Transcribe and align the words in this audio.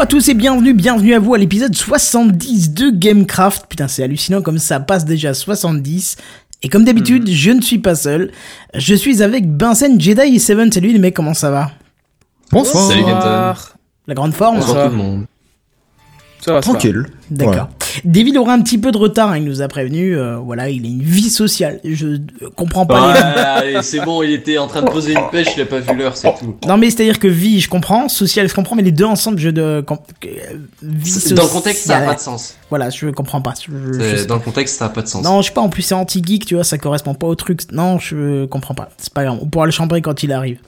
Bonjour 0.00 0.08
à 0.16 0.18
tous 0.18 0.28
et 0.30 0.34
bienvenue, 0.34 0.72
bienvenue 0.72 1.12
à 1.12 1.18
vous 1.18 1.34
à 1.34 1.38
l'épisode 1.38 1.76
70 1.76 2.72
de 2.72 2.88
Gamecraft. 2.88 3.66
Putain, 3.68 3.86
c'est 3.86 4.02
hallucinant 4.02 4.40
comme 4.40 4.56
ça 4.56 4.80
passe 4.80 5.04
déjà 5.04 5.34
70. 5.34 6.16
Et 6.62 6.70
comme 6.70 6.86
d'habitude, 6.86 7.28
Mhm. 7.28 7.34
je 7.34 7.50
ne 7.50 7.60
suis 7.60 7.80
pas 7.80 7.94
seul. 7.94 8.32
Je 8.72 8.94
suis 8.94 9.22
avec 9.22 9.46
Benzen, 9.54 10.00
Jedi 10.00 10.36
et 10.36 10.38
Seven. 10.38 10.72
Salut 10.72 10.94
les 10.94 10.98
mecs, 10.98 11.12
comment 11.14 11.34
ça 11.34 11.50
va? 11.50 11.72
Bonsoir. 12.50 12.88
Salut, 12.88 13.04
Kenton. 13.04 13.52
La 14.06 14.14
grande 14.14 14.32
forme 14.32 14.60
Bonsoir 14.60 14.86
tout 14.86 14.90
le 14.90 14.96
monde. 14.96 15.26
Ça 16.40 16.54
va, 16.54 16.60
Tranquille. 16.62 17.04
D'accord. 17.30 17.68
David 18.04 18.36
aura 18.36 18.52
un 18.52 18.60
petit 18.62 18.78
peu 18.78 18.92
de 18.92 18.98
retard, 18.98 19.30
hein, 19.30 19.38
il 19.38 19.44
nous 19.44 19.62
a 19.62 19.68
prévenu. 19.68 20.16
euh, 20.16 20.36
voilà, 20.38 20.68
il 20.68 20.84
a 20.84 20.88
une 20.88 21.02
vie 21.02 21.30
sociale. 21.30 21.80
Je 21.84 22.06
euh, 22.06 22.18
comprends 22.56 22.86
pas 22.86 23.62
les... 23.64 23.82
c'est 23.82 24.00
bon, 24.00 24.22
il 24.22 24.32
était 24.32 24.58
en 24.58 24.66
train 24.66 24.82
de 24.82 24.90
poser 24.90 25.12
une 25.12 25.28
pêche, 25.30 25.48
il 25.56 25.62
a 25.62 25.66
pas 25.66 25.80
vu 25.80 25.96
l'heure, 25.96 26.16
c'est 26.16 26.32
tout. 26.38 26.56
Non 26.66 26.76
mais 26.76 26.90
c'est-à-dire 26.90 27.18
que 27.18 27.28
vie, 27.28 27.60
je 27.60 27.68
comprends, 27.68 28.08
social, 28.08 28.48
je 28.48 28.54
comprends, 28.54 28.76
mais 28.76 28.82
les 28.82 28.92
deux 28.92 29.04
ensemble, 29.04 29.38
je 29.38 29.48
de... 29.50 29.60
euh, 29.62 29.82
vie 30.82 31.34
Dans 31.34 31.42
le 31.44 31.48
contexte, 31.48 31.86
ça 31.86 31.98
a 31.98 32.00
pas 32.02 32.14
de 32.14 32.20
sens. 32.20 32.56
Voilà, 32.70 32.90
je 32.90 33.06
comprends 33.08 33.40
pas. 33.40 33.54
Je- 33.60 33.92
je 33.92 33.98
C'est- 34.00 34.16
sais 34.18 34.26
Dans 34.26 34.36
le 34.36 34.40
contexte, 34.40 34.78
ça 34.78 34.86
a 34.86 34.88
pas 34.90 35.02
de 35.02 35.08
sens. 35.08 35.24
Non, 35.24 35.42
je 35.42 35.48
sais 35.48 35.54
pas, 35.54 35.60
en 35.60 35.68
plus 35.68 35.82
c'est 35.82 35.94
anti-geek, 35.94 36.46
tu 36.46 36.54
vois, 36.54 36.64
ça 36.64 36.78
correspond 36.78 37.14
pas 37.14 37.26
au 37.26 37.34
truc. 37.34 37.60
Non, 37.72 37.98
je 37.98 38.46
comprends 38.46 38.74
pas. 38.74 38.90
C'est 38.98 39.12
pas 39.12 39.24
grave, 39.24 39.38
on 39.40 39.46
pourra 39.46 39.66
le 39.66 39.72
chambrer 39.72 40.02
quand 40.02 40.22
il 40.22 40.32
arrive. 40.32 40.58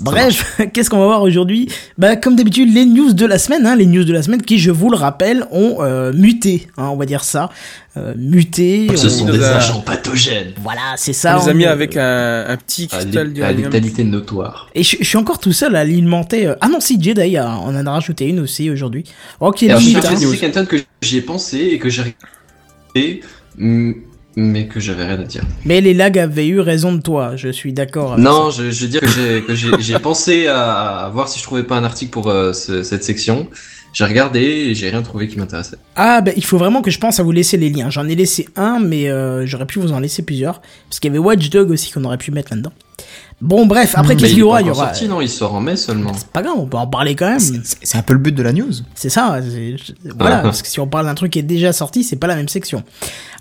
Bref, 0.00 0.60
qu'est-ce 0.72 0.90
qu'on 0.90 0.98
va 0.98 1.04
voir 1.06 1.22
aujourd'hui 1.22 1.68
Bah, 1.98 2.16
comme 2.16 2.34
d'habitude, 2.36 2.72
les 2.74 2.84
news 2.84 3.12
de 3.12 3.26
la 3.26 3.38
semaine, 3.38 3.64
hein, 3.66 3.76
les 3.76 3.86
news 3.86 4.04
de 4.04 4.12
la 4.12 4.22
semaine 4.22 4.42
qui, 4.42 4.58
je 4.58 4.70
vous 4.70 4.90
le 4.90 4.96
rappelle, 4.96 5.46
ont 5.52 5.76
euh, 5.80 6.12
muté, 6.12 6.66
hein, 6.76 6.88
on 6.92 6.96
va 6.96 7.06
dire 7.06 7.22
ça. 7.24 7.50
Euh, 7.96 8.12
muté. 8.16 8.88
Ce 8.96 9.06
on- 9.06 9.10
sont 9.10 9.24
des 9.26 9.42
a- 9.44 9.56
agents 9.58 9.80
pathogènes. 9.80 10.52
Voilà, 10.60 10.80
c'est 10.96 11.12
ça. 11.12 11.38
On 11.38 11.44
les 11.44 11.50
a 11.50 11.54
mis 11.54 11.64
avec 11.64 11.96
un, 11.96 12.44
un 12.48 12.56
petit 12.56 12.88
cristal 12.88 13.32
à 13.42 13.52
létalité 13.52 14.02
notoire. 14.02 14.68
Et 14.74 14.82
je, 14.82 14.96
je 14.98 15.04
suis 15.04 15.16
encore 15.16 15.38
tout 15.38 15.52
seul 15.52 15.76
à 15.76 15.80
alimenter. 15.80 16.46
euh, 16.48 16.54
Ah 16.60 16.68
non, 16.68 16.80
si, 16.80 17.00
Jedi, 17.00 17.36
a- 17.36 17.56
on 17.64 17.68
en 17.76 17.86
a 17.86 17.90
rajouté 17.92 18.26
une 18.28 18.40
aussi 18.40 18.68
aujourd'hui. 18.70 19.04
Ok, 19.38 19.62
à 19.62 19.76
hein. 19.76 19.80
Kenton, 20.40 20.66
que 20.66 20.76
j'y 21.02 21.18
ai 21.18 21.20
pensé 21.20 21.58
et 21.58 21.78
que 21.78 21.88
j'ai 21.88 22.02
regardé, 22.94 23.20
mm, 23.58 23.92
mais 24.36 24.66
que 24.66 24.80
j'avais 24.80 25.04
rien 25.04 25.20
à 25.20 25.24
dire. 25.24 25.42
Mais 25.64 25.80
les 25.80 25.94
lags 25.94 26.18
avaient 26.18 26.46
eu 26.46 26.60
raison 26.60 26.92
de 26.92 27.00
toi, 27.00 27.36
je 27.36 27.48
suis 27.48 27.72
d'accord. 27.72 28.14
avec 28.14 28.24
Non, 28.24 28.50
je, 28.50 28.70
je 28.70 28.82
veux 28.84 28.90
dire 28.90 29.00
que 29.00 29.54
j'ai- 29.80 29.98
pensé 29.98 30.46
à, 30.48 31.06
à 31.06 31.08
voir 31.10 31.28
si 31.28 31.38
je 31.38 31.44
trouvais 31.44 31.62
pas 31.62 31.76
un 31.76 31.84
article 31.84 32.10
pour 32.10 32.28
euh, 32.28 32.52
ce- 32.52 32.82
cette 32.82 33.04
section. 33.04 33.48
J'ai 33.92 34.04
regardé 34.06 34.40
et 34.40 34.74
j'ai 34.74 34.90
rien 34.90 35.02
trouvé 35.02 35.28
qui 35.28 35.38
m'intéressait. 35.38 35.76
Ah, 35.94 36.20
bah, 36.20 36.32
il 36.36 36.44
faut 36.44 36.58
vraiment 36.58 36.82
que 36.82 36.90
je 36.90 36.98
pense 36.98 37.20
à 37.20 37.22
vous 37.22 37.30
laisser 37.30 37.56
les 37.56 37.70
liens. 37.70 37.90
J'en 37.90 38.08
ai 38.08 38.16
laissé 38.16 38.48
un, 38.56 38.80
mais 38.80 39.08
euh, 39.08 39.46
j'aurais 39.46 39.66
pu 39.66 39.78
vous 39.78 39.92
en 39.92 40.00
laisser 40.00 40.22
plusieurs. 40.22 40.60
Parce 40.88 40.98
qu'il 40.98 41.10
y 41.10 41.12
avait 41.12 41.24
Watch 41.24 41.48
Dog 41.48 41.70
aussi 41.70 41.92
qu'on 41.92 42.02
aurait 42.02 42.18
pu 42.18 42.32
mettre 42.32 42.50
là-dedans. 42.52 42.72
Bon, 43.40 43.66
bref, 43.66 43.92
après, 43.96 44.16
qu'est-ce 44.16 44.30
qu'il 44.30 44.38
y 44.38 44.42
aura 44.42 44.62
Il 44.62 44.68
y 44.68 44.70
aura. 44.70 44.86
sorti, 44.86 45.06
non, 45.06 45.20
il 45.20 45.28
sort 45.28 45.54
en 45.54 45.60
mai 45.60 45.76
seulement. 45.76 46.12
C'est 46.16 46.28
pas 46.28 46.40
grave, 46.42 46.54
on 46.56 46.66
peut 46.66 46.76
en 46.78 46.86
parler 46.86 47.14
quand 47.14 47.28
même. 47.28 47.40
C'est 47.40 47.98
un 47.98 48.02
peu 48.02 48.14
le 48.14 48.18
but 48.18 48.34
de 48.34 48.42
la 48.42 48.52
news. 48.52 48.70
C'est 48.94 49.10
ça. 49.10 49.38
Voilà, 50.18 50.38
parce 50.38 50.62
que 50.62 50.68
si 50.68 50.80
on 50.80 50.86
parle 50.86 51.06
d'un 51.06 51.14
truc 51.14 51.32
qui 51.32 51.40
est 51.40 51.42
déjà 51.42 51.72
sorti, 51.72 52.04
c'est 52.04 52.16
pas 52.16 52.26
la 52.26 52.36
même 52.36 52.48
section. 52.48 52.82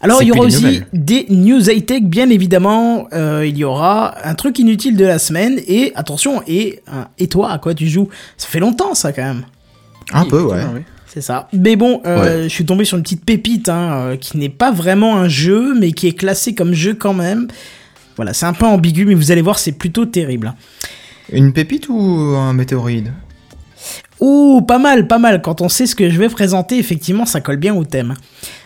Alors, 0.01 0.21
il 0.21 0.27
y 0.27 0.31
aura 0.31 0.41
aussi 0.41 0.57
des 0.57 0.63
nouvelles. 0.67 0.87
des 0.91 1.25
news 1.29 1.69
high-tech, 1.69 2.03
bien 2.03 2.29
évidemment. 2.29 3.07
Euh, 3.13 3.45
il 3.47 3.57
y 3.57 3.63
aura 3.63 4.15
un 4.27 4.33
truc 4.35 4.59
inutile 4.59 4.97
de 4.97 5.05
la 5.05 5.19
semaine. 5.19 5.59
Et 5.67 5.93
attention, 5.95 6.41
et, 6.47 6.81
et 7.17 7.27
toi, 7.27 7.51
à 7.51 7.57
quoi 7.59 7.73
tu 7.73 7.87
joues? 7.87 8.09
Ça 8.35 8.47
fait 8.47 8.59
longtemps, 8.59 8.95
ça, 8.95 9.13
quand 9.13 9.23
même. 9.23 9.43
Un 10.11 10.23
Oui, 10.23 10.29
peu, 10.29 10.41
ouais. 10.41 10.59
oui. 10.73 10.81
C'est 11.07 11.21
ça. 11.21 11.47
Mais 11.53 11.75
bon, 11.75 12.01
euh, 12.07 12.43
je 12.43 12.49
suis 12.49 12.65
tombé 12.65 12.83
sur 12.85 12.97
une 12.97 13.03
petite 13.03 13.23
pépite 13.23 13.69
hein, 13.69 13.91
euh, 13.93 14.15
qui 14.17 14.37
n'est 14.39 14.49
pas 14.49 14.71
vraiment 14.71 15.15
un 15.17 15.27
jeu, 15.29 15.75
mais 15.79 15.91
qui 15.91 16.07
est 16.07 16.13
classé 16.13 16.55
comme 16.55 16.73
jeu 16.73 16.95
quand 16.95 17.13
même. 17.13 17.47
Voilà, 18.15 18.33
c'est 18.33 18.45
un 18.45 18.53
peu 18.53 18.65
ambigu, 18.65 19.05
mais 19.05 19.13
vous 19.15 19.31
allez 19.31 19.41
voir, 19.41 19.59
c'est 19.59 19.71
plutôt 19.73 20.05
terrible. 20.05 20.53
Une 21.31 21.53
pépite 21.53 21.87
ou 21.89 21.95
un 21.95 22.53
météoride 22.53 23.11
Ouh, 24.19 24.61
pas 24.61 24.77
mal, 24.77 25.07
pas 25.07 25.17
mal. 25.17 25.41
Quand 25.41 25.59
on 25.61 25.67
sait 25.67 25.85
ce 25.85 25.95
que 25.95 26.09
je 26.09 26.17
vais 26.17 26.29
présenter, 26.29 26.77
effectivement, 26.77 27.25
ça 27.25 27.41
colle 27.41 27.57
bien 27.57 27.75
au 27.75 27.83
thème. 27.83 28.13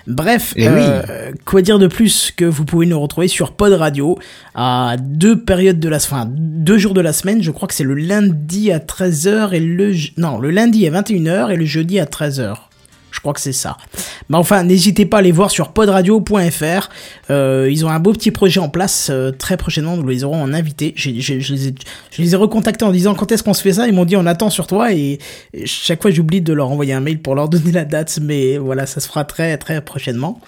Bref, 0.05 0.53
Eh 0.55 0.67
euh, 0.67 1.31
quoi 1.45 1.61
dire 1.61 1.79
de 1.79 1.87
plus 1.87 2.31
que 2.35 2.45
vous 2.45 2.63
pouvez 2.63 2.85
nous 2.85 2.99
retrouver 2.99 3.27
sur 3.27 3.53
Pod 3.53 3.73
Radio 3.73 4.19
à 4.53 4.95
deux 4.99 5.39
périodes 5.39 5.79
de 5.79 5.89
la 5.89 5.97
enfin, 5.97 6.27
deux 6.29 6.77
jours 6.77 6.93
de 6.93 7.01
la 7.01 7.11
semaine. 7.11 7.41
Je 7.41 7.51
crois 7.51 7.67
que 7.67 7.73
c'est 7.73 7.83
le 7.83 7.95
lundi 7.95 8.71
à 8.71 8.79
13h 8.79 9.53
et 9.53 9.59
le 9.59 9.93
non, 10.17 10.37
le 10.37 10.51
lundi 10.51 10.87
à 10.87 10.91
21h 10.91 11.51
et 11.51 11.55
le 11.55 11.65
jeudi 11.65 11.99
à 11.99 12.05
13h. 12.05 12.55
Je 13.17 13.21
crois 13.21 13.33
que 13.33 13.41
c'est 13.41 13.51
ça. 13.51 13.77
Mais 14.29 14.37
enfin, 14.37 14.63
n'hésitez 14.63 15.07
pas 15.07 15.17
à 15.17 15.19
aller 15.21 15.31
voir 15.31 15.49
sur 15.49 15.69
podradio.fr. 15.69 16.89
Euh, 17.31 17.67
ils 17.67 17.83
ont 17.83 17.89
un 17.89 17.99
beau 17.99 18.13
petit 18.13 18.29
projet 18.29 18.59
en 18.59 18.69
place. 18.69 19.09
euh, 19.09 19.31
très 19.31 19.57
prochainement, 19.57 19.97
nous 19.97 20.07
les 20.07 20.23
aurons 20.23 20.39
en 20.39 20.53
invité. 20.53 20.93
Les 21.03 21.19
je 21.19 22.21
les 22.21 22.33
ai 22.33 22.35
recontactés 22.35 22.85
en 22.85 22.91
disant 22.91 23.15
quand 23.15 23.31
est-ce 23.31 23.41
qu'on 23.41 23.55
se 23.55 23.63
fait 23.63 23.73
ça? 23.73 23.87
Ils 23.87 23.93
m'ont 23.93 24.05
dit 24.05 24.15
on 24.15 24.27
attend 24.27 24.51
sur 24.51 24.67
toi. 24.67 24.93
Et, 24.93 25.17
et 25.55 25.65
chaque 25.65 25.99
fois, 26.03 26.11
j'oublie 26.11 26.41
de 26.41 26.53
leur 26.53 26.69
envoyer 26.69 26.93
un 26.93 26.99
mail 26.99 27.19
pour 27.19 27.33
leur 27.33 27.49
donner 27.49 27.71
la 27.71 27.85
date. 27.85 28.19
Mais 28.21 28.59
voilà, 28.59 28.85
ça 28.85 28.99
se 28.99 29.07
fera 29.07 29.25
très 29.25 29.57
très 29.57 29.81
prochainement. 29.81 30.39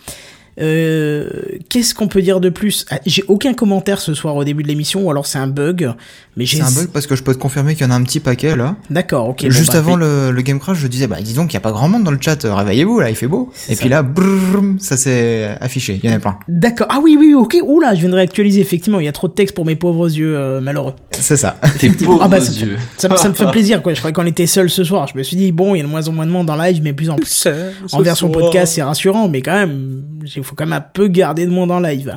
Euh, 0.59 1.29
Qu'est-ce 1.69 1.93
qu'on 1.93 2.07
peut 2.07 2.21
dire 2.21 2.39
de 2.39 2.49
plus 2.49 2.85
Ah, 2.89 2.99
J'ai 3.05 3.23
aucun 3.27 3.53
commentaire 3.53 3.99
ce 3.99 4.13
soir 4.13 4.35
au 4.35 4.43
début 4.43 4.63
de 4.63 4.67
l'émission, 4.67 5.03
ou 5.03 5.11
alors 5.11 5.25
c'est 5.25 5.37
un 5.37 5.47
bug. 5.47 5.91
Mais 6.37 6.45
j'ai. 6.45 6.57
C'est 6.57 6.63
un 6.63 6.71
bug 6.71 6.87
parce 6.91 7.07
que 7.07 7.15
je 7.15 7.23
peux 7.23 7.33
te 7.33 7.39
confirmer 7.39 7.75
qu'il 7.75 7.85
y 7.85 7.89
en 7.89 7.91
a 7.91 7.95
un 7.95 8.03
petit 8.03 8.19
paquet 8.19 8.55
là. 8.55 8.75
D'accord, 8.89 9.29
ok. 9.29 9.43
bon, 9.43 9.49
Juste 9.51 9.73
bah, 9.73 9.79
avant 9.79 9.95
puis- 9.97 10.05
le, 10.05 10.31
le 10.31 10.41
Game 10.41 10.59
Crash, 10.59 10.77
je 10.77 10.87
disais, 10.87 11.07
bah 11.07 11.17
dis 11.21 11.33
donc, 11.33 11.51
il 11.51 11.55
y 11.55 11.57
a 11.57 11.61
pas 11.61 11.71
grand 11.71 11.87
monde 11.89 12.03
dans 12.03 12.11
le 12.11 12.17
chat, 12.21 12.43
euh, 12.45 12.53
réveillez-vous 12.53 12.99
là, 12.99 13.09
il 13.09 13.15
fait 13.15 13.27
beau. 13.27 13.49
C'est 13.53 13.73
Et 13.73 13.75
ça. 13.75 13.79
puis 13.81 13.89
là, 13.89 14.03
brrrr, 14.03 14.75
ça 14.79 14.97
s'est 14.97 15.49
affiché, 15.61 15.99
il 16.03 16.09
y 16.09 16.13
en 16.13 16.15
a 16.15 16.19
plein. 16.19 16.37
D'accord. 16.47 16.87
Ah 16.89 16.99
oui, 17.01 17.15
oui, 17.19 17.33
ok. 17.33 17.57
Oula, 17.63 17.93
je 17.95 18.01
viens 18.01 18.09
de 18.09 18.15
réactualiser. 18.15 18.61
Effectivement, 18.61 18.99
il 18.99 19.05
y 19.05 19.09
a 19.09 19.11
trop 19.11 19.27
de 19.27 19.33
texte 19.33 19.55
pour 19.55 19.65
mes 19.65 19.75
pauvres 19.75 20.07
yeux 20.09 20.35
euh, 20.37 20.61
malheureux. 20.61 20.93
C'est 21.11 21.37
ça. 21.37 21.57
Tes 21.79 21.89
pauvres 21.89 22.21
Ah 22.23 22.27
bah, 22.27 22.41
ça, 22.41 22.51
yeux. 22.51 22.77
ça, 22.97 23.09
me- 23.09 23.15
ça 23.17 23.29
me 23.29 23.33
fait 23.33 23.47
plaisir, 23.51 23.81
quoi. 23.81 23.93
Je 23.93 23.99
croyais 23.99 24.13
qu'on 24.13 24.25
était 24.25 24.47
seul 24.47 24.69
ce 24.69 24.83
soir. 24.83 25.07
Je 25.11 25.17
me 25.17 25.23
suis 25.23 25.35
dit, 25.37 25.51
bon, 25.51 25.75
il 25.75 25.79
y 25.79 25.81
a 25.81 25.83
de 25.83 25.89
moins 25.89 26.07
en 26.07 26.11
moins 26.11 26.25
de 26.25 26.31
monde 26.31 26.49
en 26.49 26.55
live, 26.55 26.81
mais 26.83 26.93
plus 26.93 27.09
en 27.09 27.15
plus. 27.15 27.47
En 27.91 28.01
version 28.01 28.29
podcast, 28.29 28.73
c'est 28.75 28.83
rassurant, 28.83 29.27
mais 29.29 29.41
quand 29.41 29.53
même, 29.53 30.03
il 30.35 30.43
faut 30.49 30.55
quand 30.55 30.65
même 30.65 30.73
un 30.73 30.81
peu 30.81 31.07
garder 31.07 31.45
de 31.45 31.51
monde 31.51 31.71
en 31.71 31.79
live. 31.79 32.15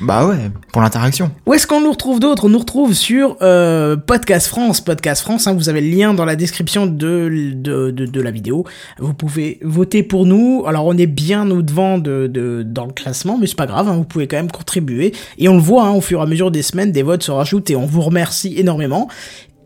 bah 0.00 0.26
ouais, 0.26 0.50
pour 0.72 0.80
l'interaction. 0.80 1.32
Où 1.44 1.54
est-ce 1.54 1.66
qu'on 1.66 1.80
nous 1.80 1.90
retrouve 1.90 2.20
d'autres? 2.20 2.44
On 2.44 2.48
nous 2.50 2.58
retrouve 2.60 2.94
sur 2.94 3.36
euh, 3.42 3.96
Podcast 3.96 4.46
France. 4.46 4.80
Podcast 4.80 5.22
France, 5.22 5.48
hein, 5.48 5.54
vous 5.54 5.68
avez 5.68 5.80
le 5.80 5.88
lien 5.88 6.14
dans 6.14 6.24
la 6.24 6.36
description 6.36 6.86
de, 6.86 7.52
de, 7.54 7.90
de, 7.90 8.06
de 8.06 8.20
la 8.20 8.30
vidéo. 8.30 8.64
Vous 8.98 9.12
pouvez 9.14 9.58
voter 9.62 10.04
pour 10.04 10.24
nous. 10.24 10.62
Alors 10.68 10.86
on 10.86 10.96
est 10.96 11.06
bien 11.08 11.50
au-devant 11.50 11.98
de, 11.98 12.28
de, 12.28 12.62
dans 12.64 12.86
le 12.86 12.92
classement, 12.92 13.38
mais 13.38 13.48
c'est 13.48 13.56
pas 13.56 13.66
grave, 13.66 13.88
hein, 13.88 13.96
vous 13.96 14.04
pouvez 14.04 14.28
quand 14.28 14.36
même 14.36 14.52
contribuer. 14.52 15.12
Et 15.38 15.48
on 15.48 15.54
le 15.54 15.62
voit, 15.62 15.84
hein, 15.86 15.92
au 15.92 16.00
fur 16.00 16.20
et 16.20 16.22
à 16.22 16.26
mesure 16.26 16.52
des 16.52 16.62
semaines, 16.62 16.92
des 16.92 17.02
votes 17.02 17.24
se 17.24 17.32
rajoutent 17.32 17.70
et 17.70 17.76
on 17.76 17.86
vous 17.86 18.02
remercie 18.02 18.54
énormément. 18.56 19.08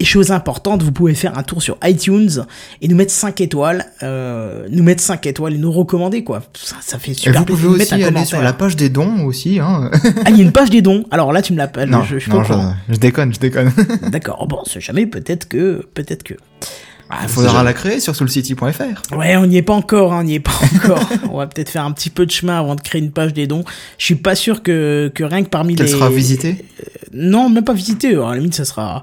Et 0.03 0.05
chose 0.05 0.33
importante, 0.33 0.83
vous 0.83 0.91
pouvez 0.91 1.15
faire 1.15 1.39
un 1.39 1.45
tour 1.45 1.63
sur 1.63 1.79
iTunes 1.85 2.45
et 2.81 2.89
nous 2.89 2.97
mettre 2.97 3.13
5 3.13 3.41
étoiles, 3.41 3.87
euh, 4.03 4.67
nous 4.69 4.83
mettre 4.83 5.01
5 5.01 5.25
étoiles 5.27 5.55
et 5.55 5.59
nous 5.59 5.71
recommander 5.71 6.25
quoi. 6.25 6.43
Ça, 6.55 6.75
ça 6.81 6.99
fait 6.99 7.13
Et 7.13 7.15
super 7.15 7.39
vous 7.39 7.45
pouvez 7.45 7.69
plaisir 7.69 7.69
de 7.69 7.75
mettre 7.77 7.83
aussi 7.85 7.95
aller 7.95 8.05
commentaire. 8.13 8.27
sur 8.27 8.43
la 8.43 8.53
page 8.53 8.75
des 8.75 8.89
dons 8.89 9.25
aussi, 9.27 9.61
hein. 9.61 9.93
Ah, 10.25 10.31
il 10.31 10.39
y 10.39 10.41
a 10.41 10.43
une 10.43 10.51
page 10.51 10.71
des 10.71 10.83
dons. 10.83 11.05
Alors 11.13 11.33
là, 11.33 11.41
tu 11.41 11.53
me 11.53 11.59
l'appelles. 11.59 11.89
non, 11.89 12.03
je, 12.03 12.19
je 12.19 12.31
non, 12.31 12.43
je, 12.43 12.53
je 12.93 12.99
déconne, 12.99 13.33
je 13.33 13.39
déconne. 13.39 13.71
D'accord, 14.11 14.39
oh, 14.41 14.47
bon, 14.49 14.59
on 14.63 14.65
sait 14.65 14.81
jamais, 14.81 15.07
peut-être 15.07 15.47
que, 15.47 15.87
peut-être 15.95 16.25
que. 16.25 16.35
Ah, 17.09 17.19
Il 17.23 17.29
faudra 17.29 17.63
la 17.63 17.73
créer 17.73 18.01
sur 18.01 18.17
soulcity.fr. 18.17 19.17
Ouais, 19.17 19.37
on 19.37 19.47
n'y 19.47 19.59
est 19.59 19.63
pas 19.63 19.75
encore, 19.75 20.13
hein, 20.15 20.23
on 20.23 20.25
n'y 20.25 20.35
est 20.35 20.41
pas 20.41 20.51
encore. 20.77 21.09
on 21.31 21.37
va 21.39 21.47
peut-être 21.47 21.69
faire 21.69 21.85
un 21.85 21.93
petit 21.93 22.11
peu 22.11 22.27
de 22.27 22.31
chemin 22.33 22.59
avant 22.59 22.75
de 22.75 22.81
créer 22.81 23.01
une 23.01 23.13
page 23.13 23.35
des 23.35 23.47
dons. 23.47 23.63
Je 23.99 24.05
suis 24.07 24.17
pas 24.17 24.35
sûr 24.35 24.65
que, 24.65 25.13
que 25.15 25.23
rien 25.23 25.45
que 25.45 25.49
parmi 25.49 25.77
Qu'elle 25.77 25.87
les... 25.87 25.93
sera 25.93 26.11
visitée? 26.11 26.65
Non, 27.13 27.49
même 27.51 27.63
pas 27.65 27.75
visité. 27.75 28.17
À 28.17 28.31
la 28.31 28.37
limite, 28.39 28.55
ça 28.55 28.65
sera, 28.65 29.03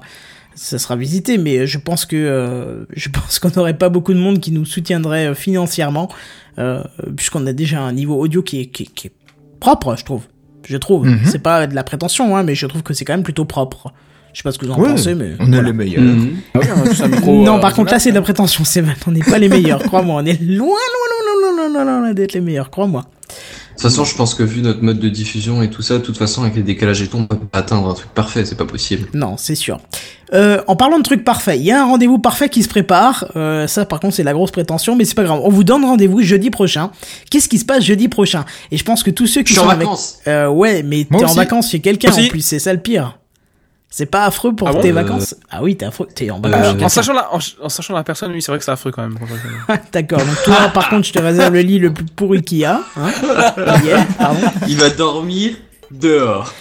ça 0.62 0.78
sera 0.78 0.94
visité, 0.94 1.38
mais 1.38 1.66
je 1.66 1.78
pense 1.78 2.04
que, 2.04 2.16
euh, 2.16 2.84
je 2.94 3.08
pense 3.08 3.38
qu'on 3.38 3.50
n'aurait 3.56 3.78
pas 3.78 3.88
beaucoup 3.88 4.12
de 4.12 4.18
monde 4.18 4.40
qui 4.40 4.52
nous 4.52 4.66
soutiendrait 4.66 5.28
euh, 5.28 5.34
financièrement, 5.34 6.10
euh, 6.58 6.84
puisqu'on 7.16 7.46
a 7.46 7.54
déjà 7.54 7.80
un 7.80 7.92
niveau 7.92 8.20
audio 8.20 8.42
qui 8.42 8.60
est, 8.60 8.66
qui, 8.66 8.84
qui 8.84 9.06
est 9.06 9.12
propre, 9.58 9.96
je 9.96 10.04
trouve. 10.04 10.24
Je 10.68 10.76
trouve. 10.76 11.06
Mhm. 11.06 11.20
C'est 11.24 11.38
pas 11.38 11.66
de 11.66 11.74
la 11.74 11.82
prétention, 11.82 12.36
hein, 12.36 12.42
mais 12.42 12.54
je 12.54 12.66
trouve 12.66 12.82
que 12.82 12.92
c'est 12.92 13.06
quand 13.06 13.14
même 13.14 13.22
plutôt 13.22 13.46
propre. 13.46 13.90
Je 14.34 14.38
sais 14.38 14.42
pas 14.42 14.52
ce 14.52 14.58
que 14.58 14.66
vous 14.66 14.72
en 14.72 14.78
Ouais, 14.78 14.90
pensez, 14.90 15.14
mais. 15.14 15.30
on 15.40 15.50
est 15.50 15.62
les 15.62 15.72
meilleurs. 15.72 16.02
Mhm. 16.02 16.36
Ah 16.54 16.58
oui, 16.60 16.66
on 17.02 17.08
micro, 17.08 17.42
non, 17.42 17.56
euh, 17.56 17.60
par 17.60 17.72
contre, 17.72 17.92
là, 17.92 17.98
c'est 17.98 18.10
de 18.10 18.16
la 18.16 18.22
prétention, 18.22 18.62
c'est. 18.64 18.84
On 19.06 19.12
n'est 19.12 19.20
pas 19.20 19.38
les 19.38 19.48
meilleurs, 19.48 19.82
crois-moi. 19.82 20.20
On 20.22 20.26
est 20.26 20.40
loin, 20.42 20.66
loin, 20.66 20.76
loin, 20.76 21.52
loin, 21.56 21.68
loin, 21.68 21.84
loin, 21.84 22.00
loin 22.02 22.12
d'être 22.12 22.34
les 22.34 22.42
meilleurs, 22.42 22.70
crois-moi. 22.70 23.06
De 23.80 23.84
toute 23.84 23.92
façon, 23.92 24.04
je 24.04 24.14
pense 24.14 24.34
que 24.34 24.42
vu 24.42 24.60
notre 24.60 24.82
mode 24.82 24.98
de 24.98 25.08
diffusion 25.08 25.62
et 25.62 25.70
tout 25.70 25.80
ça, 25.80 25.94
de 25.94 26.02
toute 26.02 26.18
façon, 26.18 26.42
avec 26.42 26.54
les 26.54 26.62
décalages 26.62 27.00
et 27.00 27.06
tout, 27.06 27.16
on 27.16 27.24
peut 27.24 27.38
pas 27.38 27.60
atteindre 27.60 27.88
un 27.88 27.94
truc 27.94 28.10
parfait, 28.10 28.44
c'est 28.44 28.54
pas 28.54 28.66
possible. 28.66 29.08
Non, 29.14 29.36
c'est 29.38 29.54
sûr. 29.54 29.78
Euh, 30.34 30.62
en 30.66 30.76
parlant 30.76 30.98
de 30.98 31.02
trucs 31.02 31.24
parfaits, 31.24 31.58
il 31.58 31.64
y 31.64 31.70
a 31.70 31.80
un 31.82 31.86
rendez-vous 31.86 32.18
parfait 32.18 32.50
qui 32.50 32.62
se 32.62 32.68
prépare. 32.68 33.32
Euh, 33.36 33.66
ça, 33.66 33.86
par 33.86 33.98
contre, 33.98 34.14
c'est 34.14 34.22
la 34.22 34.34
grosse 34.34 34.50
prétention, 34.50 34.96
mais 34.96 35.06
c'est 35.06 35.14
pas 35.14 35.24
grave. 35.24 35.40
On 35.42 35.48
vous 35.48 35.64
donne 35.64 35.82
rendez-vous 35.82 36.20
jeudi 36.20 36.50
prochain. 36.50 36.90
Qu'est-ce 37.30 37.48
qui 37.48 37.58
se 37.58 37.64
passe 37.64 37.82
jeudi 37.82 38.08
prochain? 38.08 38.44
Et 38.70 38.76
je 38.76 38.84
pense 38.84 39.02
que 39.02 39.10
tous 39.10 39.26
ceux 39.26 39.40
qui 39.40 39.54
Je 39.54 39.60
suis 39.60 39.62
sont 39.62 39.66
en 39.66 39.70
avec... 39.70 39.86
vacances. 39.86 40.18
Euh, 40.26 40.50
ouais, 40.50 40.82
mais 40.82 41.06
t'es 41.10 41.24
en 41.24 41.32
vacances 41.32 41.70
chez 41.70 41.80
quelqu'un 41.80 42.12
en 42.12 42.28
plus, 42.28 42.42
c'est 42.42 42.58
ça 42.58 42.74
le 42.74 42.80
pire. 42.80 43.18
C'est 43.92 44.06
pas 44.06 44.24
affreux 44.24 44.54
pour 44.54 44.68
Ah 44.68 44.72
bon 44.72 44.80
tes 44.80 44.90
Euh, 44.90 44.94
vacances? 44.94 45.34
Ah 45.50 45.62
oui, 45.62 45.76
t'es 45.76 45.84
affreux. 45.84 46.06
T'es 46.14 46.30
en 46.30 46.40
Euh, 46.44 46.48
vacances 46.48 46.82
En 46.84 46.88
sachant, 46.88 47.12
la, 47.12 47.34
en, 47.34 47.38
en 47.60 47.68
sachant 47.68 47.92
la 47.94 48.04
personne, 48.04 48.30
oui, 48.32 48.40
c'est 48.40 48.52
vrai 48.52 48.58
que 48.60 48.64
c'est 48.64 48.70
affreux 48.70 48.92
quand 48.92 49.02
même. 49.02 49.18
D'accord. 49.92 50.20
Donc 50.20 50.42
toi, 50.44 50.68
par 50.72 50.88
contre, 50.90 51.06
je 51.08 51.12
te 51.12 51.18
réserve 51.18 51.52
le 51.54 51.60
lit 51.62 51.78
le 51.80 51.92
plus 51.92 52.04
pourri 52.04 52.42
qu'il 52.42 52.58
y 52.58 52.64
a. 52.64 52.80
Hein 52.96 53.10
Yeah, 53.84 54.06
pardon. 54.16 54.40
Il 54.68 54.76
va 54.76 54.90
dormir 54.90 55.54
dehors. 55.90 56.54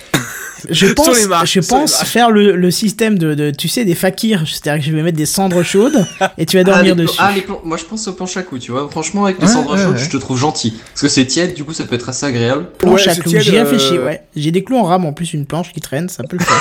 Je 0.70 0.88
pense, 0.88 1.18
les 1.18 1.28
marches, 1.28 1.54
je 1.54 1.60
pense 1.62 2.04
faire 2.04 2.32
le, 2.32 2.54
le 2.58 2.70
système 2.72 3.18
de, 3.18 3.34
de, 3.34 3.50
tu 3.52 3.70
sais, 3.70 3.86
des 3.86 3.96
fakirs. 3.96 4.44
C'est-à-dire 4.46 4.84
que 4.84 4.90
je 4.92 4.94
vais 4.94 5.04
mettre 5.04 5.16
des 5.18 5.26
cendres 5.26 5.64
chaudes 5.64 6.06
et 6.38 6.46
tu 6.46 6.58
vas 6.58 6.64
Ah, 6.66 6.72
dormir 6.74 6.96
les 6.96 7.04
dessus. 7.04 7.16
ah, 7.20 7.32
les 7.34 7.46
moi 7.64 7.78
je 7.78 7.86
pense 7.86 8.06
au 8.10 8.14
planche 8.14 8.36
à 8.36 8.44
cou, 8.44 8.58
tu 8.60 8.72
vois. 8.72 8.90
Franchement, 8.92 9.24
avec 9.24 9.40
les 9.40 9.48
Ouais, 9.48 9.54
cendres 9.54 9.72
ouais, 9.74 9.82
chaudes, 9.82 9.94
ouais. 9.94 10.04
je 10.04 10.10
te 10.10 10.18
trouve 10.18 10.38
gentil. 10.38 10.72
Parce 10.92 11.02
que 11.04 11.08
c'est 11.08 11.26
tiède, 11.28 11.54
du 11.54 11.64
coup, 11.64 11.72
ça 11.72 11.86
peut 11.86 11.96
être 11.96 12.10
assez 12.10 12.26
agréable. 12.26 12.66
planche 12.78 13.06
Ouais, 13.06 13.12
à 13.14 13.16
clous. 13.16 13.40
J'y 13.40 13.56
euh, 13.56 13.64
réfléchis, 13.64 14.00
ouais. 14.00 14.24
J'ai 14.36 14.52
des 14.52 14.64
clous 14.66 14.78
en 14.78 14.84
rame 14.84 15.06
en 15.06 15.14
plus, 15.14 15.34
une 15.34 15.46
planche 15.46 15.72
qui 15.72 15.80
traîne, 15.80 16.10
ça 16.10 16.24
peut 16.24 16.36
le 16.38 16.44
faire. 16.44 16.60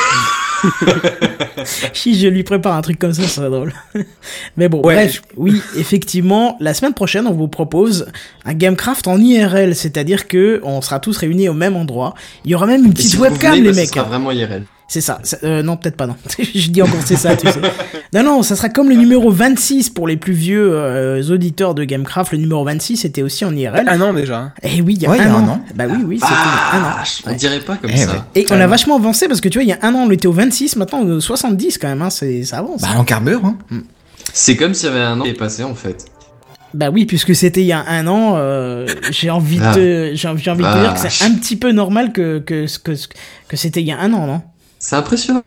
si 1.93 2.19
je 2.19 2.29
lui 2.29 2.43
prépare 2.43 2.75
un 2.75 2.83
truc 2.83 2.99
comme 2.99 3.13
ça, 3.13 3.23
ça 3.23 3.29
serait 3.29 3.51
drôle. 3.51 3.73
Mais 4.57 4.69
bon, 4.69 4.79
Ouais, 4.83 4.95
bref, 4.95 5.23
oui, 5.37 5.61
effectivement, 5.77 6.57
la 6.61 6.75
semaine 6.75 6.95
prochaine, 6.95 7.27
on 7.27 7.33
vous 7.33 7.49
propose 7.49 8.07
un 8.45 8.55
Gamecraft 8.55 9.07
en 9.09 9.19
IRL, 9.19 9.75
c'est-à-dire 9.75 10.29
que 10.29 10.61
on 10.65 10.81
sera 10.81 11.01
tous 11.01 11.17
réunis 11.17 11.49
au 11.49 11.55
même 11.55 11.77
endroit. 11.77 12.15
Il 12.45 12.51
y 12.51 12.55
aura 12.55 12.67
même 12.67 12.85
une 12.85 12.91
Et 12.91 12.95
petite 12.95 13.11
si 13.13 13.17
webcam, 13.19 13.53
venez, 13.53 13.63
les 13.63 13.71
bah, 13.71 13.77
mecs. 13.77 13.89
sera 13.89 14.05
vraiment 14.05 14.31
IRL. 14.31 14.65
C'est 14.91 15.03
ça. 15.03 15.19
ça- 15.23 15.37
euh, 15.45 15.63
non, 15.63 15.77
peut-être 15.77 15.97
pas, 15.97 16.07
non. 16.07 16.17
je 16.39 16.71
dis 16.71 16.81
encore 16.81 17.01
c'est 17.05 17.17
ça, 17.17 17.37
tu 17.37 17.47
sais. 17.47 17.61
Non, 18.15 18.23
non, 18.23 18.43
ça 18.43 18.57
sera 18.57 18.71
comme 18.71 18.89
le 18.89 18.95
numéro 18.95 19.31
26 19.31 19.91
pour 19.91 20.09
les 20.09 20.17
plus 20.17 20.33
vieux 20.33 20.71
euh, 20.73 21.23
auditeurs 21.31 21.75
de 21.75 21.85
Gamecraft. 21.85 22.33
Le 22.33 22.39
numéro 22.39 22.65
26 22.65 22.97
c'était 22.97 23.21
aussi 23.23 23.45
en 23.45 23.55
IRL. 23.55 23.87
Un 23.87 24.01
an 24.01 24.15
déjà. 24.15 24.53
Et 24.63 24.81
oui, 24.81 24.95
il 24.97 25.03
y 25.03 25.07
a, 25.07 25.11
Ouais, 25.11 25.19
un, 25.21 25.25
il 25.25 25.29
y 25.29 25.31
a 25.31 25.35
an. 25.37 25.39
un 25.45 25.49
an. 25.49 25.61
Bah 25.75 25.85
oui, 25.91 25.99
oui, 26.07 26.19
c'était 26.19 26.33
il 26.33 26.37
y 26.37 26.79
a 26.79 26.81
un 26.81 26.85
an. 26.91 26.95
Ah, 27.01 27.05
on 27.27 27.33
dirait 27.35 27.61
pas 27.61 27.77
comme 27.77 27.91
Eh 27.93 27.97
ça. 27.99 28.13
ouais. 28.13 28.19
Et 28.35 28.47
on 28.51 28.59
a 28.59 28.67
vachement 28.67 28.97
avancé 28.97 29.29
parce 29.29 29.43
que 29.43 29.49
tu 29.51 29.59
vois, 29.59 29.65
il 29.65 29.69
y 29.69 29.73
a 29.73 29.79
un 29.83 29.95
an, 29.95 30.05
on 30.07 30.11
était 30.11 30.27
au 30.27 30.33
26, 30.33 30.77
maintenant 30.77 31.01
on 31.03 31.09
est 31.09 31.13
au 31.17 31.21
70 31.21 31.77
quand 31.77 31.89
même, 31.89 32.01
hein, 32.01 32.09
c'est, 32.11 32.43
ça 32.45 32.59
avance. 32.59 32.81
Bah, 32.81 32.89
en 32.97 33.05
carbure, 33.05 33.45
hein. 33.45 33.59
C'est 34.33 34.57
comme 34.57 34.73
s'il 34.73 34.89
y 34.89 34.93
avait 34.93 35.01
un 35.03 35.21
an 35.21 35.25
qui 35.25 35.31
est 35.31 35.35
passé 35.35 35.65
en 35.65 35.75
fait. 35.75 36.07
Bah 36.75 36.89
oui, 36.91 37.05
puisque 37.07 37.35
c'était 37.35 37.61
il 37.63 37.67
y 37.67 37.73
a 37.73 37.83
un 37.89 38.07
an, 38.07 38.35
euh, 38.37 38.87
j'ai 39.11 39.29
envie 39.31 39.59
Ah. 39.63 39.75
de, 39.75 40.13
j'ai 40.15 40.29
envie, 40.29 40.43
de 40.43 40.63
te 40.63 40.65
Ah. 40.65 40.81
dire 40.83 40.95
que 40.95 41.11
c'est 41.11 41.25
un 41.25 41.35
petit 41.35 41.57
peu 41.57 41.73
normal 41.73 42.13
que, 42.13 42.39
que, 42.39 42.67
que, 42.83 42.93
que 43.49 43.57
c'était 43.57 43.81
il 43.81 43.87
y 43.87 43.93
a 43.93 43.99
un 43.99 44.13
an, 44.15 44.27
non? 44.27 44.43
C'est 44.79 44.97
impressionnant 44.97 45.43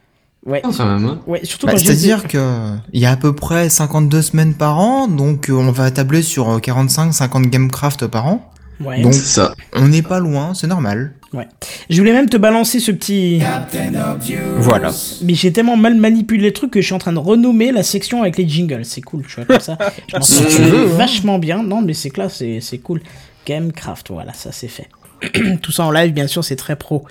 Ouais. 0.46 0.62
quand 0.64 0.86
même. 0.86 1.06
hein. 1.06 1.20
Ouais, 1.28 1.42
surtout 1.44 1.68
Bah, 1.68 1.74
C'est-à-dire 1.78 2.28
que 2.28 2.72
il 2.94 3.00
y 3.00 3.06
a 3.06 3.12
à 3.12 3.16
peu 3.18 3.34
près 3.34 3.70
52 3.70 4.22
semaines 4.24 4.56
par 4.56 4.80
an, 4.80 5.08
donc 5.08 5.50
euh, 5.50 5.54
on 5.54 5.72
va 5.72 5.92
tabler 5.92 6.24
sur 6.24 6.50
euh, 6.50 6.58
45-50 6.60 7.48
Gamecraft 7.50 8.08
par 8.08 8.26
an. 8.26 8.52
Ouais. 8.84 9.02
Donc- 9.04 9.14
C'est 9.14 9.20
ça. 9.20 9.54
On 9.74 9.88
n'est 9.88 10.02
pas 10.02 10.20
loin, 10.20 10.54
c'est 10.56 10.66
normal. 10.68 11.14
Je 11.90 11.98
voulais 12.00 12.12
même 12.12 12.28
te 12.28 12.36
balancer 12.38 12.80
ce 12.82 12.92
petit, 12.92 13.42
Voilà. 14.58 14.92
mais 15.24 15.34
j'ai 15.34 15.54
tellement 15.54 15.78
mal 15.78 15.96
manipulé 15.96 16.44
le 16.48 16.52
truc 16.54 16.72
que 16.72 16.82
je 16.82 16.86
suis 16.88 16.96
en 16.96 17.00
train 17.00 17.14
de 17.14 17.20
renommer 17.20 17.72
la 17.72 17.84
section 17.84 18.22
avec 18.22 18.38
les 18.38 18.48
jingles. 18.50 18.84
C'est 18.84 19.02
cool, 19.02 19.24
tu 19.28 19.36
vois, 19.36 19.46
comme 19.46 19.60
ça. 19.60 19.78
Je 20.08 20.16
m'en 20.18 20.22
tu 20.50 20.62
veux, 20.64 20.92
hein. 20.92 20.96
vachement 20.98 21.40
bien. 21.40 21.64
Non, 21.64 21.82
mais 21.82 21.94
c'est 21.94 22.10
classe, 22.10 22.38
c'est, 22.40 22.60
c'est 22.62 22.80
cool. 22.80 23.02
Gamecraft, 23.46 24.10
voilà, 24.12 24.34
ça 24.34 24.52
c'est 24.52 24.68
fait. 24.68 24.88
tout 25.62 25.72
ça 25.72 25.84
en 25.86 25.92
live, 25.92 26.14
bien 26.14 26.28
sûr, 26.28 26.44
c'est 26.44 26.56
très 26.56 26.76
pro. 26.76 27.04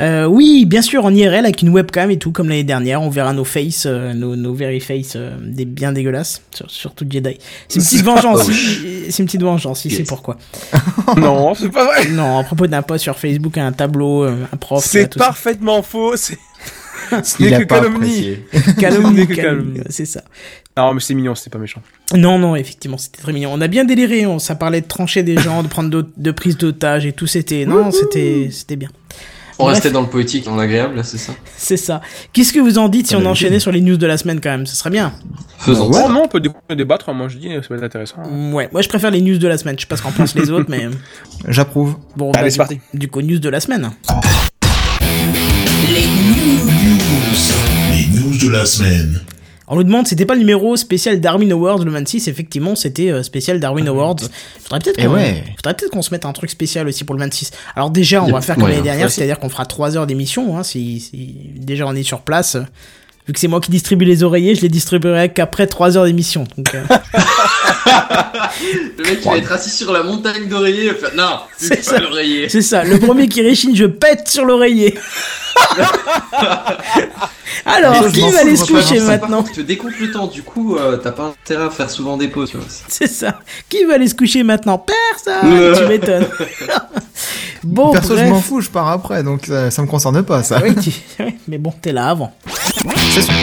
Euh, 0.00 0.26
oui, 0.26 0.64
bien 0.64 0.82
sûr, 0.82 1.04
en 1.04 1.12
IRL 1.14 1.44
avec 1.44 1.60
une 1.62 1.70
webcam 1.70 2.10
et 2.10 2.18
tout, 2.18 2.30
comme 2.30 2.48
l'année 2.48 2.64
dernière, 2.64 3.02
on 3.02 3.10
verra 3.10 3.32
nos 3.32 3.44
faces, 3.44 3.84
euh, 3.86 4.12
nos, 4.14 4.36
nos 4.36 4.54
very 4.54 4.80
face, 4.80 5.14
euh, 5.16 5.36
des 5.42 5.64
bien 5.64 5.92
dégueulasses, 5.92 6.42
sur- 6.54 6.70
surtout 6.70 7.04
Jedi. 7.08 7.36
C'est 7.68 7.80
une 7.80 7.84
petite 7.84 8.02
vengeance, 8.04 8.50
si- 8.50 9.10
c'est 9.10 9.18
une 9.22 9.26
petite 9.26 9.42
vengeance, 9.42 9.80
si 9.80 9.90
c'est 9.90 10.04
pourquoi. 10.04 10.36
non, 11.16 11.54
c'est 11.54 11.70
pas 11.70 11.84
vrai. 11.86 12.08
Non, 12.10 12.38
à 12.38 12.44
propos 12.44 12.66
d'un 12.66 12.82
post 12.82 13.02
sur 13.02 13.18
Facebook, 13.18 13.58
un 13.58 13.72
tableau, 13.72 14.22
un 14.24 14.56
prof, 14.60 14.84
C'est 14.84 15.08
tout 15.08 15.18
ça. 15.18 15.26
parfaitement 15.26 15.82
faux. 15.82 16.16
C'est. 16.16 16.38
Ce 17.24 17.42
n'est 17.42 17.58
que 17.58 17.64
calomnie, 17.64 18.36
calomnie. 19.26 19.80
c'est 19.88 20.04
ça. 20.04 20.22
Non, 20.78 20.94
mais 20.94 21.00
c'est 21.00 21.14
mignon, 21.14 21.34
c'était 21.34 21.50
pas 21.50 21.58
méchant. 21.58 21.82
Non, 22.14 22.38
non, 22.38 22.54
effectivement, 22.56 22.98
c'était 22.98 23.20
très 23.20 23.32
mignon. 23.32 23.50
On 23.52 23.60
a 23.60 23.66
bien 23.68 23.84
déliré, 23.84 24.26
on, 24.26 24.38
ça 24.38 24.54
parlait 24.54 24.80
de 24.80 24.86
trancher 24.86 25.22
des 25.22 25.36
gens, 25.38 25.62
de 25.62 25.68
prendre 25.68 25.90
d'autres- 25.90 26.10
de 26.16 26.30
prise 26.30 26.56
d'otages 26.56 27.04
et 27.04 27.12
tout, 27.12 27.26
c'était, 27.26 27.66
non, 27.66 27.90
c'était, 27.90 28.48
c'était 28.52 28.76
bien. 28.76 28.88
On 29.60 29.64
Bref. 29.64 29.74
restait 29.74 29.90
dans 29.90 30.02
le 30.02 30.06
poétique, 30.06 30.44
dans 30.44 30.54
l'agréable, 30.54 30.94
là, 30.94 31.02
c'est 31.02 31.18
ça? 31.18 31.32
C'est 31.56 31.76
ça. 31.76 32.00
Qu'est-ce 32.32 32.52
que 32.52 32.60
vous 32.60 32.78
en 32.78 32.88
dites 32.88 33.08
si 33.08 33.16
On 33.16 33.22
on 33.22 33.26
a 33.26 33.30
enchaînait 33.30 33.58
sur 33.58 33.72
les 33.72 33.80
news 33.80 33.96
de 33.96 34.06
la 34.06 34.16
semaine 34.16 34.40
quand 34.40 34.50
même? 34.50 34.66
Ce 34.66 34.76
serait 34.76 34.90
bien. 34.90 35.12
Faisons 35.58 35.88
Ouais. 35.88 35.94
ça. 35.94 36.02
Non, 36.06 36.10
non, 36.10 36.22
on 36.26 36.28
peut 36.28 36.40
débattre. 36.76 37.12
Moi, 37.12 37.26
je 37.26 37.38
dis, 37.38 37.48
ça 37.48 37.60
va 37.70 37.74
être 37.76 37.82
intéressant. 37.82 38.18
Ouais, 38.52 38.68
moi 38.70 38.82
je 38.82 38.88
préfère 38.88 39.10
les 39.10 39.20
news 39.20 39.36
de 39.36 39.48
la 39.48 39.58
semaine. 39.58 39.74
Je 39.76 39.80
sais 39.80 39.88
pas 39.88 39.96
ce 39.96 40.02
qu'en 40.02 40.12
pensent 40.12 40.36
les 40.36 40.48
autres, 40.50 40.66
mais 40.68 40.86
J'approuve. 41.48 41.96
bon. 42.16 42.30
Allez, 42.36 42.42
bah, 42.56 42.66
c'est 42.68 42.74
du, 42.74 42.78
parti. 42.78 42.80
du 42.94 43.08
coup, 43.08 43.20
news 43.20 43.40
de 43.40 43.48
la 43.48 43.58
semaine. 43.58 43.90
Les 47.90 48.06
news 48.20 48.38
de 48.38 48.48
la 48.50 48.64
semaine. 48.64 49.20
On 49.68 49.76
nous 49.76 49.84
demande, 49.84 50.06
c'était 50.06 50.24
pas 50.26 50.34
le 50.34 50.40
numéro 50.40 50.76
spécial 50.76 51.20
Darwin 51.20 51.52
Awards 51.52 51.84
le 51.84 51.90
26 51.90 52.26
Effectivement, 52.28 52.74
c'était 52.74 53.10
euh, 53.10 53.22
spécial 53.22 53.60
Darwin 53.60 53.86
Awards. 53.88 54.16
Faudrait 54.62 54.78
peut-être 54.80 54.96
Eh 54.98 55.04
qu'on 55.04 55.12
ouais. 55.14 55.44
faudrait 55.56 55.74
peut-être 55.74 55.90
qu'on 55.92 56.02
se 56.02 56.10
mette 56.12 56.24
un 56.24 56.32
truc 56.32 56.50
spécial 56.50 56.88
aussi 56.88 57.04
pour 57.04 57.14
le 57.14 57.20
26. 57.20 57.50
Alors 57.76 57.90
déjà, 57.90 58.22
on 58.22 58.30
va 58.30 58.40
faire 58.40 58.56
comme 58.56 58.68
l'année 58.68 58.80
dernière, 58.82 59.10
c'est-à-dire 59.10 59.38
qu'on 59.38 59.48
fera 59.50 59.66
3 59.66 59.96
heures 59.96 60.06
d'émission. 60.06 60.58
Hein, 60.58 60.62
si, 60.62 61.00
si 61.00 61.34
déjà 61.56 61.86
on 61.86 61.94
est 61.94 62.02
sur 62.02 62.20
place. 62.22 62.56
Vu 63.26 63.34
que 63.34 63.40
c'est 63.40 63.48
moi 63.48 63.60
qui 63.60 63.70
distribue 63.70 64.06
les 64.06 64.22
oreillers, 64.22 64.54
je 64.54 64.62
les 64.62 64.70
distribuerai 64.70 65.30
qu'après 65.34 65.66
3 65.66 65.98
heures 65.98 66.06
d'émission. 66.06 66.44
Euh, 66.58 66.62
Le 68.98 69.04
mec, 69.04 69.18
il 69.22 69.30
va 69.30 69.36
être 69.36 69.52
assis 69.52 69.68
sur 69.70 69.92
la 69.92 70.02
montagne 70.02 70.48
d'oreiller, 70.48 70.84
il 70.84 70.88
va 70.92 70.94
faire 70.94 71.14
Non, 71.14 71.40
C'est 71.58 71.82
ça. 71.84 71.92
pas 71.92 72.00
l'oreiller. 72.00 72.48
c'est 72.48 72.62
ça. 72.62 72.84
Le 72.84 72.98
premier 72.98 73.28
qui 73.28 73.42
réchine, 73.42 73.76
je 73.76 73.84
pète 73.84 74.28
sur 74.28 74.46
l'oreiller. 74.46 74.98
Alors, 77.64 78.10
qui 78.10 78.20
va 78.20 78.40
aller 78.40 78.56
se 78.56 78.64
coucher 78.64 78.98
ça. 79.00 79.06
Maintenant 79.06 79.42
Tu 79.42 79.52
te 79.52 79.60
décomptes 79.60 79.98
le 80.00 80.10
temps, 80.10 80.26
du 80.26 80.42
coup, 80.42 80.76
euh, 80.76 80.96
t'as 80.96 81.12
pas 81.12 81.24
intérêt 81.42 81.64
à 81.64 81.70
faire 81.70 81.90
souvent 81.90 82.16
des 82.16 82.28
pauses, 82.28 82.50
tu 82.50 82.56
vois. 82.56 82.66
C'est 82.88 83.06
ça. 83.08 83.40
Qui 83.68 83.84
va 83.84 83.94
aller 83.94 84.08
se 84.08 84.14
coucher 84.14 84.42
maintenant? 84.42 84.78
Personne 84.78 85.50
Euh. 85.52 85.76
Tu 85.80 85.86
m'étonnes. 85.86 86.26
bon, 87.64 87.92
Perso, 87.92 88.16
je 88.16 88.24
m'en 88.24 88.40
fous, 88.40 88.60
je 88.60 88.70
pars 88.70 88.88
après, 88.88 89.22
donc 89.22 89.48
euh, 89.48 89.70
ça 89.70 89.82
me 89.82 89.86
concerne 89.86 90.22
pas, 90.22 90.42
ça. 90.42 90.60
Oui, 90.62 90.74
tu- 90.76 91.24
mais 91.48 91.58
bon, 91.58 91.72
t'es 91.80 91.92
là 91.92 92.08
avant. 92.08 92.32
C'est 93.10 93.22
sûr. 93.22 93.34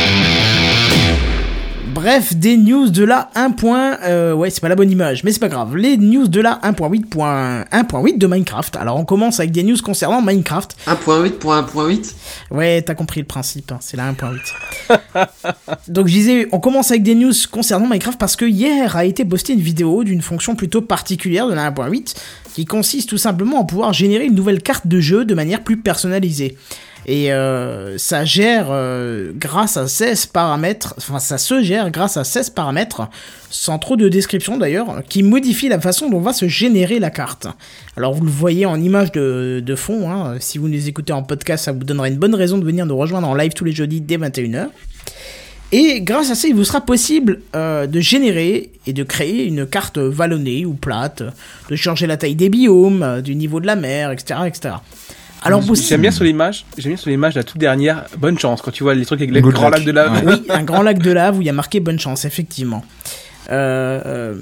Bref, 1.96 2.36
des 2.36 2.58
news 2.58 2.90
de 2.90 3.06
la 3.06 3.30
1. 3.36 3.52
point- 3.52 3.98
euh, 4.04 4.34
ouais, 4.34 4.50
c'est 4.50 4.60
pas 4.60 4.68
la 4.68 4.76
bonne 4.76 4.92
image, 4.92 5.24
mais 5.24 5.32
c'est 5.32 5.40
pas 5.40 5.48
grave. 5.48 5.78
Les 5.78 5.96
news 5.96 6.28
de 6.28 6.42
la 6.42 6.60
1.8.1.8 6.62 8.18
de 8.18 8.28
Minecraft. 8.28 8.76
Alors, 8.76 8.98
on 8.98 9.06
commence 9.06 9.40
avec 9.40 9.54
des 9.54 9.64
news 9.64 9.78
concernant 9.82 10.22
Minecraft. 10.22 10.76
1.8 10.88 11.32
pour 11.40 11.54
1.8 11.54 12.14
Ouais, 12.52 12.82
t'as 12.82 12.96
compris 12.96 13.22
le 13.22 13.26
principe, 13.26 13.72
hein, 13.72 13.78
c'est 13.80 13.96
la 13.96 14.12
1.8. 14.12 14.54
Donc 15.88 16.08
je 16.08 16.14
disais, 16.14 16.48
on 16.52 16.60
commence 16.60 16.92
avec 16.92 17.02
des 17.02 17.16
news 17.16 17.32
concernant 17.50 17.88
Minecraft 17.88 18.20
parce 18.20 18.36
que 18.36 18.44
hier 18.46 18.98
a 18.98 19.06
été 19.06 19.24
postée 19.24 19.54
une 19.54 19.62
vidéo 19.62 20.04
d'une 20.04 20.22
fonction 20.22 20.56
plutôt 20.56 20.82
particulière 20.82 21.48
de 21.48 21.54
la 21.54 21.72
1.8 21.72 22.14
qui 22.54 22.66
consiste 22.66 23.08
tout 23.10 23.18
simplement 23.18 23.62
à 23.62 23.64
pouvoir 23.64 23.94
générer 23.94 24.26
une 24.26 24.36
nouvelle 24.36 24.62
carte 24.62 24.86
de 24.86 25.00
jeu 25.00 25.24
de 25.24 25.34
manière 25.34 25.64
plus 25.64 25.78
personnalisée. 25.78 26.58
Et 27.08 27.32
euh, 27.32 27.98
ça 27.98 28.26
gère 28.26 28.68
euh, 28.72 29.32
grâce 29.36 29.78
à 29.78 29.88
16 29.88 30.26
paramètres, 30.28 30.96
enfin 30.98 31.20
ça 31.20 31.38
se 31.38 31.62
gère 31.62 31.92
grâce 31.92 32.18
à 32.18 32.24
16 32.24 32.50
paramètres, 32.50 33.08
sans 33.52 33.78
trop 33.78 33.96
de 33.96 34.10
description 34.10 34.58
d'ailleurs, 34.58 35.04
qui 35.08 35.22
modifient 35.22 35.70
la 35.70 35.80
façon 35.80 36.10
dont 36.10 36.20
va 36.20 36.34
se 36.34 36.48
générer 36.48 36.98
la 37.00 37.12
carte. 37.12 37.48
Alors 37.96 38.14
vous 38.14 38.26
le 38.26 38.32
voyez 38.32 38.66
en 38.66 38.82
image 38.82 39.12
de, 39.12 39.76
fond, 39.76 40.10
hein, 40.10 40.38
si 40.40 40.58
vous 40.58 40.68
nous 40.68 40.88
écoutez 40.88 41.14
en 41.14 41.22
podcast, 41.22 41.66
ça 41.66 41.72
vous 41.74 41.84
donnera 41.84 42.08
une 42.08 42.18
bonne 42.18 42.36
raison 42.36 42.58
de 42.58 42.66
venir 42.66 42.88
nous 42.88 42.98
rejoindre 42.98 43.28
en 43.28 43.36
live 43.36 43.54
tous 43.54 43.66
les 43.66 43.72
jeudis 43.72 44.02
dès 44.02 44.18
21h. 44.18 44.70
Et 45.72 46.02
grâce 46.02 46.32
à 46.32 46.36
ça, 46.36 46.48
il 46.48 46.56
vous 46.56 46.64
sera 46.64 46.82
possible 46.82 47.42
euh, 47.56 47.86
de 47.86 48.00
générer 48.00 48.72
et 48.88 48.94
de 48.94 49.04
créer 49.04 49.46
une 49.46 49.66
carte 49.66 49.98
vallonnée 49.98 50.66
ou 50.66 50.74
plate, 50.74 51.24
de 51.70 51.76
changer 51.76 52.08
la 52.08 52.18
taille 52.18 52.36
des 52.36 52.50
biomes, 52.50 53.22
du 53.22 53.36
niveau 53.36 53.60
de 53.60 53.68
la 53.68 53.76
mer, 53.76 54.12
etc. 54.12 54.42
etc. 54.48 54.76
Alors, 55.46 55.62
vous- 55.62 55.76
J'aime 55.76 56.02
bien 56.02 56.12
sur 56.12 56.24
l'image, 56.24 56.66
j'aime 56.78 56.94
bien 56.94 56.98
sur 56.98 57.10
l'image 57.10 57.36
la 57.36 57.44
toute 57.44 57.58
dernière, 57.60 58.06
bonne 58.18 58.38
chance, 58.40 58.62
quand 58.62 58.72
tu 58.72 58.84
vois 58.84 58.96
les 58.96 59.06
trucs 59.06 59.22
avec 59.22 59.32
grands 59.44 59.70
luck. 59.70 59.76
lacs 59.78 59.86
de 59.86 59.92
lave. 59.92 60.26
Ouais. 60.26 60.34
Oui, 60.34 60.44
un 60.50 60.64
grand 60.64 60.82
lac 60.82 60.98
de 61.00 61.12
lave 61.12 61.38
où 61.38 61.42
il 61.42 61.46
y 61.46 61.50
a 61.50 61.54
marqué 61.54 61.80
bonne 61.80 62.00
chance, 62.00 62.26
effectivement. 62.26 62.84
Euh, 63.52 64.02
euh, 64.06 64.36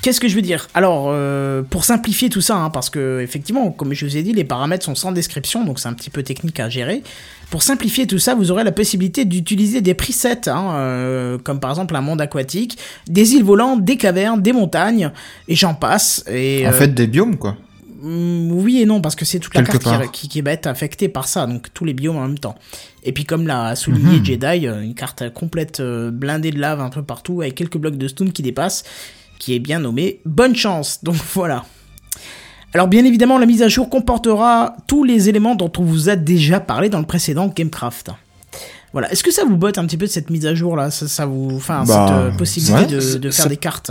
Qu'est-ce 0.00 0.18
que 0.18 0.28
je 0.28 0.34
veux 0.34 0.40
dire? 0.42 0.68
Alors, 0.72 1.08
euh, 1.10 1.62
pour 1.68 1.84
simplifier 1.84 2.30
tout 2.30 2.40
ça, 2.40 2.56
hein, 2.56 2.70
parce 2.70 2.88
que 2.88 3.20
effectivement, 3.20 3.70
comme 3.70 3.92
je 3.92 4.06
vous 4.06 4.16
ai 4.16 4.22
dit, 4.22 4.32
les 4.32 4.44
paramètres 4.44 4.84
sont 4.84 4.94
sans 4.94 5.12
description, 5.12 5.64
donc 5.64 5.78
c'est 5.78 5.88
un 5.88 5.92
petit 5.92 6.08
peu 6.08 6.22
technique 6.22 6.58
à 6.58 6.70
gérer. 6.70 7.02
Pour 7.50 7.62
simplifier 7.62 8.06
tout 8.06 8.18
ça, 8.18 8.34
vous 8.34 8.50
aurez 8.50 8.64
la 8.64 8.72
possibilité 8.72 9.26
d'utiliser 9.26 9.82
des 9.82 9.92
presets, 9.92 10.48
hein, 10.48 10.70
euh, 10.74 11.38
comme 11.38 11.60
par 11.60 11.70
exemple 11.70 11.94
un 11.96 12.00
monde 12.00 12.20
aquatique, 12.22 12.78
des 13.08 13.34
îles 13.34 13.44
volantes, 13.44 13.84
des 13.84 13.98
cavernes, 13.98 14.40
des 14.40 14.52
montagnes, 14.54 15.10
et 15.48 15.54
j'en 15.54 15.74
passe. 15.74 16.24
Et, 16.30 16.66
En 16.66 16.70
euh, 16.70 16.72
fait, 16.72 16.88
des 16.94 17.06
biomes, 17.06 17.36
quoi. 17.36 17.56
Mm, 18.00 18.52
Oui 18.52 18.80
et 18.80 18.86
non, 18.86 19.00
parce 19.00 19.14
que 19.16 19.24
c'est 19.24 19.38
toute 19.38 19.54
la 19.54 19.62
Quelque 19.62 19.78
carte 19.82 20.10
qui, 20.12 20.40
va 20.40 20.52
être 20.52 20.66
affectée 20.66 21.08
par 21.08 21.28
ça, 21.28 21.46
donc 21.46 21.68
tous 21.72 21.84
les 21.84 21.94
biomes 21.94 22.16
en 22.16 22.22
même 22.22 22.38
temps. 22.38 22.54
Et 23.04 23.12
puis 23.12 23.24
comme 23.24 23.46
l'a 23.46 23.74
souligné 23.76 24.18
Mhm. 24.18 24.24
Jedi, 24.24 24.66
euh, 24.66 24.82
une 24.82 24.94
carte 24.94 25.30
complète 25.32 25.80
euh, 25.80 26.10
blindée 26.10 26.50
de 26.50 26.58
lave 26.58 26.80
un 26.80 26.90
peu 26.90 27.02
partout, 27.02 27.40
avec 27.42 27.54
quelques 27.54 27.78
blocs 27.78 27.96
de 27.98 28.08
stone 28.08 28.32
qui 28.32 28.42
dépassent, 28.42 28.84
qui 29.38 29.54
est 29.54 29.58
bien 29.58 29.80
nommée 29.80 30.20
Bonne 30.24 30.54
Chance. 30.56 31.00
Donc 31.04 31.16
voilà. 31.34 31.64
Alors 32.74 32.88
bien 32.88 33.04
évidemment, 33.04 33.38
la 33.38 33.46
mise 33.46 33.62
à 33.62 33.68
jour 33.68 33.88
comportera 33.88 34.76
tous 34.86 35.02
les 35.04 35.28
éléments 35.28 35.54
dont 35.54 35.72
on 35.78 35.82
vous 35.82 36.08
a 36.10 36.16
déjà 36.16 36.60
parlé 36.60 36.88
dans 36.90 36.98
le 36.98 37.06
précédent 37.06 37.46
Gamecraft. 37.54 38.10
Voilà. 38.92 39.10
Est-ce 39.12 39.22
que 39.24 39.30
ça 39.32 39.44
vous 39.44 39.56
botte 39.56 39.78
un 39.78 39.86
petit 39.86 39.96
peu 39.96 40.06
de 40.06 40.10
cette 40.10 40.30
mise 40.30 40.46
à 40.46 40.54
jour 40.54 40.76
là 40.76 40.90
ça, 40.90 41.06
ça 41.08 41.26
vous, 41.26 41.50
enfin 41.56 41.84
Bah, 41.86 42.06
cette 42.08 42.16
euh, 42.16 42.30
possibilité 42.36 42.96
ouais. 42.96 43.00
de, 43.14 43.18
de 43.18 43.30
faire 43.30 43.48
des 43.48 43.56
cartes? 43.56 43.90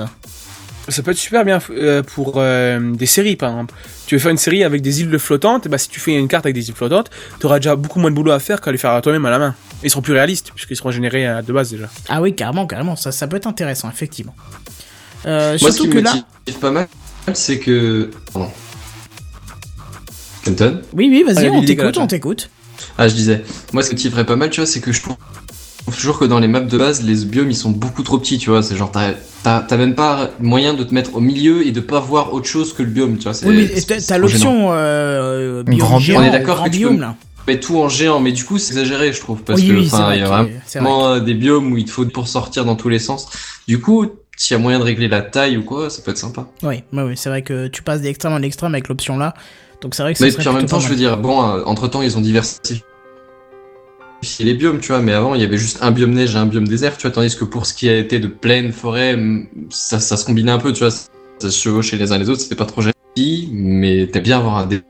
Ça 0.87 1.01
peut 1.01 1.11
être 1.11 1.17
super 1.17 1.43
bien 1.43 1.59
euh, 1.71 2.03
pour 2.03 2.33
euh, 2.37 2.91
des 2.93 3.07
séries, 3.07 3.35
par 3.35 3.49
exemple. 3.51 3.73
Tu 4.05 4.15
veux 4.15 4.19
faire 4.19 4.31
une 4.31 4.37
série 4.37 4.63
avec 4.63 4.81
des 4.83 5.01
îles 5.01 5.17
flottantes, 5.17 5.65
et 5.65 5.69
bah, 5.69 5.77
si 5.79 5.89
tu 5.89 5.99
fais 5.99 6.13
une 6.13 6.27
carte 6.27 6.45
avec 6.45 6.53
des 6.53 6.67
îles 6.69 6.75
flottantes, 6.75 7.09
tu 7.39 7.47
auras 7.47 7.57
déjà 7.57 7.75
beaucoup 7.75 7.99
moins 7.99 8.11
de 8.11 8.15
boulot 8.15 8.31
à 8.31 8.39
faire 8.39 8.61
qu'à 8.61 8.71
les 8.71 8.77
faire 8.77 8.91
à 8.91 9.01
toi-même 9.01 9.25
à 9.25 9.31
la 9.31 9.39
main. 9.39 9.55
Ils 9.83 9.89
seront 9.89 10.03
plus 10.03 10.13
réalistes, 10.13 10.51
puisqu'ils 10.53 10.75
seront 10.75 10.91
générés 10.91 11.27
euh, 11.27 11.41
de 11.41 11.51
base 11.51 11.71
déjà. 11.71 11.89
Ah 12.07 12.21
oui, 12.21 12.35
carrément, 12.35 12.67
carrément. 12.67 12.95
Ça, 12.95 13.11
ça 13.11 13.27
peut 13.27 13.37
être 13.37 13.47
intéressant, 13.47 13.89
effectivement. 13.89 14.35
Euh, 15.25 15.57
Moi, 15.59 15.71
ce 15.71 15.75
surtout 15.77 15.83
qui 15.85 15.89
que 15.89 15.95
me 15.97 16.03
là. 16.03 16.13
pas 16.61 16.71
mal, 16.71 16.87
c'est 17.33 17.57
que. 17.59 18.11
Pardon. 18.31 18.51
Kenton? 20.43 20.81
Oui, 20.93 21.07
oui, 21.09 21.23
vas-y, 21.23 21.47
Ah, 21.47 21.51
on 21.51 21.65
t'écoute, 21.65 21.97
on 21.97 22.05
t'écoute. 22.05 22.49
Ah, 22.97 23.07
je 23.07 23.15
disais. 23.15 23.43
Moi, 23.73 23.81
ce 23.81 23.95
qui 23.95 24.09
me 24.09 24.23
pas 24.23 24.35
mal, 24.35 24.51
tu 24.51 24.59
vois, 24.61 24.67
c'est 24.67 24.81
que 24.81 24.91
je 24.91 25.01
trouve 25.01 25.15
toujours 25.91 26.17
que 26.19 26.25
dans 26.25 26.39
les 26.39 26.47
maps 26.47 26.59
de 26.61 26.77
base, 26.77 27.03
les 27.03 27.25
biomes 27.25 27.51
ils 27.51 27.55
sont 27.55 27.69
beaucoup 27.71 28.03
trop 28.03 28.17
petits, 28.17 28.37
tu 28.37 28.49
vois. 28.49 28.63
C'est 28.63 28.75
genre, 28.75 28.91
t'as- 28.91 29.13
t'as 29.43 29.61
t'as 29.61 29.77
même 29.77 29.95
pas 29.95 30.31
moyen 30.39 30.73
de 30.73 30.83
te 30.83 30.93
mettre 30.93 31.15
au 31.15 31.19
milieu 31.19 31.65
et 31.65 31.71
de 31.71 31.79
pas 31.79 31.99
voir 31.99 32.33
autre 32.33 32.47
chose 32.47 32.73
que 32.73 32.81
le 32.83 32.89
biome, 32.89 33.17
tu 33.17 33.23
vois. 33.25 33.33
c'est- 33.33 33.45
Oui, 33.47 33.55
mais 33.71 33.79
c'est- 33.79 33.85
t'as 33.87 33.99
c'est 33.99 34.17
l'option 34.17 34.69
euh, 34.71 35.63
Grand 35.63 35.97
biome 35.97 35.99
géant, 35.99 36.19
On 36.21 36.23
est 36.23 36.31
d'accord 36.31 36.55
grand 36.57 36.65
que 36.65 36.69
tu 36.71 36.77
biome 36.79 36.95
peux- 36.95 37.01
là. 37.01 37.15
Mais 37.47 37.59
tout 37.59 37.77
en 37.77 37.89
géant, 37.89 38.19
mais 38.19 38.31
du 38.31 38.43
coup, 38.43 38.57
c'est 38.57 38.73
exagéré, 38.73 39.13
je 39.13 39.19
trouve. 39.19 39.43
Parce 39.43 39.61
oui, 39.61 39.67
que, 39.67 39.73
oui, 39.73 39.87
c'est 39.87 39.97
il 40.15 40.19
y 40.19 40.23
a 40.23 40.25
vraiment 40.27 40.49
c'est 40.65 40.79
vrai. 40.79 40.89
euh, 40.91 41.19
des 41.19 41.35
biomes 41.35 41.71
où 41.71 41.77
il 41.77 41.85
te 41.85 41.91
faut 41.91 42.03
pour 42.05 42.27
sortir 42.27 42.65
dans 42.65 42.75
tous 42.75 42.89
les 42.89 42.97
sens. 42.97 43.27
Du 43.67 43.79
coup, 43.79 44.07
s'il 44.35 44.57
y 44.57 44.59
a 44.59 44.63
moyen 44.63 44.79
de 44.79 44.83
régler 44.83 45.07
la 45.07 45.21
taille 45.21 45.55
ou 45.57 45.63
quoi, 45.63 45.91
ça 45.91 46.01
peut 46.01 46.09
être 46.09 46.17
sympa. 46.17 46.47
Oui, 46.63 46.81
ouais, 46.91 47.03
ouais, 47.03 47.13
c'est 47.15 47.29
vrai 47.29 47.43
que 47.43 47.67
tu 47.67 47.83
passes 47.83 48.01
d'extrême 48.01 48.33
en 48.33 48.41
extrême 48.41 48.73
avec 48.73 48.87
l'option 48.87 49.17
là. 49.19 49.35
Donc 49.81 49.93
c'est 49.93 50.01
vrai 50.01 50.13
que 50.13 50.19
ça 50.19 50.25
Mais 50.25 50.31
puis 50.31 50.47
en 50.47 50.53
même 50.53 50.65
temps, 50.65 50.79
je 50.79 50.87
veux 50.87 50.95
dire, 50.95 51.17
bon, 51.17 51.39
entre 51.39 51.87
temps, 51.87 52.01
ils 52.01 52.17
ont 52.17 52.21
diversifié 52.21 52.81
les 54.39 54.53
biomes, 54.53 54.79
tu 54.79 54.89
vois, 54.89 55.01
mais 55.01 55.13
avant, 55.13 55.35
il 55.35 55.41
y 55.41 55.43
avait 55.43 55.57
juste 55.57 55.79
un 55.81 55.91
biome 55.91 56.11
neige 56.11 56.35
et 56.35 56.37
un 56.37 56.45
biome 56.45 56.67
désert, 56.67 56.97
tu 56.97 57.03
vois, 57.07 57.11
tandis 57.11 57.35
que 57.35 57.45
pour 57.45 57.65
ce 57.65 57.73
qui 57.73 57.89
a 57.89 57.97
été 57.97 58.19
de 58.19 58.27
plaine, 58.27 58.71
forêt, 58.71 59.17
ça, 59.69 59.99
ça 59.99 60.17
se 60.17 60.25
combinait 60.25 60.51
un 60.51 60.57
peu, 60.59 60.73
tu 60.73 60.79
vois, 60.79 60.91
ça 60.91 61.07
se 61.39 61.49
chevauchait 61.49 61.97
les 61.97 62.11
uns 62.11 62.17
les 62.17 62.29
autres, 62.29 62.41
c'était 62.41 62.55
pas 62.55 62.65
trop 62.65 62.81
gênant. 62.81 62.91
Mais 63.51 64.07
t'aimes 64.07 64.23
bien 64.23 64.37
avoir 64.37 64.57
un 64.57 64.65
dé- 64.65 64.81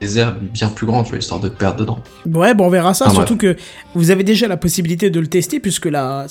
désert 0.00 0.36
bien 0.40 0.68
plus 0.68 0.86
grand, 0.86 1.02
tu 1.04 1.10
vois, 1.10 1.18
histoire 1.18 1.40
de 1.40 1.48
te 1.48 1.56
perdre 1.56 1.80
dedans. 1.80 1.98
Ouais, 2.26 2.54
bon, 2.54 2.66
on 2.66 2.70
verra 2.70 2.94
ça. 2.94 3.06
Ah, 3.08 3.14
surtout 3.14 3.36
que 3.36 3.56
vous 3.94 4.10
avez 4.10 4.24
déjà 4.24 4.48
la 4.48 4.56
possibilité 4.56 5.10
de 5.10 5.20
le 5.20 5.26
tester 5.26 5.60
puisque 5.60 5.86
la. 5.86 6.26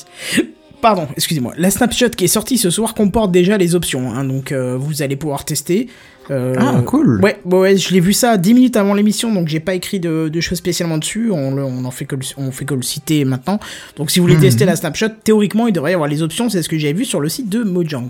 Pardon, 0.81 1.07
excusez-moi. 1.15 1.53
La 1.57 1.71
snapshot 1.71 2.09
qui 2.09 2.25
est 2.25 2.27
sortie 2.29 2.57
ce 2.57 2.69
soir 2.69 2.93
comporte 2.93 3.31
déjà 3.31 3.57
les 3.57 3.74
options, 3.74 4.12
hein, 4.12 4.24
donc 4.24 4.51
euh, 4.51 4.77
vous 4.77 5.01
allez 5.01 5.15
pouvoir 5.15 5.43
tester. 5.43 5.88
Euh, 6.29 6.55
Ah, 6.60 6.81
cool. 6.86 7.22
Ouais, 7.24 7.39
ouais, 7.46 7.77
je 7.77 7.93
l'ai 7.93 8.00
vu 8.00 8.12
ça 8.13 8.38
10 8.38 8.53
minutes 8.53 8.75
avant 8.75 8.93
l'émission, 8.93 9.34
donc 9.34 9.48
j'ai 9.48 9.60
pas 9.62 9.74
écrit 9.75 10.00
de, 10.00 10.29
de 10.29 10.41
choses 10.41 10.57
spécialement 10.57 10.98
dessus. 10.98 11.31
On, 11.31 11.51
le, 11.55 11.63
on 11.63 11.86
en 11.86 11.91
fait 11.91 12.05
que 12.05 12.15
le, 12.15 12.22
on 12.38 12.51
fait 12.51 12.65
que 12.65 12.74
le 12.74 12.81
citer 12.81 13.24
maintenant. 13.25 13.60
Donc 13.96 14.12
si 14.12 14.19
vous 14.19 14.24
voulez 14.25 14.36
Mhm. 14.36 14.41
tester 14.41 14.65
la 14.65 14.75
snapshot, 14.75 15.07
théoriquement 15.24 15.67
il 15.67 15.74
devrait 15.74 15.91
y 15.91 15.93
avoir 15.93 16.10
les 16.10 16.22
options. 16.22 16.50
C'est 16.50 16.62
ce 16.62 16.69
que 16.69 16.77
j'ai 16.77 16.91
vu 16.93 17.05
sur 17.05 17.19
le 17.22 17.29
site 17.29 17.48
de 17.50 17.63
Mojang. 17.63 18.07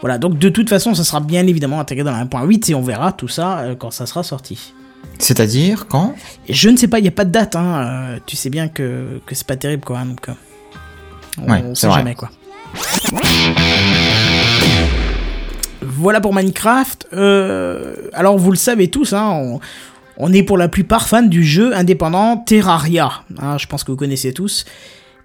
Voilà, 0.00 0.18
donc 0.18 0.38
de 0.38 0.48
toute 0.48 0.68
façon, 0.68 0.94
ça 0.94 1.02
sera 1.04 1.20
bien 1.20 1.46
évidemment 1.46 1.80
intégré 1.80 2.04
dans 2.04 2.12
la 2.12 2.24
1.8 2.24 2.70
et 2.70 2.74
on 2.74 2.82
verra 2.82 3.12
tout 3.12 3.28
ça 3.28 3.58
euh, 3.60 3.74
quand 3.74 3.90
ça 3.90 4.06
sera 4.06 4.22
sorti. 4.22 4.72
C'est-à-dire 5.18 5.86
quand? 5.88 6.14
Je 6.48 6.68
ne 6.68 6.76
sais 6.76 6.86
pas, 6.88 6.98
il 6.98 7.02
n'y 7.02 7.08
a 7.08 7.12
pas 7.12 7.24
de 7.24 7.30
date, 7.32 7.56
hein. 7.56 7.78
euh, 8.14 8.18
tu 8.26 8.36
sais 8.36 8.50
bien 8.50 8.68
que, 8.68 9.20
que 9.26 9.34
c'est 9.34 9.46
pas 9.46 9.56
terrible 9.56 9.84
quoi. 9.84 9.98
hein, 10.00 10.06
donc, 10.06 10.26
on, 11.38 11.50
Ouais, 11.50 11.62
on 11.64 11.74
c'est 11.74 11.82
sait 11.82 11.86
vrai. 11.88 11.98
jamais 11.98 12.14
quoi. 12.14 12.30
Voilà 15.80 16.20
pour 16.20 16.34
Minecraft. 16.34 17.08
Euh, 17.12 17.94
alors 18.12 18.38
vous 18.38 18.50
le 18.50 18.56
savez 18.56 18.88
tous, 18.88 19.12
hein, 19.12 19.58
on, 20.16 20.32
est 20.32 20.42
pour 20.42 20.58
la 20.58 20.68
plupart 20.68 21.08
fans 21.08 21.22
du 21.22 21.44
jeu 21.44 21.74
indépendant 21.74 22.36
Terraria. 22.36 23.22
hein, 23.40 23.58
je 23.58 23.66
pense 23.66 23.84
que 23.84 23.90
vous 23.90 23.96
connaissez 23.96 24.32
tous. 24.32 24.64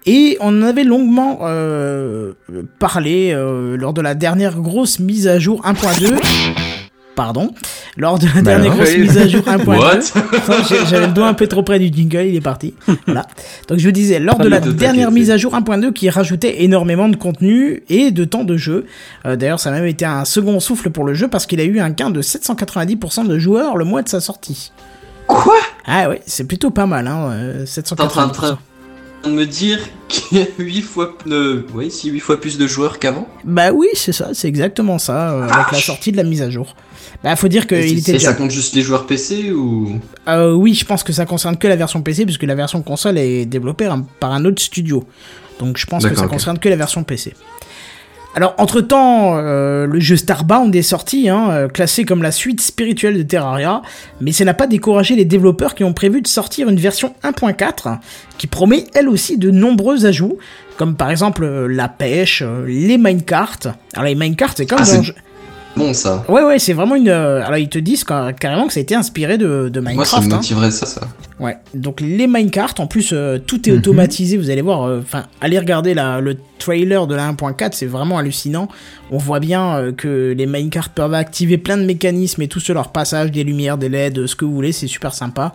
Et 0.06 0.36
on 0.40 0.48
en 0.48 0.62
avait 0.62 0.84
longuement 0.84 1.40
euh, 1.42 2.34
parlé 2.78 3.32
euh, 3.32 3.76
lors 3.76 3.94
de 3.94 4.02
la 4.02 4.14
dernière 4.14 4.60
grosse 4.60 4.98
mise 4.98 5.26
à 5.26 5.38
jour 5.38 5.62
1.2. 5.62 6.73
Pardon. 7.16 7.50
Lors 7.96 8.18
de 8.18 8.26
la 8.26 8.32
Bah 8.34 8.42
dernière 8.42 8.74
grosse 8.74 8.90
Oui. 8.94 9.02
mise 9.02 9.16
à 9.18 9.28
jour 9.28 9.42
1.2. 9.46 9.66
What? 9.66 9.98
Attends, 10.36 10.64
j'ai- 10.68 10.84
J'avais 10.86 11.06
le 11.06 11.12
doigt 11.12 11.28
un 11.28 11.34
peu 11.34 11.46
trop 11.46 11.62
près 11.62 11.78
du 11.78 11.86
jingle, 11.96 12.26
il 12.26 12.34
est 12.34 12.40
parti. 12.40 12.74
Voilà. 13.06 13.24
Donc 13.68 13.78
je 13.78 13.86
vous 13.86 13.92
disais, 13.92 14.18
lors 14.18 14.38
de 14.38 14.48
la 14.48 14.58
de 14.60 14.72
dernière 14.72 15.10
mise 15.12 15.30
à 15.30 15.36
jour 15.36 15.54
1.2 15.54 15.92
qui 15.92 16.10
rajoutait 16.10 16.64
énormément 16.64 17.08
de 17.08 17.14
contenu 17.16 17.82
et 17.88 18.10
de 18.10 18.24
temps 18.24 18.42
de 18.44 18.56
jeu. 18.56 18.86
Euh, 19.26 19.36
D'ailleurs, 19.36 19.60
ça 19.60 19.70
a 19.70 19.72
même 19.72 19.86
été 19.86 20.04
un 20.04 20.24
second 20.24 20.58
souffle 20.58 20.90
pour 20.90 21.04
le 21.04 21.14
jeu 21.14 21.28
parce 21.28 21.46
qu'il 21.46 21.60
a 21.60 21.64
eu 21.64 21.78
un 21.78 21.90
gain 21.90 22.10
de 22.10 22.20
790% 22.20 23.26
de 23.28 23.38
joueurs 23.38 23.76
le 23.76 23.84
mois 23.84 24.02
de 24.02 24.08
sa 24.08 24.20
sortie. 24.20 24.72
Quoi? 25.28 25.54
Ah 25.86 26.08
ouais, 26.08 26.20
c'est 26.26 26.46
plutôt 26.46 26.70
pas 26.70 26.86
mal, 26.86 27.06
hein, 27.06 27.30
euh, 27.30 27.64
T'es 27.64 27.92
en 28.02 28.08
train 28.08 28.26
790%. 28.28 28.58
De 29.24 29.30
me 29.30 29.44
dire 29.46 29.78
qu'il 30.08 30.38
y 30.38 30.42
a 30.42 30.46
8 30.58 30.82
fois, 30.82 31.16
euh, 31.28 31.62
oui, 31.74 31.90
si 31.90 32.10
8 32.10 32.20
fois 32.20 32.40
plus 32.40 32.58
de 32.58 32.66
joueurs 32.66 32.98
qu'avant 32.98 33.26
Bah 33.44 33.72
oui, 33.72 33.88
c'est 33.94 34.12
ça, 34.12 34.30
c'est 34.32 34.48
exactement 34.48 34.98
ça, 34.98 35.32
euh, 35.32 35.48
avec 35.48 35.72
la 35.72 35.78
sortie 35.80 36.12
de 36.12 36.16
la 36.16 36.22
mise 36.24 36.42
à 36.42 36.50
jour. 36.50 36.74
Bah 37.22 37.34
faut 37.36 37.48
dire 37.48 37.62
Et 37.64 37.66
qu'il 37.66 37.98
était 37.98 38.12
déjà... 38.12 38.28
ça 38.30 38.34
compte 38.34 38.50
juste 38.50 38.74
les 38.74 38.82
joueurs 38.82 39.06
PC 39.06 39.50
ou? 39.52 39.98
Euh, 40.28 40.52
oui, 40.52 40.74
je 40.74 40.84
pense 40.84 41.02
que 41.02 41.12
ça 41.12 41.24
concerne 41.26 41.56
que 41.56 41.66
la 41.68 41.76
version 41.76 42.02
PC, 42.02 42.24
puisque 42.26 42.42
la 42.42 42.54
version 42.54 42.82
console 42.82 43.16
est 43.18 43.46
développée 43.46 43.86
un- 43.86 44.02
par 44.20 44.32
un 44.32 44.44
autre 44.44 44.60
studio. 44.62 45.04
Donc 45.58 45.78
je 45.78 45.86
pense 45.86 46.04
que 46.04 46.14
ça 46.14 46.26
concerne 46.26 46.58
que 46.58 46.68
la 46.68 46.76
version 46.76 47.02
PC. 47.04 47.32
Alors, 48.36 48.54
entre-temps, 48.58 49.36
euh, 49.36 49.86
le 49.86 50.00
jeu 50.00 50.16
Starbound 50.16 50.74
est 50.74 50.82
sorti, 50.82 51.28
hein, 51.28 51.50
euh, 51.50 51.68
classé 51.68 52.04
comme 52.04 52.20
la 52.20 52.32
suite 52.32 52.60
spirituelle 52.60 53.16
de 53.16 53.22
Terraria, 53.22 53.80
mais 54.20 54.32
ça 54.32 54.44
n'a 54.44 54.54
pas 54.54 54.66
découragé 54.66 55.14
les 55.14 55.24
développeurs 55.24 55.76
qui 55.76 55.84
ont 55.84 55.92
prévu 55.92 56.20
de 56.20 56.26
sortir 56.26 56.68
une 56.68 56.80
version 56.80 57.14
1.4, 57.22 57.98
qui 58.36 58.48
promet 58.48 58.86
elle 58.94 59.08
aussi 59.08 59.38
de 59.38 59.52
nombreux 59.52 60.04
ajouts, 60.06 60.38
comme 60.76 60.96
par 60.96 61.12
exemple 61.12 61.44
euh, 61.44 61.68
la 61.68 61.88
pêche, 61.88 62.42
les 62.66 62.98
minecarts. 62.98 63.60
Alors 63.92 64.06
les 64.06 64.16
minecarts, 64.16 64.54
c'est 64.56 64.66
comme 64.66 64.80
Ah, 64.80 65.00
bon 65.76 65.92
ça 65.94 66.24
Ouais, 66.28 66.42
ouais, 66.42 66.58
c'est 66.58 66.72
vraiment 66.72 66.94
une... 66.94 67.08
euh, 67.08 67.44
Alors 67.44 67.58
ils 67.58 67.68
te 67.68 67.78
disent 67.78 68.04
car- 68.04 68.34
carrément 68.34 68.66
que 68.66 68.72
ça 68.72 68.80
a 68.80 68.82
été 68.82 68.94
inspiré 68.94 69.38
de, 69.38 69.68
de 69.72 69.80
Minecraft. 69.80 69.96
Moi 69.96 70.04
ça 70.06 70.20
me 70.20 70.32
hein. 70.32 70.36
motiverait 70.36 70.70
ça, 70.70 70.86
ça. 70.86 71.02
Ouais, 71.40 71.56
donc 71.74 72.00
les 72.00 72.28
minecarts, 72.28 72.74
en 72.78 72.86
plus 72.86 73.10
euh, 73.12 73.38
tout 73.44 73.68
est 73.68 73.72
Mhm. 73.72 73.78
automatisé, 73.78 74.36
vous 74.36 74.50
allez 74.50 74.62
voir, 74.62 74.84
euh, 74.84 75.00
enfin 75.02 75.24
allez 75.40 75.58
regarder 75.58 75.92
la, 75.92 76.20
le 76.20 76.36
trailer 76.60 77.06
de 77.08 77.14
la 77.16 77.32
1.4, 77.32 77.70
c'est 77.72 77.86
vraiment 77.86 78.18
hallucinant. 78.18 78.68
On 79.10 79.18
voit 79.18 79.40
bien 79.40 79.76
euh, 79.76 79.92
que 79.92 80.32
les 80.36 80.46
minecarts 80.46 80.90
peuvent 80.90 81.12
activer 81.14 81.58
plein 81.58 81.76
de 81.76 81.84
mécanismes 81.84 82.42
et 82.42 82.48
tout 82.48 82.60
sur 82.60 82.74
leur 82.74 82.92
passage, 82.92 83.32
des 83.32 83.42
lumières, 83.42 83.78
des 83.78 83.88
LED, 83.88 84.26
ce 84.28 84.36
que 84.36 84.44
vous 84.44 84.54
voulez, 84.54 84.70
c'est 84.72 84.86
super 84.86 85.12
sympa. 85.12 85.52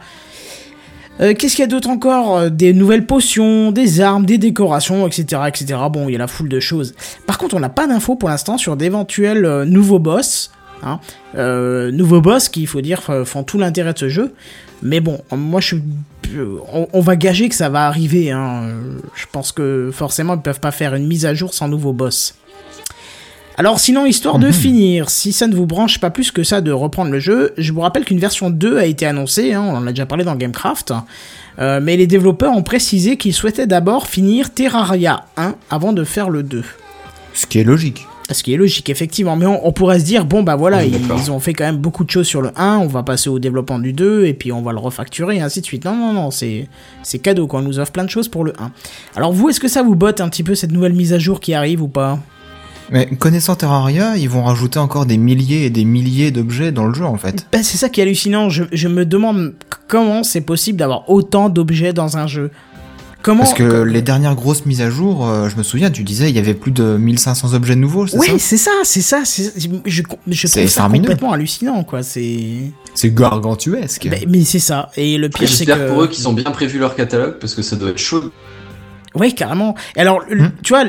Euh, 1.22 1.34
Qu'est-ce 1.38 1.56
qu'il 1.56 1.64
y 1.64 1.68
a 1.68 1.68
d'autre 1.68 1.90
encore 1.90 2.38
Euh, 2.38 2.50
Des 2.50 2.74
nouvelles 2.74 3.06
potions, 3.06 3.72
des 3.72 4.02
armes, 4.02 4.26
des 4.26 4.38
décorations, 4.38 5.08
etc., 5.08 5.44
etc. 5.48 5.80
Bon, 5.92 6.08
il 6.08 6.14
y 6.14 6.16
a 6.16 6.20
la 6.20 6.28
foule 6.28 6.50
de 6.50 6.60
choses. 6.60 6.96
Par 7.26 7.38
contre, 7.38 7.56
on 7.56 7.60
n'a 7.60 7.70
pas 7.70 7.88
d'infos 7.88 8.16
pour 8.16 8.30
l'instant 8.30 8.58
sur 8.58 8.78
d'éventuels 8.78 9.46
euh, 9.46 9.66
nouveaux 9.66 10.00
boss. 10.00 10.52
Hein. 10.82 11.00
Euh, 11.36 11.92
nouveaux 11.92 12.22
boss 12.22 12.48
qui, 12.50 12.62
il 12.62 12.68
faut 12.68 12.82
dire, 12.82 13.02
font 13.26 13.44
tout 13.44 13.58
l'intérêt 13.58 13.94
de 13.94 14.00
ce 14.00 14.10
jeu. 14.10 14.34
Mais 14.82 15.02
bon, 15.02 15.20
moi 15.36 15.60
On, 16.94 17.02
va 17.02 17.16
gager 17.18 17.50
que 17.50 17.56
ça 17.56 17.68
va 17.68 17.86
arriver. 17.86 18.32
Hein. 18.32 18.70
Je 19.14 19.26
pense 19.30 19.52
que 19.52 19.90
forcément 19.92 20.36
ils 20.36 20.42
peuvent 20.42 20.62
pas 20.62 20.72
faire 20.72 20.96
une 20.96 21.06
mise 21.06 21.26
à 21.26 21.34
jour 21.34 21.54
sans 21.54 21.68
nouveau 21.68 21.92
boss. 21.92 22.39
Alors 23.60 23.78
sinon, 23.78 24.06
histoire 24.06 24.40
de 24.40 24.48
Mhm. 24.48 24.54
finir, 24.54 25.10
si 25.10 25.34
ça 25.34 25.46
ne 25.46 25.54
vous 25.54 25.66
branche 25.66 26.00
pas 26.00 26.10
plus 26.12 26.32
que 26.32 26.44
ça 26.46 26.62
de 26.62 26.72
reprendre 26.72 27.12
le 27.12 27.20
jeu, 27.20 27.52
je 27.58 27.74
vous 27.74 27.82
rappelle 27.82 28.06
qu'une 28.06 28.18
version 28.18 28.50
2 28.50 28.78
a 28.78 28.86
été 28.86 29.06
annoncée, 29.06 29.52
hein, 29.52 29.62
on 29.68 29.76
en 29.76 29.86
a 29.86 29.90
déjà 29.90 30.06
parlé 30.06 30.24
dans 30.24 30.38
Gamecraft, 30.38 30.94
euh, 31.60 31.82
mais 31.84 31.98
les 31.98 32.08
développeurs 32.08 32.56
ont 32.56 32.64
précisé 32.64 33.18
qu'ils 33.18 33.34
souhaitaient 33.34 33.68
d'abord 33.68 34.08
finir 34.08 34.54
Terraria 34.54 35.26
1 35.36 35.56
avant 35.70 35.92
de 35.92 36.06
faire 36.06 36.30
le 36.30 36.42
2. 36.44 36.64
Ce 37.34 37.46
qui 37.48 37.60
est 37.60 37.66
logique. 37.66 38.08
Ce 38.32 38.44
qui 38.44 38.54
est 38.54 38.58
logique, 38.58 38.90
effectivement. 38.90 39.36
Mais 39.36 39.46
on, 39.48 39.68
on 39.68 39.74
pourrait 39.74 40.00
se 40.00 40.06
dire, 40.06 40.24
bon, 40.24 40.42
bah 40.42 40.56
voilà, 40.56 40.84
Oui, 40.86 40.94
ils, 41.18 41.30
ont 41.30 41.40
fait 41.42 41.54
quand 41.54 41.66
même 41.66 41.78
beaucoup 41.78 42.06
de 42.06 42.10
choses 42.12 42.28
sur 42.28 42.42
le 42.42 42.52
1, 42.56 42.78
on 42.78 42.88
va 42.88 43.04
passer 43.04 43.30
au 43.30 43.40
développement 43.40 43.80
du 43.80 43.92
2, 43.92 44.24
et 44.26 44.34
puis 44.34 44.54
on 44.54 44.62
va 44.62 44.72
le 44.72 44.78
refacturer, 44.78 45.36
et 45.38 45.42
ainsi 45.42 45.60
de 45.60 45.66
suite. 45.66 45.84
Non, 45.84 45.96
non, 45.98 46.14
non, 46.14 46.32
c'est 46.32 46.70
c'est 47.04 47.20
cadeau, 47.20 47.46
quoi. 47.48 47.60
On 47.60 47.64
nous 47.64 47.78
offre 47.80 47.92
plein 47.92 48.06
de 48.06 48.10
choses 48.10 48.30
pour 48.30 48.46
le 48.46 48.54
1. 48.58 48.72
Alors, 49.18 49.34
vous, 49.34 49.50
est-ce 49.50 49.60
que 49.60 49.68
ça 49.68 49.82
vous 49.84 49.96
botte 49.96 50.22
un 50.22 50.30
petit 50.30 50.44
peu 50.44 50.56
cette 50.56 50.72
nouvelle 50.72 50.94
mise 50.94 51.12
à 51.12 51.20
jour 51.20 51.42
qui 51.42 51.54
arrive 51.54 51.82
ou 51.82 51.90
pas? 51.90 52.20
Mais 52.92 53.06
connaissant 53.18 53.56
Terraria, 53.56 54.18
ils 54.18 54.30
vont 54.30 54.44
rajouter 54.44 54.80
encore 54.80 55.06
des 55.06 55.18
milliers 55.18 55.66
et 55.66 55.70
des 55.70 55.86
milliers 55.86 56.32
d'objets 56.32 56.72
dans 56.72 56.86
le 56.86 56.94
jeu 56.94 57.06
en 57.06 57.18
fait. 57.18 57.46
Ben, 57.52 57.64
c'est 57.64 57.78
ça 57.78 57.90
qui 57.90 58.00
est 58.00 58.04
hallucinant. 58.04 58.50
Je, 58.50 58.64
je 58.72 58.88
me 58.88 59.06
demande 59.06 59.54
comment 59.88 60.24
c'est 60.24 60.42
possible 60.42 60.80
d'avoir 60.80 61.10
autant 61.10 61.50
d'objets 61.50 61.94
dans 61.94 62.18
un 62.18 62.28
jeu. 62.28 62.52
Comment 63.22 63.40
Parce 63.44 63.54
que 63.54 63.82
les 63.84 64.02
dernières 64.02 64.34
grosses 64.36 64.66
mises 64.66 64.80
à 64.80 64.90
jour, 64.90 65.28
euh, 65.28 65.50
je 65.50 65.58
me 65.58 65.64
souviens, 65.64 65.92
tu 65.92 66.04
disais, 66.04 66.30
il 66.30 66.36
y 66.38 66.40
avait 66.40 66.54
plus 66.54 66.72
de 66.72 66.96
1500 66.96 67.54
objets 67.54 67.76
nouveaux, 67.76 68.08
c'est 68.08 68.18
Oui, 68.18 68.28
ça? 68.28 68.34
c'est 68.40 68.58
ça, 68.58 68.72
c'est 68.84 69.02
ça. 69.02 69.26
c'est- 69.26 69.60
Je, 69.60 69.68
je, 69.86 70.02
trouve 70.04 70.68
ça 70.68 70.88
complètement 70.88 71.34
hallucinant, 71.34 71.84
quoi. 71.84 72.02
C'est. 72.02 72.72
C'est 72.94 73.14
gargantuesque. 73.14 74.08
Ben, 74.10 74.24
mais 74.30 74.46
c'est 74.46 74.60
ça. 74.60 74.90
Et 74.96 75.18
le 75.18 75.28
pire, 75.28 75.50
c'est 75.50 75.66
J'espère 75.66 75.78
que. 75.88 75.92
pour 75.92 76.04
eux 76.04 76.08
qu'ils 76.08 76.30
ont 76.30 76.34
bien 76.34 76.50
prévu 76.50 76.80
leur 76.80 76.96
catalogue 76.96 77.36
parce 77.42 77.56
que 77.56 77.62
ça 77.62 77.76
doit 77.76 77.90
être 77.90 77.98
chaud. 77.98 78.32
Ouais, 79.16 79.32
carrément. 79.32 79.76
Et 79.96 80.02
alors, 80.02 80.22
Hmm. 80.30 80.50
tu 80.64 80.74
vois, 80.74 80.84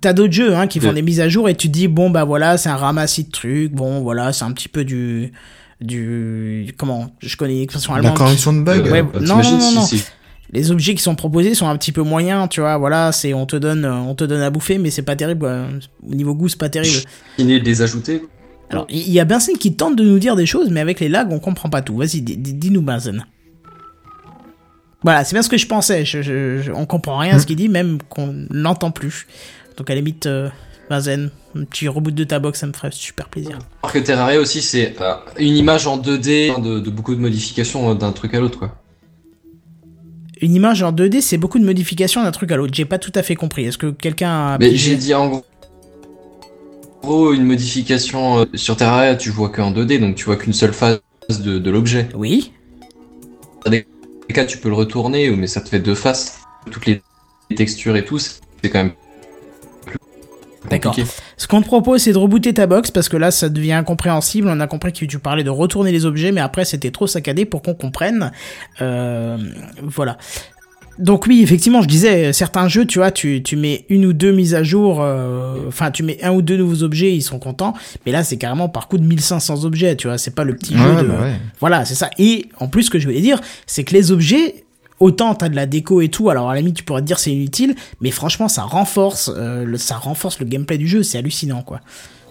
t'as 0.00 0.12
d'autres 0.12 0.32
jeux 0.32 0.54
hein, 0.56 0.66
qui 0.66 0.80
font 0.80 0.88
Ouais. 0.88 0.94
des 0.94 1.02
mises 1.02 1.20
à 1.20 1.28
jour 1.28 1.48
et 1.48 1.54
tu 1.54 1.68
te 1.68 1.72
dis, 1.72 1.86
bon, 1.88 2.10
bah 2.10 2.24
voilà, 2.24 2.58
c'est 2.58 2.68
un 2.68 2.76
ramassis 2.76 3.24
de 3.24 3.30
trucs, 3.30 3.72
bon, 3.72 4.00
voilà, 4.00 4.32
c'est 4.32 4.44
un 4.44 4.52
petit 4.52 4.68
peu 4.68 4.84
du. 4.84 5.32
du 5.80 6.72
comment 6.76 7.10
Je 7.20 7.36
connais 7.36 7.54
l'expression 7.54 7.92
La 7.92 7.98
allemande. 8.00 8.16
correction 8.16 8.52
de 8.52 8.60
bugs. 8.62 8.90
Ouais, 8.90 9.00
Euh, 9.14 9.20
non, 9.20 9.36
non, 9.42 9.72
non, 9.74 9.82
si 9.82 10.02
Les 10.52 10.70
objets 10.70 10.94
qui 10.94 11.02
sont 11.02 11.16
proposés 11.16 11.54
sont 11.54 11.66
un 11.68 11.76
petit 11.76 11.90
peu 11.92 12.02
moyens, 12.02 12.48
tu 12.48 12.60
vois. 12.60 12.78
Voilà, 12.78 13.10
c'est 13.12 13.34
on 13.34 13.46
te 13.46 13.56
donne, 13.56 13.84
on 13.84 14.14
te 14.14 14.22
donne 14.24 14.42
à 14.42 14.50
bouffer, 14.50 14.78
mais 14.78 14.90
c'est 14.90 15.02
pas 15.02 15.16
terrible. 15.16 15.40
quoi. 15.40 15.66
Au 16.08 16.14
niveau 16.14 16.34
goût, 16.34 16.48
c'est 16.48 16.58
pas 16.58 16.68
terrible. 16.68 16.98
Chiner, 17.36 17.58
les 17.60 17.82
ajouter. 17.82 18.22
Alors, 18.70 18.86
il 18.88 19.10
y 19.10 19.20
a 19.20 19.24
Benson 19.24 19.52
qui 19.58 19.74
tente 19.74 19.96
de 19.96 20.04
nous 20.04 20.18
dire 20.18 20.34
des 20.36 20.46
choses, 20.46 20.70
mais 20.70 20.80
avec 20.80 20.98
les 21.00 21.08
lags, 21.08 21.32
on 21.32 21.38
comprend 21.40 21.68
pas 21.68 21.82
tout. 21.82 21.96
Vas-y, 21.96 22.20
dis- 22.22 22.36
dis- 22.36 22.54
dis-nous, 22.54 22.80
Benson. 22.82 23.18
Voilà, 25.06 25.22
c'est 25.24 25.34
bien 25.36 25.42
ce 25.42 25.48
que 25.48 25.56
je 25.56 25.68
pensais. 25.68 26.04
Je, 26.04 26.20
je- 26.20 26.60
je- 26.60 26.72
on 26.72 26.84
comprend 26.84 27.16
rien 27.18 27.36
à 27.36 27.38
ce 27.38 27.46
qu'il 27.46 27.54
dit, 27.54 27.68
même 27.68 27.98
qu'on 28.08 28.44
l'entend 28.50 28.90
plus. 28.90 29.26
Donc, 29.76 29.88
à 29.88 29.92
la 29.94 30.00
limite, 30.00 30.26
euh, 30.26 30.48
Benzen, 30.90 31.30
un 31.54 31.62
petit 31.64 31.86
reboot 31.86 32.12
de 32.12 32.24
ta 32.24 32.40
box, 32.40 32.58
ça 32.58 32.66
me 32.66 32.72
ferait 32.72 32.90
super 32.90 33.28
plaisir. 33.28 33.58
Alors 33.84 33.92
que 33.92 34.00
Terraria 34.00 34.40
aussi, 34.40 34.60
c'est 34.62 34.94
euh, 35.00 35.14
une 35.38 35.54
image 35.56 35.86
en 35.86 35.96
2D 35.96 36.50
hein, 36.50 36.58
de, 36.60 36.80
de 36.80 36.90
beaucoup 36.90 37.14
de 37.14 37.20
modifications 37.20 37.88
euh, 37.90 37.94
d'un 37.94 38.10
truc 38.10 38.34
à 38.34 38.40
l'autre, 38.40 38.58
quoi. 38.58 38.74
Une 40.40 40.54
image 40.56 40.82
en 40.82 40.90
2D, 40.92 41.20
c'est 41.20 41.38
beaucoup 41.38 41.60
de 41.60 41.64
modifications 41.64 42.22
d'un 42.24 42.32
truc 42.32 42.50
à 42.50 42.56
l'autre. 42.56 42.74
J'ai 42.74 42.84
pas 42.84 42.98
tout 42.98 43.12
à 43.14 43.22
fait 43.22 43.36
compris. 43.36 43.64
Est-ce 43.66 43.78
que 43.78 43.92
quelqu'un 43.92 44.30
a. 44.54 44.58
Mais 44.58 44.74
j'ai 44.74 44.96
dit 44.96 45.14
en 45.14 45.28
gros- 45.28 45.44
en 47.02 47.06
gros 47.06 47.32
une 47.32 47.44
modification 47.44 48.40
euh, 48.40 48.44
sur 48.54 48.76
Terraria, 48.76 49.14
tu 49.14 49.30
vois 49.30 49.50
qu'en 49.50 49.70
2D, 49.70 50.00
donc 50.00 50.16
tu 50.16 50.24
vois 50.24 50.34
qu'une 50.36 50.52
seule 50.52 50.72
phase 50.72 51.00
de, 51.30 51.58
de 51.60 51.70
l'objet. 51.70 52.08
Oui. 52.14 52.50
Des 54.28 54.34
cas, 54.34 54.44
tu 54.44 54.58
peux 54.58 54.68
le 54.68 54.74
retourner, 54.74 55.30
mais 55.30 55.46
ça 55.46 55.60
te 55.60 55.68
fait 55.68 55.80
deux 55.80 55.94
faces. 55.94 56.40
Toutes 56.70 56.86
les 56.86 57.02
textures 57.54 57.96
et 57.96 58.04
tout, 58.04 58.18
c'est 58.18 58.38
quand 58.64 58.82
même 58.82 58.92
D'accord. 60.70 60.96
Ce 61.36 61.46
qu'on 61.46 61.60
te 61.60 61.66
propose, 61.66 62.02
c'est 62.02 62.12
de 62.12 62.18
rebooter 62.18 62.54
ta 62.54 62.66
box 62.66 62.90
parce 62.90 63.08
que 63.08 63.16
là, 63.16 63.30
ça 63.30 63.48
devient 63.48 63.74
incompréhensible. 63.74 64.48
On 64.48 64.60
a 64.60 64.66
compris 64.66 64.92
que 64.92 65.04
tu 65.04 65.18
parlais 65.18 65.44
de 65.44 65.50
retourner 65.50 65.92
les 65.92 66.06
objets, 66.06 66.32
mais 66.32 66.40
après, 66.40 66.64
c'était 66.64 66.90
trop 66.90 67.06
saccadé 67.06 67.44
pour 67.44 67.62
qu'on 67.62 67.74
comprenne. 67.74 68.32
Euh, 68.80 69.36
voilà. 69.82 70.18
Donc 70.98 71.26
oui, 71.26 71.42
effectivement, 71.42 71.82
je 71.82 71.88
disais, 71.88 72.32
certains 72.32 72.68
jeux, 72.68 72.86
tu 72.86 72.98
vois, 72.98 73.10
tu, 73.10 73.42
tu 73.42 73.56
mets 73.56 73.84
une 73.90 74.06
ou 74.06 74.12
deux 74.12 74.32
mises 74.32 74.54
à 74.54 74.62
jour, 74.62 75.00
euh, 75.02 75.56
enfin, 75.68 75.90
tu 75.90 76.02
mets 76.02 76.22
un 76.24 76.32
ou 76.32 76.40
deux 76.42 76.56
nouveaux 76.56 76.82
objets, 76.82 77.14
ils 77.14 77.22
sont 77.22 77.38
contents. 77.38 77.74
Mais 78.06 78.12
là, 78.12 78.24
c'est 78.24 78.38
carrément 78.38 78.68
par 78.68 78.88
coup 78.88 78.96
de 78.98 79.04
1500 79.04 79.64
objets, 79.64 79.96
tu 79.96 80.06
vois, 80.08 80.16
c'est 80.18 80.34
pas 80.34 80.44
le 80.44 80.54
petit 80.56 80.76
jeu 80.76 80.96
de... 81.02 81.06
bah 81.06 81.20
ouais. 81.22 81.34
Voilà, 81.60 81.84
c'est 81.84 81.94
ça. 81.94 82.08
Et 82.18 82.46
en 82.60 82.68
plus, 82.68 82.84
ce 82.84 82.90
que 82.90 82.98
je 82.98 83.06
voulais 83.06 83.20
dire, 83.20 83.40
c'est 83.66 83.84
que 83.84 83.92
les 83.92 84.10
objets, 84.10 84.64
autant 84.98 85.34
t'as 85.34 85.50
de 85.50 85.56
la 85.56 85.66
déco 85.66 86.00
et 86.00 86.08
tout, 86.08 86.30
alors 86.30 86.48
à 86.48 86.54
la 86.54 86.60
limite, 86.60 86.76
tu 86.76 86.82
pourrais 86.84 87.02
te 87.02 87.06
dire 87.06 87.18
c'est 87.18 87.32
inutile, 87.32 87.74
mais 88.00 88.10
franchement, 88.10 88.48
ça 88.48 88.62
renforce, 88.62 89.30
euh, 89.36 89.64
le, 89.64 89.76
ça 89.76 89.96
renforce 89.96 90.40
le 90.40 90.46
gameplay 90.46 90.78
du 90.78 90.88
jeu, 90.88 91.02
c'est 91.02 91.18
hallucinant, 91.18 91.60
quoi. 91.62 91.80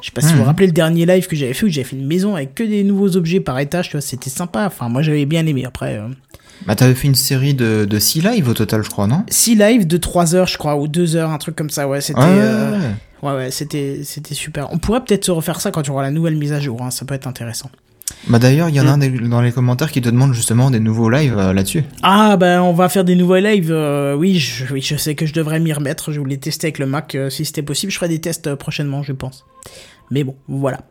Je 0.02 0.08
sais 0.08 0.12
pas 0.12 0.22
si 0.22 0.28
vous 0.30 0.34
vous 0.34 0.42
Mhm. 0.42 0.48
rappelez 0.48 0.68
le 0.68 0.74
dernier 0.74 1.06
live 1.06 1.26
que 1.28 1.36
j'avais 1.36 1.54
fait 1.54 1.66
où 1.66 1.70
j'avais 1.70 1.84
fait 1.88 1.96
une 1.96 2.06
maison 2.06 2.36
avec 2.36 2.54
que 2.56 2.64
des 2.64 2.84
nouveaux 2.84 3.16
objets 3.16 3.40
par 3.40 3.58
étage, 3.60 3.90
tu 3.90 3.92
vois, 3.94 4.02
c'était 4.02 4.30
sympa. 4.30 4.66
Enfin, 4.66 4.88
moi 4.90 5.02
j'avais 5.02 5.26
bien 5.26 5.46
aimé. 5.48 5.66
Après, 5.66 5.96
euh, 5.98 6.08
Bah, 6.66 6.76
t'avais 6.76 6.96
fait 6.96 7.08
une 7.08 7.16
série 7.16 7.54
de, 7.54 7.86
de 7.86 8.00
6 8.00 8.22
lives 8.22 8.50
au 8.50 8.54
total, 8.54 8.84
je 8.84 8.90
crois, 8.90 9.08
non 9.08 9.24
6 9.30 9.56
lives 9.56 9.88
de 9.88 9.98
3 9.98 10.36
heures, 10.36 10.48
je 10.48 10.58
crois, 10.58 10.76
ou 10.78 10.88
2 10.88 11.16
heures, 11.16 11.30
un 11.32 11.38
truc 11.38 11.56
comme 11.56 11.70
ça, 11.70 11.88
ouais, 11.88 12.02
c'était. 12.02 12.20
Ouais, 12.20 12.26
euh, 12.28 12.80
ouais. 13.22 13.32
Ouais, 13.32 13.52
c'était, 13.52 14.02
c'était 14.04 14.36
super. 14.36 14.72
On 14.72 14.78
pourrait 14.78 15.04
peut-être 15.04 15.26
se 15.26 15.32
refaire 15.32 15.60
ça 15.62 15.72
quand 15.72 15.82
tu 15.82 15.92
auras 15.92 16.04
la 16.04 16.12
nouvelle 16.12 16.36
mise 16.36 16.54
à 16.54 16.60
jour, 16.60 16.82
hein, 16.84 16.92
ça 16.92 17.06
peut 17.06 17.16
être 17.16 17.28
intéressant. 17.28 17.70
Bah 18.28 18.38
d'ailleurs, 18.38 18.70
il 18.70 18.76
y 18.76 18.80
en 18.80 18.86
a 18.88 18.92
Mm. 18.92 18.94
un 18.94 18.98
des- 19.00 19.10
dans 19.30 19.42
les 19.42 19.52
commentaires 19.52 19.92
qui 19.92 20.00
te 20.02 20.10
demande 20.10 20.34
justement 20.34 20.70
des 20.70 20.80
nouveaux 20.80 21.10
lives 21.10 21.36
euh, 21.38 21.54
là-dessus. 21.54 21.84
Ah, 22.04 22.38
ben 22.38 22.62
on 22.62 22.72
va 22.74 22.88
faire 22.88 23.04
des 23.04 23.16
nouveaux 23.16 23.38
lives. 23.38 23.72
euh, 23.72 24.14
oui, 24.16 24.38
je, 24.38 24.72
oui, 24.72 24.82
je 24.82 24.96
sais 24.96 25.16
que 25.16 25.26
je 25.26 25.34
devrais 25.34 25.60
m'y 25.60 25.74
remettre. 25.74 26.12
Je 26.12 26.20
voulais 26.20 26.38
tester 26.38 26.68
avec 26.68 26.78
le 26.80 26.86
Mac 26.86 27.16
euh, 27.16 27.30
si 27.32 27.46
c'était 27.46 27.64
possible. 27.64 27.92
Je 27.92 27.98
ferai 27.98 28.10
des 28.10 28.22
tests 28.22 28.54
prochainement, 28.56 29.02
je 29.02 29.12
pense. 29.14 29.44
Mais 30.12 30.24
bon, 30.24 30.36
voilà. 30.48 30.82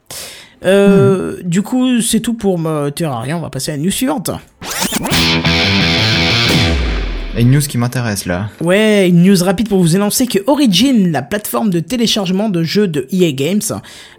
Euh, 0.64 1.36
Du 1.44 1.62
coup, 1.62 2.00
c'est 2.00 2.20
tout 2.20 2.34
pour 2.34 2.58
me 2.58 2.90
Terraria. 2.90 3.36
On 3.36 3.40
va 3.40 3.50
passer 3.50 3.70
à 3.72 3.76
la 3.76 3.82
news 3.82 3.90
suivante. 3.90 4.30
Une 7.36 7.50
news 7.50 7.60
qui 7.60 7.78
m'intéresse 7.78 8.26
là. 8.26 8.48
Ouais, 8.60 9.08
une 9.08 9.24
news 9.24 9.42
rapide 9.42 9.68
pour 9.68 9.80
vous 9.80 9.96
annoncer 9.96 10.28
que 10.28 10.38
Origin, 10.46 11.10
la 11.10 11.20
plateforme 11.20 11.68
de 11.68 11.80
téléchargement 11.80 12.48
de 12.48 12.62
jeux 12.62 12.86
de 12.86 13.08
EA 13.10 13.32
Games, 13.32 13.60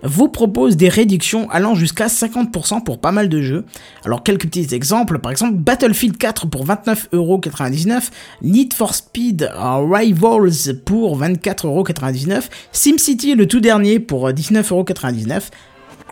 vous 0.04 0.28
propose 0.28 0.76
des 0.76 0.90
réductions 0.90 1.50
allant 1.50 1.76
jusqu'à 1.76 2.08
50% 2.08 2.84
pour 2.84 3.00
pas 3.00 3.14
mal 3.14 3.30
de 3.30 3.42
jeux. 3.42 3.64
Alors 4.04 4.22
quelques 4.22 4.48
petits 4.48 4.76
exemples, 4.76 5.20
par 5.20 5.32
exemple 5.32 5.54
Battlefield 5.54 6.18
4 6.18 6.48
pour 6.48 6.66
29,99€, 6.66 8.10
Need 8.42 8.74
for 8.74 8.94
Speed 8.94 9.50
Rivals 9.56 10.76
pour 10.84 11.18
24,99€, 11.22 12.50
SimCity 12.74 13.36
le 13.36 13.48
tout 13.48 13.62
dernier 13.62 14.00
pour 14.00 14.30
19,99€, 14.30 15.52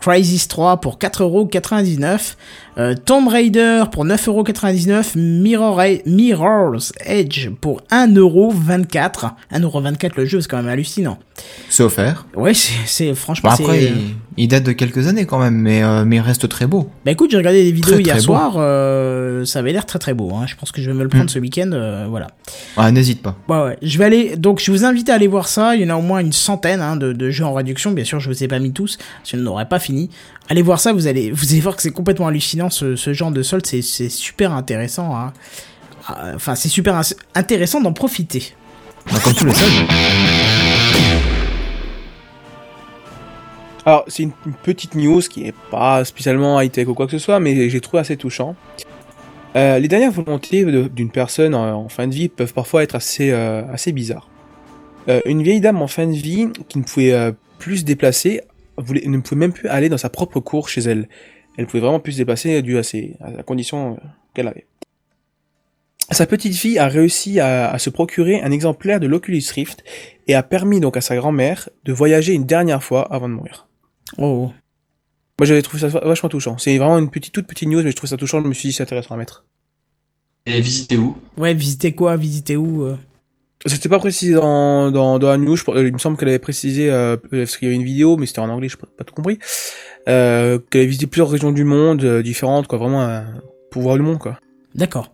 Crisis 0.00 0.48
3 0.48 0.80
pour 0.80 0.98
4,99€, 0.98 2.36
euh, 2.78 2.94
Tomb 2.94 3.28
Raider 3.28 3.84
pour 3.90 4.04
9,99€, 4.04 5.16
Mirror 5.18 5.80
Mirror's 6.06 6.92
Edge 7.00 7.48
pour 7.60 7.80
1,24€. 7.90 9.32
1,24€ 9.52 10.12
le 10.16 10.26
jeu, 10.26 10.40
c'est 10.40 10.48
quand 10.48 10.58
même 10.58 10.68
hallucinant. 10.68 11.18
C'est 11.68 11.82
offert. 11.82 12.26
Ouais, 12.36 12.52
c'est- 12.54 13.14
franchement 13.14 13.50
c'est... 13.56 13.62
après, 13.64 13.84
il, 13.84 14.14
il 14.36 14.48
date 14.48 14.62
de 14.62 14.72
quelques 14.72 15.08
années 15.08 15.26
quand 15.26 15.38
même, 15.40 15.54
mais, 15.56 15.82
euh, 15.82 16.04
mais 16.04 16.16
il 16.16 16.20
reste 16.20 16.48
très 16.48 16.66
beau. 16.66 16.88
Bah 17.04 17.10
écoute, 17.10 17.30
j'ai 17.32 17.36
regardé 17.36 17.64
des 17.64 17.72
vidéos 17.72 17.94
Très, 17.94 18.02
hier 18.02 18.14
très 18.14 18.22
soir, 18.22 18.54
euh, 18.56 19.44
ça 19.44 19.58
avait 19.58 19.72
l'air 19.72 19.84
très 19.84 19.98
très 19.98 20.14
beau. 20.14 20.32
Hein. 20.34 20.46
Je 20.46 20.54
pense 20.54 20.70
que 20.70 20.80
je 20.80 20.88
vais 20.90 20.96
me 20.96 21.02
le 21.02 21.08
prendre 21.08 21.24
Mm. 21.24 21.28
ce 21.28 21.38
week-end, 21.40 21.70
euh, 21.72 22.06
voilà. 22.08 22.28
Ah, 22.76 22.90
n'hésite 22.92 23.20
pas. 23.22 23.36
Ouais, 23.48 23.60
ouais. 23.62 23.78
Je 23.82 23.98
vais 23.98 24.04
aller. 24.04 24.36
Donc, 24.36 24.60
je 24.60 24.70
vous 24.70 24.84
invite 24.84 25.08
à 25.10 25.14
aller 25.14 25.26
voir 25.26 25.48
ça. 25.48 25.74
Il 25.74 25.82
y 25.82 25.84
en 25.90 25.94
a 25.94 25.98
au 25.98 26.02
moins 26.02 26.20
une 26.20 26.32
centaine 26.32 26.80
hein, 26.80 26.96
de, 26.96 27.12
de 27.12 27.30
jeux 27.30 27.44
en 27.44 27.52
réduction. 27.52 27.90
Bien 27.90 28.04
sûr, 28.04 28.20
je 28.20 28.28
vous 28.30 28.44
ai 28.44 28.48
pas 28.48 28.58
mis 28.60 28.72
tous, 28.72 28.96
sinon 29.24 29.42
on 29.42 29.44
n'aurait 29.46 29.68
pas 29.68 29.78
fini. 29.80 30.10
Allez 30.48 30.62
voir 30.62 30.78
ça. 30.78 30.92
Vous 30.92 31.06
allez, 31.08 31.30
vous 31.32 31.50
allez 31.52 31.60
voir 31.60 31.74
que 31.74 31.82
c'est 31.82 31.90
complètement 31.90 32.28
hallucinant 32.28 32.70
ce, 32.70 32.94
ce 32.96 33.12
genre 33.12 33.30
de 33.32 33.42
solde. 33.42 33.66
C'est, 33.66 33.82
super 34.08 34.52
intéressant. 34.52 35.16
hein. 35.16 35.32
Ah, 36.06 36.32
Enfin, 36.34 36.54
c'est 36.54 36.68
super 36.68 37.00
intéressant 37.34 37.80
d'en 37.80 37.92
profiter. 37.92 38.52
Bah, 39.12 39.18
comme 39.22 39.34
tous 39.34 39.44
les 39.46 39.52
soldes. 39.54 39.72
Alors, 43.86 44.04
c'est 44.08 44.22
une, 44.22 44.32
petite 44.62 44.94
news 44.94 45.20
qui 45.20 45.46
est 45.46 45.54
pas 45.70 46.04
spécialement 46.04 46.60
high-tech 46.60 46.88
ou 46.88 46.94
quoi 46.94 47.06
que 47.06 47.12
ce 47.12 47.18
soit, 47.18 47.40
mais 47.40 47.68
j'ai 47.68 47.80
trouvé 47.80 48.00
assez 48.00 48.16
touchant. 48.16 48.56
Euh, 49.56 49.78
les 49.78 49.88
dernières 49.88 50.10
volontés 50.10 50.64
d'une 50.88 51.10
personne 51.10 51.54
en, 51.54 51.88
fin 51.88 52.08
de 52.08 52.14
vie 52.14 52.28
peuvent 52.28 52.54
parfois 52.54 52.82
être 52.82 52.94
assez, 52.94 53.30
euh, 53.30 53.62
assez 53.72 53.92
bizarres. 53.92 54.28
Euh, 55.08 55.20
une 55.26 55.42
vieille 55.42 55.60
dame 55.60 55.82
en 55.82 55.86
fin 55.86 56.06
de 56.06 56.12
vie 56.12 56.48
qui 56.68 56.78
ne 56.78 56.84
pouvait 56.84 57.12
euh, 57.12 57.32
plus 57.58 57.78
se 57.78 57.84
déplacer, 57.84 58.40
ne 58.78 59.18
pouvait 59.18 59.38
même 59.38 59.52
plus 59.52 59.68
aller 59.68 59.88
dans 59.88 59.98
sa 59.98 60.08
propre 60.08 60.40
cour 60.40 60.68
chez 60.68 60.80
elle. 60.82 61.08
Elle 61.56 61.66
pouvait 61.66 61.80
vraiment 61.80 62.00
plus 62.00 62.12
se 62.12 62.18
déplacer 62.18 62.62
dû 62.62 62.78
à, 62.78 62.82
ses, 62.82 63.16
à 63.20 63.30
la 63.30 63.42
condition 63.42 63.92
euh, 63.92 63.96
qu'elle 64.32 64.48
avait. 64.48 64.66
Sa 66.10 66.26
petite 66.26 66.54
fille 66.54 66.78
a 66.78 66.86
réussi 66.86 67.40
à 67.40 67.76
se 67.78 67.88
procurer 67.88 68.40
un 68.42 68.50
exemplaire 68.50 69.00
de 69.00 69.06
l'Oculus 69.06 69.42
Rift 69.54 69.82
et 70.28 70.34
a 70.34 70.42
permis 70.42 70.78
donc 70.78 70.98
à 70.98 71.00
sa 71.00 71.16
grand-mère 71.16 71.70
de 71.86 71.94
voyager 71.94 72.34
une 72.34 72.44
dernière 72.44 72.84
fois 72.84 73.10
avant 73.10 73.26
de 73.26 73.34
mourir. 73.34 73.66
Oh. 74.18 74.52
Moi 75.38 75.46
j'avais 75.46 75.62
trouvé 75.62 75.80
ça 75.80 75.88
vachement 75.88 76.28
touchant. 76.28 76.58
C'est 76.58 76.76
vraiment 76.78 76.98
une 76.98 77.10
petite, 77.10 77.32
toute 77.34 77.46
petite 77.46 77.68
news, 77.68 77.82
mais 77.82 77.90
je 77.90 77.96
trouve 77.96 78.10
ça 78.10 78.16
touchant. 78.16 78.40
Je 78.42 78.46
me 78.48 78.54
suis 78.54 78.68
dit 78.68 78.72
c'est 78.72 78.82
intéressant 78.82 79.14
à 79.14 79.18
mettre. 79.18 79.44
Et 80.46 80.60
visiter 80.60 80.96
où? 80.96 81.16
Ouais, 81.36 81.54
visiter 81.54 81.92
quoi? 81.94 82.16
Visiter 82.16 82.56
où 82.56 82.84
euh? 82.84 82.96
C'était 83.66 83.88
pas 83.88 83.98
précisé 83.98 84.34
dans, 84.34 84.90
dans, 84.90 85.18
dans 85.18 85.28
la 85.28 85.38
news. 85.38 85.56
je- 85.56 85.64
euh, 85.70 85.86
il 85.86 85.92
me 85.94 85.98
semble 85.98 86.18
qu'elle 86.18 86.28
avait 86.28 86.38
précisé 86.38 86.90
euh, 86.90 87.16
parce 87.16 87.56
qu'il 87.56 87.66
y 87.66 87.70
avait 87.70 87.76
une 87.76 87.84
vidéo, 87.86 88.18
mais 88.18 88.26
c'était 88.26 88.40
en 88.40 88.50
anglais, 88.50 88.68
je 88.68 88.76
pas, 88.76 88.86
pas 88.98 89.04
tout 89.04 89.14
compris. 89.14 89.38
Euh, 90.06 90.58
qu'elle 90.70 90.82
avait 90.82 90.86
visité 90.86 91.06
plusieurs 91.06 91.30
régions 91.30 91.50
du 91.50 91.64
monde 91.64 92.04
euh, 92.04 92.22
différentes, 92.22 92.66
quoi. 92.66 92.76
Vraiment 92.78 93.02
euh, 93.02 93.22
pour 93.70 93.80
voir 93.80 93.96
le 93.96 94.02
monde, 94.02 94.18
quoi. 94.18 94.38
D'accord. 94.74 95.13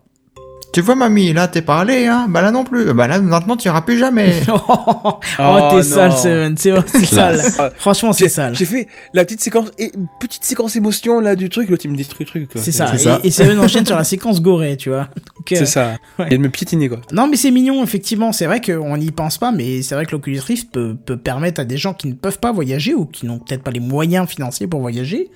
Tu 0.73 0.79
vois, 0.79 0.95
mamie, 0.95 1.33
là, 1.33 1.49
t'es 1.49 1.61
pas 1.61 1.79
allé, 1.81 2.07
hein 2.07 2.27
Bah 2.29 2.41
là 2.41 2.51
non 2.51 2.63
plus. 2.63 2.93
Bah 2.93 3.05
là, 3.07 3.19
maintenant, 3.19 3.57
tu 3.57 3.67
iras 3.67 3.81
plus 3.81 3.97
jamais. 3.97 4.33
oh, 4.69 5.19
Oh, 5.39 5.67
t'es 5.71 5.83
sale, 5.83 6.13
Seven. 6.13 6.55
C'est 6.57 6.73
c'est 6.87 7.05
sale. 7.05 7.41
Franchement, 7.77 8.13
c'est 8.13 8.29
sale. 8.29 8.55
J'ai 8.55 8.63
fait 8.65 8.87
la 9.13 9.25
petite 9.25 9.41
séquence, 9.41 9.69
et 9.77 9.91
petite 10.21 10.45
séquence 10.45 10.77
émotion 10.77 11.19
là 11.19 11.35
du 11.35 11.49
truc, 11.49 11.69
l'autre 11.69 11.83
il 11.85 11.91
me 11.91 11.97
détruit 11.97 12.25
le 12.25 12.29
truc. 12.29 12.53
quoi. 12.53 12.61
C'est 12.61 12.71
ça. 12.71 12.87
C'est 12.87 12.99
ça. 12.99 13.19
Et, 13.23 13.27
et 13.27 13.31
Seven 13.31 13.59
enchaîne 13.59 13.85
sur 13.85 13.97
la 13.97 14.05
séquence 14.05 14.41
gorée, 14.41 14.77
tu 14.77 14.89
vois. 14.89 15.09
Donc, 15.37 15.51
euh, 15.51 15.55
C'est 15.57 15.65
ça. 15.65 15.97
Ouais. 16.19 16.27
Il 16.31 16.37
de 16.37 16.43
me 16.43 16.49
piétiner, 16.49 16.87
quoi. 16.87 16.99
Non, 17.11 17.27
mais 17.27 17.35
c'est 17.37 17.51
mignon, 17.51 17.83
effectivement. 17.83 18.31
C'est 18.31 18.45
vrai 18.45 18.61
qu'on 18.61 18.95
n'y 18.97 19.11
pense 19.11 19.37
pas, 19.37 19.51
mais 19.51 19.81
c'est 19.81 19.95
vrai 19.95 20.05
que 20.05 20.11
l'Oculus 20.11 20.39
Rift 20.39 20.71
peut, 20.71 20.95
peut 21.05 21.17
permettre 21.17 21.59
à 21.61 21.65
des 21.65 21.77
gens 21.77 21.93
qui 21.93 22.07
ne 22.07 22.13
peuvent 22.13 22.39
pas 22.39 22.51
voyager 22.51 22.93
ou 22.93 23.05
qui 23.05 23.25
n'ont 23.25 23.39
peut-être 23.39 23.63
pas 23.63 23.71
les 23.71 23.79
moyens 23.79 24.27
financiers 24.27 24.67
pour 24.67 24.81
voyager, 24.81 25.29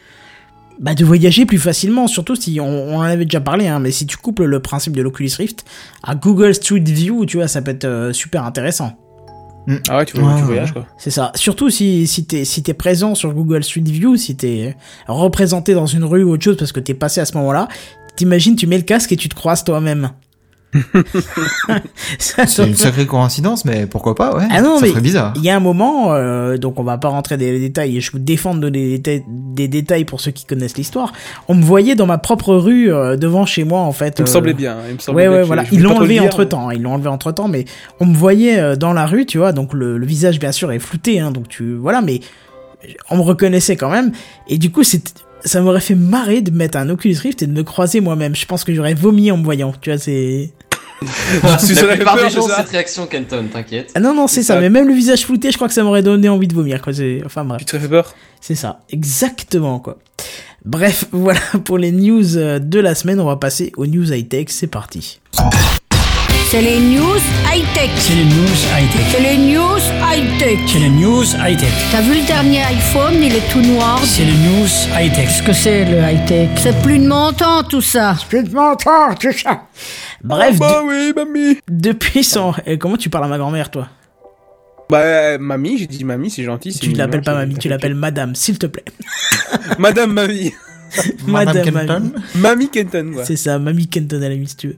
bah, 0.80 0.94
de 0.96 1.06
voyager 1.06 1.46
plus 1.46 1.58
facilement. 1.60 2.08
Surtout 2.08 2.36
si 2.36 2.60
on, 2.60 2.66
on 2.66 2.98
en 2.98 3.02
avait 3.02 3.26
déjà 3.26 3.42
parlé, 3.42 3.68
hein, 3.68 3.80
mais 3.80 3.92
si 3.92 4.06
tu 4.06 4.18
couples 4.18 4.46
le 4.46 4.60
principe 4.60 4.96
de 4.96 5.02
l'Oculus 5.02 5.32
Rift 5.38 5.66
à 6.04 6.16
Google 6.16 6.54
Street 6.56 6.80
View, 6.86 7.26
tu 7.26 7.38
vois, 7.38 7.48
ça 7.48 7.62
peut 7.62 7.72
être 7.72 7.86
euh, 7.86 8.14
super 8.14 8.44
intéressant. 8.46 8.94
Ah 9.90 9.98
ouais, 9.98 10.06
tu, 10.06 10.16
Ouais, 10.18 10.24
tu 10.24 10.30
ouais. 10.36 10.42
voyages, 10.44 10.74
quoi. 10.74 10.86
C'est 11.00 11.10
ça. 11.10 11.32
Surtout 11.34 11.72
si, 11.72 12.06
si 12.06 12.26
t'es 12.26 12.46
si 12.46 12.62
t'es 12.62 12.76
présent 12.76 13.16
sur 13.16 13.34
Google 13.34 13.64
Street 13.64 13.82
View, 13.84 14.16
si 14.16 14.36
t'es 14.36 14.76
représenté 15.08 15.74
dans 15.74 15.88
une 15.88 16.04
rue 16.04 16.24
ou 16.24 16.32
autre 16.34 16.44
chose 16.44 16.58
parce 16.58 16.72
que 16.72 16.80
t'es 16.80 16.94
passé 16.94 17.20
à 17.20 17.26
ce 17.26 17.36
moment-là, 17.38 17.68
t'imagines, 18.16 18.56
tu 18.56 18.68
mets 18.68 18.78
le 18.78 18.84
casque 18.84 19.12
et 19.12 19.18
tu 19.18 19.28
te 19.28 19.34
croises 19.34 19.64
toi-même. 19.64 20.12
C'est 22.20 22.66
une 22.68 22.76
sacrée 22.76 23.06
coïncidence, 23.06 23.66
mais 23.66 23.86
pourquoi 23.86 24.16
pas, 24.16 24.36
ouais. 24.36 24.44
Ah 24.52 24.62
non, 24.62 24.76
ça 24.78 24.86
mais 24.86 24.92
serait 24.92 25.02
bizarre. 25.02 25.34
Il 25.38 25.44
y 25.44 25.50
a 25.50 25.56
un 25.56 25.60
moment, 25.60 26.14
euh, 26.14 26.58
donc 26.58 26.80
on 26.80 26.84
va 26.84 26.98
pas 26.98 27.08
rentrer 27.10 27.38
dans 27.38 27.44
les 27.46 27.60
détails, 27.60 27.98
et 27.98 28.02
je 28.02 28.12
vous 28.12 28.20
défends 28.20 28.56
de 28.56 28.60
donner 28.60 28.98
des, 28.98 29.20
déta- 29.20 29.24
des 29.28 29.68
détails 29.68 30.06
pour 30.06 30.20
ceux 30.22 30.32
qui 30.32 30.46
connaissent 30.46 30.78
l'histoire. 30.78 31.14
On 31.48 31.56
me 31.56 31.64
voyait 31.64 31.96
dans 31.96 32.06
ma 32.08 32.18
propre 32.18 32.56
rue, 32.56 32.92
euh, 32.92 33.16
devant 33.16 33.46
chez 33.46 33.64
moi, 33.64 33.80
en 33.82 33.92
fait. 33.94 34.16
Il 34.20 34.24
me 34.24 34.28
euh, 34.28 34.32
semblait 34.32 34.54
bien. 34.54 34.78
Il 34.90 34.96
me 34.96 35.00
semblait 35.00 35.24
Ouais, 35.24 35.30
bien 35.30 35.38
ouais, 35.40 35.46
voilà. 35.46 35.64
Ils 35.72 35.82
l'ont 35.82 35.96
enlevé 35.96 36.16
dire, 36.16 36.24
entre 36.26 36.44
temps. 36.44 36.72
Ils 36.72 36.82
l'ont 36.82 36.94
enlevé 36.94 37.08
entre 37.10 37.32
temps, 37.32 37.48
mais 37.48 37.66
on 38.00 38.06
me 38.06 38.16
voyait 38.16 38.60
euh, 38.60 38.76
dans 38.76 38.94
la 38.94 39.06
rue, 39.06 39.26
tu 39.26 39.38
vois. 39.38 39.52
Donc 39.54 39.74
le, 39.74 39.98
le 39.98 40.06
visage, 40.06 40.40
bien 40.40 40.52
sûr, 40.52 40.72
est 40.72 40.80
flouté, 40.80 41.20
hein. 41.20 41.32
Donc 41.32 41.48
tu, 41.48 41.76
voilà, 41.76 42.02
mais 42.02 42.20
on 43.10 43.18
me 43.18 43.22
reconnaissait 43.22 43.76
quand 43.78 43.90
même. 43.90 44.12
Et 44.48 44.58
du 44.58 44.72
coup, 44.72 44.84
c'est, 44.84 45.25
ça 45.46 45.62
m'aurait 45.62 45.80
fait 45.80 45.96
marrer 45.96 46.42
de 46.42 46.52
mettre 46.52 46.78
un 46.78 46.90
Oculus 46.90 47.18
Rift 47.22 47.44
et 47.44 47.48
de 47.48 47.54
me 47.54 47.64
croiser 47.64 48.02
moi-même. 48.02 48.36
Je 48.36 48.46
pense 48.46 48.64
que 48.64 48.74
j'aurais 48.74 48.96
vomi 48.96 49.32
en 49.32 49.38
me 49.38 49.44
voyant. 49.44 49.74
Tu 49.80 49.92
vois, 49.92 50.00
c'est. 50.00 50.52
La 51.44 51.58
serais 51.60 51.96
plupart 51.96 52.16
des 52.16 52.30
gens 52.30 52.48
cette 52.48 52.70
réaction, 52.70 53.06
Kenton, 53.06 53.46
t'inquiète. 53.52 53.92
Ah 53.96 54.00
non, 54.00 54.14
non, 54.16 54.28
c'est 54.28 54.44
ça. 54.44 54.56
ça. 54.56 54.60
Mais 54.60 54.70
même 54.70 54.88
le 54.88 54.94
visage 54.94 55.26
flouté, 55.26 55.52
je 55.52 55.58
crois 55.58 55.68
que 55.68 55.74
ça 55.74 55.84
m'aurait 55.84 56.04
donné 56.04 56.30
envie 56.30 56.48
de 56.48 56.56
vomir, 56.56 56.82
quoi. 56.82 56.94
Enfin 57.26 57.44
bref. 57.44 57.60
Tu 57.60 57.66
te 57.66 57.78
fait 57.78 57.88
peur? 57.88 58.14
C'est 58.42 58.56
ça, 58.56 58.82
exactement 58.90 59.80
quoi. 59.80 59.98
Bref, 60.64 61.06
voilà 61.12 61.40
pour 61.64 61.78
les 61.78 61.92
news 61.92 62.38
euh, 62.38 62.60
de 62.60 62.80
la 62.80 62.96
semaine. 62.96 63.20
On 63.20 63.26
va 63.26 63.36
passer 63.36 63.72
aux 63.78 63.86
news 63.86 64.12
high-tech. 64.12 64.48
C'est 64.50 64.68
parti. 64.68 65.20
C'est 66.50 66.62
les 66.62 66.80
news 66.80 67.20
high-tech. 67.52 67.90
C'est 67.98 68.14
les 68.16 68.24
news 68.26 68.56
high-tech. 68.78 69.02
C'est 69.12 69.20
les 69.20 69.38
news 69.38 69.80
high-tech. 70.02 70.60
C'est 70.68 70.80
les 70.80 70.90
news 70.90 71.24
high-tech. 71.46 71.70
T'as 71.92 72.02
vu 72.02 72.20
le 72.22 72.26
dernier 72.26 72.62
iPhone, 72.64 73.16
il 73.22 73.34
est 73.36 73.52
tout 73.52 73.62
noir. 73.62 74.00
C'est 74.04 74.24
les 74.24 74.32
news 74.34 74.68
high-tech. 74.98 75.26
Qu'est-ce 75.28 75.44
que 75.44 75.54
c'est 75.54 75.86
le 75.86 75.98
high-tech? 76.00 76.50
C'est 76.58 76.80
plus 76.82 77.00
de 77.00 77.08
mon 77.08 77.34
temps 77.34 77.64
tout 77.64 77.82
ça. 77.82 78.16
Bref, 80.24 80.58
Bah 80.60 80.82
oui, 80.86 81.14
mamie. 81.16 81.56
de- 81.56 81.90
depuis 81.90 82.24
son. 82.24 82.54
Eh, 82.66 82.78
comment 82.78 82.98
tu 82.98 83.10
parles 83.10 83.26
à 83.26 83.28
ma 83.28 83.38
grand-mère, 83.38 83.70
toi? 83.72 83.88
Bah, 84.90 85.00
euh, 85.00 85.38
mamie, 85.40 85.78
j'ai 85.80 85.88
dit 85.88 86.04
mamie, 86.04 86.30
c'est 86.30 86.44
gentil. 86.44 86.72
c'est 86.72 86.80
Tu 86.80 86.90
ne 86.94 86.98
l'appelles 86.98 87.22
pas 87.22 87.32
c'est- 87.32 87.38
mamie, 87.38 87.56
tu 87.58 87.68
l'appelles 87.70 87.96
madame, 87.96 88.36
s'il 88.36 88.58
te 88.60 88.68
plaît. 88.68 88.86
Madame 89.80 90.14
mamie. 90.14 90.54
Madame 91.28 91.64
Kenton 91.64 92.12
Mamie. 92.36 92.70
Kenton, 92.70 93.14
ouais. 93.14 93.26
C'est 93.26 93.36
ça, 93.36 93.60
mamie 93.60 93.88
Kenton 93.88 94.22
à 94.22 94.30
la 94.30 94.36
si 94.46 94.56
tu 94.56 94.68
veux. 94.70 94.78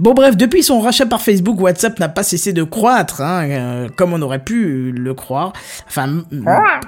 Bon, 0.00 0.12
bref, 0.14 0.36
depuis 0.36 0.62
son 0.62 0.80
rachat 0.80 1.06
par 1.06 1.22
Facebook, 1.22 1.60
WhatsApp 1.60 1.98
n'a 1.98 2.08
pas 2.08 2.22
cessé 2.22 2.52
de 2.52 2.62
croître, 2.62 3.20
hein, 3.20 3.48
euh, 3.48 3.88
comme 3.96 4.12
on 4.12 4.22
aurait 4.22 4.42
pu 4.42 4.92
le 4.92 5.14
croire. 5.14 5.52
Enfin, 5.86 6.24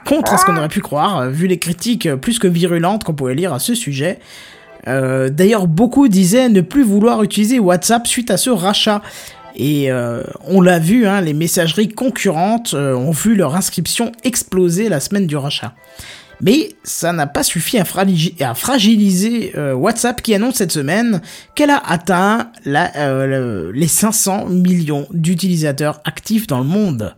contre 0.06 0.32
à 0.34 0.38
ce 0.38 0.44
qu'on 0.44 0.56
aurait 0.56 0.68
pu 0.68 0.80
croire, 0.80 1.18
euh, 1.18 1.28
vu 1.30 1.46
les 1.46 1.58
critiques 1.58 2.06
euh, 2.06 2.16
plus 2.16 2.38
que 2.38 2.48
virulentes 2.48 3.04
qu'on 3.04 3.14
pouvait 3.14 3.34
lire 3.34 3.52
à 3.52 3.58
ce 3.58 3.74
sujet. 3.74 4.18
Euh, 4.86 5.28
D'ailleurs, 5.30 5.66
beaucoup 5.66 6.08
disaient 6.08 6.48
ne 6.48 6.60
plus 6.60 6.84
vouloir 6.84 7.22
utiliser 7.22 7.58
WhatsApp 7.58 8.06
suite 8.06 8.30
à 8.30 8.36
ce 8.36 8.50
rachat. 8.50 9.02
Et 9.56 9.90
euh, 9.90 10.24
on 10.48 10.60
l'a 10.60 10.80
vu, 10.80 11.06
hein, 11.06 11.20
les 11.20 11.32
messageries 11.32 11.88
concurrentes 11.88 12.74
euh, 12.74 12.94
ont 12.94 13.12
vu 13.12 13.36
leur 13.36 13.54
inscription 13.54 14.10
exploser 14.24 14.88
la 14.88 14.98
semaine 14.98 15.28
du 15.28 15.36
rachat. 15.36 15.74
Mais 16.40 16.70
ça 16.82 17.12
n'a 17.12 17.26
pas 17.26 17.42
suffi 17.42 17.78
à, 17.78 17.84
fragili- 17.84 18.34
à 18.42 18.54
fragiliser 18.54 19.52
euh, 19.56 19.72
WhatsApp 19.74 20.20
qui 20.22 20.34
annonce 20.34 20.56
cette 20.56 20.72
semaine 20.72 21.20
qu'elle 21.54 21.70
a 21.70 21.78
atteint 21.86 22.50
la, 22.64 22.94
euh, 22.96 23.26
le- 23.26 23.72
les 23.72 23.86
500 23.88 24.46
millions 24.46 25.06
d'utilisateurs 25.12 26.00
actifs 26.04 26.46
dans 26.46 26.58
le 26.58 26.64
monde. 26.64 27.14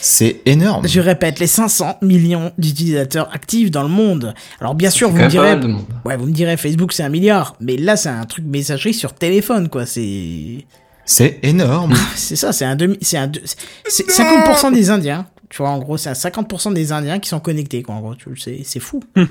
C'est 0.00 0.42
énorme. 0.44 0.86
Je 0.86 1.00
répète, 1.00 1.38
les 1.40 1.46
500 1.46 1.96
millions 2.02 2.52
d'utilisateurs 2.58 3.30
actifs 3.32 3.70
dans 3.70 3.82
le 3.82 3.88
monde. 3.88 4.34
Alors 4.60 4.74
bien 4.74 4.90
sûr, 4.90 5.08
vous 5.08 5.16
me 5.16 5.22
direz, 5.30 5.52
ouais, 6.04 6.16
vous 6.18 6.26
me 6.26 6.32
direz 6.32 6.58
Facebook 6.58 6.92
c'est 6.92 7.02
un 7.04 7.08
milliard, 7.08 7.56
mais 7.60 7.78
là 7.78 7.96
c'est 7.96 8.10
un 8.10 8.24
truc 8.24 8.44
messagerie 8.44 8.92
sur 8.92 9.14
téléphone 9.14 9.70
quoi. 9.70 9.86
C'est 9.86 10.66
C'est 11.06 11.38
énorme. 11.42 11.94
c'est 12.16 12.36
ça, 12.36 12.52
c'est 12.52 12.66
un 12.66 12.76
demi, 12.76 12.98
c'est 13.00 13.16
un, 13.16 13.32
c'est 13.88 14.06
50% 14.10 14.74
des 14.74 14.90
Indiens. 14.90 15.26
Tu 15.50 15.58
vois, 15.58 15.70
en 15.70 15.78
gros, 15.78 15.96
c'est 15.96 16.10
à 16.10 16.14
50% 16.14 16.74
des 16.74 16.92
Indiens 16.92 17.18
qui 17.18 17.28
sont 17.28 17.40
connectés, 17.40 17.82
quoi. 17.82 17.94
En 17.94 18.00
gros, 18.00 18.14
tu 18.14 18.28
le 18.30 18.36
sais, 18.36 18.60
c'est 18.64 18.80
fou. 18.80 19.02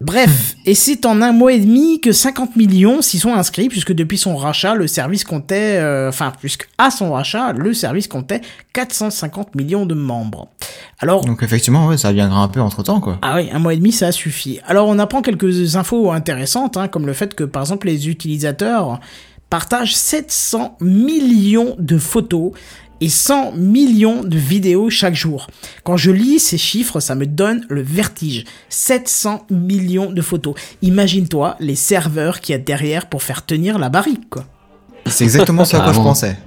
Bref, 0.00 0.56
et 0.66 0.74
c'est 0.74 1.06
en 1.06 1.22
un 1.22 1.32
mois 1.32 1.52
et 1.52 1.60
demi 1.60 2.00
que 2.00 2.10
50 2.10 2.56
millions 2.56 3.00
s'y 3.00 3.18
sont 3.20 3.32
inscrits, 3.32 3.68
puisque 3.68 3.92
depuis 3.92 4.18
son 4.18 4.36
rachat, 4.36 4.74
le 4.74 4.88
service 4.88 5.22
comptait, 5.24 5.78
euh, 5.78 6.08
enfin, 6.08 6.32
puisqu'à 6.38 6.90
son 6.90 7.12
rachat, 7.12 7.52
le 7.52 7.72
service 7.72 8.08
comptait 8.08 8.40
450 8.72 9.54
millions 9.54 9.86
de 9.86 9.94
membres. 9.94 10.48
Alors, 10.98 11.24
Donc 11.24 11.42
effectivement, 11.44 11.86
ouais, 11.86 11.96
ça 11.96 12.08
a 12.08 12.12
bien 12.12 12.28
grimpé 12.28 12.58
entre 12.58 12.82
temps, 12.82 13.00
quoi. 13.00 13.18
ah 13.22 13.36
oui, 13.36 13.48
un 13.52 13.60
mois 13.60 13.72
et 13.72 13.76
demi, 13.76 13.92
ça 13.92 14.10
suffit. 14.10 14.58
Alors, 14.66 14.88
on 14.88 14.98
apprend 14.98 15.22
quelques 15.22 15.76
infos 15.76 16.10
intéressantes, 16.10 16.76
hein, 16.76 16.88
comme 16.88 17.06
le 17.06 17.12
fait 17.12 17.34
que, 17.34 17.44
par 17.44 17.62
exemple, 17.62 17.86
les 17.86 18.08
utilisateurs 18.08 19.00
partagent 19.48 19.94
700 19.94 20.76
millions 20.80 21.76
de 21.78 21.98
photos 21.98 22.50
et 23.00 23.08
100 23.08 23.52
millions 23.52 24.22
de 24.22 24.36
vidéos 24.36 24.90
chaque 24.90 25.14
jour. 25.14 25.48
Quand 25.82 25.96
je 25.96 26.10
lis 26.10 26.38
ces 26.38 26.58
chiffres, 26.58 27.00
ça 27.00 27.14
me 27.14 27.26
donne 27.26 27.64
le 27.68 27.82
vertige. 27.82 28.44
700 28.68 29.46
millions 29.50 30.10
de 30.10 30.22
photos. 30.22 30.54
Imagine-toi 30.82 31.56
les 31.60 31.76
serveurs 31.76 32.40
qu'il 32.40 32.52
y 32.52 32.56
a 32.56 32.58
derrière 32.58 33.08
pour 33.08 33.22
faire 33.22 33.44
tenir 33.44 33.78
la 33.78 33.88
barrique, 33.88 34.28
quoi. 34.30 34.46
C'est 35.06 35.24
exactement 35.24 35.64
ce 35.64 35.76
à 35.76 35.80
quoi 35.80 35.92
je 35.92 36.00
pensais. 36.00 36.38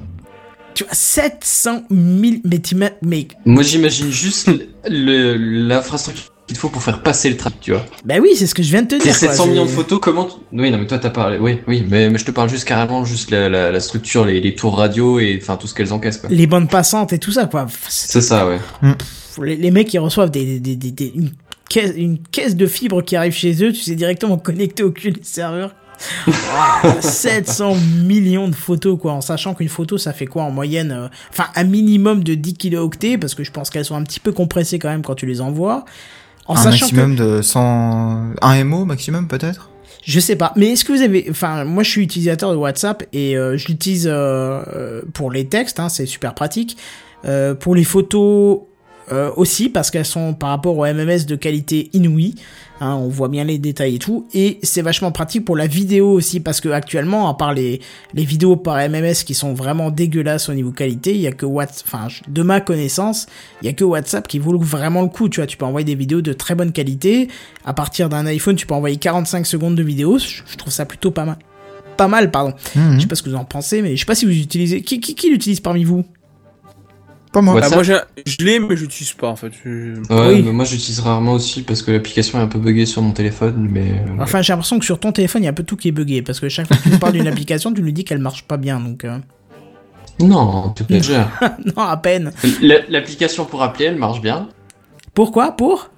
Tu 0.73 0.83
vois, 0.83 0.93
700 0.93 1.83
000... 1.89 2.33
Mais, 2.73 2.97
mais 3.01 3.27
Moi, 3.45 3.63
j'imagine 3.63 4.11
juste 4.11 4.49
l'infrastructure 4.87 6.31
qu'il 6.47 6.57
faut 6.57 6.69
pour 6.69 6.81
faire 6.81 7.03
passer 7.03 7.29
le 7.29 7.37
trafic, 7.37 7.59
tu 7.59 7.71
vois. 7.73 7.85
bah 8.05 8.15
oui, 8.21 8.29
c'est 8.35 8.47
ce 8.47 8.55
que 8.55 8.63
je 8.63 8.69
viens 8.71 8.81
de 8.81 8.87
te 8.87 8.95
T'es 8.95 9.03
dire. 9.03 9.19
quoi, 9.19 9.27
700 9.29 9.47
millions 9.47 9.65
de 9.65 9.69
photos, 9.69 9.99
comment 10.01 10.25
tu- 10.25 10.35
Oui, 10.53 10.71
non, 10.71 10.77
mais 10.77 10.87
toi, 10.87 10.97
t'as 10.97 11.09
parlé. 11.09 11.37
Oui, 11.37 11.59
oui, 11.67 11.85
mais, 11.87 12.09
mais 12.09 12.17
je 12.17 12.25
te 12.25 12.31
parle 12.31 12.49
juste 12.49 12.65
carrément, 12.67 13.03
juste 13.05 13.29
la, 13.31 13.49
la, 13.49 13.69
la 13.71 13.79
structure, 13.79 14.25
les, 14.25 14.39
les 14.41 14.55
tours 14.55 14.77
radio 14.77 15.19
et 15.19 15.37
enfin 15.41 15.57
tout 15.57 15.67
ce 15.67 15.73
qu'elles 15.75 15.91
encaissent, 15.93 16.17
quoi. 16.17 16.29
Les 16.31 16.47
bandes 16.47 16.69
passantes 16.69 17.11
et 17.13 17.19
tout 17.19 17.31
ça, 17.33 17.45
quoi. 17.45 17.67
C'est- 17.89 18.21
ça, 18.21 18.47
ouais. 18.47 18.59
les, 19.43 19.55
les 19.57 19.71
mecs 19.71 19.93
ils 19.93 19.99
reçoivent 19.99 20.31
des, 20.31 20.59
des, 20.59 20.75
des, 20.75 20.91
des- 20.91 21.11
une, 21.15 21.31
caisse, 21.69 21.91
une 21.97 22.17
caisse 22.19 22.55
de 22.55 22.65
fibres 22.65 23.01
qui 23.03 23.15
arrive 23.15 23.33
chez 23.33 23.51
eux, 23.63 23.73
tu 23.73 23.81
sais 23.81 23.95
directement 23.95 24.37
connecté 24.37 24.83
au 24.83 24.91
cul 24.91 25.11
des 25.11 25.23
serveurs. 25.23 25.75
Oh, 26.27 26.31
700 27.01 27.75
millions 28.05 28.47
de 28.47 28.53
photos 28.55 28.99
quoi, 29.01 29.13
en 29.13 29.21
sachant 29.21 29.55
qu'une 29.55 29.67
photo 29.67 29.97
ça 29.97 30.13
fait 30.13 30.27
quoi 30.27 30.43
en 30.43 30.51
moyenne 30.51 30.91
euh, 30.91 31.07
Enfin 31.31 31.45
un 31.55 31.63
minimum 31.63 32.23
de 32.23 32.35
10 32.35 32.53
kilooctets 32.53 33.17
parce 33.17 33.33
que 33.33 33.43
je 33.43 33.49
pense 33.51 33.71
qu'elles 33.71 33.83
sont 33.85 33.95
un 33.95 34.03
petit 34.03 34.19
peu 34.19 34.31
compressées 34.31 34.77
quand 34.77 34.89
même 34.89 35.01
quand 35.01 35.15
tu 35.15 35.25
les 35.25 35.41
envoies. 35.41 35.85
En 36.47 36.55
Un 36.55 36.57
sachant 36.57 36.89
que 36.89 36.95
maximum 36.95 37.15
de 37.15 37.41
100... 37.41 38.33
Un 38.41 38.63
MO 38.63 38.85
maximum, 38.85 39.27
peut-être? 39.27 39.69
Je 40.07 40.21
sais 40.21 40.37
pas, 40.37 40.53
mais 40.55 40.69
est-ce 40.69 40.85
que 40.85 40.93
vous 40.93 41.01
avez, 41.01 41.27
enfin, 41.29 41.65
moi 41.65 41.83
je 41.83 41.89
suis 41.89 42.01
utilisateur 42.01 42.51
de 42.51 42.55
WhatsApp 42.55 43.03
et 43.11 43.35
euh, 43.35 43.57
je 43.57 43.67
l'utilise 43.67 44.07
euh, 44.07 44.61
euh, 44.73 45.01
pour 45.13 45.31
les 45.31 45.47
textes, 45.47 45.81
hein, 45.81 45.89
c'est 45.89 46.05
super 46.05 46.33
pratique. 46.33 46.77
Euh, 47.25 47.53
pour 47.53 47.75
les 47.75 47.83
photos 47.83 48.61
aussi 49.37 49.69
parce 49.69 49.89
qu'elles 49.89 50.05
sont 50.05 50.33
par 50.33 50.49
rapport 50.49 50.77
au 50.77 50.85
MMS 50.85 51.25
de 51.25 51.37
qualité 51.37 51.89
inouïe. 51.93 52.35
Hein, 52.79 52.93
on 52.95 53.07
voit 53.07 53.27
bien 53.27 53.43
les 53.43 53.57
détails 53.57 53.95
et 53.95 53.99
tout. 53.99 54.27
Et 54.33 54.59
c'est 54.61 54.81
vachement 54.81 55.11
pratique 55.11 55.45
pour 55.45 55.57
la 55.57 55.67
vidéo 55.67 56.11
aussi 56.11 56.39
parce 56.39 56.61
que 56.61 56.69
actuellement, 56.69 57.27
à 57.29 57.33
part 57.33 57.53
les, 57.53 57.81
les 58.13 58.23
vidéos 58.23 58.55
par 58.55 58.77
MMS 58.77 59.23
qui 59.25 59.33
sont 59.33 59.53
vraiment 59.53 59.89
dégueulasses 59.89 60.49
au 60.49 60.53
niveau 60.53 60.71
qualité, 60.71 61.11
il 61.11 61.21
y 61.21 61.27
a 61.27 61.31
que 61.31 61.45
WhatsApp, 61.45 61.85
enfin, 61.87 62.07
de 62.27 62.41
ma 62.43 62.61
connaissance, 62.61 63.25
il 63.61 63.65
y 63.65 63.69
a 63.69 63.73
que 63.73 63.83
WhatsApp 63.83 64.27
qui 64.27 64.39
vaut 64.39 64.57
vraiment 64.59 65.01
le 65.01 65.09
coup. 65.09 65.29
Tu 65.29 65.39
vois, 65.39 65.47
tu 65.47 65.57
peux 65.57 65.65
envoyer 65.65 65.85
des 65.85 65.95
vidéos 65.95 66.21
de 66.21 66.33
très 66.33 66.55
bonne 66.55 66.71
qualité. 66.71 67.29
À 67.65 67.73
partir 67.73 68.09
d'un 68.09 68.25
iPhone, 68.27 68.55
tu 68.55 68.67
peux 68.67 68.75
envoyer 68.75 68.97
45 68.97 69.45
secondes 69.45 69.75
de 69.75 69.83
vidéo. 69.83 70.17
Je 70.19 70.41
je 70.45 70.55
trouve 70.55 70.73
ça 70.73 70.85
plutôt 70.85 71.11
pas 71.11 71.25
mal. 71.25 71.37
Pas 71.97 72.07
mal, 72.07 72.29
pardon. 72.29 72.53
Mhm. 72.75 72.95
Je 72.95 73.01
sais 73.01 73.07
pas 73.07 73.15
ce 73.15 73.23
que 73.23 73.29
vous 73.29 73.35
en 73.35 73.45
pensez, 73.45 73.81
mais 73.81 73.95
je 73.95 74.01
sais 74.01 74.05
pas 74.05 74.15
si 74.15 74.25
vous 74.25 74.31
utilisez. 74.31 74.81
Qui, 74.81 74.99
qui, 74.99 75.15
qui 75.15 75.29
l'utilise 75.29 75.59
parmi 75.59 75.83
vous? 75.83 76.05
Pas 77.37 77.41
moi. 77.41 77.61
Bah, 77.61 77.69
moi, 77.69 77.79
un- 77.81 78.01
je 78.25 78.37
l'ai, 78.43 78.59
mais 78.59 78.75
je 78.75 78.81
l'utilise 78.81 79.13
pas, 79.13 79.27
en 79.27 79.35
fait. 79.35 79.51
Je- 79.63 79.99
Ouais, 80.13 80.33
Oui. 80.35 80.41
mais 80.43 80.51
moi 80.51 80.65
j'utilise 80.65 80.99
rarement 81.01 81.33
aussi 81.33 81.61
parce 81.61 81.81
que 81.83 81.91
l'application 81.91 82.39
est 82.39 82.41
un 82.41 82.47
peu 82.47 82.57
buggée 82.57 82.85
sur 82.87 83.01
mon 83.03 83.11
téléphone, 83.11 83.67
mais. 83.71 83.91
euh, 83.91 84.21
Enfin, 84.23 84.41
j'ai 84.41 84.53
l'impression 84.53 84.79
que 84.79 84.85
sur 84.85 84.99
ton 84.99 85.11
téléphone, 85.11 85.43
il 85.43 85.45
y 85.45 85.47
a 85.47 85.51
un 85.51 85.53
peu 85.53 85.63
tout 85.63 85.75
qui 85.77 85.89
est 85.89 85.91
buggé. 85.91 86.21
Parce 86.23 86.39
que 86.39 86.49
chaque 86.49 86.67
fois 86.67 86.77
que 86.77 86.89
tu 86.89 86.97
parles 86.97 87.13
d'une 87.13 87.27
application, 87.27 87.71
tu 87.73 87.81
nous 87.83 87.91
dis 87.91 88.03
qu'elle 88.03 88.17
marche 88.19 88.43
pas 88.43 88.57
bien. 88.57 88.79
Donc, 88.79 89.03
euh, 89.05 89.17
Non, 90.19 90.73
tu 90.75 90.83
non, 91.77 91.83
à 91.83 91.97
peine. 91.97 92.31
La- 92.61 92.79
L'application 92.89 93.45
pour 93.45 93.61
appeler, 93.61 93.85
elle 93.85 93.97
marche 93.97 94.19
bien. 94.21 94.49
Pourquoi? 95.13 95.51
Pour? 95.51 95.91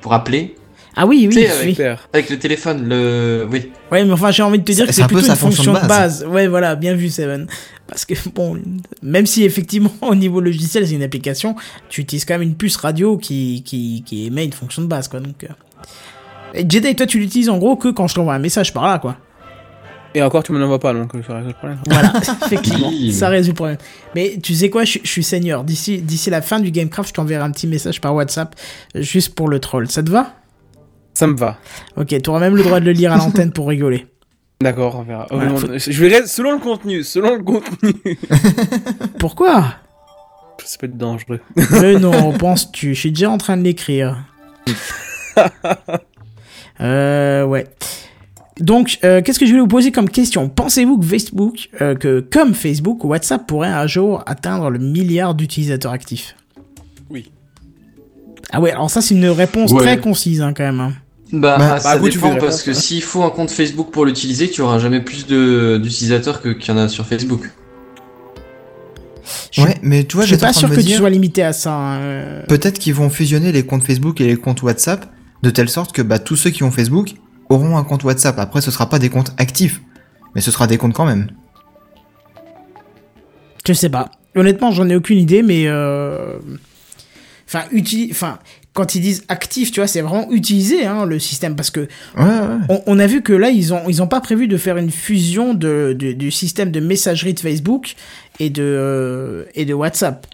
Pour 0.00 0.12
appeler, 0.14 0.54
Ah 0.96 1.06
oui, 1.06 1.28
oui. 1.30 1.46
Oui. 1.64 1.76
avec- 2.12 2.30
le 2.30 2.38
téléphone, 2.38 2.88
le. 2.88 3.46
Oui. 3.50 3.70
Ouais, 3.92 4.04
mais 4.04 4.12
enfin, 4.12 4.30
j'ai 4.30 4.42
envie 4.42 4.58
de 4.58 4.64
te 4.64 4.72
dire 4.72 4.86
que 4.86 4.92
c'est 4.92 5.06
plutôt 5.06 5.22
sa 5.22 5.32
une 5.32 5.38
fonction 5.38 5.64
fonction 5.64 5.72
de 5.74 5.80
de 5.80 5.88
base. 5.88 6.24
Ouais, 6.28 6.46
voilà, 6.48 6.74
bien 6.74 6.94
vu, 6.94 7.08
Seven. 7.08 7.46
Parce 7.86 8.04
que, 8.04 8.14
bon, 8.34 8.58
même 9.02 9.24
si 9.26 9.44
effectivement, 9.44 9.92
au 10.02 10.14
niveau 10.14 10.40
logiciel, 10.40 10.86
c'est 10.86 10.94
une 10.94 11.02
application, 11.02 11.54
tu 11.88 12.00
utilises 12.02 12.24
quand 12.24 12.34
même 12.34 12.42
une 12.42 12.54
puce 12.56 12.76
radio 12.76 13.16
qui, 13.16 13.62
qui, 13.64 14.02
qui 14.04 14.26
émet 14.26 14.44
une 14.44 14.52
fonction 14.52 14.82
de 14.82 14.86
base, 14.88 15.08
quoi. 15.08 15.20
Donc. 15.20 15.44
euh. 15.44 15.48
Et 16.54 16.64
Jedi, 16.68 16.94
toi, 16.96 17.06
tu 17.06 17.18
l'utilises 17.18 17.48
en 17.50 17.58
gros 17.58 17.76
que 17.76 17.88
quand 17.88 18.06
je 18.08 18.14
t'envoie 18.14 18.34
un 18.34 18.38
message 18.38 18.72
par 18.72 18.86
là, 18.86 18.98
quoi. 18.98 19.16
Et 20.14 20.22
encore, 20.22 20.42
tu 20.42 20.52
m'en 20.52 20.60
envoies 20.64 20.80
pas, 20.80 20.94
donc 20.94 21.14
euh, 21.14 21.22
ça 21.24 21.34
reste 21.34 21.48
le 21.48 21.52
problème. 21.52 21.78
Voilà, 21.86 22.12
effectivement, 22.46 22.90
ça 23.12 23.28
résout 23.28 23.50
le 23.50 23.54
problème. 23.54 23.76
Mais 24.14 24.38
tu 24.42 24.54
sais 24.54 24.70
quoi, 24.70 24.84
je, 24.84 24.98
je 25.02 25.08
suis 25.08 25.22
seigneur. 25.22 25.64
D'ici, 25.64 25.98
d'ici 25.98 26.30
la 26.30 26.40
fin 26.40 26.60
du 26.60 26.70
Gamecraft, 26.70 27.10
je 27.10 27.14
t'enverrai 27.14 27.44
un 27.44 27.50
petit 27.50 27.66
message 27.66 28.00
par 28.00 28.14
WhatsApp, 28.14 28.54
juste 28.94 29.34
pour 29.34 29.48
le 29.48 29.60
troll. 29.60 29.88
Ça 29.90 30.02
te 30.02 30.10
va? 30.10 30.34
Ça 31.18 31.26
me 31.26 31.36
va. 31.36 31.58
Ok, 31.96 32.14
tu 32.22 32.30
auras 32.30 32.38
même 32.38 32.54
le 32.54 32.62
droit 32.62 32.78
de 32.78 32.84
le 32.84 32.92
lire 32.92 33.12
à 33.12 33.16
l'antenne 33.16 33.50
pour 33.50 33.66
rigoler. 33.68 34.06
D'accord, 34.60 34.96
on 35.00 35.02
verra. 35.02 35.26
Voilà, 35.32 35.56
faut- 35.56 35.66
Je 35.76 36.00
verrai 36.04 36.26
selon 36.28 36.52
le 36.52 36.58
contenu, 36.58 37.02
selon 37.02 37.34
le 37.36 37.42
contenu. 37.42 37.92
Pourquoi 39.18 39.74
Ça 40.64 40.78
peut 40.78 40.86
être 40.86 40.96
dangereux. 40.96 41.40
Mais 41.80 41.94
non, 41.98 42.32
penses-tu? 42.38 42.94
Je 42.94 43.00
suis 43.00 43.10
déjà 43.10 43.30
en 43.30 43.38
train 43.38 43.56
de 43.56 43.62
l'écrire. 43.62 44.16
euh, 46.80 47.44
ouais. 47.44 47.66
Donc, 48.60 48.98
euh, 49.04 49.22
qu'est-ce 49.22 49.38
que 49.38 49.46
je 49.46 49.50
voulais 49.50 49.60
vous 49.62 49.68
poser 49.68 49.92
comme 49.92 50.08
question? 50.10 50.48
Pensez-vous 50.48 50.98
que 50.98 51.06
Facebook, 51.06 51.68
euh, 51.80 51.94
que 51.94 52.20
comme 52.20 52.54
Facebook, 52.54 53.04
WhatsApp 53.04 53.46
pourrait 53.46 53.68
un 53.68 53.86
jour 53.86 54.22
atteindre 54.26 54.70
le 54.70 54.78
milliard 54.78 55.34
d'utilisateurs 55.34 55.92
actifs? 55.92 56.34
Oui. 57.10 57.30
Ah 58.50 58.60
ouais, 58.60 58.72
alors 58.72 58.90
ça 58.90 59.00
c'est 59.00 59.14
une 59.14 59.26
réponse 59.28 59.72
Ouais. 59.72 59.82
très 59.82 60.00
concise 60.00 60.42
hein, 60.42 60.52
quand 60.56 60.64
même. 60.64 60.80
hein. 60.80 60.92
Bah, 61.32 61.56
Bah, 61.58 61.72
ah, 61.74 61.80
ça 61.80 61.98
bah, 61.98 62.08
dépend 62.08 62.36
parce 62.36 62.62
que 62.62 62.72
s'il 62.72 63.02
faut 63.02 63.22
un 63.22 63.30
compte 63.30 63.50
Facebook 63.50 63.90
pour 63.90 64.04
l'utiliser, 64.06 64.50
tu 64.50 64.62
auras 64.62 64.78
jamais 64.78 65.00
plus 65.00 65.26
de 65.26 65.78
d'utilisateurs 65.82 66.40
que 66.40 66.48
qu'il 66.50 66.74
y 66.74 66.76
en 66.76 66.80
a 66.80 66.88
sur 66.88 67.06
Facebook. 67.06 67.50
Je, 69.50 69.62
Ouais, 69.62 69.76
mais 69.82 70.04
tu 70.04 70.16
vois, 70.16 70.24
je 70.24 70.34
suis 70.34 70.38
pas 70.38 70.52
sûr 70.54 70.70
que 70.70 70.80
tu 70.80 70.92
sois 70.94 71.10
limité 71.10 71.42
à 71.42 71.52
ça. 71.52 71.72
hein, 71.74 72.00
euh. 72.00 72.46
peut-être 72.46 72.78
qu'ils 72.78 72.94
vont 72.94 73.10
fusionner 73.10 73.52
les 73.52 73.64
comptes 73.64 73.84
Facebook 73.84 74.20
et 74.22 74.26
les 74.26 74.36
comptes 74.36 74.62
WhatsApp 74.62 75.06
de 75.42 75.50
telle 75.50 75.68
sorte 75.68 75.92
que 75.92 76.00
bah, 76.02 76.18
tous 76.18 76.36
ceux 76.36 76.50
qui 76.50 76.62
ont 76.64 76.70
Facebook 76.70 77.10
auront 77.50 77.76
un 77.76 77.84
compte 77.84 78.04
WhatsApp. 78.04 78.38
Après, 78.38 78.60
ce 78.62 78.70
sera 78.70 78.88
pas 78.88 78.98
des 78.98 79.10
comptes 79.10 79.32
actifs, 79.36 79.82
mais 80.34 80.40
ce 80.40 80.50
sera 80.50 80.66
des 80.66 80.78
comptes 80.78 80.94
quand 80.94 81.06
même. 81.06 81.28
Je 83.66 83.72
sais 83.74 83.90
pas. 83.90 84.10
Honnêtement, 84.34 84.70
j'en 84.70 84.88
ai 84.88 84.96
aucune 84.96 85.18
idée, 85.18 85.42
mais 85.42 85.64
euh... 85.66 86.38
enfin, 87.46 87.64
uti- 87.72 88.08
enfin, 88.10 88.38
quand 88.78 88.94
ils 88.94 89.00
disent 89.00 89.24
actif, 89.28 89.72
tu 89.72 89.80
vois, 89.80 89.88
c'est 89.88 90.00
vraiment 90.02 90.30
utiliser 90.30 90.86
hein, 90.86 91.04
le 91.04 91.18
système 91.18 91.56
parce 91.56 91.70
que 91.70 91.80
Ouais, 91.80 92.22
ouais. 92.24 92.58
on, 92.68 92.80
on 92.86 92.98
a 93.00 93.06
vu 93.08 93.22
que 93.22 93.32
là, 93.32 93.48
ils 93.50 93.74
ont 93.74 93.82
ils 93.88 94.00
ont 94.02 94.06
pas 94.06 94.20
prévu 94.20 94.46
de 94.46 94.56
faire 94.56 94.76
une 94.76 94.92
fusion 94.92 95.52
de, 95.52 95.96
de- 95.98 96.12
du 96.12 96.30
système 96.30 96.70
de 96.70 96.78
messagerie 96.80 97.34
de 97.34 97.40
Facebook 97.40 97.96
et 98.38 98.50
de 98.50 98.62
euh, 98.62 99.44
et 99.56 99.64
de 99.64 99.74
WhatsApp. 99.74 100.26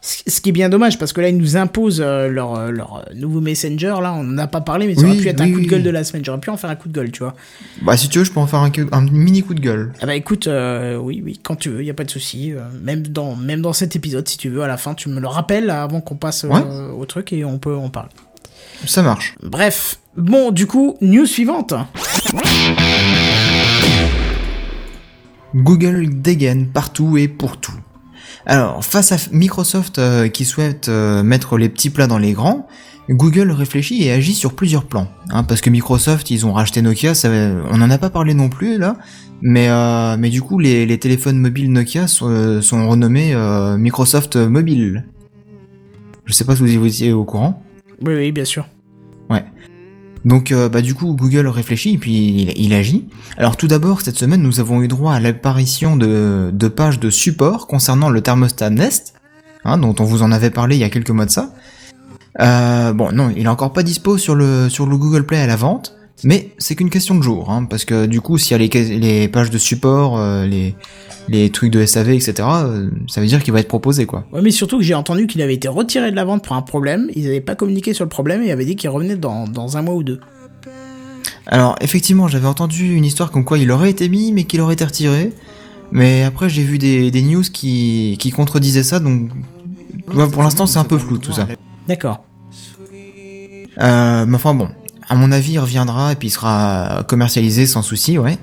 Ce 0.00 0.40
qui 0.40 0.50
est 0.50 0.52
bien 0.52 0.68
dommage 0.68 0.96
parce 0.96 1.12
que 1.12 1.20
là, 1.20 1.28
ils 1.28 1.36
nous 1.36 1.56
imposent 1.56 2.00
euh, 2.04 2.28
leur, 2.28 2.54
euh, 2.54 2.70
leur 2.70 2.96
euh, 2.98 3.14
nouveau 3.14 3.40
messenger. 3.40 3.94
Là, 4.00 4.14
on 4.14 4.22
n'en 4.22 4.38
a 4.38 4.46
pas 4.46 4.60
parlé, 4.60 4.86
mais 4.86 4.94
ça 4.94 5.02
Oui, 5.02 5.08
aurait 5.10 5.18
pu 5.18 5.28
être 5.28 5.40
un 5.40 5.46
coup 5.50 5.56
de 5.56 5.64
oui. 5.64 5.66
gueule 5.66 5.82
de 5.82 5.90
la 5.90 6.04
semaine. 6.04 6.24
J'aurais 6.24 6.38
pu 6.38 6.50
en 6.50 6.56
faire 6.56 6.70
un 6.70 6.76
coup 6.76 6.88
de 6.88 6.94
gueule, 6.94 7.10
tu 7.10 7.24
vois. 7.24 7.34
Bah, 7.82 7.96
si 7.96 8.08
tu 8.08 8.18
veux, 8.18 8.24
je 8.24 8.30
peux 8.30 8.38
en 8.38 8.46
faire 8.46 8.60
un, 8.60 9.00
mini 9.10 9.42
coup 9.42 9.54
de 9.54 9.60
gueule. 9.60 9.92
Ah 10.00 10.06
bah 10.06 10.14
écoute, 10.14 10.46
euh, 10.46 10.96
oui, 10.96 11.20
oui, 11.24 11.40
quand 11.42 11.56
tu 11.56 11.68
veux, 11.70 11.82
y 11.84 11.90
a 11.90 11.94
pas 11.94 12.04
de 12.04 12.10
souci. 12.10 12.52
même 12.80 13.06
dans 13.08 13.34
même 13.34 13.60
dans 13.60 13.72
cet 13.72 13.96
épisode, 13.96 14.28
si 14.28 14.38
tu 14.38 14.48
veux, 14.48 14.62
à 14.62 14.68
la 14.68 14.76
fin, 14.76 14.94
tu 14.94 15.08
me 15.08 15.18
le 15.20 15.26
rappelles 15.26 15.68
avant 15.70 16.00
qu'on 16.00 16.14
passe 16.16 16.44
euh, 16.44 16.90
au 16.92 17.04
truc 17.04 17.32
et 17.32 17.44
on 17.44 17.58
peut 17.58 17.74
en 17.76 17.88
parler. 17.88 18.10
Ça 18.86 19.02
marche. 19.02 19.34
Bref, 19.42 19.98
bon, 20.16 20.52
du 20.52 20.66
coup, 20.66 20.96
news 21.00 21.26
suivante. 21.26 21.74
Google 25.54 26.20
dégaine 26.20 26.68
partout 26.68 27.16
et 27.16 27.26
pour 27.26 27.56
tout. 27.58 27.72
Alors, 28.50 28.82
face 28.82 29.12
à 29.12 29.16
Microsoft 29.30 29.98
euh, 29.98 30.28
qui 30.28 30.46
souhaite 30.46 30.88
euh, 30.88 31.22
mettre 31.22 31.58
les 31.58 31.68
petits 31.68 31.90
plats 31.90 32.06
dans 32.06 32.16
les 32.16 32.32
grands, 32.32 32.66
Google 33.10 33.50
réfléchit 33.50 34.02
et 34.04 34.10
agit 34.10 34.32
sur 34.32 34.54
plusieurs 34.54 34.86
plans. 34.86 35.06
Hein, 35.28 35.44
parce 35.44 35.60
que 35.60 35.68
Microsoft, 35.68 36.30
ils 36.30 36.46
ont 36.46 36.54
racheté 36.54 36.80
Nokia, 36.80 37.12
on 37.70 37.76
n'en 37.76 37.90
a 37.90 37.98
pas 37.98 38.08
parlé 38.08 38.32
non 38.32 38.48
plus 38.48 38.78
là, 38.78 38.96
mais, 39.42 39.68
euh, 39.68 40.16
mais 40.18 40.30
du 40.30 40.40
coup, 40.40 40.58
les, 40.58 40.98
téléphones 40.98 41.38
mobiles 41.38 41.70
Nokia 41.70 42.08
sont, 42.08 42.88
renommés 42.88 43.34
Microsoft 43.76 44.36
Mobile. 44.36 45.04
Je 46.24 46.32
sais 46.32 46.44
pas 46.44 46.56
si 46.56 46.76
vous 46.76 46.86
étiez 46.86 47.12
au 47.12 47.24
courant. 47.24 47.62
Oui, 48.00 48.14
oui, 48.14 48.32
bien 48.32 48.46
sûr. 48.46 48.66
Donc 50.28 50.52
euh, 50.52 50.68
bah 50.68 50.82
du 50.82 50.94
coup 50.94 51.14
Google 51.14 51.46
réfléchit 51.46 51.94
et 51.94 51.98
puis 51.98 52.52
il, 52.54 52.74
agit. 52.74 53.08
Alors 53.38 53.56
tout 53.56 53.66
d'abord 53.66 54.02
cette 54.02 54.18
semaine 54.18 54.42
nous 54.42 54.60
avons 54.60 54.82
eu 54.82 54.88
droit 54.88 55.14
à 55.14 55.20
l'apparition 55.20 55.96
de, 55.96 56.50
de 56.52 56.68
pages 56.68 57.00
de 57.00 57.08
support 57.08 57.66
concernant 57.66 58.10
le 58.10 58.20
thermostat 58.20 58.68
Nest, 58.68 59.14
hein, 59.64 59.78
dont 59.78 59.94
on 59.98 60.04
vous 60.04 60.22
en 60.22 60.30
avait 60.30 60.50
parlé 60.50 60.76
il 60.76 60.80
y 60.80 60.84
a 60.84 60.90
quelques 60.90 61.08
mois 61.10 61.24
de 61.24 61.30
ça. 61.30 61.54
Euh, 62.40 62.92
bon 62.92 63.10
non 63.10 63.32
il 63.34 63.46
est 63.46 63.48
encore 63.48 63.72
pas 63.72 63.82
dispo 63.82 64.18
sur 64.18 64.34
le 64.34 64.68
sur 64.68 64.86
le 64.86 64.98
Google 64.98 65.24
Play 65.24 65.40
à 65.40 65.46
la 65.46 65.56
vente, 65.56 65.96
mais 66.24 66.50
c'est 66.58 66.74
qu'une 66.74 66.90
question 66.90 67.14
de 67.14 67.22
jour, 67.22 67.50
hein, 67.50 67.64
parce 67.64 67.84
que 67.84 68.06
du 68.06 68.20
coup 68.20 68.38
s'il 68.38 68.52
y 68.52 68.54
a 68.54 68.98
les, 68.98 69.28
pages 69.28 69.50
de 69.50 69.58
support, 69.58 70.18
euh, 70.18 70.46
les 70.46 70.74
les 71.28 71.50
trucs 71.50 71.70
de 71.70 71.84
SAV 71.84 72.10
etc, 72.10 72.34
euh, 72.38 72.90
ça 73.06 73.20
veut 73.20 73.26
dire 73.26 73.42
qu'il 73.42 73.52
va 73.52 73.60
être 73.60 73.68
proposé 73.68 74.06
quoi. 74.06 74.24
Ouais, 74.32 74.40
mais 74.40 74.50
surtout 74.50 74.78
que 74.78 74.84
j'ai 74.84 74.94
entendu 74.94 75.26
qu'il 75.26 75.42
avait 75.42 75.54
été 75.54 75.68
retiré 75.68 76.10
de 76.10 76.16
la 76.16 76.24
vente 76.24 76.42
pour 76.42 76.56
un 76.56 76.62
problème. 76.62 77.10
Ils 77.14 77.24
n'avaient 77.24 77.40
pas 77.40 77.54
communiqué 77.54 77.92
sur 77.92 78.04
le 78.04 78.08
problème 78.08 78.42
et 78.42 78.50
avaient 78.50 78.64
dit 78.64 78.76
qu'il 78.76 78.88
revenait 78.88 79.16
dans, 79.16 79.46
dans 79.46 79.76
un 79.76 79.82
mois 79.82 79.94
ou 79.94 80.02
deux. 80.02 80.20
Alors 81.46 81.76
effectivement, 81.80 82.28
j'avais 82.28 82.46
entendu 82.46 82.94
une 82.94 83.04
histoire 83.04 83.30
comme 83.30 83.44
quoi 83.44 83.58
il 83.58 83.70
aurait 83.70 83.90
été 83.90 84.08
mis, 84.08 84.32
mais 84.32 84.44
qu'il 84.44 84.60
aurait 84.60 84.74
été 84.74 84.84
retiré. 84.84 85.32
Mais 85.90 86.22
après, 86.22 86.48
j'ai 86.48 86.62
vu 86.62 86.78
des, 86.78 87.10
des 87.10 87.22
news 87.22 87.42
qui, 87.42 88.16
qui 88.18 88.30
contredisaient 88.30 88.82
ça, 88.82 89.00
donc 89.00 89.30
ouais, 90.14 90.28
pour 90.28 90.42
l'instant, 90.42 90.66
c'est 90.66 90.78
un 90.78 90.84
peu 90.84 90.98
flou 90.98 91.18
tout 91.18 91.32
ça. 91.32 91.48
D'accord. 91.86 92.24
Euh, 93.80 94.26
mais 94.26 94.34
enfin 94.34 94.54
bon, 94.54 94.68
à 95.08 95.14
mon 95.14 95.32
avis, 95.32 95.52
il 95.52 95.58
reviendra 95.58 96.12
et 96.12 96.16
puis 96.16 96.28
il 96.28 96.30
sera 96.30 97.04
commercialisé 97.08 97.66
sans 97.66 97.82
souci, 97.82 98.18
ouais. 98.18 98.38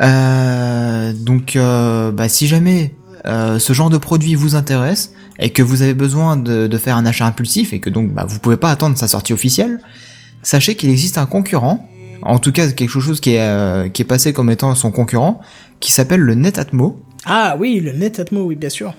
Euh, 0.00 1.12
donc, 1.12 1.56
euh, 1.56 2.10
bah, 2.12 2.28
si 2.28 2.46
jamais 2.46 2.94
euh, 3.26 3.58
ce 3.58 3.72
genre 3.72 3.90
de 3.90 3.98
produit 3.98 4.34
vous 4.34 4.54
intéresse 4.54 5.12
et 5.38 5.50
que 5.50 5.62
vous 5.62 5.82
avez 5.82 5.94
besoin 5.94 6.36
de, 6.36 6.66
de 6.66 6.78
faire 6.78 6.96
un 6.96 7.06
achat 7.06 7.26
impulsif 7.26 7.72
et 7.72 7.80
que 7.80 7.90
donc 7.90 8.10
bah, 8.12 8.24
vous 8.26 8.38
pouvez 8.38 8.56
pas 8.56 8.70
attendre 8.70 8.96
sa 8.96 9.06
sortie 9.08 9.32
officielle, 9.32 9.80
sachez 10.42 10.74
qu'il 10.76 10.90
existe 10.90 11.18
un 11.18 11.26
concurrent, 11.26 11.88
en 12.22 12.38
tout 12.38 12.52
cas 12.52 12.68
quelque 12.72 12.88
chose 13.00 13.20
qui 13.20 13.34
est, 13.34 13.40
euh, 13.40 13.88
qui 13.88 14.02
est 14.02 14.06
passé 14.06 14.32
comme 14.32 14.50
étant 14.50 14.74
son 14.74 14.90
concurrent, 14.90 15.40
qui 15.80 15.92
s'appelle 15.92 16.20
le 16.20 16.34
Netatmo 16.34 17.00
Ah 17.24 17.56
oui, 17.58 17.80
le 17.80 17.92
Netatmo, 17.92 18.44
oui, 18.44 18.56
bien 18.56 18.70
sûr. 18.70 18.94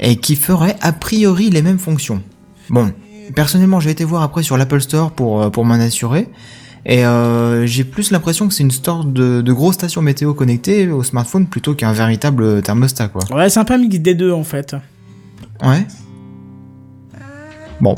et 0.00 0.16
qui 0.16 0.36
ferait 0.36 0.76
a 0.80 0.92
priori 0.92 1.50
les 1.50 1.62
mêmes 1.62 1.78
fonctions. 1.78 2.22
Bon, 2.68 2.92
personnellement, 3.34 3.80
j'ai 3.80 3.90
été 3.90 4.04
voir 4.04 4.22
après 4.22 4.42
sur 4.42 4.56
l'Apple 4.56 4.80
Store 4.80 5.10
pour, 5.10 5.42
euh, 5.42 5.50
pour 5.50 5.64
m'en 5.64 5.74
assurer. 5.74 6.28
Et 6.88 7.04
euh, 7.04 7.66
j'ai 7.66 7.82
plus 7.82 8.12
l'impression 8.12 8.46
que 8.46 8.54
c'est 8.54 8.62
une 8.62 8.70
store 8.70 9.04
de, 9.04 9.40
de 9.40 9.52
grosses 9.52 9.74
stations 9.74 10.02
météo 10.02 10.34
connectées 10.34 10.88
au 10.88 11.02
smartphone 11.02 11.46
plutôt 11.46 11.74
qu'un 11.74 11.92
véritable 11.92 12.62
thermostat, 12.62 13.08
quoi. 13.08 13.22
Ouais, 13.34 13.48
c'est 13.48 13.58
un 13.58 13.64
peu 13.64 13.74
un 13.74 13.78
mix 13.78 13.98
des 13.98 14.14
deux 14.14 14.30
en 14.30 14.44
fait. 14.44 14.76
Ouais. 15.64 15.84
Bon, 17.80 17.96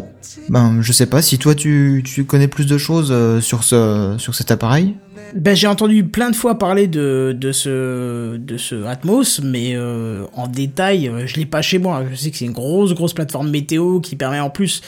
ben 0.49 0.81
je 0.81 0.93
sais 0.93 1.07
pas 1.07 1.21
si 1.21 1.39
toi 1.39 1.55
tu, 1.55 2.03
tu 2.05 2.25
connais 2.25 2.49
plus 2.49 2.67
de 2.67 2.79
choses 2.79 3.11
euh, 3.13 3.41
sur 3.41 3.63
ce 3.63 4.17
sur 4.19 4.35
cet 4.35 4.51
appareil? 4.51 4.97
Ben, 5.35 5.55
j'ai 5.55 5.67
entendu 5.67 6.05
plein 6.05 6.31
de 6.31 6.37
fois 6.37 6.59
parler 6.59 6.89
de, 6.89 7.37
de 7.39 7.53
ce 7.53 8.39
de 8.39 8.57
ce 8.57 8.85
Atmos, 8.87 9.43
mais 9.45 9.73
euh, 9.75 10.25
en 10.33 10.49
détail, 10.49 11.13
je 11.27 11.37
l'ai 11.37 11.47
pas 11.47 11.61
chez 11.61 11.79
moi. 11.79 12.05
Je 12.11 12.17
sais 12.17 12.31
que 12.31 12.39
c'est 12.39 12.47
une 12.47 12.53
grosse 12.53 12.95
grosse 12.95 13.13
plateforme 13.13 13.51
météo 13.51 14.01
qui 14.01 14.17
permet 14.17 14.41
en 14.41 14.51
plus 14.51 14.81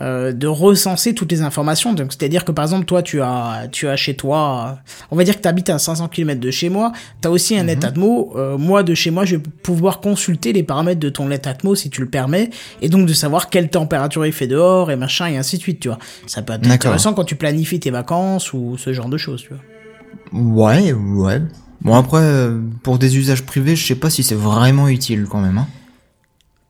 euh, 0.00 0.32
de 0.32 0.46
recenser 0.46 1.14
toutes 1.14 1.30
les 1.30 1.42
informations. 1.42 1.92
Donc 1.92 2.12
c'est-à-dire 2.12 2.44
que 2.44 2.52
par 2.52 2.64
exemple 2.64 2.84
toi 2.84 3.02
tu 3.02 3.20
as 3.22 3.68
tu 3.70 3.88
as 3.88 3.96
chez 3.96 4.14
toi, 4.14 4.78
on 5.10 5.16
va 5.16 5.24
dire 5.24 5.36
que 5.36 5.42
tu 5.42 5.48
habites 5.48 5.70
à 5.70 5.78
500 5.78 6.08
km 6.08 6.40
de 6.40 6.50
chez 6.50 6.68
moi, 6.68 6.92
tu 7.20 7.28
as 7.28 7.30
aussi 7.30 7.56
un 7.56 7.64
Netatmo. 7.64 8.32
Euh, 8.36 8.58
moi 8.58 8.82
de 8.82 8.94
chez 8.94 9.10
moi, 9.10 9.24
je 9.24 9.36
vais 9.36 9.42
pouvoir 9.62 10.00
consulter 10.00 10.52
les 10.52 10.62
paramètres 10.62 11.00
de 11.00 11.08
ton 11.08 11.28
Netatmo 11.28 11.74
si 11.74 11.90
tu 11.90 12.00
le 12.00 12.08
permets 12.08 12.50
et 12.82 12.88
donc 12.88 13.06
de 13.06 13.12
savoir 13.12 13.50
quelle 13.50 13.68
température 13.68 14.26
il 14.26 14.32
fait 14.32 14.46
dehors 14.46 14.90
et 14.90 14.96
machin 14.96 15.26
et 15.28 15.36
ainsi 15.36 15.56
de 15.56 15.62
suite, 15.62 15.80
tu 15.80 15.88
vois. 15.88 15.98
Ça 16.26 16.42
peut 16.42 16.52
être 16.52 16.68
intéressant 16.68 17.14
quand 17.14 17.24
tu 17.24 17.36
planifies 17.36 17.80
tes 17.80 17.90
vacances 17.90 18.52
ou 18.52 18.76
ce 18.78 18.92
genre 18.92 19.08
de 19.08 19.16
choses, 19.16 19.42
tu 19.42 19.50
vois. 19.50 19.60
Ouais, 20.32 20.92
ouais. 20.92 21.42
Bon 21.82 21.94
après, 21.94 22.22
euh, 22.22 22.60
pour 22.82 22.98
des 22.98 23.18
usages 23.18 23.42
privés, 23.42 23.76
je 23.76 23.86
sais 23.86 23.94
pas 23.94 24.10
si 24.10 24.22
c'est 24.22 24.34
vraiment 24.34 24.88
utile 24.88 25.26
quand 25.28 25.40
même. 25.40 25.58
Hein. 25.58 25.68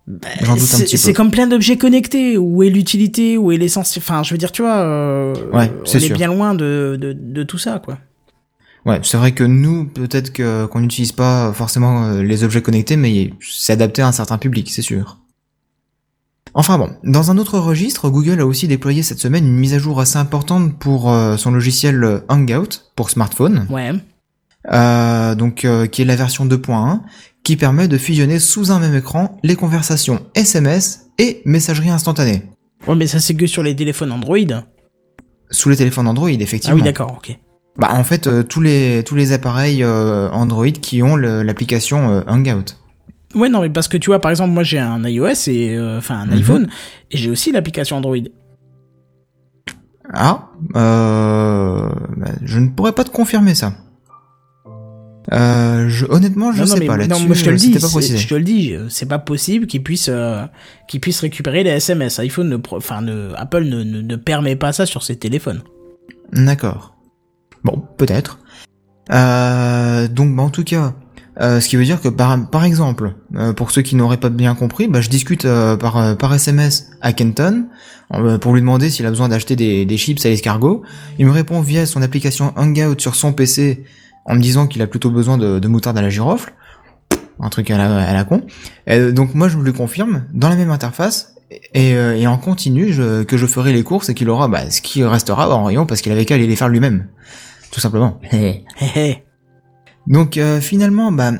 Un 0.06 0.56
C'est- 0.58 1.12
comme 1.14 1.30
plein 1.30 1.46
d'objets 1.46 1.78
connectés. 1.78 2.36
Où 2.36 2.62
est 2.62 2.68
l'utilité? 2.68 3.38
Où 3.38 3.52
est 3.52 3.56
l'essence? 3.56 3.96
Enfin, 3.96 4.22
je 4.22 4.32
veux 4.34 4.38
dire, 4.38 4.52
tu 4.52 4.62
vois, 4.62 4.76
euh, 4.76 5.34
Ouais, 5.52 5.72
on 5.80 5.86
c'est 5.86 6.02
est 6.02 6.12
bien 6.12 6.26
loin 6.28 6.54
de, 6.54 6.98
de, 7.00 7.12
de 7.14 7.42
tout 7.42 7.56
ça, 7.58 7.80
quoi. 7.82 7.98
Ouais, 8.84 9.00
c'est 9.02 9.16
vrai 9.16 9.32
que 9.32 9.44
nous, 9.44 9.86
peut-être 9.86 10.30
que 10.30 10.66
qu'on 10.66 10.80
n'utilise 10.80 11.12
pas 11.12 11.52
forcément 11.54 12.04
euh, 12.04 12.22
les 12.22 12.44
objets 12.44 12.60
connectés, 12.60 12.96
mais 12.96 13.32
c'est 13.40 13.72
adapté 13.72 14.02
à 14.02 14.08
un 14.08 14.12
certain 14.12 14.36
public, 14.36 14.70
c'est 14.70 14.82
sûr. 14.82 15.16
Enfin 16.52 16.76
bon, 16.78 16.90
dans 17.02 17.30
un 17.30 17.38
autre 17.38 17.58
registre, 17.58 18.10
Google 18.10 18.40
a 18.40 18.46
aussi 18.46 18.68
déployé 18.68 19.02
cette 19.02 19.18
semaine 19.18 19.46
une 19.46 19.56
mise 19.56 19.72
à 19.72 19.78
jour 19.78 20.00
assez 20.00 20.18
importante 20.18 20.78
pour 20.78 21.10
euh, 21.10 21.38
son 21.38 21.50
logiciel 21.50 22.22
Hangout 22.28 22.82
pour 22.94 23.08
smartphone, 23.10 23.66
Ouais. 23.70 23.92
euh, 24.72 25.34
donc 25.34 25.64
euh, 25.64 25.86
qui 25.86 26.02
est 26.02 26.04
la 26.04 26.14
version 26.16 26.44
2.1, 26.46 27.00
qui 27.44 27.56
permet 27.56 27.86
de 27.88 27.98
fusionner 27.98 28.38
sous 28.38 28.72
un 28.72 28.80
même 28.80 28.94
écran 28.96 29.38
les 29.42 29.54
conversations 29.54 30.20
SMS 30.34 31.10
et 31.18 31.42
messagerie 31.44 31.90
instantanée. 31.90 32.42
Ouais, 32.88 32.94
mais 32.96 33.06
ça, 33.06 33.20
c'est 33.20 33.34
que 33.34 33.46
sur 33.46 33.62
les 33.62 33.76
téléphones 33.76 34.10
Android. 34.12 34.38
Sous 35.50 35.68
les 35.68 35.76
téléphones 35.76 36.08
Android, 36.08 36.28
Ah 36.30 36.32
effectivement. 36.42 36.76
oui, 36.76 36.82
d'accord, 36.82 37.12
ok. 37.18 37.38
Bah 37.76 37.88
en 37.92 38.04
fait, 38.04 38.26
euh, 38.28 38.42
tous 38.44 38.60
les 38.60 39.02
tous 39.04 39.16
les 39.16 39.32
appareils 39.32 39.82
euh, 39.82 40.30
Android 40.30 40.70
qui 40.70 41.02
ont 41.02 41.16
l'application 41.16 42.08
euh, 42.10 42.20
Hangout. 42.28 42.76
Ouais, 43.34 43.48
non, 43.48 43.62
mais 43.62 43.70
parce 43.70 43.88
que 43.88 43.96
tu 43.96 44.10
vois, 44.10 44.20
par 44.20 44.30
exemple, 44.30 44.52
moi 44.52 44.62
j'ai 44.62 44.78
un 44.78 45.02
iOS 45.04 45.48
et 45.48 45.76
enfin 45.98 46.20
un 46.20 46.26
Mhm. 46.26 46.32
iPhone 46.34 46.68
et 47.10 47.16
j'ai 47.16 47.30
aussi 47.30 47.50
l'application 47.50 47.96
Android. 47.96 48.16
Ah, 50.12 50.50
bah, 50.70 51.90
je 52.42 52.58
ne 52.60 52.68
pourrais 52.68 52.92
pas 52.92 53.04
te 53.04 53.10
confirmer 53.10 53.54
ça. 53.54 53.72
Euh, 55.32 55.88
je, 55.88 56.04
honnêtement, 56.06 56.52
je 56.52 56.60
non, 56.62 56.66
non, 56.68 56.74
sais 56.74 56.80
mais- 56.80 56.86
pas 56.86 56.92
non, 56.96 56.98
là-dessus. 57.00 57.26
moi 57.26 57.34
je 57.34 57.44
te 57.44 57.48
le 57.48 57.54
euh, 57.54 57.58
dis, 57.58 57.72
je 58.18 58.28
te 58.28 58.34
le 58.34 58.42
dis, 58.44 58.74
euh, 58.74 58.86
c'est 58.90 59.06
pas 59.08 59.18
possible 59.18 59.66
qu'ils 59.66 59.82
puissent, 59.82 60.10
euh, 60.10 60.44
qu'ils 60.86 61.00
puissent 61.00 61.20
récupérer 61.20 61.62
les 61.64 61.70
SMS. 61.70 62.18
iPhone, 62.18 62.48
ne, 62.48 62.56
pro- 62.58 62.76
enfin, 62.76 63.00
ne, 63.00 63.32
Apple 63.36 63.64
ne, 63.64 63.82
ne, 63.82 64.02
ne 64.02 64.16
permet 64.16 64.54
pas 64.56 64.72
ça 64.74 64.84
sur 64.84 65.02
ses 65.02 65.16
téléphones. 65.16 65.62
D'accord. 66.32 66.94
Bon, 67.64 67.82
peut-être. 67.96 68.38
Euh, 69.12 70.08
donc, 70.08 70.34
bah, 70.34 70.42
en 70.42 70.50
tout 70.50 70.64
cas, 70.64 70.94
euh, 71.40 71.60
ce 71.60 71.68
qui 71.68 71.76
veut 71.76 71.84
dire 71.84 72.00
que 72.00 72.08
par, 72.08 72.50
par 72.50 72.64
exemple, 72.64 73.14
euh, 73.36 73.52
pour 73.52 73.70
ceux 73.70 73.82
qui 73.82 73.96
n'auraient 73.96 74.18
pas 74.18 74.30
bien 74.30 74.54
compris, 74.54 74.88
bah, 74.88 75.00
je 75.00 75.08
discute 75.08 75.44
euh, 75.44 75.76
par, 75.76 75.96
euh, 75.96 76.14
par 76.14 76.32
SMS 76.34 76.90
à 77.00 77.12
Kenton 77.12 77.66
euh, 78.14 78.38
pour 78.38 78.52
lui 78.54 78.60
demander 78.60 78.90
s'il 78.90 79.06
a 79.06 79.10
besoin 79.10 79.28
d'acheter 79.28 79.56
des, 79.56 79.84
des 79.86 79.96
chips 79.96 80.24
à 80.24 80.28
l'escargot. 80.28 80.82
Il 81.18 81.26
me 81.26 81.32
répond 81.32 81.60
via 81.60 81.86
son 81.86 82.02
application 82.02 82.52
Hangout 82.56 83.00
sur 83.00 83.14
son 83.14 83.32
PC 83.32 83.84
en 84.24 84.34
me 84.34 84.40
disant 84.40 84.66
qu'il 84.66 84.82
a 84.82 84.86
plutôt 84.86 85.10
besoin 85.10 85.38
de, 85.38 85.58
de 85.58 85.68
moutarde 85.68 85.98
à 85.98 86.02
la 86.02 86.10
girofle. 86.10 86.52
Un 87.40 87.48
truc 87.48 87.70
à 87.70 87.78
la, 87.78 87.98
à 87.98 88.12
la 88.14 88.24
con. 88.24 88.42
Et 88.86 89.12
donc 89.12 89.34
moi 89.34 89.48
je 89.48 89.58
lui 89.58 89.72
confirme 89.72 90.24
dans 90.32 90.48
la 90.48 90.56
même 90.56 90.70
interface 90.70 91.34
et, 91.72 91.94
euh, 91.94 92.16
et 92.16 92.26
en 92.26 92.38
continu 92.38 92.92
je, 92.92 93.22
que 93.24 93.36
je 93.36 93.46
ferai 93.46 93.72
les 93.72 93.82
courses 93.82 94.08
et 94.08 94.14
qu'il 94.14 94.28
aura 94.30 94.48
bah, 94.48 94.70
ce 94.70 94.80
qui 94.80 95.02
restera 95.04 95.52
en 95.54 95.64
rayon 95.64 95.84
parce 95.84 96.00
qu'il 96.00 96.12
avait 96.12 96.24
qu'à 96.24 96.36
aller 96.36 96.46
les 96.46 96.56
faire 96.56 96.68
lui-même. 96.68 97.08
Tout 97.70 97.80
simplement. 97.80 98.20
Donc 100.06 100.36
euh, 100.36 100.60
finalement, 100.60 101.10
bah, 101.10 101.32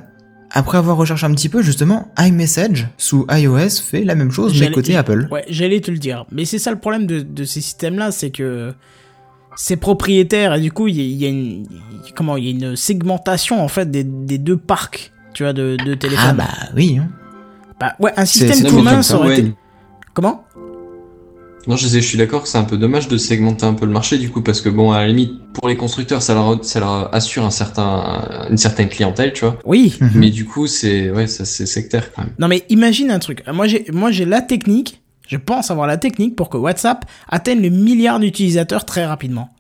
après 0.51 0.79
avoir 0.79 0.97
recherché 0.97 1.27
un 1.27 1.35
petit 1.35 1.49
peu, 1.49 1.63
justement, 1.63 2.09
iMessage 2.19 2.89
sous 2.97 3.27
iOS 3.31 3.83
fait 3.85 4.05
la 4.05 4.15
même 4.15 4.31
chose, 4.31 4.59
mais 4.61 4.71
côté 4.71 4.97
Apple. 4.97 5.29
Ouais, 5.31 5.45
j'allais 5.49 5.81
te 5.81 5.91
le 5.91 5.99
dire. 5.99 6.27
Mais 6.31 6.45
c'est 6.45 6.59
ça 6.59 6.71
le 6.71 6.79
problème 6.79 7.07
de, 7.07 7.21
de 7.21 7.45
ces 7.45 7.61
systèmes-là, 7.61 8.11
c'est 8.11 8.31
que 8.31 8.73
c'est 9.57 9.77
propriétaire 9.77 10.55
et 10.55 10.61
du 10.61 10.73
coup, 10.73 10.89
il 10.89 10.97
y, 10.97 11.01
a- 11.01 11.05
il 11.05 11.17
y 11.23 11.25
a 11.27 11.29
une, 11.29 11.67
comment, 12.17 12.37
il 12.37 12.45
y 12.45 12.49
a 12.49 12.51
une 12.69 12.77
segmentation 12.77 13.63
en 13.63 13.69
fait 13.69 13.91
des, 13.91 14.05
des 14.05 14.39
deux 14.39 14.57
parcs, 14.57 15.13
tu 15.33 15.43
vois, 15.43 15.53
de, 15.53 15.77
de 15.85 15.95
téléphones. 15.95 16.27
Ah 16.31 16.33
bah 16.35 16.69
oui. 16.77 16.99
Hein. 17.01 17.09
Bah, 17.81 17.95
ouais, 18.01 18.13
un 18.17 18.25
système 18.25 18.71
commun, 18.71 19.03
ça 19.03 19.17
aurait 19.19 19.29
ouais. 19.29 19.39
été. 19.41 19.53
Comment? 20.13 20.45
Non, 21.67 21.77
je, 21.77 21.87
sais, 21.89 22.03
je 22.03 22.07
suis 22.07 22.19
d'accord 22.19 22.43
que 22.43 22.49
c'est 22.49 22.59
un 22.59 22.65
peu 22.65 22.77
dommage 22.77 23.09
de 23.09 23.17
segmenter 23.17 23.65
un 23.65 23.73
peu 23.73 23.87
le 23.87 23.91
marché 23.93 24.19
du 24.19 24.29
coup, 24.29 24.43
parce 24.43 24.61
que 24.61 24.69
bon, 24.69 24.93
à 24.93 25.01
la 25.01 25.09
limite, 25.09 25.33
pour 25.55 25.67
les 25.67 25.79
constructeurs, 25.79 26.21
ça 26.21 26.35
leur, 26.35 26.63
ça 26.63 26.79
leur 26.79 27.15
assure 27.15 27.43
un 27.43 27.51
certain, 27.51 28.47
une 28.51 28.59
certaine 28.59 28.91
clientèle, 28.91 29.33
tu 29.33 29.47
vois. 29.47 29.59
Oui. 29.65 29.97
Mhm. 29.99 30.11
Mais 30.15 30.29
du 30.31 30.45
coup, 30.45 30.67
c'est 30.67 31.11
ouais, 31.11 31.27
ça 31.27 31.47
c'est 31.47 31.65
sectaire 31.65 32.13
quand 32.13 32.23
même. 32.23 32.35
Non 32.39 32.49
mais 32.49 32.65
imagine 32.69 33.11
un 33.11 33.19
truc. 33.19 33.43
Moi 33.51 33.67
j'ai 33.67 33.87
moi 33.93 34.11
j'ai 34.11 34.27
la 34.27 34.43
technique, 34.43 35.01
je 35.29 35.37
pense 35.37 35.71
avoir 35.71 35.87
la 35.87 35.97
technique 35.97 36.37
pour 36.37 36.49
que 36.51 36.57
WhatsApp 36.57 37.05
atteigne 37.29 37.61
le 37.63 37.71
milliard 37.71 38.21
d'utilisateurs 38.21 38.85
très 38.85 39.05
rapidement. 39.07 39.51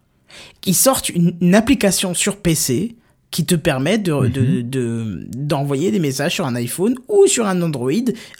Ils 0.66 0.74
sortent 0.74 1.08
une, 1.10 1.36
une 1.40 1.54
application 1.54 2.12
sur 2.14 2.36
PC 2.38 2.96
qui 3.30 3.44
te 3.44 3.56
permet 3.56 3.98
de 3.98 4.28
de- 4.28 4.60
de- 4.62 5.26
d'envoyer 5.36 5.90
des 5.90 5.98
messages 5.98 6.34
sur 6.34 6.46
un 6.46 6.54
iPhone 6.54 6.94
ou 7.08 7.26
sur 7.26 7.46
un 7.48 7.60
Android, 7.62 7.90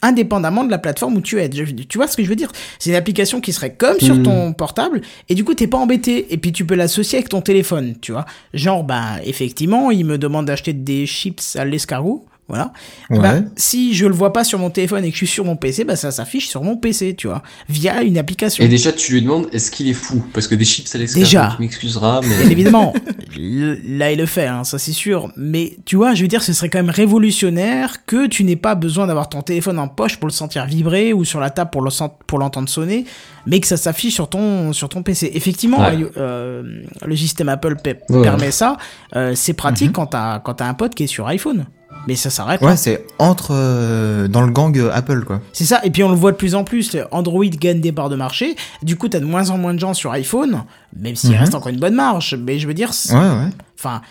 indépendamment 0.03 0.63
de 0.63 0.71
la 0.71 0.79
plateforme 0.79 1.17
où 1.17 1.21
tu 1.21 1.41
es. 1.41 1.51
Je- 1.53 1.65
tu 1.73 1.99
vois 1.99 2.07
ce 2.07 2.17
que 2.17 2.23
je 2.23 2.29
veux 2.29 2.37
dire? 2.37 2.53
C'est 2.79 2.91
une 2.91 2.97
application 2.97 3.41
qui 3.41 3.53
serait 3.53 3.75
comme 3.75 3.99
sur 3.99 4.15
Mhm. 4.15 4.23
ton 4.23 4.53
portable, 4.53 5.01
et 5.29 5.35
du 5.35 5.43
coup 5.45 5.55
t'es 5.55 5.67
pas 5.67 5.79
embêté. 5.79 6.33
Et 6.33 6.37
puis 6.37 6.53
tu 6.53 6.65
peux 6.65 6.77
l'associer 6.77 7.19
avec 7.19 7.29
ton 7.29 7.41
téléphone, 7.41 7.95
tu 8.01 8.13
vois. 8.13 8.25
Genre, 8.53 8.85
ben 8.85 9.19
effectivement, 9.25 9.91
il 9.91 10.05
me 10.05 10.17
demande 10.17 10.47
d'acheter 10.47 10.73
des 10.73 11.07
chips 11.07 11.57
à 11.57 11.65
l'escargot. 11.65 12.25
Voilà. 12.47 12.73
Ouais. 13.09 13.19
Bah, 13.21 13.35
si 13.57 13.95
je 13.95 14.05
le 14.05 14.13
vois 14.13 14.33
pas 14.35 14.45
sur 14.45 14.59
mon 14.59 14.69
téléphone 14.69 15.03
et 15.05 15.09
que 15.09 15.15
je 15.15 15.19
suis 15.25 15.27
sur 15.27 15.47
mon 15.47 15.57
PC, 15.57 15.85
bah 15.85 15.97
ça 15.97 16.11
s'affiche 16.11 16.47
sur 16.47 16.63
mon 16.63 16.77
PC, 16.77 17.15
tu 17.15 17.27
vois, 17.27 17.43
via 17.71 18.03
une 18.03 18.19
application. 18.19 18.63
Et 18.63 18.69
déjà, 18.69 18.93
tu 18.93 19.13
lui 19.15 19.23
demandes 19.23 19.49
est-ce 19.53 19.71
qu'il 19.71 19.89
est 19.89 19.95
fou? 19.95 20.23
Parce 20.35 20.47
que 20.47 20.55
des 20.55 20.67
chips 20.67 20.95
à 20.95 20.99
l'extérieur, 20.99 21.27
Déjà. 21.27 21.53
tu 21.57 21.63
m'excuseras, 21.63 22.21
Bien 22.21 22.29
mais. 22.45 22.53
évidemment, 22.53 22.93
le- 23.35 23.79
là 23.87 24.13
il 24.13 24.19
le 24.19 24.27
fait, 24.27 24.47
hein, 24.47 24.63
ça 24.65 24.79
c'est 24.79 24.93
sûr. 24.93 25.33
Mais 25.39 25.79
tu 25.87 25.97
vois, 25.97 26.13
je 26.15 26.21
veux 26.21 26.29
dire, 26.29 26.43
ce 26.43 26.53
serait 26.53 26.69
quand 26.69 26.79
même 26.81 26.91
révolutionnaire 26.91 28.05
que 28.05 28.27
tu 28.27 28.45
n'aies 28.45 28.57
pas 28.57 28.75
besoin 28.75 29.07
d'avoir 29.07 29.29
ton 29.31 29.41
téléphone 29.43 29.79
en 29.79 29.89
poche 29.89 30.19
pour 30.19 30.29
le 30.29 30.33
sentir 30.33 30.67
vibrer 30.67 31.15
ou 31.15 31.25
sur 31.25 31.41
la 31.41 31.49
table 31.51 31.71
pour 31.71 31.81
le 31.83 31.91
sent- 31.91 32.11
pour 32.27 32.39
l'entendre 32.39 32.69
sonner, 32.69 33.07
mais 33.47 33.59
que 33.61 33.67
ça 33.67 33.77
s'affiche 33.79 34.13
sur 34.15 34.29
ton 34.29 34.73
sur 34.75 34.89
ton 34.91 35.03
PC. 35.03 35.31
Effectivement, 35.35 35.81
Ouais. 35.81 35.99
euh, 36.19 36.83
le 37.07 37.17
système 37.17 37.49
Apple 37.49 37.77
Ouais. 37.85 38.23
permet 38.23 38.51
ça. 38.51 38.77
Euh, 39.17 39.33
c'est 39.35 39.55
pratique 39.55 39.89
Mhm. 39.89 39.93
quand 39.95 40.07
t'as 40.09 40.39
quand 40.41 40.55
t'as 40.55 40.69
un 40.69 40.75
pote 40.75 40.95
qui 40.95 41.05
est 41.05 41.09
sur 41.09 41.27
iPhone. 41.27 41.65
Mais 42.07 42.17
ça 42.17 42.29
s'arrête. 42.31 42.61
Ouais, 42.61 42.77
c'est 42.77 43.07
entre 43.19 43.49
euh, 43.53 44.29
dans 44.29 44.43
le 44.43 44.51
gang 44.53 44.77
euh, 44.79 44.91
Apple 44.93 45.25
quoi. 45.25 45.41
C'est 45.53 45.65
ça, 45.65 45.81
et 45.85 45.91
puis 45.91 46.03
on 46.03 46.11
le 46.11 46.17
voit 46.17 46.33
de 46.33 46.37
plus 46.37 46.55
en 46.55 46.63
plus, 46.65 46.97
Android 47.11 47.45
gagne 47.47 47.81
des 47.81 47.93
parts 47.93 48.11
de 48.11 48.17
marché, 48.17 48.57
du 48.83 48.97
coup 48.97 49.09
t'as 49.09 49.21
de 49.21 49.25
moins 49.25 49.51
en 49.51 49.57
moins 49.59 49.73
de 49.75 49.79
gens 49.81 49.95
sur 49.95 50.13
iPhone, 50.13 50.65
même 50.99 51.17
s'il 51.17 51.31
Mhm. 51.31 51.37
reste 51.39 51.55
encore 51.55 51.69
une 51.69 51.81
bonne 51.81 51.95
marge, 51.95 52.37
mais 52.39 52.59
je 52.59 52.67
veux 52.67 52.75
dire, 52.75 52.91
Ouais, 53.11 53.17
ouais. 53.17 53.49
enfin, 53.79 54.03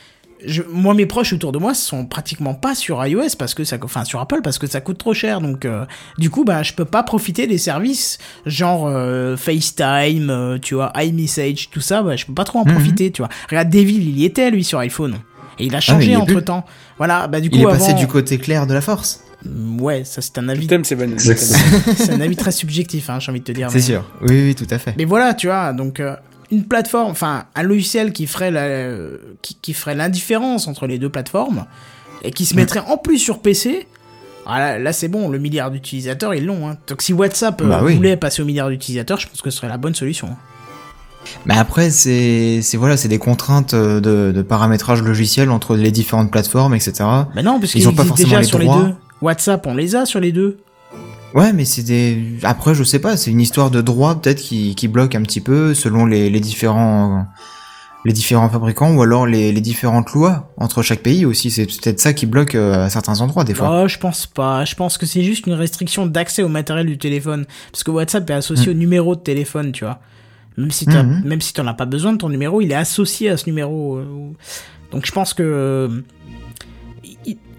je- 0.46 0.64
moi 0.72 0.94
mes 0.96 1.06
proches 1.06 1.34
autour 1.34 1.52
de 1.52 1.60
moi 1.60 1.74
sont 1.76 2.06
pratiquement 2.06 2.54
pas 2.56 2.74
sur 2.76 3.06
iOS, 3.06 3.36
parce 3.38 3.54
que 3.54 3.64
ça, 3.64 3.78
enfin 3.84 4.04
sur 4.06 4.20
Apple, 4.20 4.42
parce 4.44 4.58
que 4.58 4.66
ça 4.68 4.82
coûte 4.82 4.98
trop 4.98 5.14
cher, 5.14 5.40
donc 5.40 5.64
euh, 5.66 5.86
du 6.18 6.30
coup 6.32 6.44
bah 6.46 6.64
je 6.64 6.74
peux 6.74 6.86
pas 6.86 7.04
profiter 7.04 7.46
des 7.48 7.58
services, 7.60 8.18
genre 8.48 8.88
euh, 8.88 9.38
FaceTime, 9.38 10.30
euh, 10.32 10.58
tu 10.60 10.74
vois, 10.76 10.92
iMessage, 10.96 11.70
tout 11.70 11.80
ça, 11.82 12.02
bah 12.02 12.16
je 12.16 12.26
peux 12.26 12.34
pas 12.34 12.44
trop 12.44 12.60
en 12.60 12.66
Mhm. 12.66 12.72
profiter, 12.74 13.12
tu 13.12 13.22
vois. 13.22 13.30
Regarde, 13.50 13.70
Devil, 13.70 13.98
il 14.10 14.18
y 14.20 14.26
était 14.26 14.50
lui 14.52 14.64
sur 14.64 14.80
iPhone. 14.80 15.16
Et 15.60 15.66
il 15.66 15.74
a 15.76 15.78
Ah, 15.78 15.82
changé 15.82 16.14
plus. 16.14 16.22
entre 16.22 16.40
temps. 16.42 16.66
Voilà, 16.98 17.28
bah 17.28 17.40
du 17.40 17.50
coup 17.50 17.58
Il 17.58 17.62
est 17.64 17.66
passé 17.66 17.92
avant- 17.92 18.00
du 18.00 18.08
côté 18.08 18.38
clair 18.38 18.66
de 18.68 18.74
la 18.74 18.82
force. 18.82 19.22
Mm, 19.46 19.82
Ouais, 19.82 20.04
ça 20.06 20.22
c'est 20.22 20.38
un 20.38 20.48
avis, 20.50 20.68
Thème, 20.68 20.84
c'est 20.86 20.96
bon. 20.96 21.12
Exactement. 21.12 21.60
c'est 21.98 22.12
un 22.12 22.22
avis 22.22 22.36
très 22.36 22.52
subjectif, 22.52 23.10
hein, 23.10 23.20
j'ai 23.20 23.32
envie 23.32 23.40
de 23.42 23.46
te 23.46 23.52
dire. 23.52 23.68
C'est 23.70 23.76
mais- 23.78 23.82
sûr. 23.82 24.04
Oui, 24.22 24.42
oui, 24.46 24.56
tout 24.56 24.68
à 24.70 24.80
fait. 24.80 24.94
Mais 24.98 25.06
voilà, 25.06 25.34
tu 25.34 25.48
vois, 25.48 25.74
donc 25.74 26.00
euh, 26.00 26.16
une 26.52 26.64
plateforme, 26.66 27.12
enfin 27.12 27.46
un 27.56 27.64
logiciel 27.64 28.14
qui 28.14 28.26
ferait 28.28 28.52
la, 28.52 28.62
euh, 28.64 29.18
qui, 29.42 29.58
qui 29.62 29.74
ferait 29.74 29.96
l'indifférence 29.96 30.68
entre 30.68 30.88
les 30.88 30.98
deux 31.00 31.10
plateformes 31.10 31.66
et 32.24 32.32
qui 32.32 32.46
se 32.46 32.56
mettrait 32.56 32.80
en 32.88 32.98
plus 32.98 33.18
sur 33.18 33.40
PC. 33.40 33.88
ah, 34.46 34.60
là, 34.60 34.80
là, 34.80 34.94
c'est 34.94 35.08
bon, 35.10 35.30
le 35.30 35.40
milliard 35.40 35.72
d'utilisateurs 35.72 36.34
ils 36.36 36.46
l'ont. 36.46 36.70
Hein. 36.70 36.78
Donc 36.88 37.02
si 37.02 37.12
WhatsApp 37.14 37.62
euh, 37.62 37.68
Bah 37.68 37.82
oui. 37.84 37.96
voulait 37.96 38.16
passer 38.18 38.42
au 38.42 38.46
milliard 38.46 38.70
d'utilisateurs, 38.70 39.20
je 39.20 39.28
pense 39.28 39.42
que 39.42 39.50
ce 39.50 39.58
serait 39.58 39.68
la 39.70 39.78
bonne 39.78 39.96
solution. 39.96 40.28
hein. 40.32 40.38
Mais 41.46 41.56
après, 41.58 41.90
c'est 41.90 42.60
c'est 42.62 42.78
voilà, 42.78 42.98
c'est 42.98 43.08
des 43.08 43.20
contraintes 43.20 43.74
euh, 43.74 44.00
de, 44.00 44.32
de 44.32 44.42
paramétrage 44.42 45.02
logiciel 45.02 45.50
entre 45.52 45.76
les 45.76 45.92
différentes 45.92 46.32
plateformes, 46.32 46.76
etc. 46.76 46.94
Mais 47.36 47.44
non, 47.44 47.60
parce 47.60 47.74
Ils 47.76 47.80
qu'ils 47.80 47.90
ont 47.90 47.94
pas 47.94 48.06
forcément 48.06 48.28
déjà 48.30 48.40
les 48.42 48.46
sur 48.46 48.60
droits. 48.60 48.78
les 48.80 48.84
deux. 48.88 48.94
WhatsApp, 49.22 49.66
on 49.68 49.74
les 49.76 49.96
a 49.96 50.06
sur 50.06 50.20
les 50.20 50.32
deux. 50.32 50.58
Ouais, 51.34 51.52
mais 51.54 51.66
c'est 51.66 51.84
des. 51.84 52.22
Après, 52.44 52.76
je 52.76 52.84
sais 52.84 53.00
pas, 53.00 53.18
c'est 53.18 53.32
une 53.32 53.42
histoire 53.42 53.72
de 53.72 53.82
droit 53.82 54.16
peut-être 54.16 54.40
qui, 54.42 54.76
qui 54.76 54.88
bloque 54.88 55.16
un 55.16 55.22
petit 55.24 55.42
peu 55.42 55.74
selon 55.74 56.06
les, 56.06 56.30
les 56.30 56.40
différents 56.40 57.26
les 58.06 58.12
différents 58.12 58.50
fabricants 58.50 58.94
ou 58.94 59.02
alors 59.02 59.26
les, 59.26 59.54
les 59.54 59.62
différentes 59.62 60.12
lois 60.12 60.52
entre 60.58 60.82
chaque 60.82 61.00
pays 61.00 61.26
aussi. 61.26 61.50
C'est 61.50 61.66
peut-être 61.66 62.02
ça 62.02 62.12
qui 62.12 62.26
bloque 62.26 62.54
euh, 62.54 62.86
à 62.86 62.90
certains 62.90 63.22
endroits 63.22 63.46
des 63.46 63.54
fois. 63.54 63.84
Oh, 63.84 63.88
je 63.88 63.98
pense 63.98 64.28
pas. 64.28 64.66
Je 64.66 64.76
pense 64.76 64.98
que 64.98 65.06
c'est 65.06 65.24
juste 65.24 65.48
une 65.48 65.54
restriction 65.54 66.06
d'accès 66.06 66.44
au 66.44 66.50
matériel 66.50 66.86
du 66.86 66.98
téléphone. 66.98 67.46
Parce 67.72 67.84
que 67.84 67.92
WhatsApp 67.92 68.30
est 68.30 68.34
associé 68.34 68.72
au 68.72 68.74
numéro 68.74 69.16
de 69.16 69.22
téléphone, 69.22 69.72
tu 69.72 69.86
vois. 69.86 70.00
Même 70.58 70.72
si 70.72 70.88
Mhm. 70.88 71.22
même 71.26 71.42
si 71.42 71.54
t'en 71.54 71.66
as 71.68 71.74
pas 71.74 71.86
besoin 71.86 72.14
de 72.14 72.18
ton 72.18 72.30
numéro, 72.30 72.62
il 72.62 72.72
est 72.72 72.76
associé 72.76 73.30
à 73.30 73.38
ce 73.38 73.46
numéro. 73.48 73.98
euh, 73.98 74.06
Donc 74.92 75.06
je 75.08 75.12
pense 75.12 75.34
que, 75.34 75.42
euh, 75.44 76.02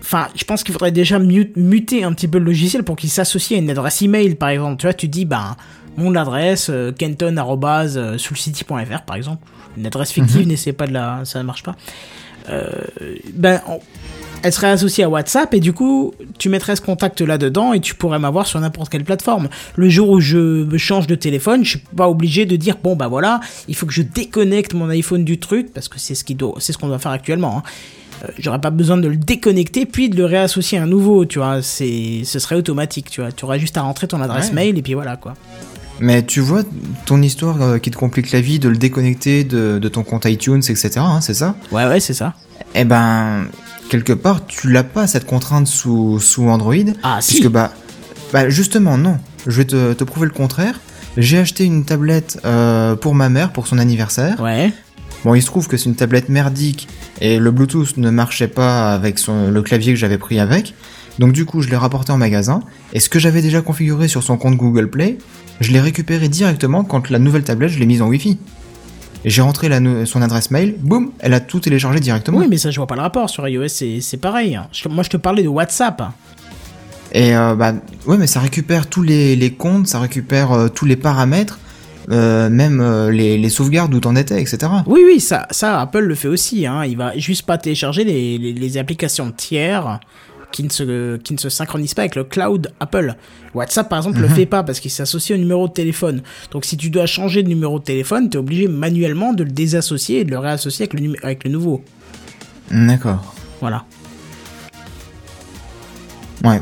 enfin, 0.00 0.28
je 0.36 0.44
pense 0.44 0.62
qu'il 0.62 0.72
faudrait 0.72 0.92
déjà 0.92 1.18
mu- 1.18 1.52
muter 1.56 2.04
un 2.04 2.12
petit 2.12 2.28
peu 2.28 2.38
le 2.38 2.44
logiciel 2.44 2.82
pour 2.84 2.96
qu'il 2.96 3.10
s'associe 3.10 3.58
à 3.58 3.62
une 3.62 3.70
adresse 3.70 4.02
email, 4.02 4.34
par 4.36 4.50
exemple. 4.50 4.76
Tu 4.78 4.86
vois, 4.86 4.94
tu 4.94 5.08
dis, 5.08 5.24
ben, 5.24 5.56
mon 5.96 6.14
adresse, 6.14 6.68
euh, 6.70 6.92
kenton 6.92 7.36
arrobase, 7.36 8.16
sulcity.fr, 8.16 9.02
par 9.02 9.16
exemple. 9.16 9.44
Une 9.76 9.86
adresse 9.86 10.12
fictive, 10.12 10.46
n'essayez 10.46 10.72
pas 10.72 10.86
de 10.86 10.92
la, 10.92 11.24
ça 11.24 11.40
ne 11.40 11.44
marche 11.44 11.62
pas. 11.64 11.74
Euh, 12.50 12.70
ben, 13.32 13.60
on- 13.68 13.80
elle 14.44 14.52
serait 14.52 14.68
associée 14.70 15.02
à 15.04 15.08
WhatsApp 15.08 15.52
et 15.54 15.58
du 15.60 15.72
coup, 15.72 16.12
tu 16.38 16.48
mettrais 16.48 16.76
ce 16.76 16.80
contact 16.82 17.20
là-dedans 17.20 17.72
et 17.72 17.80
tu 17.80 17.94
pourrais 17.94 18.18
m'avoir 18.20 18.46
sur 18.46 18.60
n'importe 18.60 18.90
quelle 18.90 19.02
plateforme. 19.04 19.48
Le 19.74 19.88
jour 19.88 20.10
où 20.10 20.20
je 20.20 20.38
me 20.64 20.78
change 20.78 21.06
de 21.08 21.14
téléphone, 21.16 21.64
je 21.64 21.70
suis 21.70 21.78
pas 21.96 22.08
obligé 22.08 22.46
de 22.46 22.54
dire 22.56 22.76
bon 22.82 22.94
bah 22.94 23.08
voilà, 23.08 23.40
il 23.68 23.74
faut 23.74 23.86
que 23.86 23.92
je 23.92 24.02
déconnecte 24.02 24.74
mon 24.74 24.88
iPhone 24.90 25.24
du 25.24 25.40
truc 25.40 25.72
parce 25.74 25.88
que 25.88 25.98
c'est 25.98 26.14
ce 26.14 26.22
qui 26.24 26.34
doit, 26.36 26.54
c'est 26.58 26.72
ce 26.72 26.78
qu'on 26.78 26.88
doit 26.88 26.98
faire 27.00 27.12
actuellement. 27.12 27.58
hein. 27.58 27.62
Euh, 28.24 28.28
J'aurais 28.38 28.60
pas 28.60 28.70
besoin 28.70 28.96
de 28.96 29.08
le 29.08 29.16
déconnecter 29.16 29.86
puis 29.86 30.08
de 30.08 30.16
le 30.16 30.24
réassocier 30.26 30.78
à 30.78 30.82
un 30.84 30.86
nouveau, 30.86 31.24
tu 31.24 31.38
vois. 31.40 31.62
C'est, 31.62 32.20
ce 32.24 32.38
serait 32.38 32.54
automatique, 32.54 33.10
tu 33.10 33.20
vois. 33.22 33.32
Tu 33.32 33.44
aurais 33.44 33.58
juste 33.58 33.76
à 33.76 33.82
rentrer 33.82 34.06
ton 34.06 34.20
adresse 34.20 34.48
Ouais. 34.48 34.54
mail 34.54 34.78
et 34.78 34.82
puis 34.82 34.94
voilà 34.94 35.16
quoi. 35.16 35.34
Mais 36.00 36.22
tu 36.24 36.40
vois, 36.40 36.62
ton 37.06 37.22
histoire 37.22 37.60
euh, 37.62 37.78
qui 37.78 37.90
te 37.90 37.96
complique 37.96 38.30
la 38.32 38.40
vie 38.40 38.58
de 38.58 38.68
le 38.68 38.76
déconnecter 38.76 39.42
de, 39.44 39.78
de 39.80 39.88
ton 39.88 40.02
compte 40.02 40.26
iTunes, 40.26 40.58
etc. 40.68 40.90
hein, 40.98 41.20
c'est 41.20 41.34
ça? 41.34 41.54
Ouais 41.72 41.86
ouais 41.86 42.00
c'est 42.00 42.14
ça. 42.14 42.34
Eh 42.74 42.84
ben, 42.84 43.46
quelque 43.88 44.12
part, 44.12 44.46
tu 44.46 44.70
l'as 44.70 44.84
pas 44.84 45.06
cette 45.06 45.26
contrainte 45.26 45.66
sous, 45.66 46.20
sous 46.20 46.48
Android. 46.48 46.74
Ah 47.02 47.20
si. 47.20 47.34
Puisque 47.34 47.50
bah, 47.50 47.72
bah 48.32 48.48
justement 48.48 48.98
non. 48.98 49.18
Je 49.46 49.58
vais 49.58 49.64
te, 49.64 49.92
te 49.92 50.04
prouver 50.04 50.26
le 50.26 50.32
contraire. 50.32 50.80
J'ai 51.16 51.38
acheté 51.38 51.64
une 51.64 51.84
tablette 51.84 52.40
euh, 52.44 52.96
pour 52.96 53.14
ma 53.14 53.28
mère 53.28 53.52
pour 53.52 53.66
son 53.66 53.78
anniversaire. 53.78 54.40
Ouais. 54.40 54.72
Bon, 55.24 55.34
il 55.34 55.40
se 55.40 55.46
trouve 55.46 55.68
que 55.68 55.76
c'est 55.76 55.88
une 55.88 55.96
tablette 55.96 56.28
merdique 56.28 56.88
et 57.20 57.38
le 57.38 57.50
Bluetooth 57.50 57.96
ne 57.96 58.10
marchait 58.10 58.48
pas 58.48 58.92
avec 58.92 59.18
son, 59.18 59.50
le 59.50 59.62
clavier 59.62 59.92
que 59.92 59.98
j'avais 59.98 60.18
pris 60.18 60.38
avec. 60.38 60.74
Donc 61.18 61.32
du 61.32 61.44
coup, 61.44 61.62
je 61.62 61.70
l'ai 61.70 61.76
rapporté 61.76 62.12
en 62.12 62.18
magasin 62.18 62.60
et 62.92 63.00
ce 63.00 63.08
que 63.08 63.18
j'avais 63.18 63.40
déjà 63.40 63.62
configuré 63.62 64.08
sur 64.08 64.22
son 64.22 64.36
compte 64.36 64.56
Google 64.56 64.90
Play, 64.90 65.18
je 65.60 65.72
l'ai 65.72 65.80
récupéré 65.80 66.28
directement 66.28 66.84
quand 66.84 67.10
la 67.10 67.18
nouvelle 67.18 67.44
tablette 67.44 67.70
je 67.70 67.78
l'ai 67.78 67.86
mise 67.86 68.02
en 68.02 68.08
Wi-Fi. 68.08 68.38
J'ai 69.24 69.40
rentré 69.42 69.68
la 69.68 69.80
son 70.06 70.20
adresse 70.22 70.50
mail, 70.50 70.74
boum, 70.78 71.10
elle 71.18 71.32
a 71.34 71.40
tout 71.40 71.60
téléchargé 71.60 71.98
directement. 72.00 72.38
Oui, 72.38 72.46
mais 72.50 72.58
ça, 72.58 72.70
je 72.70 72.76
vois 72.76 72.86
pas 72.86 72.94
le 72.96 73.00
rapport. 73.00 73.30
Sur 73.30 73.48
iOS, 73.48 73.68
c'est 73.68 74.00
c'est 74.00 74.18
pareil. 74.18 74.58
Je- 74.72 74.88
moi, 74.88 75.02
je 75.02 75.10
te 75.10 75.16
parlais 75.16 75.42
de 75.42 75.48
WhatsApp. 75.48 76.02
Et 77.12 77.34
euh, 77.36 77.54
bah 77.54 77.72
ouais, 78.06 78.18
mais 78.18 78.26
ça 78.26 78.40
récupère 78.40 78.86
tous 78.88 79.02
les, 79.02 79.36
les 79.36 79.52
comptes, 79.52 79.86
ça 79.86 80.00
récupère 80.00 80.52
euh, 80.52 80.68
tous 80.68 80.84
les 80.84 80.96
paramètres, 80.96 81.58
euh, 82.10 82.50
même 82.50 82.80
euh, 82.80 83.10
les, 83.10 83.38
les 83.38 83.48
sauvegardes 83.48 83.94
où 83.94 84.00
t'en 84.00 84.16
étais, 84.16 84.40
etc. 84.42 84.58
Oui, 84.86 85.02
oui, 85.06 85.20
ça, 85.20 85.46
ça 85.50 85.80
Apple 85.80 86.00
le 86.00 86.14
fait 86.16 86.28
aussi. 86.28 86.66
Hein. 86.66 86.84
Il 86.84 86.96
va 86.96 87.16
juste 87.16 87.42
pas 87.46 87.56
télécharger 87.56 88.04
les, 88.04 88.36
les, 88.36 88.52
les 88.52 88.78
applications 88.78 89.30
tiers 89.30 90.00
qui 90.54 90.62
ne, 90.62 90.68
se, 90.68 91.16
qui 91.16 91.34
ne 91.34 91.38
se 91.38 91.48
synchronisent 91.48 91.94
pas 91.94 92.02
avec 92.02 92.14
le 92.14 92.22
cloud 92.22 92.72
Apple. 92.78 93.16
WhatsApp, 93.54 93.88
par 93.88 93.98
exemple, 93.98 94.20
le 94.20 94.28
fait 94.28 94.46
pas 94.46 94.62
parce 94.62 94.78
qu'il 94.78 94.92
s'associe 94.92 95.36
au 95.36 95.40
numéro 95.40 95.66
de 95.66 95.72
téléphone. 95.72 96.22
Donc, 96.52 96.64
si 96.64 96.76
tu 96.76 96.90
dois 96.90 97.06
changer 97.06 97.42
de 97.42 97.48
numéro 97.48 97.80
de 97.80 97.84
téléphone, 97.84 98.30
tu 98.30 98.36
es 98.36 98.40
obligé 98.40 98.68
manuellement 98.68 99.32
de 99.32 99.42
le 99.42 99.50
désassocier 99.50 100.20
et 100.20 100.24
de 100.24 100.30
le 100.30 100.38
réassocier 100.38 100.86
avec 100.88 101.00
le, 101.00 101.16
avec 101.24 101.42
le 101.42 101.50
nouveau. 101.50 101.82
D'accord. 102.70 103.34
Voilà. 103.60 103.84
Ouais. 106.44 106.60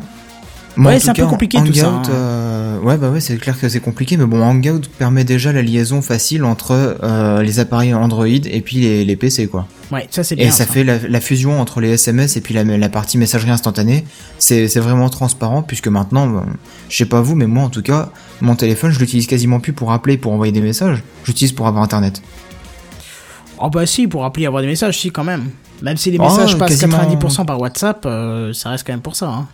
Moi, 0.77 0.93
Ouais, 0.93 1.01
c'est 1.01 1.11
un 1.11 1.13
peu 1.13 1.27
compliqué, 1.27 1.59
tout 1.63 1.73
ça, 1.75 1.89
hein. 1.89 2.03
euh, 2.09 2.79
ouais, 2.81 2.97
bah 2.97 3.11
ouais, 3.11 3.21
c'est 3.21 3.37
clair 3.37 3.59
que 3.61 3.69
c'est 3.69 3.81
compliqué, 3.81 4.17
mais 4.17 4.25
bon, 4.25 4.43
Hangout 4.43 4.81
permet 4.99 5.23
déjà 5.23 5.53
la 5.53 5.61
liaison 5.61 6.01
facile 6.01 6.45
entre 6.45 6.97
euh, 7.03 7.43
les 7.43 7.61
appareils 7.61 7.93
Android 7.93 8.27
et 8.27 8.61
puis 8.63 8.79
les, 8.79 9.05
les 9.05 9.17
PC, 9.17 9.49
quoi. 9.49 9.67
Ouais, 9.91 10.09
ça, 10.11 10.25
c'est 10.25 10.35
bien. 10.35 10.49
Et 10.49 10.51
ça, 10.51 10.65
fait 10.65 10.83
la, 10.83 10.97
la 11.07 11.21
fusion 11.21 11.61
entre 11.61 11.81
les 11.83 11.91
SMS 11.91 12.39
et 12.39 12.41
puis 12.41 12.55
la, 12.55 12.65
la 12.65 12.89
partie 12.89 13.19
messagerie 13.19 13.51
instantanée. 13.51 14.05
C'est 14.39 14.67
vraiment 14.79 15.11
transparent 15.11 15.63
puisque 15.63 15.89
maintenant, 15.89 16.27
bon, 16.27 16.45
je 16.89 16.97
sais 16.97 17.05
pas 17.05 17.21
vous, 17.21 17.35
mais 17.35 17.47
moi 17.47 17.65
en 17.65 17.69
tout 17.69 17.83
cas, 17.83 18.09
mon 18.41 18.57
téléphone, 18.57 18.91
je 18.93 18.99
l'utilise 18.99 19.27
quasiment 19.27 19.61
plus 19.61 19.75
pour 19.75 19.93
appeler, 19.93 20.17
pour 20.17 20.33
envoyer 20.33 20.53
des 20.53 20.63
messages. 20.63 21.03
J'utilise 21.25 21.53
pour 21.53 21.67
avoir 21.67 21.85
internet. 21.85 22.23
Oh, 23.59 23.69
bah 23.69 23.85
si, 23.85 24.09
pour 24.09 24.25
appeler 24.25 24.47
avoir 24.47 24.63
des 24.63 24.69
messages, 24.69 24.99
si, 24.99 25.11
quand 25.11 25.25
même. 25.25 25.51
Même 25.83 25.97
si 25.99 26.11
les 26.11 26.19
Oh, 26.19 26.25
messages 26.25 26.57
passent 26.57 26.81
quasiment. 26.81 26.97
90% 26.99 27.45
par 27.45 27.61
WhatsApp, 27.61 28.03
euh, 28.07 28.53
ça 28.55 28.71
reste 28.71 28.87
quand 28.87 28.93
même 28.95 29.03
pour 29.03 29.15
ça. 29.17 29.29
Hein. 29.29 29.47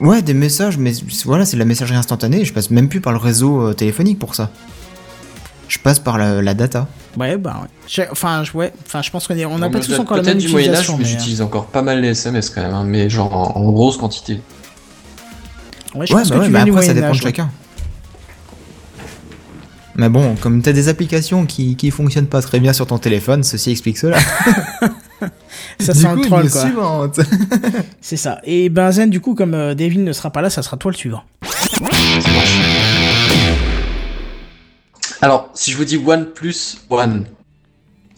Ouais, 0.00 0.22
des 0.22 0.34
messages, 0.34 0.78
mais 0.78 0.92
voilà, 1.24 1.44
c'est 1.44 1.56
de 1.56 1.58
la 1.58 1.64
messagerie 1.64 1.96
instantanée. 1.96 2.44
Je 2.44 2.52
passe 2.52 2.70
même 2.70 2.88
plus 2.88 3.00
par 3.00 3.12
le 3.12 3.18
réseau 3.18 3.60
euh, 3.68 3.72
téléphonique 3.74 4.18
pour 4.18 4.34
ça. 4.34 4.50
Je 5.68 5.78
passe 5.78 5.98
par 5.98 6.16
la, 6.18 6.40
la 6.40 6.54
data. 6.54 6.86
Ouais, 7.18 7.36
bah 7.36 7.60
ouais. 7.62 7.68
Je- 7.88 8.02
Enfin, 8.10 8.42
je, 8.44 8.52
ouais. 8.56 8.72
enfin, 8.86 9.02
je 9.02 9.10
pense 9.10 9.26
qu'on 9.26 9.34
on 9.46 9.58
n'a 9.58 9.68
pas 9.68 9.80
tous 9.80 9.98
encore 9.98 10.16
la 10.16 10.22
même 10.22 10.38
du 10.38 10.48
Moyen 10.48 10.72
Âge, 10.72 10.84
utilisation. 10.88 10.96
mais 10.98 11.04
mais, 11.04 11.08
euh, 11.10 11.18
j'utilise 11.18 11.42
encore 11.42 11.66
pas 11.66 11.82
mal 11.82 12.00
les 12.00 12.08
SMS 12.08 12.48
quand 12.50 12.62
même, 12.62 12.72
hein, 12.74 12.84
mais 12.86 13.10
genre 13.10 13.34
en, 13.34 13.60
en 13.60 13.70
grosse 13.72 13.96
quantité. 13.98 14.40
Ouais, 15.94 16.06
je 16.06 16.14
ouais, 16.14 16.20
pense 16.20 16.28
bah 16.30 16.36
que 16.36 16.40
ouais, 16.40 16.46
tu 16.46 16.52
du 16.64 16.70
après 16.70 16.86
ça 16.86 16.94
dépend 16.94 17.10
de 17.10 17.14
chacun. 17.16 17.50
Mais 19.96 20.08
bon, 20.08 20.36
comme 20.36 20.62
t'as 20.62 20.72
des 20.72 20.88
applications 20.88 21.44
qui, 21.44 21.74
qui 21.74 21.90
fonctionnent 21.90 22.28
pas 22.28 22.40
très 22.40 22.60
bien 22.60 22.72
sur 22.72 22.86
ton 22.86 22.98
téléphone, 22.98 23.42
ceci 23.42 23.72
explique 23.72 23.98
cela. 23.98 24.18
Ça 25.80 25.92
Du 25.92 26.00
sent 26.00 26.08
coup, 26.08 26.16
le 26.16 26.22
troll, 26.22 26.50
quoi. 26.50 26.62
suivante. 26.62 27.20
C'est 28.00 28.16
ça. 28.16 28.40
Et 28.44 28.68
Benzen, 28.68 29.10
du 29.10 29.20
coup, 29.20 29.34
comme 29.34 29.54
euh, 29.54 29.74
David 29.74 30.00
ne 30.00 30.12
sera 30.12 30.30
pas 30.30 30.42
là, 30.42 30.50
ça 30.50 30.62
sera 30.62 30.76
toi 30.76 30.90
le 30.90 30.96
suivant. 30.96 31.22
Alors, 35.20 35.50
si 35.54 35.70
je 35.72 35.76
vous 35.76 35.84
dis 35.84 35.96
One 35.96 36.26
plus 36.26 36.78
One, 36.90 37.26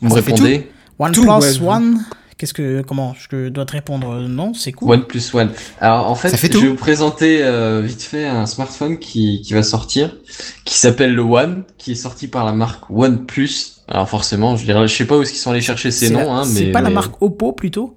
vous 0.00 0.08
me 0.08 0.14
répondez 0.14 0.70
One 0.98 1.12
Tout, 1.12 1.22
plus 1.22 1.61
ouais, 1.61 1.66
one. 1.68 2.04
Qu'est-ce 2.36 2.54
que, 2.54 2.82
comment, 2.82 3.14
je 3.30 3.48
dois 3.48 3.66
te 3.66 3.72
répondre? 3.72 4.11
Euh, 4.12 4.28
non, 4.28 4.54
c'est 4.54 4.72
cool. 4.72 4.90
One 4.92 5.04
plus 5.04 5.34
One. 5.34 5.50
Alors 5.80 6.11
en 6.11 6.14
fait, 6.14 6.34
je 6.34 6.58
vais 6.58 6.68
vous 6.68 6.74
présenter 6.74 7.42
euh, 7.42 7.82
vite 7.82 8.02
fait 8.02 8.26
un 8.26 8.46
smartphone 8.46 8.98
qui, 8.98 9.42
qui 9.42 9.52
va 9.52 9.62
sortir, 9.62 10.16
qui 10.64 10.78
s'appelle 10.78 11.14
le 11.14 11.22
One, 11.22 11.64
qui 11.76 11.92
est 11.92 11.96
sorti 11.96 12.28
par 12.28 12.44
la 12.46 12.52
marque 12.52 12.88
OnePlus. 12.90 13.50
Alors 13.91 14.09
forcément, 14.09 14.57
je 14.57 14.64
dirais, 14.64 14.86
je 14.86 14.95
sais 14.95 15.05
pas 15.07 15.18
où 15.18 15.22
est-ce 15.22 15.32
qu'ils 15.32 15.41
sont 15.41 15.51
allés 15.51 15.61
chercher 15.61 15.91
ces 15.91 16.07
C'est 16.09 16.12
noms, 16.14 16.20
la- 16.32 16.41
hein, 16.41 16.45
C'est 16.45 16.66
mais 16.66 16.72
pas 16.72 16.80
la 16.80 16.91
marque 16.91 17.20
Oppo 17.20 17.53
plutôt? 17.53 17.97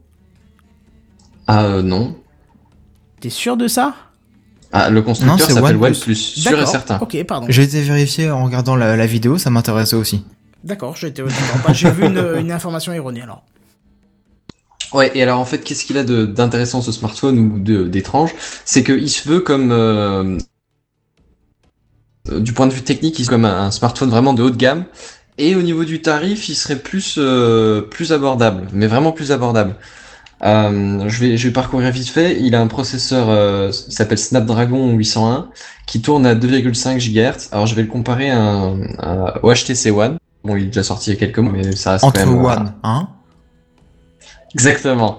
Ah 1.47 1.65
euh, 1.65 1.81
non. 1.83 2.15
T'es 3.21 3.29
sûr 3.29 3.57
de 3.57 3.67
ça? 3.67 3.93
Ah, 4.71 4.89
le 4.89 5.03
constructeur 5.03 5.45
c'est 5.47 5.53
s'appelle 5.53 5.77
OnePlus. 5.77 6.15
Sûr 6.15 6.51
et 6.51 6.55
D'accord. 6.55 6.67
certain. 6.67 6.97
Ok, 6.99 7.23
pardon. 7.25 7.45
J'ai 7.47 7.61
été 7.63 7.81
vérifié 7.81 8.31
en 8.31 8.43
regardant 8.43 8.75
la, 8.75 8.95
la 8.97 9.05
vidéo, 9.05 9.37
ça 9.37 9.51
m'intéressait 9.51 9.95
aussi. 9.95 10.25
D'accord, 10.63 10.95
j'ai 10.95 11.07
été- 11.07 11.21
d'accord. 11.21 11.59
Bah, 11.63 11.73
j'ai 11.73 11.91
vu 11.91 12.05
une, 12.07 12.17
une 12.39 12.51
information 12.51 12.91
erronée 12.91 13.21
alors. 13.21 13.43
Ouais, 14.93 15.11
et 15.13 15.21
alors 15.21 15.39
en 15.39 15.45
fait, 15.45 15.59
qu'est-ce 15.59 15.85
qu'il 15.85 15.97
a 15.99 16.03
de- 16.03 16.25
d'intéressant 16.25 16.81
ce 16.81 16.91
smartphone 16.91 17.37
ou 17.37 17.59
d'étrange? 17.87 18.33
C'est 18.65 18.83
qu'il 18.83 19.09
se 19.09 19.29
veut 19.29 19.41
comme... 19.41 19.71
euh, 19.71 20.37
euh, 22.29 22.39
du 22.39 22.53
point 22.53 22.65
de 22.67 22.73
vue 22.73 22.81
technique, 22.83 23.19
il 23.19 23.25
se 23.25 23.29
veut 23.29 23.35
comme 23.35 23.45
un, 23.45 23.65
un 23.65 23.71
smartphone 23.71 24.09
vraiment 24.09 24.33
de 24.33 24.41
haut 24.43 24.49
de 24.49 24.55
gamme. 24.57 24.85
Et 25.37 25.55
au 25.55 25.61
niveau 25.61 25.83
du 25.83 26.01
tarif, 26.01 26.47
il 26.49 26.55
serait 26.55 26.77
plus, 26.77 27.15
euh, 27.17 27.81
plus 27.81 28.13
abordable, 28.13 28.67
mais 28.71 28.87
vraiment 28.87 29.11
plus 29.11 29.31
abordable. 29.31 29.75
Euh, 30.43 31.07
je, 31.07 31.19
vais, 31.19 31.37
je 31.37 31.47
vais 31.47 31.53
parcourir 31.53 31.89
vite 31.91 32.09
fait. 32.09 32.37
Il 32.39 32.53
a 32.53 32.61
un 32.61 32.67
processeur 32.67 33.29
euh, 33.29 33.71
qui 33.71 33.91
s'appelle 33.91 34.17
Snapdragon 34.17 34.91
801 34.93 35.49
qui 35.87 36.01
tourne 36.01 36.25
à 36.25 36.35
2,5 36.35 36.97
GHz. 36.99 37.49
Alors 37.51 37.65
je 37.65 37.75
vais 37.75 37.81
le 37.81 37.87
comparer 37.87 38.29
à 38.29 38.73
au 39.41 39.53
HTC 39.53 39.91
One. 39.91 40.17
Bon, 40.43 40.57
il 40.57 40.63
est 40.63 40.67
déjà 40.67 40.83
sorti 40.83 41.11
il 41.11 41.13
y 41.13 41.15
a 41.15 41.19
quelques 41.19 41.39
mois, 41.39 41.53
mais 41.53 41.75
ça 41.75 41.93
reste 41.93 42.03
Entre 42.03 42.19
quand 42.19 42.29
même... 42.29 42.39
euh, 42.39 42.49
One, 42.49 42.73
hein? 42.83 43.07
Exactement. 44.53 45.17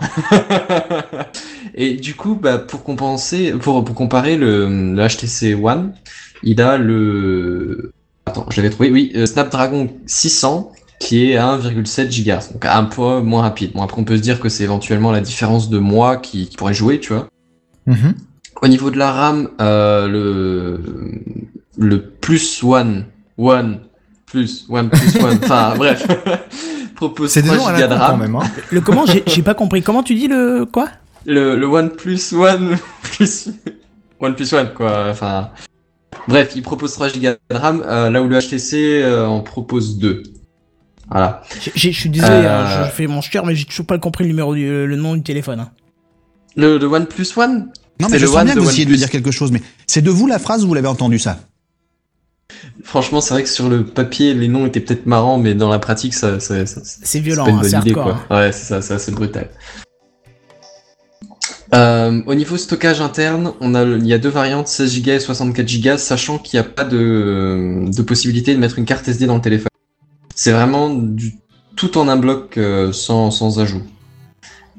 Et 1.74 1.94
du 1.94 2.14
coup, 2.14 2.36
bah, 2.36 2.58
pour 2.58 2.84
compenser, 2.84 3.52
pour, 3.52 3.82
pour 3.84 3.94
comparer 3.94 4.36
le, 4.36 4.68
le 4.94 5.08
HTC 5.08 5.54
One, 5.54 5.94
il 6.42 6.60
a 6.60 6.76
le, 6.76 7.93
attends, 8.40 8.46
je 8.50 8.56
l'avais 8.56 8.70
trouvé, 8.70 8.90
oui, 8.90 9.12
euh, 9.14 9.26
Snapdragon 9.26 9.88
600 10.06 10.72
qui 11.00 11.30
est 11.30 11.36
à 11.36 11.56
1,7 11.58 12.08
GHz, 12.08 12.52
donc 12.52 12.64
un 12.64 12.84
peu 12.84 13.20
moins 13.20 13.42
rapide. 13.42 13.72
Bon, 13.74 13.82
après, 13.82 14.00
on 14.00 14.04
peut 14.04 14.16
se 14.16 14.22
dire 14.22 14.40
que 14.40 14.48
c'est 14.48 14.64
éventuellement 14.64 15.10
la 15.12 15.20
différence 15.20 15.68
de 15.68 15.78
moi 15.78 16.16
qui, 16.16 16.48
qui 16.48 16.56
pourrait 16.56 16.72
jouer, 16.74 17.00
tu 17.00 17.12
vois. 17.12 17.28
Mhm. 17.86 18.14
Au 18.62 18.68
niveau 18.68 18.90
de 18.90 18.96
la 18.98 19.12
RAM, 19.12 19.48
euh, 19.60 20.06
le, 20.08 20.80
le 21.76 22.02
plus 22.02 22.62
one, 22.62 23.06
one, 23.36 23.80
plus, 24.24 24.66
one, 24.70 24.88
plus 24.88 25.16
one, 25.16 25.38
enfin, 25.42 25.74
bref, 25.76 26.06
propose 26.94 27.30
C'est 27.30 27.42
des 27.42 27.48
3 27.48 27.58
noms 27.58 27.66
à 27.66 27.72
Go 27.72 27.82
de 27.82 27.88
con 27.88 27.94
quand 27.98 28.06
RAM. 28.06 28.20
même, 28.20 28.36
hein. 28.36 28.42
Le 28.70 28.80
comment 28.80 29.04
J'ai 29.04 29.22
j'ai 29.26 29.42
pas 29.42 29.54
compris. 29.54 29.82
Comment 29.82 30.02
tu 30.02 30.14
dis 30.14 30.28
le 30.28 30.64
quoi? 30.64 30.88
Le, 31.26 31.56
le 31.56 31.66
One 31.66 31.90
plus 31.90 32.32
One 32.32 32.76
plus 33.02 33.50
One 34.20 34.34
plus 34.34 34.52
One 34.54 34.70
quoi. 34.74 35.08
Enfin, 35.10 35.50
bref, 36.28 36.52
il 36.56 36.62
propose 36.62 36.92
3 36.92 37.10
Go 37.10 37.18
de 37.20 37.56
RAM, 37.56 37.82
euh, 37.86 38.10
là 38.10 38.22
où 38.22 38.28
le 38.28 38.38
HTC 38.40 39.02
euh, 39.02 39.26
en 39.26 39.40
propose 39.40 39.98
2. 39.98 40.22
Voilà. 41.10 41.42
Je 41.74 41.90
suis 41.90 42.08
désolé, 42.08 42.32
Euh, 42.46 42.64
hein, 42.64 42.84
je 42.86 42.90
fais 42.90 43.06
mon 43.06 43.20
cher, 43.20 43.44
mais 43.44 43.54
j'ai 43.54 43.66
toujours 43.66 43.86
pas 43.86 43.98
compris 43.98 44.24
le 44.24 44.28
numéro 44.30 44.54
du, 44.54 44.66
le 44.86 44.96
nom 44.96 45.14
du 45.14 45.22
téléphone. 45.22 45.60
hein. 45.60 45.70
Le, 46.56 46.78
le 46.78 46.86
One 46.86 47.06
plus 47.06 47.36
One? 47.36 47.70
Non, 48.00 48.08
C'est 48.08 48.12
mais 48.14 48.18
je 48.18 48.22
le 48.24 48.26
sens 48.28 48.36
One 48.38 48.44
bien 48.46 48.54
de 48.54 48.60
que 48.60 48.64
vous 48.64 48.70
essayez 48.70 48.84
de 48.86 48.90
OnePlus. 48.90 48.98
dire 48.98 49.10
quelque 49.10 49.30
chose, 49.30 49.52
mais 49.52 49.60
c'est 49.86 50.02
de 50.02 50.10
vous 50.10 50.26
la 50.26 50.38
phrase 50.38 50.64
ou 50.64 50.68
vous 50.68 50.74
l'avez 50.74 50.88
entendu 50.88 51.18
ça? 51.18 51.38
Franchement, 52.82 53.20
c'est 53.20 53.34
vrai 53.34 53.42
que 53.42 53.48
sur 53.48 53.68
le 53.68 53.84
papier, 53.84 54.34
les 54.34 54.48
noms 54.48 54.66
étaient 54.66 54.80
peut-être 54.80 55.06
marrants, 55.06 55.38
mais 55.38 55.54
dans 55.54 55.68
la 55.70 55.78
pratique, 55.78 56.14
ça, 56.14 56.40
ça, 56.40 56.64
ça- 56.66 56.80
C'est 56.84 57.20
violent, 57.20 57.44
pas 57.44 57.50
une 57.50 57.56
hein, 57.56 57.60
bonne 57.60 57.70
c'est 57.70 57.76
idée, 57.78 57.94
hardcore. 57.94 58.26
quoi. 58.28 58.36
Ouais, 58.38 58.52
c'est 58.52 58.64
ça, 58.64 58.82
c'est 58.82 58.94
assez 58.94 59.12
brutal. 59.12 59.50
Euh, 61.74 62.20
au 62.26 62.34
niveau 62.34 62.56
stockage 62.56 63.00
interne, 63.00 63.52
on 63.60 63.74
a, 63.74 63.84
le- 63.84 63.98
il 63.98 64.06
y 64.06 64.12
a 64.12 64.18
deux 64.18 64.28
variantes, 64.28 64.68
16 64.68 65.02
Go 65.02 65.10
et 65.12 65.18
64 65.20 65.80
Go, 65.82 65.96
sachant 65.98 66.38
qu'il 66.38 66.60
n'y 66.60 66.64
a 66.66 66.68
pas 66.68 66.84
de, 66.84 67.84
de 67.92 68.02
possibilité 68.02 68.54
de 68.54 68.60
mettre 68.60 68.78
une 68.78 68.84
carte 68.84 69.08
SD 69.08 69.26
dans 69.26 69.34
le 69.36 69.40
téléphone. 69.40 69.68
C'est 70.36 70.52
vraiment 70.52 70.90
du, 70.90 71.34
tout 71.76 71.98
en 71.98 72.08
un 72.08 72.16
bloc 72.16 72.58
euh, 72.58 72.92
sans, 72.92 73.30
sans 73.30 73.58
ajout. 73.60 73.82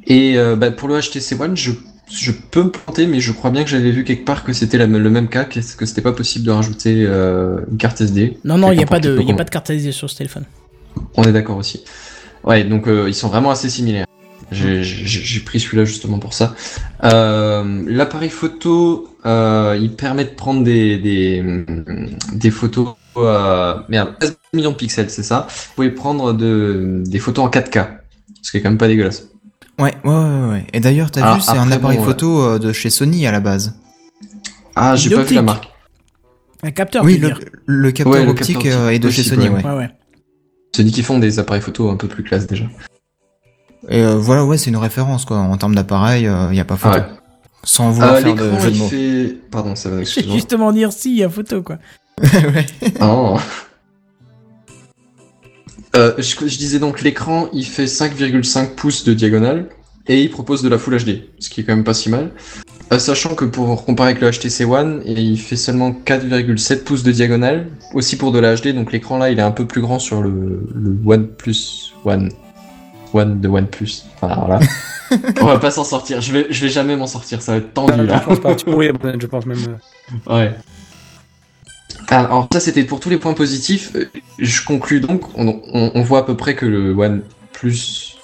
Et 0.08 0.38
euh, 0.38 0.56
bah, 0.56 0.72
pour 0.72 0.88
le 0.88 1.00
HTC 1.02 1.36
One, 1.40 1.58
je, 1.58 1.72
je 2.10 2.32
peux 2.32 2.64
me 2.64 2.70
planter, 2.70 3.08
mais 3.08 3.20
je 3.20 3.32
crois 3.34 3.50
bien 3.50 3.64
que 3.64 3.70
j'avais 3.70 3.92
vu 3.92 4.04
quelque 4.06 4.24
part 4.24 4.44
que 4.46 4.54
c'était 4.54 4.78
le 4.78 4.88
même 5.10 5.28
cas, 5.28 5.44
que, 5.44 5.60
que 5.76 5.86
c'était 5.86 6.02
pas 6.02 6.14
possible 6.14 6.46
de 6.46 6.52
rajouter 6.52 7.02
une 7.02 7.78
carte 7.78 8.00
SD. 8.00 8.38
Non, 8.46 8.58
non, 8.58 8.72
il 8.72 8.78
n'y 8.78 8.84
a, 8.84 8.88
pas 8.88 9.00
de- 9.00 9.16
peut- 9.16 9.22
il 9.22 9.28
y 9.28 9.32
a 9.32 9.36
pas 9.36 9.44
de 9.44 9.50
carte 9.50 9.70
SD 9.70 9.92
sur 9.92 10.10
ce 10.10 10.16
téléphone. 10.18 10.46
on 11.18 11.24
est 11.24 11.34
d'accord 11.34 11.58
aussi. 11.58 11.84
Ouais, 12.44 12.64
donc 12.64 12.86
ils 12.88 13.16
sont 13.16 13.28
vraiment 13.28 13.50
assez 13.52 13.70
similaires. 13.70 14.06
J'ai 14.52 15.40
pris 15.40 15.60
celui-là 15.60 15.86
justement 15.86 16.20
pour 16.20 16.34
ça. 16.34 16.56
Euh, 17.04 17.84
L'appareil 17.88 18.30
photo, 18.30 19.10
euh, 19.26 19.78
il 19.80 19.96
permet 19.96 20.26
de 20.26 20.30
prendre 20.30 20.64
des, 20.64 20.98
des, 20.98 21.66
des 22.34 22.52
photos. 22.52 22.90
Euh, 23.18 23.76
merde, 23.90 24.16
13 24.20 24.38
millions 24.54 24.72
de 24.72 24.76
pixels, 24.76 25.10
c'est 25.10 25.24
ça. 25.24 25.48
Vous 25.50 25.76
pouvez 25.76 25.92
prendre 25.92 26.34
de, 26.34 27.02
des 27.06 27.20
photos 27.20 27.46
en 27.46 27.50
4K, 27.50 27.88
ce 28.42 28.52
qui 28.52 28.58
est 28.58 28.62
quand 28.62 28.70
même 28.70 28.78
pas 28.78 28.88
dégueulasse. 28.88 29.30
Ouais, 29.80 29.94
ouais, 30.04 30.12
ouais, 30.12 30.50
ouais. 30.50 30.68
Et 30.74 30.80
d'ailleurs, 30.80 31.12
t'as 31.12 31.22
Alors, 31.22 31.36
vu, 31.36 31.42
c'est 31.42 31.58
un 31.58 31.72
appareil 31.72 31.98
bon, 31.98 32.06
photo 32.06 32.42
euh, 32.42 32.60
de 32.60 32.72
chez 32.72 32.90
Sony 32.90 33.28
à 33.28 33.32
la 33.32 33.40
base. 33.40 33.78
Ah, 34.76 34.96
j'ai 34.96 35.10
pas 35.10 35.24
vu 35.24 35.36
la 35.36 35.42
marque. 35.42 35.70
Un 36.64 36.72
capteur, 36.72 37.04
oui, 37.04 37.18
le, 37.18 37.92
capteur 37.92 38.14
Ouais, 38.14 38.24
le 38.24 38.32
optique 38.32 38.60
capteur 38.60 38.82
euh, 38.82 38.90
est 38.90 39.00
de 39.00 39.10
chez 39.10 39.24
Sony, 39.24 39.50
ouais. 39.50 39.56
ouais. 39.56 39.64
Ouais, 39.64 39.78
ouais. 39.78 39.90
C'est 40.76 40.84
dit 40.84 40.92
qu'ils 40.92 41.04
font 41.04 41.20
des 41.20 41.40
appareils 41.40 41.62
photo 41.62 41.90
un 41.90 41.96
peu 41.96 42.08
plus 42.08 42.24
classe 42.24 42.48
déjà. 42.48 42.66
Et 43.90 44.02
euh, 44.02 44.16
voilà, 44.16 44.46
ouais, 44.46 44.58
c'est 44.58 44.70
une 44.70 44.78
référence, 44.78 45.26
quoi. 45.26 45.38
En 45.38 45.58
termes 45.58 45.76
d'appareil, 45.76 46.30
il 46.52 46.56
y 46.56 46.60
a 46.60 46.66
pas 46.66 46.76
photo. 46.78 46.98
Ouais. 46.98 47.06
Sans 47.64 47.90
vouloir 47.92 48.14
Euh, 48.16 48.22
faire 48.22 48.36
de 48.36 48.42
L'écran, 48.44 48.60
jeu 48.60 48.70
de 48.72 48.76
il 48.76 48.80
mots. 48.82 48.88
fait. 48.90 49.38
Pardon, 49.52 49.76
ça 49.76 49.90
va. 49.90 50.04
Justement 50.04 50.72
dire 50.72 50.92
si, 50.94 51.12
il 51.12 51.18
y 51.18 51.24
a 51.24 51.30
photo 51.30 51.62
quoi. 51.64 51.78
Ouais. 52.22 52.66
Oh. 53.02 53.38
Euh, 55.96 56.14
je, 56.18 56.24
je 56.48 56.58
disais 56.58 56.80
donc 56.80 57.02
l'écran, 57.02 57.48
il 57.54 57.66
fait 57.66 57.86
5,5 57.86 58.76
pouces 58.76 59.04
de 59.06 59.14
diagonale 59.14 59.70
et 60.08 60.22
il 60.22 60.30
propose 60.30 60.62
de 60.62 60.70
la 60.70 60.78
Full 60.78 60.98
HD, 61.04 61.24
ce 61.40 61.50
qui 61.50 61.62
est 61.62 61.64
quand 61.64 61.76
même 61.76 61.84
pas 61.86 61.94
si 61.94 62.10
mal. 62.10 62.32
Euh, 62.92 63.00
sachant 63.00 63.34
que 63.34 63.46
pour 63.46 63.84
comparer 63.86 64.12
avec 64.12 64.22
le 64.22 64.30
HTC 64.30 64.66
One, 64.66 65.02
il 65.06 65.40
fait 65.40 65.56
seulement 65.56 65.92
4,7 65.92 66.84
pouces 66.84 67.02
de 67.04 67.12
diagonale, 67.12 67.68
aussi 67.94 68.16
pour 68.18 68.32
de 68.32 68.40
la 68.40 68.56
HD, 68.56 68.68
donc 68.76 68.92
l'écran 68.92 69.18
là 69.18 69.32
il 69.32 69.40
est 69.40 69.44
un 69.44 69.52
peu 69.52 69.66
plus 69.66 69.82
grand 69.82 69.98
sur 69.98 70.22
le, 70.22 70.68
le 70.76 70.98
One 71.06 71.28
Plus 71.28 71.94
One. 72.04 72.30
One 73.14 73.40
de 73.42 73.48
One 73.48 73.68
Plus. 73.68 74.06
Enfin 74.16 74.36
voilà. 74.46 74.60
On 75.42 75.46
va 75.46 75.60
pas 75.60 75.72
s'en 75.72 75.84
sortir, 75.84 76.20
je 76.22 76.32
vais, 76.32 76.48
je 76.50 76.62
vais 76.62 76.70
jamais 76.70 76.96
m'en 76.96 77.08
sortir, 77.08 77.42
ça 77.42 77.52
va 77.54 77.58
être 77.60 77.74
tendu 77.74 78.06
là. 78.06 78.20
Je 78.22 78.26
pense 78.28 78.40
pas. 78.40 78.56
Tu 78.56 78.66
je 78.66 79.26
pense 79.28 79.46
même. 79.46 79.58
euh. 80.28 80.36
Ouais. 80.36 80.56
Alors 82.10 82.48
ça 82.52 82.60
c'était 82.60 82.84
pour 82.84 83.00
tous 83.00 83.10
les 83.10 83.18
points 83.18 83.34
positifs. 83.34 83.92
Euh, 83.96 84.06
Je 84.40 84.64
conclus 84.64 85.00
donc, 85.00 85.22
on, 85.38 85.48
on- 85.74 85.92
on 85.94 86.02
voit 86.04 86.20
à 86.20 86.24
peu 86.24 86.36
près 86.36 86.56
que 86.56 86.66
le 86.66 86.92
One 86.94 87.22
Plus 87.54 88.18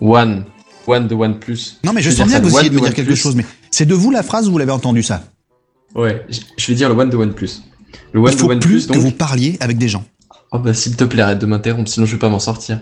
One 0.00 0.44
One 0.86 1.08
de 1.08 1.14
One 1.14 1.38
Plus. 1.38 1.78
Non, 1.84 1.92
mais 1.92 2.02
je 2.02 2.10
vais 2.10 2.16
sens 2.16 2.26
bien 2.28 2.40
que 2.40 2.44
vous 2.44 2.50
essayez 2.56 2.70
de 2.70 2.74
me 2.74 2.80
dire 2.80 2.92
quelque 2.92 3.08
OnePlus. 3.08 3.16
chose, 3.16 3.36
mais 3.36 3.46
c'est 3.70 3.86
de 3.86 3.94
vous 3.94 4.10
la 4.10 4.22
phrase 4.22 4.48
ou 4.48 4.52
vous 4.52 4.58
l'avez 4.58 4.72
entendu 4.72 5.02
ça? 5.02 5.24
Ouais, 5.94 6.24
je 6.28 6.40
je 6.56 6.66
vais 6.66 6.74
dire 6.74 6.88
le 6.88 6.94
One 6.94 7.10
de 7.10 7.16
One 7.16 7.32
Plus. 7.32 7.62
Le 8.12 8.20
One 8.20 8.32
Il 8.32 8.34
de 8.34 8.40
faut 8.40 8.50
One 8.50 8.58
plus 8.60 8.86
Plus 8.86 8.94
que 8.94 8.98
vous 8.98 9.12
parliez 9.12 9.56
avec 9.60 9.78
des 9.78 9.88
gens. 9.88 10.04
Oh 10.52 10.58
bah 10.58 10.74
s'il 10.74 10.94
te 10.96 11.04
plaît 11.04 11.22
arrête 11.22 11.38
de 11.38 11.46
m'interrompre 11.46 11.88
sinon 11.88 12.06
je 12.06 12.12
vais 12.12 12.18
pas 12.18 12.28
m'en 12.28 12.38
sortir. 12.38 12.80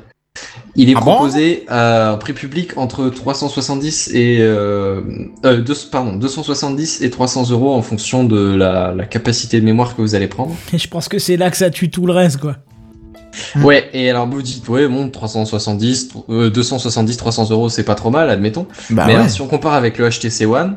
Il 0.75 0.89
est 0.89 0.95
Ah 0.97 1.01
bon 1.01 1.13
proposé 1.17 1.65
à 1.69 2.13
un 2.13 2.17
prix 2.17 2.33
public 2.33 2.79
entre 2.79 3.09
370 3.11 4.11
et 4.15 4.39
euh, 4.41 5.03
euh, 5.45 5.61
deux- 5.61 5.75
pardon 5.91 6.15
270 6.17 7.03
et 7.03 7.11
300 7.11 7.51
euros 7.51 7.75
en 7.75 7.83
fonction 7.83 8.25
de 8.25 8.55
la, 8.55 8.95
la 8.97 9.05
capacité 9.05 9.61
de 9.61 9.65
mémoire 9.67 9.95
que 9.95 10.01
vous 10.01 10.15
allez 10.15 10.29
prendre. 10.29 10.55
Et 10.73 10.79
je 10.79 10.89
pense 10.89 11.09
que 11.09 11.19
c'est 11.19 11.37
là 11.37 11.51
que 11.51 11.57
ça 11.59 11.69
tue 11.71 11.91
tout 11.91 12.07
le 12.07 12.13
reste, 12.15 12.39
quoi. 12.39 12.57
Mm. 13.55 13.65
Ouais, 13.65 13.91
et 13.93 14.09
alors 14.11 14.27
vous 14.27 14.41
dites, 14.43 14.67
ouais, 14.69 14.89
bon, 14.89 15.11
370, 15.11 16.11
euh, 16.31 16.49
270, 16.51 17.17
300 17.19 17.51
euros, 17.51 17.69
c'est 17.69 17.85
pas 17.85 17.95
trop 17.95 18.11
mal, 18.11 18.31
admettons. 18.31 18.67
Bah 18.91 19.05
Mais 19.07 19.13
ouais. 19.13 19.19
alors, 19.19 19.31
si 19.31 19.41
on 19.43 19.47
compare 19.49 19.75
avec 19.75 19.99
le 19.99 20.09
HTC 20.09 20.47
One, 20.47 20.77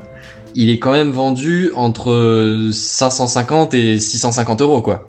il 0.55 0.69
est 0.69 0.79
quand 0.79 0.91
même 0.91 1.11
vendu 1.11 1.71
entre 1.75 2.69
550 2.71 3.73
et 3.73 3.99
650 3.99 4.61
euros, 4.61 4.81
quoi. 4.81 5.05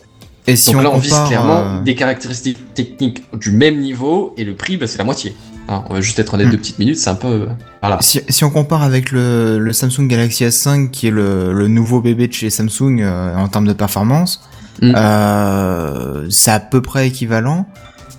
Et 0.49 0.55
si 0.57 0.71
Donc 0.73 0.81
on 0.81 0.85
là, 0.85 0.91
on 0.93 0.99
vise 0.99 1.15
clairement 1.27 1.59
euh, 1.59 1.81
des 1.83 1.95
caractéristiques 1.95 2.75
techniques 2.75 3.25
du 3.39 3.51
même 3.51 3.79
niveau, 3.81 4.33
et 4.37 4.45
le 4.45 4.55
prix, 4.55 4.77
bah, 4.77 4.87
c'est 4.87 4.99
la 4.99 5.05
moitié. 5.05 5.35
Hein, 5.69 5.83
on 5.91 5.95
va 5.95 6.01
juste 6.01 6.19
être 6.21 6.35
honnête 6.35 6.47
Hmm. 6.47 6.51
deux 6.53 6.59
petites 6.59 6.79
minutes, 6.79 6.99
c'est 6.99 7.11
un 7.11 7.17
peu... 7.17 7.27
euh, 7.27 7.47
Voilà. 7.83 7.99
Si, 8.01 8.21
si 8.29 8.45
on 8.45 8.51
compare 8.51 8.83
avec 8.85 9.11
le, 9.11 9.59
le 9.59 9.73
Samsung 9.73 10.07
Galaxy 10.07 10.45
S5, 10.45 10.91
qui 10.91 11.09
est 11.09 11.11
le, 11.11 11.53
le 11.53 11.67
nouveau 11.67 12.01
bébé 12.01 12.29
de 12.29 12.33
chez 12.33 12.51
Samsung 12.51 13.01
euh, 13.01 13.35
en 13.37 13.49
termes 13.49 13.67
de 13.67 13.73
performance, 13.73 14.43
Mm. 14.83 14.93
euh, 14.95 16.27
c'est 16.31 16.51
à 16.51 16.61
peu 16.61 16.83
près 16.83 17.07
équivalent, 17.09 17.67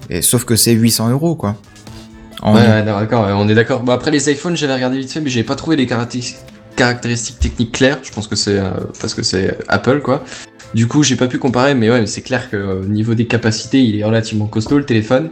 et 0.10 0.22
sauf 0.24 0.44
que 0.44 0.56
c'est 0.56 0.72
800 0.74 1.10
euros, 1.12 1.36
quoi. 1.36 1.56
En- 2.42 2.54
Ouais, 2.56 2.62
ouais, 2.62 2.84
d'accord, 2.84 3.28
on 3.38 3.48
est 3.48 3.54
d'accord. 3.56 3.82
Bon, 3.84 3.92
après, 3.92 4.10
les 4.12 4.32
iPhones, 4.32 4.56
j'avais 4.58 4.74
regardé 4.74 4.98
vite 4.98 5.12
fait, 5.12 5.22
mais 5.22 5.30
j'avais 5.30 5.44
pas 5.46 5.56
trouvé 5.56 5.76
les 5.76 5.86
caractéristiques, 5.86 6.38
caractéristiques 6.78 7.40
techniques 7.40 7.74
claires. 7.74 8.00
Je 8.04 8.12
pense 8.12 8.28
que 8.28 8.38
c'est 8.38 8.58
euh, 8.58 8.70
parce 9.02 9.14
que 9.14 9.24
c'est 9.24 9.58
Apple, 9.68 10.00
quoi. 10.02 10.24
Du 10.74 10.88
coup, 10.88 11.04
j'ai 11.04 11.18
pas 11.18 11.28
pu 11.28 11.40
comparer, 11.40 11.76
mais 11.76 11.90
ouais, 11.90 12.02
mais 12.02 12.08
c'est 12.08 12.22
clair 12.22 12.50
que 12.50 12.56
euh, 12.56 12.82
au 12.82 12.86
niveau 12.86 13.14
des 13.16 13.26
capacités, 13.26 13.84
il 13.84 14.00
est 14.00 14.04
relativement 14.04 14.48
costaud, 14.48 14.78
le 14.78 14.86
téléphone. 14.86 15.30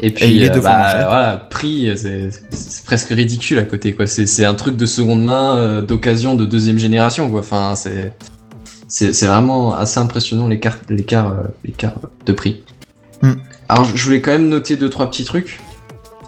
Et 0.00 0.10
puis, 0.10 0.26
il 0.26 0.42
est 0.42 0.50
euh, 0.50 0.60
bah, 0.60 1.06
voilà, 1.06 1.46
prix, 1.48 1.88
euh, 1.88 1.96
c'est 1.96 2.84
presque 2.84 3.08
ridicule 3.08 3.58
à 3.58 3.62
côté, 3.62 3.94
quoi. 3.94 4.06
C'est 4.06 4.44
un 4.44 4.54
truc 4.54 4.76
de 4.76 4.86
seconde 4.86 5.24
main, 5.24 5.56
euh, 5.56 5.82
d'occasion 5.82 6.34
de 6.34 6.44
deuxième 6.44 6.78
génération, 6.78 7.30
quoi. 7.30 7.40
Enfin, 7.40 7.74
c'est 7.76 8.12
c'est 8.88 9.26
vraiment 9.26 9.74
assez 9.74 9.98
impressionnant 9.98 10.46
l'écart 10.46 10.78
l'écart 10.88 11.32
euh, 11.32 11.42
l'écart 11.64 11.94
de 12.24 12.32
prix. 12.32 12.62
Hmm. 13.22 13.32
Alors, 13.68 13.84
je 13.84 14.04
voulais 14.04 14.20
quand 14.20 14.30
même 14.32 14.48
noter 14.48 14.76
deux 14.76 14.90
trois 14.90 15.10
petits 15.10 15.24
trucs. 15.24 15.60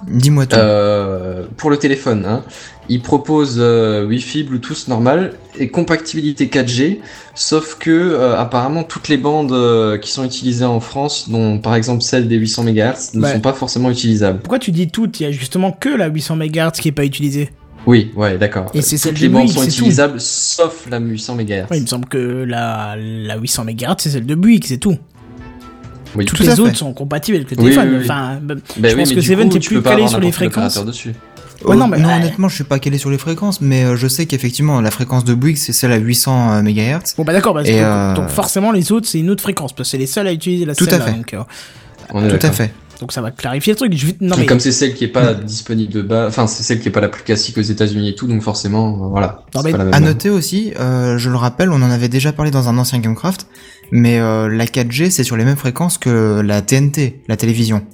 Dis-moi 0.06 0.46
tout. 0.46 0.56
Euh, 0.56 1.46
pour 1.56 1.70
le 1.70 1.76
téléphone, 1.78 2.24
hein, 2.26 2.44
il 2.88 3.02
propose 3.02 3.56
euh, 3.58 4.06
Wi-Fi, 4.06 4.44
Bluetooth 4.44 4.86
normal 4.88 5.34
et 5.58 5.68
compatibilité 5.68 6.46
4G, 6.46 6.98
sauf 7.34 7.76
que 7.78 7.90
euh, 7.90 8.38
apparemment 8.38 8.84
toutes 8.84 9.08
les 9.08 9.16
bandes 9.16 9.52
euh, 9.52 9.98
qui 9.98 10.10
sont 10.10 10.24
utilisées 10.24 10.64
en 10.64 10.80
France, 10.80 11.28
dont 11.28 11.58
par 11.58 11.74
exemple 11.74 12.02
celle 12.02 12.28
des 12.28 12.36
800 12.36 12.64
MHz, 12.64 13.14
ne 13.14 13.22
Ouais. 13.22 13.32
sont 13.32 13.40
pas 13.40 13.52
forcément 13.52 13.90
utilisables. 13.90 14.38
Pourquoi 14.40 14.58
tu 14.58 14.70
dis 14.70 14.88
tout 14.88 15.10
Il 15.18 15.22
y 15.22 15.26
a 15.26 15.30
justement 15.32 15.72
que 15.72 15.88
la 15.88 16.06
800 16.08 16.36
MHz 16.36 16.72
qui 16.80 16.88
est 16.88 16.92
pas 16.92 17.04
utilisée. 17.04 17.50
Oui, 17.86 18.12
ouais, 18.16 18.36
d'accord. 18.38 18.70
Et 18.74 18.82
c'est 18.82 18.98
celle 18.98 19.12
toutes 19.14 19.22
de 19.22 19.26
les 19.26 19.32
bandes 19.32 19.42
Bouygues, 19.46 19.54
sont 19.56 19.62
tout. 19.64 19.68
utilisables, 19.68 20.20
sauf 20.20 20.86
la 20.90 20.98
800 20.98 21.36
MHz. 21.36 21.48
Ouais, 21.70 21.78
il 21.78 21.82
me 21.82 21.86
semble 21.86 22.06
que 22.06 22.18
la, 22.18 22.96
la 22.98 23.36
800 23.38 23.64
MHz 23.64 23.94
c'est 23.98 24.10
celle 24.10 24.26
de 24.26 24.34
Bouygues, 24.34 24.64
c'est 24.66 24.78
tout. 24.78 24.96
Oui. 26.14 26.24
Toutes 26.24 26.38
Tout 26.38 26.44
à 26.44 26.50
les 26.50 26.54
fait. 26.56 26.60
autres 26.62 26.76
sont 26.76 26.92
compatibles 26.92 27.36
avec 27.36 27.50
le 27.50 27.56
téléphone. 27.56 27.88
oui, 27.90 27.96
oui. 27.98 28.04
Enfin, 28.04 28.38
Bah 28.42 28.54
je 28.56 28.80
oui, 28.94 28.94
pense 28.96 29.08
mais 29.10 29.14
que 29.16 29.20
Seven 29.20 29.48
tu 29.50 29.60
plus 29.60 29.82
calé 29.82 30.06
sur 30.08 30.20
les 30.20 30.32
fréquences. 30.32 30.76
opérateur 30.76 30.84
dessus. 30.84 31.14
ouais, 31.64 31.76
non, 31.76 31.86
mais- 31.88 31.98
non, 31.98 32.08
ouais. 32.08 32.14
honnêtement, 32.16 32.48
je 32.48 32.54
suis 32.54 32.64
pas 32.64 32.78
calé 32.78 32.98
sur 32.98 33.10
les 33.10 33.18
fréquences, 33.18 33.60
mais 33.60 33.84
euh, 33.84 33.96
je 33.96 34.06
sais 34.08 34.26
qu'effectivement, 34.26 34.80
la 34.80 34.90
fréquence 34.90 35.24
de 35.24 35.34
Bouygues, 35.34 35.56
c'est 35.56 35.72
celle 35.72 35.92
à 35.92 35.96
800 35.96 36.62
MHz. 36.62 37.14
Bon 37.16 37.24
bah 37.24 37.32
d'accord, 37.32 37.58
euh, 37.58 38.14
donc 38.14 38.28
forcément 38.28 38.72
les 38.72 38.90
autres 38.92 39.06
c'est 39.08 39.18
une 39.18 39.30
autre 39.30 39.42
fréquence, 39.42 39.72
parce 39.72 39.88
que 39.88 39.90
c'est 39.92 39.98
les 39.98 40.06
seuls 40.06 40.26
à 40.28 40.32
utiliser 40.32 40.64
la 40.64 40.74
Tout 40.74 40.86
à 40.90 40.98
donc, 40.98 41.34
euh, 41.34 41.42
On 42.14 42.24
est 42.24 42.38
Tout 42.38 42.46
à 42.46 42.52
fait. 42.52 42.72
donc 43.00 43.12
ça 43.12 43.20
va 43.20 43.30
clarifier 43.30 43.72
le 43.74 43.76
truc. 43.76 43.92
Je 43.94 44.06
vais- 44.06 44.16
non 44.22 44.36
mais 44.38 44.46
Comme 44.46 44.60
c'est 44.60 44.72
celle 44.72 44.94
qui 44.94 45.04
est 45.04 45.08
pas 45.08 45.34
disponible 45.34 45.92
de 45.92 46.00
bas, 46.02 46.26
enfin 46.28 46.46
c'est 46.46 46.62
celle 46.62 46.80
qui 46.80 46.88
est 46.88 46.92
pas 46.92 47.00
la 47.02 47.08
plus 47.08 47.22
classique 47.22 47.58
aux 47.58 47.62
États-Unis 47.62 48.08
et 48.10 48.14
tout, 48.14 48.26
donc 48.28 48.40
forcément, 48.42 48.94
euh, 48.94 49.08
voilà. 49.10 49.42
Non, 49.54 49.60
c'est 49.60 49.66
mais 49.66 49.72
pas 49.72 49.78
la 49.78 49.84
même 49.84 49.94
À 49.94 50.00
noter 50.00 50.30
aussi, 50.30 50.72
euh, 50.80 51.18
je 51.18 51.28
le 51.28 51.36
rappelle, 51.36 51.70
on 51.70 51.82
en 51.82 51.90
avait 51.90 52.08
déjà 52.08 52.32
parlé 52.32 52.50
dans 52.50 52.68
un 52.68 52.78
ancien 52.78 52.98
Gamecraft, 53.00 53.46
mais 53.90 54.18
euh, 54.20 54.48
la 54.48 54.66
4G 54.66 55.10
c'est 55.10 55.24
sur 55.24 55.36
les 55.36 55.44
mêmes 55.44 55.56
fréquences 55.56 55.98
que 55.98 56.40
la 56.40 56.62
TNT, 56.62 57.22
la 57.28 57.36
télévision. 57.36 57.84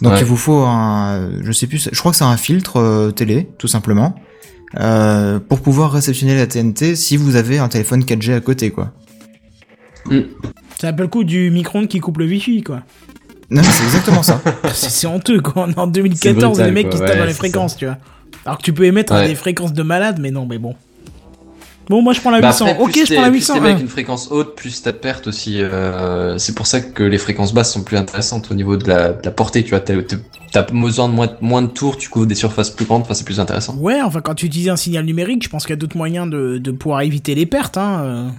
Donc 0.00 0.12
Ouais. 0.14 0.18
il 0.20 0.24
vous 0.24 0.36
faut 0.36 0.58
un, 0.62 1.40
je 1.42 1.52
sais 1.52 1.66
plus, 1.66 1.88
je 1.92 1.98
crois 1.98 2.10
que 2.12 2.16
c'est 2.18 2.24
un 2.24 2.36
filtre 2.36 2.78
euh, 2.78 3.10
télé, 3.12 3.48
tout 3.58 3.68
simplement, 3.68 4.14
euh, 4.80 5.38
pour 5.38 5.60
pouvoir 5.60 5.92
réceptionner 5.92 6.34
la 6.36 6.46
TNT 6.46 6.96
si 6.96 7.16
vous 7.16 7.36
avez 7.36 7.58
un 7.58 7.68
téléphone 7.68 8.02
4G 8.04 8.34
à 8.34 8.40
côté, 8.40 8.70
quoi. 8.70 8.92
c'est 10.78 10.86
un 10.88 10.92
peu 10.92 11.02
le 11.02 11.08
coup 11.08 11.24
du 11.24 11.50
micro-ondes 11.50 11.88
qui 11.88 12.00
coupe 12.00 12.18
le 12.18 12.26
wifi 12.26 12.62
quoi. 12.62 12.82
Non, 13.50 13.62
mais 13.62 13.68
c'est 13.70 13.84
exactement 13.84 14.22
ça. 14.22 14.40
c'est 14.74 15.06
honteux 15.06 15.40
quoi. 15.40 15.64
On 15.66 15.70
est 15.70 15.78
en 15.78 15.86
C'est 15.86 15.92
2014 15.92 16.42
brutal, 16.58 16.66
les 16.66 16.72
mecs 16.72 16.84
quoi. 16.84 16.90
qui 16.92 16.96
se 16.98 17.02
tapent 17.02 17.12
Ouais, 17.14 17.18
dans 17.20 17.26
les 17.26 17.34
fréquences, 17.34 17.76
tu 17.76 17.84
vois. 17.86 17.98
Alors 18.44 18.58
que 18.58 18.62
tu 18.62 18.72
peux 18.72 18.84
émettre 18.84 19.12
Ouais. 19.14 19.28
des 19.28 19.34
fréquences 19.34 19.72
de 19.72 19.82
malade, 19.82 20.18
mais 20.20 20.30
non, 20.30 20.46
mais 20.46 20.58
bon. 20.58 20.74
Bon, 21.88 22.00
moi 22.02 22.12
je 22.12 22.20
prends 22.20 22.30
la 22.30 22.40
Bah 22.40 22.48
800. 22.48 22.66
après, 22.66 22.82
ok, 22.82 22.92
je 23.06 23.12
prends 23.14 23.22
la 23.22 23.28
plus 23.30 23.38
800. 23.38 23.54
t'es 23.54 23.60
avec 23.60 23.80
une 23.80 23.88
fréquence 23.88 24.28
haute, 24.30 24.56
plus 24.56 24.82
t'as 24.82 24.92
de 24.92 24.96
pertes 24.96 25.26
aussi. 25.26 25.60
euh, 25.62 26.38
c'est 26.38 26.54
pour 26.54 26.66
ça 26.66 26.80
que 26.80 27.02
les 27.02 27.18
fréquences 27.18 27.52
basses 27.52 27.72
sont 27.72 27.82
plus 27.82 27.96
intéressantes 27.96 28.50
au 28.50 28.54
niveau 28.54 28.76
de 28.76 28.88
la, 28.88 29.12
de 29.12 29.24
la 29.24 29.30
portée. 29.30 29.62
Tu 29.64 29.70
vois, 29.70 29.80
t'as 29.80 29.94
t'as- 30.02 30.16
t'as 30.52 30.62
besoin 30.72 31.08
de 31.08 31.14
moins, 31.14 31.28
moins 31.40 31.62
de 31.62 31.66
tours, 31.66 31.96
tu 31.96 32.08
couvres 32.08 32.26
des 32.26 32.34
surfaces 32.36 32.70
plus 32.70 32.84
grandes, 32.86 33.02
enfin 33.02 33.14
c'est 33.14 33.24
plus 33.24 33.40
intéressant. 33.40 33.74
Ouais, 33.76 34.00
enfin 34.02 34.20
quand 34.20 34.34
tu 34.34 34.46
utilises 34.46 34.68
un 34.68 34.76
signal 34.76 35.04
numérique, 35.04 35.42
je 35.44 35.48
pense 35.48 35.64
qu'il 35.66 35.72
y 35.72 35.78
a 35.78 35.80
d'autres 35.80 35.96
moyens 35.96 36.30
de, 36.30 36.58
de 36.58 36.70
pouvoir 36.70 37.00
éviter 37.02 37.34
les 37.34 37.44
pertes. 37.46 37.76
Hein. 37.76 38.32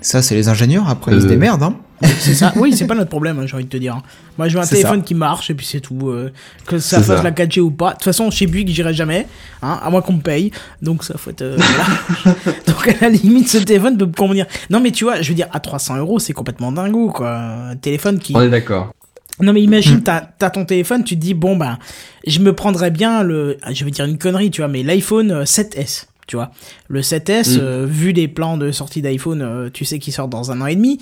Ça, 0.00 0.22
c'est 0.22 0.34
les 0.34 0.48
ingénieurs, 0.48 0.88
après 0.88 1.12
ils 1.14 1.20
se 1.20 1.26
Euh. 1.26 1.28
démerdent, 1.28 1.62
hein. 1.62 1.74
C'est 2.20 2.34
ça. 2.34 2.52
Oui, 2.56 2.72
c'est 2.76 2.86
pas 2.86 2.94
notre 2.94 3.10
problème, 3.10 3.38
hein, 3.40 3.46
j'ai 3.46 3.54
envie 3.54 3.64
de 3.64 3.68
te 3.68 3.76
dire. 3.76 4.00
Moi, 4.36 4.48
je 4.48 4.54
veux 4.56 4.62
un 4.62 4.66
téléphone 4.66 5.02
qui 5.02 5.14
marche 5.14 5.50
et 5.50 5.54
puis 5.54 5.66
c'est 5.66 5.80
tout. 5.80 6.08
euh, 6.10 6.30
que 6.66 6.78
ça 6.78 6.98
fasse 7.02 7.16
ça. 7.18 7.22
la 7.24 7.32
4G 7.32 7.58
ou 7.60 7.70
pas. 7.72 7.88
De 7.90 7.94
toute 7.94 8.04
façon, 8.04 8.30
chez 8.30 8.46
Bouygues, 8.46 8.68
j'irai 8.68 8.94
jamais, 8.94 9.26
hein, 9.62 9.80
à 9.82 9.90
moins 9.90 10.00
qu'on 10.00 10.12
me 10.12 10.20
paye. 10.20 10.52
Donc 10.80 11.02
ça 11.02 11.18
faut 11.18 11.30
être. 11.30 11.42
euh, 11.42 11.56
voilà. 11.56 12.36
Donc 12.68 12.88
à 12.88 12.94
la 13.02 13.08
limite, 13.08 13.48
ce 13.48 13.58
téléphone 13.58 13.96
peut 13.98 14.06
me 14.06 14.12
convenir. 14.12 14.46
Non, 14.70 14.78
mais 14.80 14.92
tu 14.92 15.02
vois, 15.04 15.20
je 15.22 15.28
veux 15.28 15.34
dire, 15.34 15.48
à 15.52 15.58
300 15.58 15.96
euros, 15.96 16.20
c'est 16.20 16.32
complètement 16.32 16.70
dingo, 16.70 17.10
quoi. 17.10 17.36
Un 17.36 17.76
téléphone 17.76 18.20
qui. 18.20 18.32
On 18.36 18.40
est 18.42 18.50
d'accord. 18.50 18.92
Non 19.40 19.52
mais 19.52 19.62
imagine, 19.62 20.02
t'as 20.02 20.20
t'as 20.20 20.50
ton 20.50 20.64
téléphone, 20.64 21.04
tu 21.04 21.14
te 21.14 21.20
dis 21.20 21.32
bon 21.32 21.54
ben, 21.56 21.78
je 22.26 22.40
me 22.40 22.52
prendrais 22.52 22.90
bien 22.90 23.22
le, 23.22 23.56
je 23.72 23.84
vais 23.84 23.92
dire 23.92 24.04
une 24.04 24.18
connerie, 24.18 24.50
tu 24.50 24.62
vois, 24.62 24.66
mais 24.68 24.82
l'iPhone 24.82 25.30
euh, 25.30 25.44
7S, 25.44 26.06
tu 26.28 26.36
vois, 26.36 26.52
le 26.86 27.00
7S, 27.02 27.56
Mm. 27.56 27.60
euh, 27.60 27.86
vu 27.86 28.12
les 28.12 28.28
plans 28.28 28.56
de 28.56 28.70
sortie 28.70 29.02
d'iPhone, 29.02 29.42
euh, 29.42 29.70
tu 29.72 29.84
sais 29.84 29.98
qu'il 29.98 30.12
sort 30.12 30.28
dans 30.28 30.52
un 30.52 30.60
an 30.60 30.66
et 30.66 30.76
demi. 30.76 31.00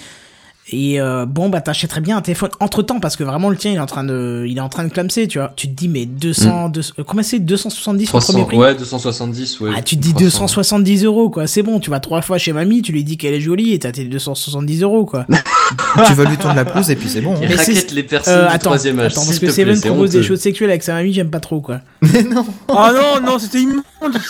Et 0.72 1.00
euh, 1.00 1.26
bon 1.26 1.48
bah 1.48 1.60
t'achèterais 1.60 2.00
bien 2.00 2.16
un 2.16 2.22
téléphone 2.22 2.50
entre 2.58 2.82
temps 2.82 2.98
parce 2.98 3.14
que 3.14 3.22
vraiment 3.22 3.50
le 3.50 3.56
tien 3.56 3.70
il 3.70 3.76
est 3.76 3.80
en 3.80 3.86
train 3.86 4.02
de 4.02 4.44
il 4.48 4.58
est 4.58 4.60
en 4.60 4.68
train 4.68 4.82
de 4.82 4.88
clamser 4.88 5.28
tu 5.28 5.38
vois 5.38 5.52
tu 5.54 5.68
te 5.68 5.72
dis 5.72 5.86
mais 5.86 6.06
200 6.06 6.70
deux- 6.70 6.80
euh, 6.98 7.04
combien 7.06 7.22
c'est 7.22 7.38
270 7.38 8.08
au 8.08 8.10
premier 8.10 8.20
300, 8.20 8.44
prix 8.46 8.56
ouais, 8.56 8.74
270, 8.74 9.60
ouais. 9.60 9.70
ah, 9.76 9.80
tu 9.82 9.96
te 9.96 10.00
dis 10.02 10.10
300. 10.10 10.24
270 10.24 11.04
euros, 11.04 11.30
quoi. 11.30 11.46
C'est 11.46 11.62
bon, 11.62 11.78
tu 11.78 11.88
vas 11.90 12.00
trois 12.00 12.20
fois 12.20 12.38
chez 12.38 12.52
mamie, 12.52 12.82
tu 12.82 12.90
lui 12.90 13.04
dis 13.04 13.16
qu'elle 13.16 13.34
est 13.34 13.40
jolie 13.40 13.74
et 13.74 13.78
t'as 13.78 13.92
tes 13.92 14.04
270 14.06 14.82
euros, 14.82 15.04
quoi. 15.06 15.24
tu 16.08 16.14
vas 16.14 16.24
lui 16.24 16.36
tendre 16.36 16.56
la 16.56 16.64
pelouse 16.64 16.90
et 16.90 16.96
puis 16.96 17.08
c'est 17.08 17.20
bon. 17.20 17.34
Il 17.40 17.48
Mais 17.48 17.54
raquette 17.54 17.92
les 17.92 18.02
personnes 18.02 18.34
Euh, 18.34 18.48
du 18.48 18.54
attends, 18.54 18.70
troisième 18.70 18.98
âge. 18.98 19.12
attends, 19.12 19.24
parce 19.24 19.38
que 19.38 19.50
Seven 19.50 19.80
propose 19.80 20.10
des 20.10 20.24
choses 20.24 20.40
sexuelles 20.40 20.70
avec 20.70 20.82
sa 20.82 20.94
mamie, 20.94 21.12
j'aime 21.12 21.30
pas 21.30 21.38
trop, 21.40 21.60
quoi. 21.60 21.80
Mais 22.02 22.24
non. 22.24 22.44
Oh 22.68 22.74
non, 22.92 23.24
non, 23.24 23.38
c'était 23.38 23.60
immonde, 23.60 23.82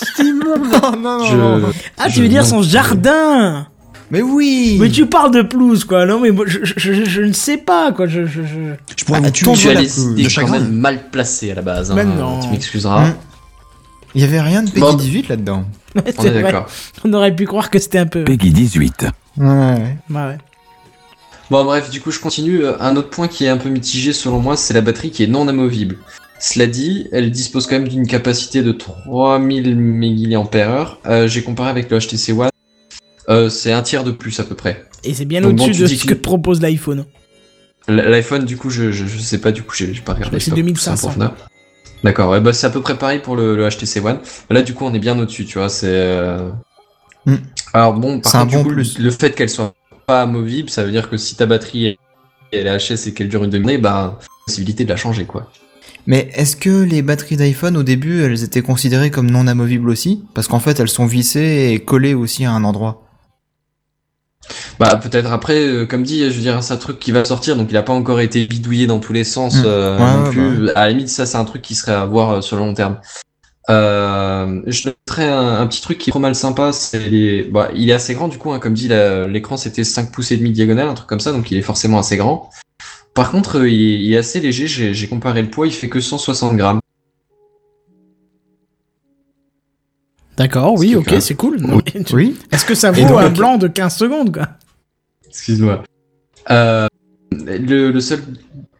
c'était 0.04 0.28
immonde. 0.28 0.68
non, 0.70 0.90
non, 1.00 1.18
non, 1.18 1.24
Je- 1.24 1.36
non, 1.36 1.58
non. 1.60 1.68
Ah, 1.96 2.08
tu 2.08 2.16
Je- 2.16 2.22
veux 2.22 2.28
dire 2.28 2.44
son 2.44 2.60
jardin? 2.62 3.66
Mais 4.10 4.22
oui. 4.22 4.76
Mais 4.80 4.88
tu 4.88 5.06
parles 5.06 5.32
de 5.34 5.42
pelouse, 5.42 5.84
quoi. 5.84 6.06
Non, 6.06 6.20
mais 6.20 6.30
moi, 6.30 6.44
je, 6.46 6.58
je, 6.62 6.74
je, 6.76 7.04
je 7.04 7.22
ne 7.22 7.32
sais 7.32 7.56
pas, 7.56 7.90
quoi. 7.92 8.06
Je, 8.06 8.24
je, 8.26 8.42
je... 8.42 8.74
Je 8.96 9.04
pourrais 9.04 9.20
Ah, 9.24 9.30
Tu 9.30 9.48
as 9.68 9.74
les 9.74 10.00
idées 10.04 10.28
quand 10.32 10.48
même 10.48 10.70
mal 10.72 11.10
placées 11.10 11.50
à 11.50 11.54
la 11.54 11.62
base. 11.62 11.92
Mais 11.92 12.02
Hein. 12.02 12.14
non. 12.18 12.40
Tu 12.40 12.48
m'excuseras. 12.50 13.06
Hmm. 13.08 13.14
Il 14.14 14.20
y 14.22 14.24
avait 14.24 14.40
rien 14.40 14.62
de 14.62 14.70
Peggy 14.70 14.80
Bon. 14.80 14.94
18 14.94 15.28
là-dedans. 15.28 15.64
Ouais, 15.94 16.02
On 16.18 16.24
est 16.24 16.42
d'accord. 16.42 16.66
On 17.04 17.12
aurait 17.12 17.34
pu 17.34 17.46
croire 17.46 17.68
que 17.68 17.78
c'était 17.78 17.98
un 17.98 18.06
peu. 18.06 18.24
Peggy 18.24 18.50
18. 18.50 19.06
Ouais. 19.38 19.46
Ouais, 19.46 19.86
ouais. 20.10 20.38
Bon, 21.50 21.64
bref, 21.64 21.90
du 21.90 22.00
coup, 22.00 22.10
je 22.10 22.18
continue. 22.20 22.64
Euh, 22.64 22.74
Un 22.80 22.96
autre 22.96 23.10
point 23.10 23.28
qui 23.28 23.44
est 23.44 23.48
un 23.48 23.56
peu 23.56 23.68
mitigé 23.68 24.12
selon 24.12 24.38
moi, 24.40 24.56
c'est 24.56 24.72
la 24.74 24.80
batterie 24.80 25.10
qui 25.10 25.22
est 25.24 25.26
non 25.28 25.46
amovible. 25.48 25.98
Cela 26.38 26.66
dit, 26.66 27.08
elle 27.12 27.30
dispose 27.30 27.66
quand 27.66 27.76
même 27.76 27.88
d'une 27.88 28.06
capacité 28.06 28.62
de 28.62 28.72
3000 28.72 29.76
mAh. 29.76 30.98
Euh, 31.06 31.28
J'ai 31.28 31.42
comparé 31.42 31.70
avec 31.70 31.90
le 31.90 31.98
HTC 31.98 32.32
One. 32.32 32.50
Euh, 33.28 33.48
c'est 33.48 33.72
un 33.72 33.82
tiers 33.82 34.04
de 34.04 34.10
plus 34.12 34.38
à 34.40 34.44
peu 34.44 34.54
près. 34.54 34.84
Et 35.04 35.14
c'est 35.14 35.24
bien 35.24 35.42
au-dessus 35.44 35.72
de 35.72 35.86
ce 35.86 36.04
que- 36.04 36.10
que 36.10 36.14
propose 36.14 36.60
l'iPhone. 36.60 37.04
L'iPhone, 37.88 38.44
du 38.44 38.56
coup, 38.56 38.70
je, 38.70 38.90
je, 38.92 39.06
je 39.06 39.18
sais 39.18 39.38
pas, 39.38 39.52
du 39.52 39.62
coup, 39.62 39.74
j'ai 39.76 39.86
pas 40.04 40.14
regardé. 40.14 40.38
C'est 40.40 40.46
j'ai 40.46 40.50
pas 40.52 40.56
2500. 40.56 40.90
poussé 40.92 41.06
en 41.06 41.08
profondeur. 41.08 41.34
D'accord, 42.04 42.30
ouais, 42.30 42.40
bah 42.40 42.52
c'est 42.52 42.66
à 42.66 42.70
peu 42.70 42.80
près 42.82 42.96
pareil 42.98 43.20
pour 43.20 43.36
le, 43.36 43.56
le 43.56 43.68
HTC 43.68 44.00
One. 44.00 44.18
Là, 44.50 44.62
du 44.62 44.74
coup, 44.74 44.84
on 44.84 44.92
est 44.94 44.98
bien 44.98 45.18
au-dessus, 45.18 45.44
tu 45.44 45.58
vois. 45.58 45.68
C'est. 45.68 45.86
euh, 45.88 46.50
Hmm. 47.24 47.36
Alors 47.72 47.94
bon, 47.94 48.20
par 48.20 48.30
C'est 48.30 48.38
un 48.38 48.42
contre, 48.42 48.50
du 48.52 48.56
bon 48.58 48.62
coup, 48.62 48.70
plus. 48.70 48.98
le 49.00 49.10
fait 49.10 49.34
qu'elle 49.34 49.50
soit 49.50 49.74
pas 50.06 50.22
amovible, 50.22 50.70
ça 50.70 50.84
veut 50.84 50.92
dire 50.92 51.10
que 51.10 51.16
si 51.16 51.34
ta 51.34 51.44
batterie 51.46 51.86
est, 51.86 51.98
elle 52.52 52.68
est 52.68 52.76
HS 52.78 53.08
et 53.08 53.14
qu'elle 53.14 53.28
dure 53.28 53.42
une 53.42 53.50
demi-année, 53.50 53.78
bah, 53.78 54.20
possibilité 54.46 54.84
de 54.84 54.90
la 54.90 54.94
changer, 54.96 55.24
quoi. 55.24 55.50
Mais 56.06 56.30
est-ce 56.34 56.54
que 56.54 56.84
les 56.84 57.02
batteries 57.02 57.36
d'iPhone 57.36 57.76
au 57.76 57.82
début 57.82 58.22
elles 58.22 58.44
étaient 58.44 58.62
considérées 58.62 59.10
comme 59.10 59.28
non 59.28 59.48
amovibles 59.48 59.90
aussi? 59.90 60.22
Parce 60.34 60.46
qu'en 60.46 60.60
fait 60.60 60.78
elles 60.78 60.88
sont 60.88 61.06
vissées 61.06 61.72
et 61.72 61.80
collées 61.80 62.14
aussi 62.14 62.44
à 62.44 62.52
un 62.52 62.62
endroit. 62.62 63.05
Bah 64.78 64.96
peut-être 64.96 65.32
après, 65.32 65.58
euh, 65.66 65.86
comme 65.86 66.02
dit, 66.02 66.20
je 66.30 66.34
veux 66.34 66.40
dire, 66.40 66.62
c'est 66.62 66.74
un 66.74 66.76
truc 66.76 66.98
qui 66.98 67.12
va 67.12 67.24
sortir, 67.24 67.56
donc 67.56 67.68
il 67.70 67.76
a 67.76 67.82
pas 67.82 67.92
encore 67.92 68.20
été 68.20 68.46
bidouillé 68.46 68.86
dans 68.86 69.00
tous 69.00 69.12
les 69.12 69.24
sens 69.24 69.62
Mm. 69.62 69.62
euh, 69.66 69.98
Ouais, 69.98 70.12
non 70.12 70.22
ouais, 70.24 70.30
plus. 70.30 70.70
À 70.70 70.84
la 70.86 70.90
limite, 70.90 71.08
ça 71.08 71.26
c'est 71.26 71.36
un 71.38 71.44
truc 71.44 71.62
qui 71.62 71.74
serait 71.74 71.92
à 71.92 72.04
voir 72.04 72.30
euh, 72.30 72.40
sur 72.42 72.56
le 72.56 72.62
long 72.62 72.74
terme. 72.74 73.00
Euh, 73.70 74.62
je 74.66 74.88
noterais 74.88 75.28
un, 75.28 75.60
un 75.60 75.66
petit 75.66 75.80
truc 75.82 75.98
qui 75.98 76.10
est 76.10 76.12
trop 76.12 76.20
mal 76.20 76.34
sympa, 76.36 76.72
c'est 76.72 77.00
les... 77.08 77.44
bah, 77.44 77.70
il 77.74 77.90
est 77.90 77.92
assez 77.94 78.14
grand 78.14 78.28
du 78.28 78.38
coup, 78.38 78.52
hein, 78.52 78.60
comme 78.60 78.74
dit, 78.74 78.88
l'écran 79.28 79.56
c'était 79.56 79.84
5 79.84 80.12
pouces 80.12 80.30
et 80.32 80.36
demi 80.36 80.52
diagonale, 80.52 80.88
un 80.88 80.94
truc 80.94 81.08
comme 81.08 81.20
ça, 81.20 81.32
donc 81.32 81.50
il 81.50 81.58
est 81.58 81.62
forcément 81.62 81.98
assez 81.98 82.16
grand. 82.16 82.50
Par 83.14 83.30
contre, 83.32 83.66
il, 83.66 83.74
est, 83.94 84.00
il 84.04 84.12
est 84.14 84.18
assez 84.18 84.40
léger, 84.40 84.68
j'ai 84.68 84.94
j'ai 84.94 85.08
comparé 85.08 85.42
le 85.42 85.50
poids, 85.50 85.66
il 85.66 85.72
fait 85.72 85.88
que 85.88 86.00
160 86.00 86.56
grammes. 86.56 86.80
D'accord, 90.36 90.74
oui, 90.78 90.94
ok, 90.96 91.14
c'est 91.20 91.34
cool. 91.34 91.58
Oui. 91.62 92.04
Oui 92.12 92.36
Est-ce 92.52 92.64
que 92.66 92.74
ça 92.74 92.90
vaut 92.90 93.02
donc- 93.08 93.20
un 93.20 93.30
blanc 93.30 93.56
de 93.56 93.68
15 93.68 93.96
secondes, 93.96 94.32
quoi? 94.34 94.48
Excuse-moi. 95.28 95.82
Euh, 96.50 96.86
le, 97.32 97.90
le 97.90 98.00
seul 98.00 98.20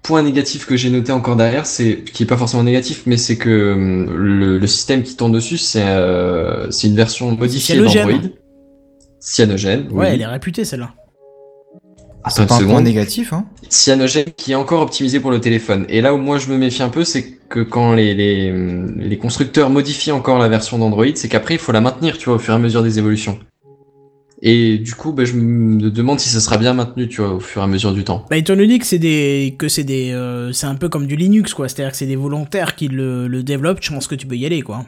point 0.03 0.23
négatif 0.23 0.67
que 0.67 0.77
j'ai 0.77 0.91
noté 0.91 1.13
encore 1.13 1.35
derrière, 1.37 1.67
c'est 1.67 2.03
qui 2.05 2.23
est 2.23 2.27
pas 2.27 2.37
forcément 2.37 2.63
négatif, 2.63 3.03
mais 3.07 3.17
c'est 3.17 3.37
que 3.37 3.73
hum, 3.73 4.17
le, 4.17 4.59
le 4.59 4.67
système 4.67 5.03
qui 5.03 5.17
tourne 5.17 5.33
dessus, 5.33 5.59
c'est 5.59 5.83
euh, 5.85 6.71
c'est 6.71 6.87
une 6.89 6.95
version 6.97 7.33
modifiée 7.37 7.77
d'Android. 7.77 8.21
Cyanogène. 9.21 9.89
Ouais, 9.91 10.07
oui. 10.07 10.07
elle 10.13 10.21
est 10.21 10.27
réputée, 10.27 10.65
celle-là. 10.65 10.95
Une 12.39 12.47
Pas 12.47 12.57
un 12.57 12.65
point 12.65 12.81
négatif, 12.81 13.33
hein 13.33 13.47
Cyanogène 13.69 14.27
qui 14.37 14.53
est 14.53 14.57
encore 14.57 14.83
optimisé 14.83 15.21
pour 15.21 15.31
le 15.31 15.41
téléphone. 15.41 15.87
Et 15.89 16.01
là 16.01 16.13
où 16.15 16.19
moi 16.19 16.39
je 16.39 16.49
me 16.49 16.57
méfie 16.57 16.83
un 16.83 16.89
peu, 16.89 17.05
c'est 17.05 17.39
que 17.49 17.61
quand 17.61 17.93
les, 17.95 18.15
les, 18.15 18.53
les 18.97 19.19
constructeurs 19.19 19.71
modifient 19.71 20.13
encore 20.13 20.39
la 20.39 20.49
version 20.49 20.79
d'Android, 20.79 21.07
c'est 21.15 21.29
qu'après 21.29 21.55
il 21.55 21.61
faut 21.61 21.73
la 21.73 21.81
maintenir, 21.81 22.19
tu 22.19 22.27
vois, 22.27 22.35
au 22.35 22.39
fur 22.39 22.53
et 22.53 22.57
à 22.57 22.59
mesure 22.59 22.83
des 22.83 22.99
évolutions. 22.99 23.39
Et 24.43 24.79
du 24.79 24.95
coup, 24.95 25.13
bah, 25.13 25.25
je 25.25 25.33
me 25.35 25.91
demande 25.91 26.21
si 26.21 26.29
ça 26.29 26.41
sera 26.41 26.59
bien 26.59 26.75
maintenu, 26.75 27.09
tu 27.09 27.23
vois, 27.23 27.35
au 27.35 27.41
fur 27.41 27.63
et 27.63 27.65
à 27.65 27.67
mesure 27.67 27.93
du 27.95 28.05
temps. 28.05 28.27
Bah, 28.29 28.37
étant 28.37 28.55
donné 28.55 28.79
que 28.79 28.85
c'est 28.85 28.99
des, 28.99 29.57
que 29.59 29.69
c'est 29.69 29.85
des, 29.85 30.13
euh, 30.13 30.53
c'est 30.53 30.67
un 30.67 30.75
peu 30.75 30.89
comme 30.89 31.07
du 31.07 31.17
Linux, 31.17 31.55
quoi. 31.55 31.69
C'est-à-dire 31.69 31.93
que 31.93 31.97
c'est 31.97 32.07
des 32.07 32.17
volontaires 32.17 32.75
qui 32.75 32.89
le, 32.89 33.29
le 33.29 33.43
développent. 33.43 33.79
Je 33.81 33.91
pense 33.93 34.07
que 34.07 34.15
tu 34.15 34.27
peux 34.27 34.37
y 34.37 34.45
aller, 34.45 34.61
quoi. 34.61 34.85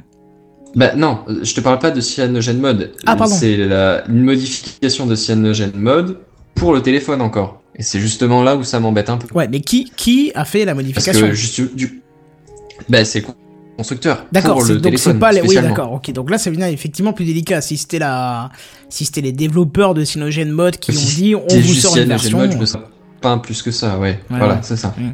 Bah 0.75 0.95
non, 0.95 1.21
je 1.43 1.55
te 1.55 1.63
parle 1.63 1.79
pas 1.79 1.91
de 1.91 2.01
Cyanogen 2.01 2.59
Mode. 2.61 2.93
Ah, 3.07 3.17
pardon. 3.17 3.35
C'est 3.35 3.57
la, 3.57 4.07
une 4.07 4.23
modification 4.23 5.07
de 5.07 5.15
Cyanogen 5.15 5.73
Mode 5.75 6.19
pour 6.59 6.75
le 6.75 6.83
téléphone 6.83 7.23
encore. 7.23 7.63
Et 7.77 7.83
c'est 7.83 8.01
justement 8.01 8.43
là 8.43 8.57
où 8.57 8.65
ça 8.65 8.81
m'embête 8.81 9.09
un 9.09 9.19
peu. 9.19 9.33
Ouais, 9.35 9.49
mais 9.49 9.61
qui, 9.61 9.91
qui 9.97 10.33
a 10.35 10.45
fait 10.45 10.65
la 10.65 10.75
Parce 10.75 10.85
modification 10.85 11.29
que 11.29 11.33
juste 11.33 11.75
du... 11.75 12.03
Bah 12.89 13.05
c'est 13.05 13.21
le 13.21 13.27
constructeur. 13.77 14.27
D'accord, 14.33 14.65
donc 14.67 14.99
c'est 14.99 15.19
pas 15.19 15.33
les. 15.33 15.41
Oui, 15.41 15.55
d'accord, 15.55 15.93
ok. 15.93 16.13
Donc 16.13 16.31
là, 16.31 16.39
ça 16.39 16.51
devient 16.51 16.69
effectivement 16.73 17.13
plus 17.13 17.25
délicat. 17.25 17.61
Si 17.61 17.77
c'était 17.77 18.01
la, 18.01 18.51
si 18.89 19.05
c'était 19.05 19.21
les 19.21 19.33
développeurs 19.33 19.95
de 19.95 20.05
Cyanogen 20.05 20.51
Mode 20.51 20.79
qui 20.79 20.93
Si 20.93 21.35
ont 21.35 21.45
dit, 21.47 21.57
on 21.57 21.61
vous 21.61 21.75
sort 21.75 21.97
une 21.97 22.09
version. 22.09 22.39
Mode, 22.39 22.53
je 22.53 22.59
me 22.59 22.67
sens 22.67 22.83
pas 23.21 23.37
plus 23.39 23.63
que 23.63 23.71
ça, 23.71 23.99
ouais. 23.99 24.21
Ouais, 24.31 24.39
voilà, 24.39 24.55
ouais. 24.55 24.61
c'est 24.63 24.77
ça. 24.77 24.95
Mm. 24.97 25.11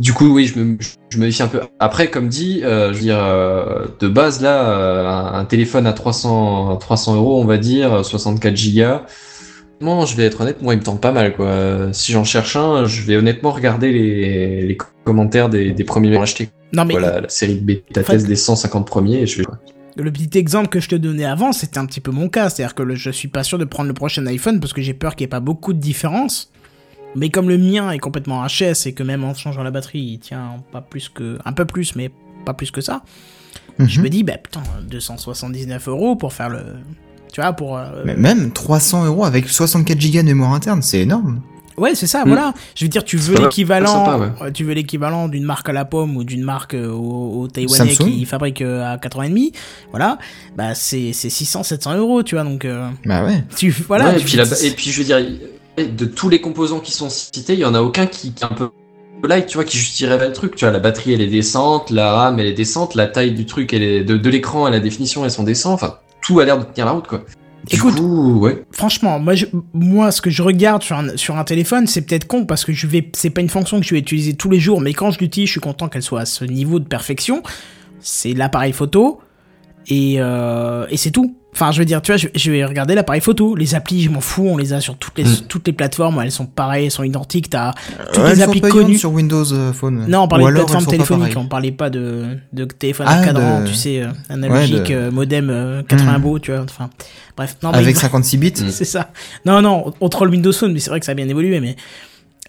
Du 0.00 0.12
coup, 0.12 0.32
oui, 0.34 0.46
je 0.46 0.58
me, 0.58 0.78
je 1.10 1.18
me 1.18 1.26
méfie 1.26 1.42
un 1.42 1.48
peu. 1.48 1.60
Après, 1.78 2.08
comme 2.08 2.28
dit, 2.28 2.62
euh, 2.64 2.92
je 2.92 2.98
veux 2.98 3.02
dire, 3.02 3.22
euh, 3.22 3.86
de 4.00 4.08
base, 4.08 4.40
là, 4.40 4.70
euh, 4.70 5.06
un, 5.06 5.40
un 5.40 5.44
téléphone 5.44 5.86
à 5.86 5.92
300, 5.92 6.76
300 6.76 7.16
euros, 7.16 7.40
on 7.40 7.44
va 7.44 7.58
dire, 7.58 8.04
64 8.04 8.56
gigas. 8.56 9.02
Non, 9.80 10.04
je 10.04 10.14
vais 10.16 10.24
être 10.26 10.40
honnête, 10.42 10.60
moi, 10.60 10.74
il 10.74 10.78
me 10.78 10.82
tente 10.82 11.00
pas 11.00 11.12
mal, 11.12 11.34
quoi. 11.34 11.92
Si 11.92 12.12
j'en 12.12 12.24
cherche 12.24 12.54
un, 12.56 12.84
je 12.84 13.02
vais 13.02 13.16
honnêtement 13.16 13.50
regarder 13.50 13.90
les, 13.92 14.62
les 14.66 14.78
commentaires 15.04 15.48
des, 15.48 15.72
des 15.72 15.84
premiers 15.84 16.16
achetés. 16.20 16.50
Non, 16.72 16.84
mais 16.84 16.92
Voilà, 16.92 17.22
la 17.22 17.28
série 17.30 17.56
de 17.56 17.64
bêta 17.64 18.02
test 18.04 18.26
des 18.26 18.36
150 18.36 18.86
premiers, 18.86 19.22
et 19.22 19.26
je 19.26 19.38
vais. 19.38 19.44
le 19.96 20.12
petit 20.12 20.38
exemple 20.38 20.68
que 20.68 20.80
je 20.80 20.88
te 20.88 20.94
donnais 20.96 21.24
avant, 21.24 21.52
c'était 21.52 21.78
un 21.78 21.86
petit 21.86 22.00
peu 22.00 22.10
mon 22.10 22.28
cas. 22.28 22.50
C'est-à-dire 22.50 22.74
que 22.74 22.82
le- 22.82 22.94
je 22.94 23.10
suis 23.10 23.28
pas 23.28 23.42
sûr 23.42 23.58
de 23.58 23.64
prendre 23.64 23.88
le 23.88 23.94
prochain 23.94 24.24
iPhone 24.26 24.60
parce 24.60 24.72
que 24.72 24.82
j'ai 24.82 24.94
peur 24.94 25.16
qu'il 25.16 25.24
n'y 25.24 25.28
ait 25.28 25.30
pas 25.30 25.40
beaucoup 25.40 25.72
de 25.72 25.78
différence. 25.80 26.52
Mais 27.16 27.28
comme 27.30 27.48
le 27.48 27.58
mien 27.58 27.90
est 27.90 27.98
complètement 27.98 28.44
HS 28.46 28.86
et 28.86 28.92
que 28.92 29.02
même 29.02 29.24
en 29.24 29.34
changeant 29.34 29.64
la 29.64 29.70
batterie, 29.72 29.98
il 30.00 30.18
tient 30.20 30.62
pas 30.72 30.80
plus 30.80 31.08
que. 31.08 31.38
un 31.44 31.52
peu 31.52 31.64
plus, 31.64 31.96
mais 31.96 32.10
pas 32.44 32.54
plus 32.54 32.70
que 32.70 32.80
ça. 32.82 33.02
Je 33.80 33.98
Mhm. 33.98 34.04
me 34.04 34.10
dis, 34.10 34.22
bah 34.24 34.36
putain, 34.36 34.60
279 34.88 35.88
euros 35.88 36.14
pour 36.16 36.32
faire 36.34 36.50
le. 36.50 36.60
Tu 37.32 37.40
vois, 37.40 37.52
pour. 37.52 37.76
euh, 37.78 37.84
Mais 38.04 38.16
même 38.16 38.52
300 38.52 39.04
euros 39.06 39.24
avec 39.24 39.48
64 39.48 39.98
Go 39.98 40.18
de 40.18 40.22
mémoire 40.26 40.52
interne, 40.54 40.82
c'est 40.82 41.00
énorme. 41.00 41.40
Ouais, 41.76 41.94
c'est 41.94 42.06
ça, 42.06 42.24
Mm. 42.24 42.28
voilà. 42.28 42.52
Je 42.74 42.84
veux 42.84 42.88
dire, 42.90 43.04
tu 43.04 43.16
veux 43.16 43.38
l'équivalent, 43.38 44.18
ouais. 44.20 44.26
euh, 44.42 44.50
tu 44.50 44.64
veux 44.64 44.74
l'équivalent 44.74 45.28
d'une 45.28 45.44
marque 45.44 45.68
à 45.70 45.72
la 45.72 45.86
pomme 45.86 46.14
ou 46.16 46.24
d'une 46.24 46.42
marque 46.42 46.74
euh, 46.74 46.90
au, 46.90 47.40
au 47.42 47.48
Taïwanais 47.48 47.94
Samsung. 47.94 48.10
qui 48.10 48.24
fabrique 48.26 48.60
euh, 48.60 48.84
à 48.84 48.96
80,5, 48.98 49.52
voilà. 49.90 50.18
Bah, 50.56 50.74
c'est, 50.74 51.12
c'est 51.14 51.30
600, 51.30 51.62
700 51.62 51.96
euros, 51.96 52.22
tu 52.22 52.34
vois, 52.34 52.44
donc, 52.44 52.66
euh, 52.66 52.86
Bah 53.06 53.24
ouais. 53.24 53.44
tu, 53.56 53.70
voilà. 53.88 54.10
Ouais, 54.10 54.20
et, 54.20 54.22
puis 54.22 54.36
là- 54.36 54.44
et 54.62 54.70
puis 54.72 54.90
je 54.90 54.98
veux 54.98 55.04
dire, 55.04 55.20
de 55.78 56.04
tous 56.04 56.28
les 56.28 56.42
composants 56.42 56.80
qui 56.80 56.92
sont 56.92 57.08
cités, 57.08 57.54
il 57.54 57.60
y 57.60 57.64
en 57.64 57.74
a 57.74 57.80
aucun 57.80 58.04
qui, 58.06 58.32
qui 58.32 58.42
est 58.42 58.46
un 58.46 58.48
peu 58.54 58.68
light, 59.26 59.46
tu 59.46 59.56
vois, 59.56 59.64
qui 59.64 59.78
justifierait 59.78 60.18
le 60.26 60.32
truc. 60.34 60.56
Tu 60.56 60.64
vois, 60.66 60.72
la 60.72 60.80
batterie 60.80 61.14
elle 61.14 61.20
est 61.22 61.26
décente, 61.28 61.90
la 61.90 62.12
RAM 62.12 62.38
elle 62.40 62.46
est 62.46 62.52
décente, 62.52 62.94
la 62.94 63.06
taille 63.06 63.32
du 63.32 63.46
truc 63.46 63.72
elle 63.72 63.82
est 63.82 64.04
de, 64.04 64.18
de 64.18 64.30
l'écran 64.30 64.68
et 64.68 64.70
la 64.70 64.80
définition 64.80 65.24
elles 65.24 65.30
sont 65.30 65.44
décentes. 65.44 65.74
Enfin, 65.74 65.96
tout 66.22 66.40
a 66.40 66.44
l'air 66.44 66.58
de 66.58 66.64
tenir 66.64 66.86
la 66.86 66.92
route 66.92 67.06
quoi. 67.06 67.24
Du 67.66 67.76
Écoute, 67.76 67.96
coup, 67.96 68.38
ouais. 68.40 68.64
Franchement, 68.72 69.18
moi, 69.18 69.34
je, 69.34 69.44
moi, 69.74 70.10
ce 70.12 70.22
que 70.22 70.30
je 70.30 70.42
regarde 70.42 70.82
sur 70.82 70.96
un, 70.96 71.14
sur 71.18 71.36
un 71.36 71.44
téléphone, 71.44 71.86
c'est 71.86 72.00
peut-être 72.00 72.26
con 72.26 72.46
parce 72.46 72.64
que 72.64 72.72
je 72.72 72.86
vais, 72.86 73.10
c'est 73.12 73.28
pas 73.28 73.42
une 73.42 73.50
fonction 73.50 73.78
que 73.80 73.86
je 73.86 73.94
vais 73.94 74.00
utiliser 74.00 74.32
tous 74.32 74.48
les 74.48 74.58
jours, 74.58 74.80
mais 74.80 74.94
quand 74.94 75.10
je 75.10 75.18
l'utilise, 75.18 75.48
je 75.48 75.52
suis 75.52 75.60
content 75.60 75.88
qu'elle 75.88 76.02
soit 76.02 76.20
à 76.20 76.24
ce 76.24 76.44
niveau 76.46 76.78
de 76.80 76.86
perfection. 76.86 77.42
C'est 78.00 78.32
l'appareil 78.32 78.72
photo 78.72 79.20
et, 79.88 80.16
euh, 80.18 80.86
et 80.88 80.96
c'est 80.96 81.10
tout. 81.10 81.36
Enfin, 81.52 81.72
je 81.72 81.80
veux 81.80 81.84
dire, 81.84 82.00
tu 82.00 82.12
vois, 82.12 82.16
je, 82.16 82.28
je 82.34 82.50
vais 82.52 82.64
regarder 82.64 82.94
l'appareil 82.94 83.20
photo. 83.20 83.56
Les 83.56 83.74
applis, 83.74 84.02
je 84.02 84.08
m'en 84.10 84.20
fous, 84.20 84.46
on 84.46 84.56
les 84.56 84.72
a 84.72 84.80
sur 84.80 84.96
toutes 84.96 85.18
les, 85.18 85.24
Mm. 85.24 85.36
toutes 85.48 85.66
les 85.66 85.72
plateformes, 85.72 86.20
elles 86.22 86.30
sont 86.30 86.46
pareilles, 86.46 86.84
elles 86.84 86.90
sont 86.92 87.02
identiques. 87.02 87.50
T'as 87.50 87.72
toutes 88.12 88.22
Ouais, 88.22 88.34
les 88.36 88.42
applis 88.42 88.60
connues. 88.60 88.96
sur 88.98 89.10
Windows 89.12 89.52
euh, 89.52 89.72
Phone. 89.72 90.06
Non, 90.08 90.22
on 90.22 90.28
parlait 90.28 90.46
de 90.46 90.50
plateforme 90.52 90.86
téléphonique, 90.86 91.36
on 91.36 91.46
parlait 91.46 91.72
pas 91.72 91.90
de, 91.90 92.36
de 92.52 92.64
téléphone 92.66 93.06
Ah, 93.08 93.18
à 93.18 93.24
cadran, 93.24 93.62
de- 93.62 93.66
tu 93.66 93.74
sais, 93.74 94.00
euh, 94.00 94.06
analogique, 94.28 94.88
de- 94.90 94.94
euh, 94.94 95.10
modem 95.10 95.50
euh, 95.50 95.82
80 95.82 96.18
Hmm. 96.18 96.22
beaux, 96.22 96.38
tu 96.38 96.52
vois, 96.52 96.60
enfin, 96.62 96.88
bref. 97.36 97.56
Non, 97.62 97.70
Avec 97.70 97.90
il- 97.96 97.98
56 97.98 98.36
bits. 98.38 98.52
C'est 98.70 98.84
ça. 98.84 99.10
Non, 99.44 99.60
non, 99.60 99.92
on 100.00 100.08
troll 100.08 100.30
Windows 100.30 100.52
Phone, 100.52 100.72
mais 100.72 100.78
c'est 100.78 100.90
vrai 100.90 101.00
que 101.00 101.06
ça 101.06 101.12
a 101.12 101.16
bien 101.16 101.28
évolué, 101.28 101.58
mais. 101.60 101.74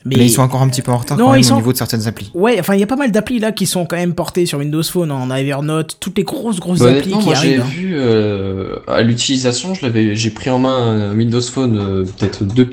Mais... 0.05 0.15
ils 0.15 0.29
sont 0.29 0.41
encore 0.41 0.61
un 0.61 0.69
petit 0.69 0.81
peu 0.81 0.91
en 0.91 0.97
retard 0.97 1.17
Non, 1.17 1.25
quand 1.25 1.31
même 1.31 1.41
ils 1.41 1.43
sont- 1.43 1.53
au 1.53 1.57
niveau 1.57 1.71
de 1.73 1.77
certaines 1.77 2.07
applis. 2.07 2.31
Ouais, 2.33 2.59
enfin, 2.59 2.73
il 2.73 2.79
y 2.79 2.83
a 2.83 2.87
pas 2.87 2.95
mal 2.95 3.11
d'applis 3.11 3.39
là 3.39 3.51
qui 3.51 3.65
sont 3.65 3.85
quand 3.85 3.95
même 3.97 4.13
portées 4.15 4.45
sur 4.45 4.59
Windows 4.59 4.81
Phone, 4.83 5.11
en 5.11 5.29
Evernote, 5.33 5.97
toutes 5.99 6.17
les 6.17 6.23
grosses, 6.23 6.59
grosses 6.59 6.79
Bah, 6.79 6.89
applis 6.91 7.11
qui 7.11 7.25
moi 7.25 7.33
j'ai 7.35 7.57
arrivent. 7.57 7.61
hein. 7.61 7.69
vu 7.69 7.91
euh, 7.95 8.75
à 8.87 9.01
l'utilisation, 9.01 9.73
je 9.73 9.83
l'avais, 9.85 10.15
j'ai 10.15 10.29
pris 10.31 10.49
en 10.49 10.59
main 10.59 11.09
un 11.11 11.15
Windows 11.15 11.41
Phone 11.41 11.77
euh, 11.77 12.03
peut-être 12.03 12.43
deux 12.43 12.65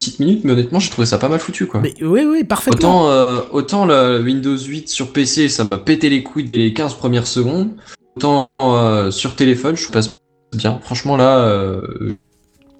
petites 0.00 0.18
minutes, 0.18 0.40
mais 0.44 0.52
honnêtement 0.52 0.80
j'ai 0.80 0.90
trouvé 0.90 1.06
ça 1.06 1.18
pas 1.18 1.28
mal 1.28 1.38
foutu 1.38 1.66
quoi. 1.66 1.80
Mais 1.80 1.94
oui, 2.02 2.22
oui, 2.28 2.42
parfaitement. 2.44 3.02
Autant, 3.04 3.10
euh, 3.10 3.40
autant 3.52 3.84
le 3.84 4.20
Windows 4.20 4.56
8 4.58 4.88
sur 4.88 5.12
PC, 5.12 5.48
ça 5.48 5.64
m'a 5.70 5.78
pété 5.78 6.08
les 6.10 6.22
couilles 6.24 6.48
dès 6.50 6.58
les 6.60 6.72
15 6.72 6.94
premières 6.94 7.26
secondes. 7.28 7.68
Autant 8.16 8.50
euh, 8.60 9.10
sur 9.12 9.36
téléphone, 9.36 9.76
je 9.76 9.88
passe 9.88 10.10
bien. 10.54 10.80
Franchement, 10.82 11.16
là, 11.16 11.38
euh, 11.38 11.80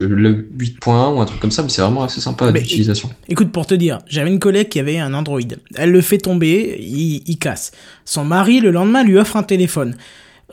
le 0.00 0.48
8.1 0.58 1.14
ou 1.14 1.20
un 1.20 1.24
truc 1.24 1.40
comme 1.40 1.50
ça, 1.50 1.62
mais 1.62 1.68
c'est 1.68 1.82
vraiment 1.82 2.02
assez 2.02 2.20
sympa 2.20 2.50
d'utilisation. 2.50 3.10
Écoute, 3.28 3.52
pour 3.52 3.66
te 3.66 3.74
dire, 3.74 3.98
j'avais 4.06 4.30
une 4.30 4.40
collègue 4.40 4.68
qui 4.68 4.80
avait 4.80 4.98
un 4.98 5.14
Android. 5.14 5.40
Elle 5.76 5.90
le 5.90 6.00
fait 6.00 6.18
tomber, 6.18 6.76
il, 6.80 7.22
il 7.26 7.38
casse. 7.38 7.72
Son 8.04 8.24
mari, 8.24 8.60
le 8.60 8.70
lendemain, 8.70 9.04
lui 9.04 9.16
offre 9.16 9.36
un 9.36 9.42
téléphone. 9.42 9.96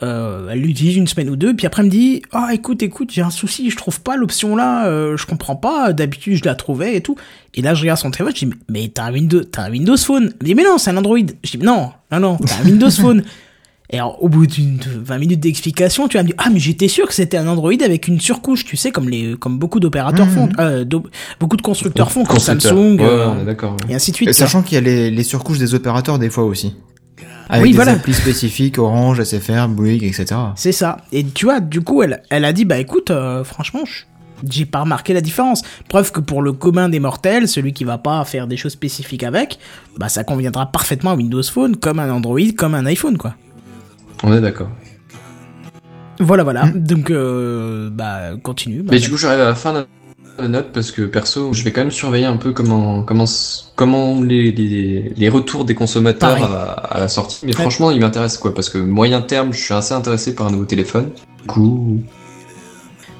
Euh, 0.02 0.48
elle 0.50 0.60
l'utilise 0.60 0.96
une 0.96 1.06
semaine 1.06 1.28
ou 1.28 1.36
deux, 1.36 1.54
puis 1.54 1.66
après 1.66 1.82
elle 1.82 1.86
me 1.86 1.90
dit 1.90 2.22
Ah, 2.32 2.50
écoute, 2.54 2.82
écoute, 2.82 3.10
j'ai 3.12 3.20
un 3.20 3.30
souci, 3.30 3.68
je 3.68 3.76
trouve 3.76 4.00
pas 4.00 4.16
l'option 4.16 4.56
là, 4.56 4.86
euh, 4.86 5.18
je 5.18 5.26
comprends 5.26 5.56
pas, 5.56 5.92
d'habitude 5.92 6.36
je 6.36 6.44
la 6.44 6.54
trouvais 6.54 6.96
et 6.96 7.00
tout. 7.02 7.16
Et 7.54 7.60
là, 7.60 7.74
je 7.74 7.82
regarde 7.82 7.98
son 7.98 8.10
téléphone, 8.10 8.34
je 8.34 8.46
dis 8.46 8.52
Mais 8.70 8.88
t'as 8.88 9.04
un 9.04 9.12
Windows, 9.12 9.44
t'as 9.44 9.64
un 9.64 9.70
Windows 9.70 9.98
Phone 9.98 10.32
Elle 10.32 10.36
me 10.40 10.44
dit 10.46 10.54
Mais 10.54 10.62
non, 10.62 10.78
c'est 10.78 10.90
un 10.90 10.96
Android. 10.96 11.18
Je 11.18 11.50
dis 11.50 11.58
Non, 11.58 11.92
non, 12.10 12.20
non, 12.20 12.38
t'as 12.38 12.60
un 12.60 12.64
Windows 12.64 12.90
Phone. 12.90 13.22
Et 13.92 13.96
alors, 13.96 14.22
au 14.22 14.28
bout 14.28 14.46
d'une 14.46 14.78
20 14.78 15.18
minutes 15.18 15.40
d'explication, 15.40 16.06
tu 16.06 16.16
vas 16.16 16.22
me 16.22 16.28
dire, 16.28 16.36
ah, 16.38 16.48
mais 16.52 16.60
j'étais 16.60 16.86
sûr 16.86 17.08
que 17.08 17.14
c'était 17.14 17.36
un 17.36 17.48
Android 17.48 17.72
avec 17.84 18.06
une 18.06 18.20
surcouche, 18.20 18.64
tu 18.64 18.76
sais, 18.76 18.92
comme 18.92 19.08
les, 19.08 19.34
comme 19.36 19.58
beaucoup 19.58 19.80
d'opérateurs 19.80 20.26
Mhm. 20.26 20.32
font, 20.32 20.48
euh, 20.60 20.84
beaucoup 21.40 21.56
de 21.56 21.62
constructeurs 21.62 22.12
font, 22.12 22.24
comme 22.24 22.36
Constructeur. 22.36 22.70
Samsung, 22.70 23.00
Ouais, 23.00 23.04
euh, 23.04 23.28
on 23.30 23.40
est 23.40 23.44
d'accord. 23.44 23.72
ouais. 23.72 23.92
et 23.92 23.94
ainsi 23.96 24.12
de 24.12 24.16
suite. 24.16 24.28
Et 24.28 24.32
sachant 24.32 24.62
qu'il 24.62 24.76
y 24.76 24.78
a 24.78 24.80
les, 24.80 25.10
les 25.10 25.22
surcouches 25.24 25.58
des 25.58 25.74
opérateurs 25.74 26.18
des 26.20 26.30
fois 26.30 26.44
aussi. 26.44 26.76
Avec 27.48 27.64
Oui, 27.64 27.70
des 27.70 27.76
voilà. 27.76 27.92
applis 27.92 28.14
spécifiques, 28.14 28.78
Orange, 28.78 29.18
SFR, 29.24 29.66
Bouygues, 29.68 30.04
etc. 30.04 30.36
C'est 30.54 30.70
ça. 30.70 30.98
Et 31.10 31.24
tu 31.24 31.46
vois, 31.46 31.58
du 31.58 31.80
coup, 31.80 32.00
elle, 32.04 32.22
elle 32.30 32.44
a 32.44 32.52
dit, 32.52 32.64
bah 32.64 32.78
écoute, 32.78 33.10
euh, 33.10 33.42
franchement, 33.42 33.80
je- 33.84 34.04
j'ai 34.48 34.66
pas 34.66 34.82
remarqué 34.82 35.12
la 35.14 35.20
différence. 35.20 35.62
Preuve 35.88 36.12
que 36.12 36.20
pour 36.20 36.42
le 36.42 36.52
commun 36.52 36.88
des 36.88 37.00
mortels, 37.00 37.48
celui 37.48 37.72
qui 37.72 37.82
va 37.82 37.98
pas 37.98 38.24
faire 38.24 38.46
des 38.46 38.56
choses 38.56 38.72
spécifiques 38.72 39.24
avec, 39.24 39.58
bah 39.98 40.08
ça 40.08 40.22
conviendra 40.22 40.66
parfaitement 40.70 41.10
à 41.10 41.14
Windows 41.16 41.42
Phone, 41.42 41.74
comme 41.74 41.98
un 41.98 42.10
Android, 42.12 42.38
comme 42.56 42.76
un 42.76 42.86
iPhone, 42.86 43.18
quoi. 43.18 43.34
On 44.22 44.32
est 44.34 44.40
d'accord. 44.40 44.68
Voilà, 46.18 46.42
voilà. 46.44 46.68
Donc, 46.74 47.10
euh, 47.10 47.88
bah, 47.90 48.36
continue. 48.42 48.82
bah, 48.82 48.90
Mais 48.92 48.98
du 48.98 49.08
coup, 49.10 49.16
j'arrive 49.16 49.40
à 49.40 49.44
la 49.46 49.54
fin 49.54 49.72
de 49.72 49.86
la 50.38 50.48
note 50.48 50.72
parce 50.72 50.92
que 50.92 51.02
perso, 51.02 51.52
je 51.54 51.62
vais 51.64 51.72
quand 51.72 51.80
même 51.80 51.90
surveiller 51.90 52.26
un 52.26 52.36
peu 52.36 52.52
comment 52.52 53.02
comment 53.02 53.24
comment 53.76 54.22
les 54.22 54.52
les, 54.52 55.12
les 55.16 55.28
retours 55.28 55.64
des 55.64 55.74
consommateurs 55.74 56.42
à, 56.44 56.72
à 56.96 57.00
la 57.00 57.08
sortie. 57.08 57.40
Mais 57.46 57.54
Ouais. 57.56 57.62
franchement, 57.62 57.90
il 57.90 58.00
m'intéresse 58.00 58.36
quoi 58.38 58.54
parce 58.54 58.68
que 58.68 58.78
moyen 58.78 59.22
terme, 59.22 59.52
je 59.52 59.60
suis 59.60 59.74
assez 59.74 59.94
intéressé 59.94 60.34
par 60.34 60.46
un 60.46 60.50
nouveau 60.50 60.66
téléphone. 60.66 61.10
Du 61.42 61.46
coup, 61.46 62.02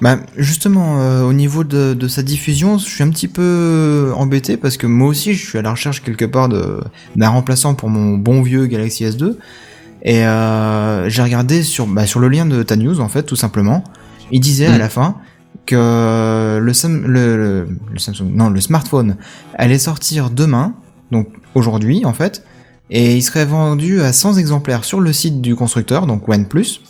Bah 0.03 0.17
justement, 0.37 1.01
euh, 1.01 1.23
au 1.25 1.33
niveau 1.35 1.63
de, 1.65 1.93
de 1.95 2.09
sa 2.09 2.23
diffusion, 2.23 2.79
je 2.79 2.85
suis 2.87 3.03
un 3.05 3.11
petit 3.11 3.29
peu 3.29 4.13
embêté 4.17 4.57
parce 4.57 4.77
que 4.79 4.87
moi 4.87 5.09
aussi, 5.09 5.35
je 5.35 5.47
suis 5.47 5.59
à 5.59 5.63
la 5.63 5.71
recherche 5.73 6.03
quelque 6.03 6.25
part 6.27 6.49
de 6.49 6.81
d'un 7.17 7.29
remplaçant 7.29 7.75
pour 7.75 7.91
mon 7.91 8.17
bon 8.17 8.43
vieux 8.43 8.67
Galaxy 8.67 9.05
S2. 9.05 9.37
Et 10.03 10.25
euh, 10.27 11.09
j'ai 11.09 11.23
regardé 11.23 11.63
sur 11.63 11.87
bah, 11.87 12.07
sur 12.07 12.21
le 12.21 12.29
lien 12.29 12.47
de 12.47 12.63
ta 12.63 12.77
news 12.77 13.01
en 13.01 13.09
fait, 13.09 13.23
tout 13.25 13.37
simplement. 13.37 13.85
Il 14.33 14.41
disait 14.41 14.67
à 14.67 14.77
Mm. 14.77 14.79
la 14.79 14.89
fin 14.89 15.17
que 15.67 16.59
le, 16.59 16.73
Sam- 16.73 17.05
le, 17.07 17.37
le, 17.37 17.69
le 17.93 17.99
Samsung, 17.99 18.31
non, 18.33 18.49
le 18.51 18.61
smartphone 18.61 19.17
allait 19.57 19.79
sortir 19.79 20.31
demain, 20.31 20.75
donc 21.11 21.29
aujourd'hui 21.55 22.05
en 22.05 22.13
fait, 22.13 22.45
et 22.91 23.17
il 23.17 23.23
serait 23.23 23.45
vendu 23.45 24.01
à 24.01 24.13
100 24.13 24.37
exemplaires 24.39 24.85
sur 24.85 25.01
le 25.01 25.13
site 25.13 25.41
du 25.41 25.55
constructeur, 25.55 26.07
donc 26.07 26.29
OnePlus. 26.29 26.81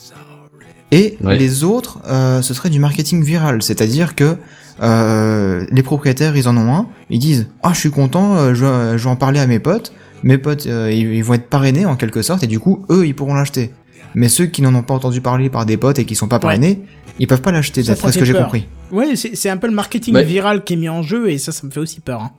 Et 0.93 1.19
Ouais. 1.23 1.37
les 1.39 1.63
autres, 1.65 1.99
euh, 2.09 2.43
ce 2.43 2.53
serait 2.55 2.71
du 2.71 2.79
marketing 2.81 3.23
viral, 3.23 3.63
c'est-à-dire 3.63 4.15
que 4.15 4.37
euh, 4.83 5.67
les 5.71 5.83
propriétaires, 5.83 6.37
ils 6.37 6.49
en 6.49 6.57
ont 6.57 6.75
un, 6.75 6.87
ils 7.11 7.19
disent 7.19 7.49
ah 7.63 7.73
je 7.75 7.79
suis 7.81 7.91
content, 7.91 8.55
je 8.55 8.65
vais 8.97 9.07
en 9.11 9.17
parler 9.17 9.41
à 9.41 9.47
mes 9.47 9.59
potes, 9.59 9.93
mes 10.23 10.39
potes 10.39 10.67
euh, 10.67 10.91
ils, 10.93 11.15
ils 11.15 11.25
vont 11.25 11.35
être 11.35 11.49
parrainés 11.49 11.87
en 11.87 11.97
quelque 11.97 12.23
sorte 12.23 12.43
et 12.43 12.47
du 12.47 12.59
coup 12.61 12.85
eux 12.91 13.07
ils 13.07 13.15
pourront 13.15 13.35
l'acheter. 13.35 13.71
Mais 14.15 14.29
ceux 14.29 14.47
qui 14.47 14.61
n'en 14.61 14.75
ont 14.75 14.83
pas 14.83 14.95
entendu 14.95 15.21
parler 15.21 15.51
par 15.51 15.67
des 15.67 15.77
potes 15.77 15.99
et 16.01 16.05
qui 16.05 16.17
sont 16.17 16.27
pas 16.27 16.41
parrainés, 16.41 16.81
ils 17.21 17.27
peuvent 17.29 17.43
pas 17.43 17.53
l'acheter 17.53 17.83
d'après 17.85 18.11
ce 18.13 18.19
que 18.19 18.25
j'ai 18.25 18.35
compris. 18.35 18.67
Ouais, 18.91 19.15
c'est 19.15 19.49
un 19.51 19.57
peu 19.57 19.69
le 19.69 19.73
marketing 19.73 20.15
Ouais. 20.15 20.25
viral 20.25 20.65
qui 20.65 20.73
est 20.73 20.77
mis 20.77 20.89
en 20.89 21.03
jeu 21.03 21.31
et 21.31 21.39
ça, 21.39 21.53
ça 21.53 21.65
me 21.67 21.71
fait 21.71 21.79
aussi 21.81 22.01
peur. 22.01 22.21
hein. 22.23 22.31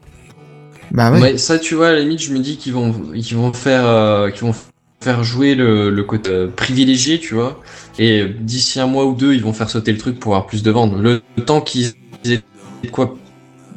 Bah 0.91 1.11
ouais. 1.11 1.21
ouais, 1.21 1.37
ça 1.37 1.57
tu 1.57 1.75
vois, 1.75 1.87
à 1.87 1.93
la 1.93 1.99
limite, 2.01 2.21
je 2.21 2.33
me 2.33 2.39
dis 2.39 2.57
qu'ils 2.57 2.73
vont 2.73 2.91
qu'ils 3.15 3.37
vont 3.37 3.53
faire 3.53 3.85
euh, 3.85 4.29
qu'ils 4.31 4.41
vont 4.43 4.53
faire 4.99 5.23
jouer 5.23 5.55
le, 5.55 5.89
le 5.89 6.03
côté 6.03 6.29
euh, 6.29 6.47
privilégié, 6.53 7.17
tu 7.19 7.33
vois. 7.35 7.61
Et 7.97 8.25
d'ici 8.39 8.79
un 8.81 8.87
mois 8.87 9.05
ou 9.05 9.15
deux, 9.15 9.33
ils 9.33 9.41
vont 9.41 9.53
faire 9.53 9.69
sauter 9.69 9.93
le 9.93 9.97
truc 9.97 10.19
pour 10.19 10.33
avoir 10.35 10.47
plus 10.47 10.63
de 10.63 10.71
ventes. 10.71 10.93
Le, 10.99 11.21
le 11.37 11.45
temps 11.45 11.61
qu'ils 11.61 11.93
aient 12.25 12.41
de 12.83 12.89
quoi 12.91 13.15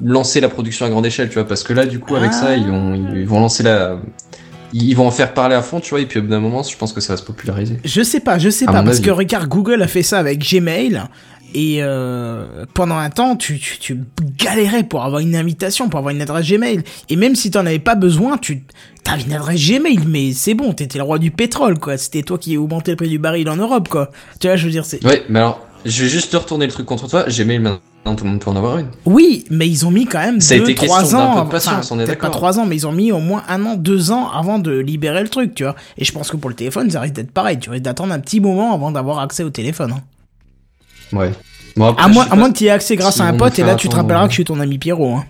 lancer 0.03 0.41
la 0.41 0.49
production 0.49 0.87
à 0.87 0.91
grande 0.91 1.07
échelle, 1.07 1.29
tu 1.29 1.35
vois. 1.35 1.47
Parce 1.47 1.63
que 1.63 1.73
là, 1.73 1.87
du 1.87 1.99
coup, 1.99 2.17
avec 2.17 2.31
Ah. 2.33 2.41
ça, 2.41 2.57
ils 2.57 2.67
vont 2.67 2.95
ils 2.95 3.27
vont 3.27 3.41
lancer 3.41 3.63
la 3.63 3.99
ils 4.73 4.95
vont 4.97 5.07
en 5.07 5.11
faire 5.13 5.35
parler 5.35 5.55
à 5.55 5.63
fond, 5.63 5.79
tu 5.81 5.91
vois. 5.91 6.01
Et 6.01 6.07
puis 6.07 6.19
au 6.19 6.23
bout 6.23 6.29
d'un 6.29 6.41
moment, 6.41 6.63
je 6.63 6.77
pense 6.77 6.93
que 6.93 7.01
ça 7.01 7.13
va 7.13 7.17
se 7.17 7.23
populariser. 7.23 7.79
Je 7.85 8.03
sais 8.03 8.21
pas, 8.21 8.39
je 8.39 8.49
sais 8.51 8.69
À 8.69 8.73
pas, 8.73 8.83
parce 8.83 8.97
avis. 8.97 9.07
que 9.07 9.11
regarde, 9.11 9.49
Google 9.49 9.81
a 9.83 9.87
fait 9.87 10.03
ça 10.03 10.19
avec 10.19 10.41
Gmail, 10.41 11.01
et 11.55 11.77
euh, 11.81 12.65
pendant 12.75 12.97
un 12.97 13.09
temps, 13.11 13.37
tu, 13.37 13.61
tu, 13.61 13.79
tu 13.79 14.01
galérais 14.37 14.83
pour 14.83 15.05
avoir 15.05 15.21
une 15.21 15.37
invitation, 15.37 15.89
pour 15.89 15.99
avoir 15.99 16.13
une 16.13 16.21
adresse 16.23 16.49
Gmail, 16.51 16.81
et 17.09 17.15
même 17.15 17.37
si 17.37 17.53
t'en 17.53 17.61
avais 17.67 17.79
pas 17.79 17.95
besoin, 17.95 18.37
tu 18.37 18.65
t'avais 19.05 19.23
une 19.23 19.33
adresse 19.35 19.65
Gmail, 19.65 20.01
mais 20.09 20.33
c'est 20.33 20.55
bon, 20.55 20.73
t'étais 20.73 20.99
le 20.99 21.05
roi 21.05 21.21
du 21.21 21.31
pétrole, 21.31 21.79
quoi, 21.79 21.97
c'était 21.97 22.23
toi 22.23 22.39
qui 22.39 22.57
augmentais 22.57 22.91
le 22.91 22.97
prix 22.97 23.09
du 23.09 23.21
baril 23.21 23.49
en 23.49 23.57
Europe, 23.57 23.89
quoi. 23.89 24.11
Tu 24.41 24.49
vois, 24.49 24.57
je 24.57 24.65
veux 24.65 24.73
dire, 24.73 24.85
c'est... 24.85 25.05
Ouais, 25.07 25.23
mais 25.29 25.39
alors, 25.39 25.65
je 25.85 26.03
vais 26.05 26.09
juste 26.09 26.31
te 26.33 26.37
retourner 26.37 26.67
le 26.67 26.73
truc 26.73 26.87
contre 26.87 27.09
toi. 27.09 27.25
Gmail 27.29 27.59
maintenant, 27.59 28.15
tout 28.17 28.25
le 28.25 28.31
monde 28.31 28.41
peut 28.41 28.51
en 28.51 28.57
avoir 28.57 28.79
une. 28.79 28.89
Oui, 29.05 29.45
mais 29.51 29.69
ils 29.69 29.87
ont 29.87 29.91
mis 29.91 30.07
quand 30.07 30.19
même 30.19 30.41
Ça 30.41 30.55
a 30.55 30.59
deux, 30.59 30.71
été 30.71 30.87
trois 30.87 31.01
question 31.01 31.19
d'un 31.19 31.25
ans, 31.25 31.41
peu 31.41 31.47
de 31.47 31.51
patience, 31.51 31.91
on 31.91 32.01
est 32.01 32.05
peut-être 32.05 32.19
pas 32.19 32.27
d'accord. 32.27 32.37
trois 32.37 32.59
ans, 32.59 32.67
mais 32.67 32.77
ils 32.77 32.87
ont 32.87 32.93
mis 32.93 33.13
au 33.13 33.21
moins 33.21 33.43
un 33.49 33.65
an, 33.67 33.77
deux 33.77 34.11
ans 34.11 34.31
avant 34.31 34.59
de 34.59 34.73
libérer 34.79 35.23
le 35.23 35.29
truc, 35.29 35.55
tu 35.55 35.65
vois. 35.65 35.75
Et 35.99 36.05
je 36.05 36.13
pense 36.13 36.31
que 36.31 36.37
pour 36.37 36.51
le 36.51 36.57
téléphone, 36.57 36.91
ça 36.91 37.01
risque 37.01 37.15
d'être 37.15 37.31
pareil, 37.33 37.59
tu 37.59 37.71
risques 37.71 37.85
d'attendre 37.85 38.13
un 38.13 38.21
petit 38.21 38.41
moment 38.41 38.75
avant 38.75 38.91
d'avoir 38.91 39.19
accès 39.21 39.43
au 39.43 39.51
téléphone, 39.51 39.93
hein. 39.93 40.03
Ouais. 41.17 41.33
Bon, 41.77 41.89
après, 41.89 42.05
À 42.05 42.09
moins, 42.09 42.27
à 42.31 42.37
moins 42.37 42.53
que 42.53 42.59
tu 42.59 42.65
aies 42.65 42.71
accès 42.71 42.97
grâce 42.97 43.21
à 43.21 43.25
un 43.25 43.35
pote, 43.35 43.59
et 43.59 43.63
là 43.63 43.75
tu 43.75 43.89
te 43.89 43.97
rappelleras 43.97 44.25
que 44.27 44.31
je 44.31 44.35
suis 44.37 44.45
ton 44.45 44.61
ami 44.61 44.79
Pierrot. 44.79 45.17
Hein. 45.17 45.25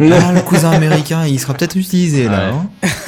Ah, 0.00 0.32
le 0.34 0.40
cousin 0.40 0.70
américain, 0.72 1.24
il 1.26 1.38
sera 1.38 1.54
peut-être 1.54 1.76
utilisé 1.76 2.24
là. 2.24 2.50
Ouais. 2.50 2.54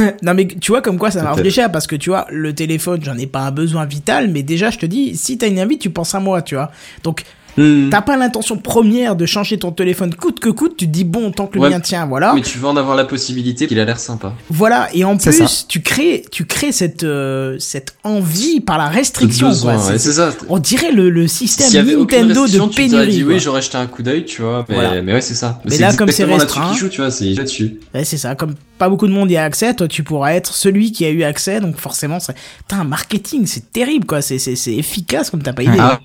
hein. 0.00 0.12
Non 0.22 0.34
mais 0.34 0.46
tu 0.46 0.70
vois 0.72 0.82
comme 0.82 0.98
quoi 0.98 1.10
ça 1.10 1.18
m'a 1.22 1.30
Peut-être. 1.30 1.44
réfléchi 1.44 1.60
parce 1.72 1.86
que 1.86 1.96
tu 1.96 2.10
vois 2.10 2.26
le 2.30 2.54
téléphone 2.54 3.00
j'en 3.02 3.16
ai 3.18 3.26
pas 3.26 3.40
un 3.40 3.50
besoin 3.50 3.84
vital 3.86 4.28
mais 4.30 4.42
déjà 4.42 4.70
je 4.70 4.78
te 4.78 4.86
dis 4.86 5.16
si 5.16 5.36
t'as 5.38 5.48
une 5.48 5.58
invite 5.58 5.80
tu 5.80 5.90
penses 5.90 6.14
à 6.14 6.20
moi 6.20 6.42
tu 6.42 6.54
vois 6.54 6.70
donc 7.02 7.22
Hmm. 7.56 7.88
t'as 7.90 8.02
pas 8.02 8.16
l'intention 8.16 8.56
première 8.58 9.16
de 9.16 9.24
changer 9.24 9.58
ton 9.58 9.72
téléphone 9.72 10.14
coûte 10.14 10.40
que 10.40 10.48
coûte 10.50 10.76
tu 10.76 10.86
te 10.86 10.90
dis 10.92 11.04
bon 11.04 11.30
tant 11.30 11.46
que 11.46 11.54
le 11.54 11.60
Ouais. 11.62 11.70
mien 11.70 11.80
tient 11.80 12.04
voilà 12.06 12.34
Mais 12.34 12.42
tu 12.42 12.58
veux 12.58 12.66
en 12.66 12.76
avoir 12.76 12.96
la 12.96 13.04
possibilité, 13.04 13.66
qu'il 13.66 13.80
a 13.80 13.84
l'air 13.84 13.98
sympa. 13.98 14.34
voilà 14.50 14.88
et 14.92 15.04
en 15.04 15.16
plus 15.16 15.32
ça. 15.32 15.46
tu 15.68 15.80
crées 15.80 16.22
tu 16.30 16.44
crées 16.44 16.72
cette 16.72 17.02
euh, 17.04 17.56
cette 17.58 17.96
envie 18.04 18.60
par 18.60 18.76
la 18.78 18.88
restriction 18.88 19.48
Besoin, 19.48 19.78
ça. 19.78 20.30
on 20.48 20.58
dirait 20.58 20.92
le, 20.92 21.08
le 21.10 21.26
système 21.28 21.72
Nintendo 21.86 22.46
de 22.46 22.58
tu 22.68 22.74
pénurie 22.82 23.08
dit 23.08 23.22
quoi. 23.24 23.32
oui, 23.34 23.40
j'aurais 23.40 23.62
jeté 23.62 23.78
un 23.78 23.86
coup 23.86 24.02
d'œil, 24.02 24.24
tu 24.24 24.42
vois. 24.42 24.64
Mais, 24.68 24.74
Voilà. 24.74 25.02
mais 25.02 25.12
ouais, 25.14 25.20
c'est 25.20 25.34
ça. 25.34 25.60
Mais 25.64 25.78
là, 25.78 25.92
comme 25.94 26.10
c'est 26.10 26.24
restreint- 26.24 26.74
joue, 26.74 26.88
tu 26.88 27.00
vois, 27.00 27.10
c'est 27.10 27.24
là-dessus. 27.32 27.80
Ouais, 27.94 28.04
c'est 28.04 28.16
ça. 28.18 28.34
Comme 28.34 28.54
pas 28.78 28.88
beaucoup 28.88 29.06
de 29.06 29.12
monde 29.12 29.30
y 29.30 29.36
a 29.36 29.44
accès, 29.44 29.72
toi, 29.74 29.88
tu 29.88 30.02
pourras 30.02 30.32
être 30.34 30.54
celui 30.54 30.92
qui 30.92 31.04
a 31.04 31.10
eu 31.10 31.22
accès. 31.22 31.60
Donc, 31.60 31.76
forcément, 31.78 32.20
c'est, 32.20 32.34
t'as 32.68 32.76
un 32.76 32.84
marketing, 32.84 33.46
c'est 33.46 33.72
terrible, 33.72 34.04
quoi. 34.06 34.20
C'est, 34.22 34.38
c'est, 34.38 34.56
c'est 34.56 34.74
efficace 34.74 35.30
comme 35.30 35.42
t'as 35.42 35.52
pas 35.52 35.62
idée. 35.62 35.76
Ah, 35.78 36.00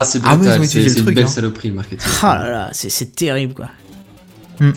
ah, 0.00 0.04
c'est 0.04 0.20
Ah 0.24 0.36
brutal, 0.36 0.58
c'est 0.60 0.64
utilisé 0.64 0.80
le 0.88 0.88
c'est 0.94 0.98
une 0.98 1.04
truc, 1.04 1.14
belle 1.16 1.24
hein. 1.24 1.28
saloperie, 1.28 1.68
le 1.68 1.74
marketing. 1.74 2.10
Ah 2.22 2.38
là 2.42 2.50
là, 2.50 2.68
c'est, 2.72 2.90
c'est 2.90 3.14
terrible, 3.14 3.54
quoi. 3.54 3.68
Hmm. 4.58 4.72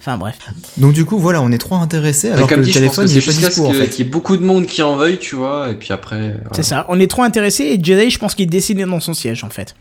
Enfin, 0.00 0.16
bref. 0.16 0.36
Donc 0.78 0.92
du 0.94 1.04
coup, 1.04 1.18
voilà, 1.18 1.42
on 1.42 1.50
est 1.52 1.58
trop 1.58 1.74
intéressés 1.76 2.30
alors 2.30 2.46
que 2.48 2.54
comme 2.54 2.60
le 2.60 2.66
dit, 2.66 2.72
je 2.72 2.78
pense 2.80 2.94
téléphone 2.96 3.06
que 3.06 3.18
est 3.18 3.26
pas 3.26 3.32
dispo 3.48 3.62
ce 3.62 3.68
en 3.68 3.70
que- 3.72 3.76
fait. 3.78 3.88
qu'il 3.88 4.04
y 4.06 4.08
ait 4.08 4.10
beaucoup 4.10 4.36
de 4.36 4.44
monde 4.44 4.64
qui 4.66 4.80
en 4.82 4.96
veuille, 4.96 5.18
tu 5.18 5.36
vois, 5.36 5.70
et 5.70 5.74
puis 5.74 5.92
après. 5.92 6.18
voilà. 6.30 6.50
C'est 6.52 6.62
ça. 6.62 6.86
On 6.88 6.98
est 7.00 7.10
trop 7.10 7.22
intéressés 7.24 7.64
et 7.64 7.82
Jedi, 7.82 8.08
je 8.10 8.18
pense 8.18 8.34
qu'il 8.34 8.44
est 8.44 8.46
dessiné 8.46 8.84
dans 8.86 9.00
son 9.00 9.12
siège, 9.14 9.44
en 9.44 9.50
fait. 9.50 9.74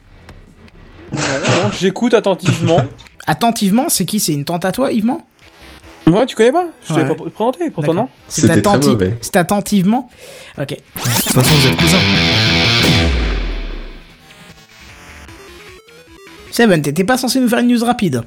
Voilà, 1.12 1.72
J'écoute 1.80 2.14
attentivement. 2.14 2.82
Attentivement, 3.30 3.90
c'est 3.90 4.06
qui? 4.06 4.20
C'est 4.22 4.34
une 4.34 4.46
tante 4.46 4.64
à 4.66 4.72
toi, 4.72 4.92
Yvement 4.92 5.26
Ouais, 6.08 6.26
tu 6.26 6.36
connais 6.38 6.52
pas? 6.54 6.68
Je 6.88 6.94
t'avais 6.94 7.14
pas 7.14 7.16
présenté, 7.30 7.70
pourtant 7.72 7.94
non? 7.94 8.10
C'est, 8.30 8.42
C'était 8.42 8.62
très 8.62 8.72
attenti- 8.78 8.88
mauvais. 8.90 9.18
c'est 9.22 9.36
attentivement? 9.36 10.10
Ok. 10.58 10.70
De 10.70 10.76
toute 10.76 11.34
façon, 11.34 11.54
vous 11.56 11.68
êtes 11.68 11.76
cousins. 11.78 11.98
Seven, 16.58 16.82
t'étais 16.82 17.04
pas 17.04 17.18
censé 17.20 17.40
nous 17.40 17.48
faire 17.48 17.60
une 17.60 17.68
news 17.68 17.86
rapide 17.86 18.24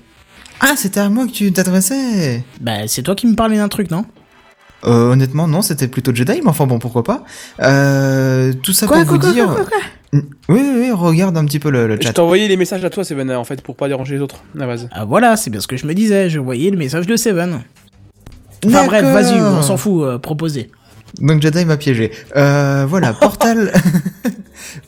Ah, 0.61 0.74
c'était 0.76 1.01
à 1.01 1.09
moi 1.09 1.26
que 1.26 1.33
tu 1.33 1.53
t'adressais. 1.53 2.45
Bah, 2.61 2.87
c'est 2.87 3.03
toi 3.03 3.16
qui 3.16 3.26
me 3.26 3.35
parlais 3.35 3.57
d'un 3.57 3.66
truc, 3.66 3.91
non? 3.91 4.05
Euh, 4.87 5.11
honnêtement, 5.11 5.49
non, 5.49 5.62
c'était 5.62 5.89
plutôt 5.89 6.14
Jedi, 6.14 6.41
mais 6.45 6.49
enfin 6.49 6.64
bon, 6.68 6.78
pourquoi 6.78 7.03
pas. 7.03 7.24
Euh, 7.61 8.53
tout 8.62 8.72
ça 8.72 8.87
Quoi, 8.87 8.99
pour 8.99 9.07
quoi, 9.09 9.16
vous 9.16 9.20
quoi, 9.22 9.33
dire. 9.33 9.47
quoi, 9.47 9.55
quoi, 9.57 9.64
quoi? 9.64 10.20
Oui, 10.49 10.61
oui, 10.62 10.72
oui, 10.76 10.91
regarde 10.93 11.37
un 11.37 11.45
petit 11.45 11.59
peu 11.59 11.70
le, 11.70 11.89
le 11.89 11.97
Je 11.97 12.03
chat. 12.07 12.12
t'ai 12.12 12.20
envoyé 12.20 12.47
les 12.47 12.57
messages 12.57 12.85
à 12.85 12.91
toi, 12.91 13.03
Seven, 13.03 13.33
en 13.33 13.43
fait, 13.43 13.62
pour 13.62 13.74
pas 13.74 13.89
déranger 13.89 14.14
les 14.14 14.20
autres. 14.20 14.37
À 14.55 14.61
la 14.61 14.66
base. 14.68 14.89
Ah, 14.93 15.05
voilà, 15.05 15.37
c'est 15.37 15.51
bien 15.51 15.59
ce 15.61 15.66
que 15.66 15.76
je 15.76 15.85
me 15.85 15.93
disais. 15.93 16.31
Je 16.31 16.39
voyais 16.39 16.70
le 16.70 16.76
message 16.76 17.09
de 17.09 17.16
Seven. 17.16 17.62
Enfin, 18.64 18.87
bref, 18.87 19.03
vas-y, 19.07 19.41
on 19.41 19.61
s'en 19.62 19.76
fout, 19.76 20.05
euh, 20.05 20.18
proposez. 20.18 20.70
Donc 21.20 21.43
Jedi 21.43 21.64
m'a 21.64 21.76
piégé. 21.76 22.12
Euh, 22.37 22.87
voilà, 22.89 23.12
Portal... 23.20 23.72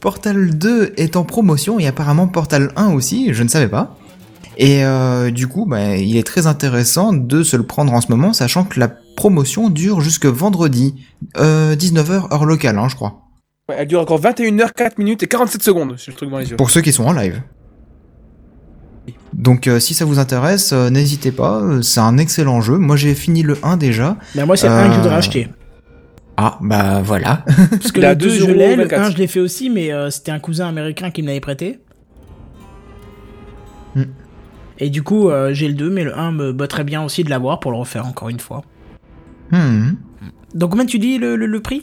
Portal 0.01 0.57
2 0.59 0.95
est 0.97 1.17
en 1.17 1.25
promotion 1.25 1.79
et 1.79 1.87
apparemment 1.87 2.27
Portal 2.29 2.73
1 2.77 2.93
aussi, 2.93 3.33
je 3.33 3.43
ne 3.43 3.49
savais 3.49 3.69
pas. 3.69 3.97
Et 4.59 4.85
euh, 4.85 5.31
du 5.31 5.47
coup, 5.49 5.65
bah, 5.67 5.97
il 5.97 6.17
est 6.17 6.27
très 6.27 6.47
intéressant 6.47 7.13
de 7.13 7.43
se 7.43 7.57
le 7.57 7.63
prendre 7.63 7.93
en 7.95 8.01
ce 8.01 8.09
moment, 8.11 8.33
sachant 8.33 8.65
que 8.65 8.79
la 8.79 8.89
promotion 9.17 9.71
dure 9.71 10.01
jusque 10.01 10.27
vendredi, 10.27 10.95
euh, 11.39 11.75
19h 11.75 12.33
heure 12.33 12.45
locale, 12.45 12.79
hein, 12.79 12.89
je 12.89 12.95
crois. 12.97 13.23
Ouais, 13.69 13.77
elle 13.79 13.87
dure 13.89 14.01
encore 14.01 14.21
21h, 14.21 14.73
4 14.75 14.99
minutes 14.99 15.23
et 15.23 15.27
47 15.27 15.63
secondes. 15.63 15.95
J'ai 15.97 16.11
le 16.13 16.17
truc 16.17 16.31
dans 16.31 16.39
les 16.39 16.51
yeux. 16.51 16.57
Pour 16.57 16.71
ceux 16.71 16.81
qui 16.83 16.93
sont 16.93 17.05
en 17.05 17.13
live. 17.13 17.41
Donc 19.33 19.67
euh, 19.67 19.81
si 19.81 19.95
ça 19.95 20.05
vous 20.05 20.19
intéresse, 20.19 20.73
euh, 20.73 20.91
n'hésitez 20.91 21.33
pas, 21.33 21.61
euh, 21.61 21.83
c'est 21.83 22.01
un 22.01 22.19
excellent 22.19 22.61
jeu. 22.61 22.77
Moi 22.77 22.97
j'ai 22.97 23.15
fini 23.15 23.43
le 23.43 23.57
1 23.63 23.77
déjà. 23.77 24.17
Mais 24.35 24.45
moi, 24.45 24.57
c'est 24.57 24.69
un 24.69 24.87
que 24.89 24.93
je 24.93 24.99
voudrais 24.99 25.15
Euh, 25.15 25.19
acheter. 25.19 25.49
Ah, 26.37 26.59
bah 26.61 27.03
voilà. 27.03 27.45
Parce 27.71 27.93
que 27.93 28.01
le 28.01 28.15
2, 28.15 28.29
je 28.29 28.45
2,24. 28.47 28.53
l'ai, 28.55 28.77
le 28.77 28.95
1, 28.95 29.11
je 29.11 29.17
l'ai 29.19 29.27
fait 29.27 29.41
aussi, 29.41 29.71
mais 29.71 29.93
euh, 29.93 30.11
c'était 30.11 30.33
un 30.33 30.39
cousin 30.39 30.69
américain 30.69 31.11
qui 31.11 31.23
me 31.23 31.29
l'avait 31.29 31.41
prêté. 31.41 31.79
Hmm. 33.95 34.05
Et 34.79 34.89
du 34.91 35.03
coup, 35.03 35.29
euh, 35.29 35.53
j'ai 35.53 35.69
le 35.69 35.75
2, 35.75 35.91
mais 35.91 36.05
le 36.05 36.19
1 36.19 36.33
me 36.33 36.53
botterait 36.53 36.85
bien 36.85 37.03
aussi 37.05 37.23
de 37.25 37.31
l'avoir 37.31 37.61
pour 37.61 37.71
le 37.71 37.77
refaire 37.79 38.07
encore 38.07 38.29
une 38.31 38.41
fois. 38.41 38.63
Hmm. 39.51 39.93
Donc, 40.55 40.71
combien 40.71 40.87
tu 40.87 40.99
dis 40.99 41.19
le, 41.19 41.37
le, 41.37 41.47
le 41.47 41.61
prix? 41.61 41.83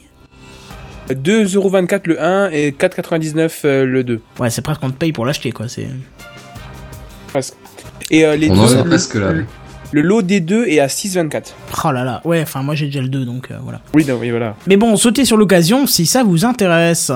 2,24€ 1.10 2.02
le 2.06 2.22
1 2.22 2.50
et 2.52 2.72
4,99€ 2.72 3.52
euh, 3.66 3.86
le 3.86 4.04
2. 4.04 4.22
Ouais, 4.40 4.50
c'est 4.50 4.62
presque 4.62 4.82
qu'on 4.82 4.90
te 4.92 4.98
paye 4.98 5.12
pour 5.12 5.26
l'acheter, 5.26 5.52
quoi. 5.52 5.68
C'est. 5.68 5.88
Presque. 7.28 7.56
Et 8.12 8.26
euh, 8.26 8.36
les 8.36 8.50
On 8.50 8.56
deux, 8.56 8.76
en 8.76 8.80
est 8.80 8.88
presque 8.88 9.16
là. 9.16 9.34
Le- 9.92 10.02
lot 10.02 10.22
des 10.22 10.40
deux 10.40 10.66
est 10.68 10.80
à 10.80 10.88
6,24. 10.88 11.54
Oh 11.86 11.92
là 11.92 12.04
là. 12.04 12.22
Ouais, 12.26 12.42
enfin, 12.42 12.62
moi 12.64 12.76
j'ai 12.76 12.86
déjà 12.88 13.02
le 13.02 13.10
2, 13.10 13.26
donc 13.26 13.50
euh, 13.52 13.56
voilà. 13.64 13.80
Oui, 13.94 14.06
non, 14.06 14.18
oui, 14.20 14.30
voilà. 14.30 14.56
Mais 14.68 14.78
bon, 14.78 14.96
sautez 14.98 15.26
sur 15.26 15.38
l'occasion 15.38 15.88
si 15.88 16.06
ça 16.06 16.24
vous 16.24 16.46
intéresse. 16.46 17.12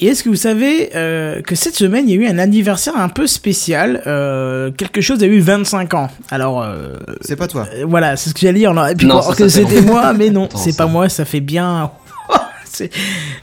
Et 0.00 0.06
est-ce 0.06 0.24
que 0.24 0.28
vous 0.30 0.34
savez 0.36 0.90
euh, 0.96 1.42
que 1.42 1.54
cette 1.54 1.76
semaine, 1.76 2.08
il 2.08 2.16
y 2.16 2.18
a 2.18 2.22
eu 2.22 2.28
un 2.32 2.38
anniversaire 2.38 2.96
un 2.96 3.08
peu 3.08 3.28
spécial 3.28 4.02
euh, 4.08 4.72
Quelque 4.72 5.00
chose 5.00 5.22
a 5.22 5.26
eu 5.26 5.38
25 5.38 5.94
ans. 5.94 6.08
Alors, 6.32 6.60
euh, 6.60 6.96
C'est 7.20 7.36
pas 7.36 7.46
toi. 7.46 7.68
euh, 7.72 7.84
voilà, 7.86 8.16
c'est 8.16 8.30
ce 8.30 8.34
que 8.34 8.40
j'allais 8.40 8.58
dire. 8.58 8.72
On 8.72 8.76
aurait 8.78 8.96
pu 8.96 9.06
Non, 9.06 9.22
ça, 9.22 9.32
que 9.36 9.46
c'était 9.46 9.80
moi, 9.80 10.12
mais 10.12 10.30
non, 10.30 10.46
Attends, 10.46 10.58
c'est 10.58 10.72
ça. 10.72 10.84
pas 10.84 10.90
moi, 10.90 11.08
ça 11.08 11.24
fait 11.24 11.40
bien... 11.40 11.92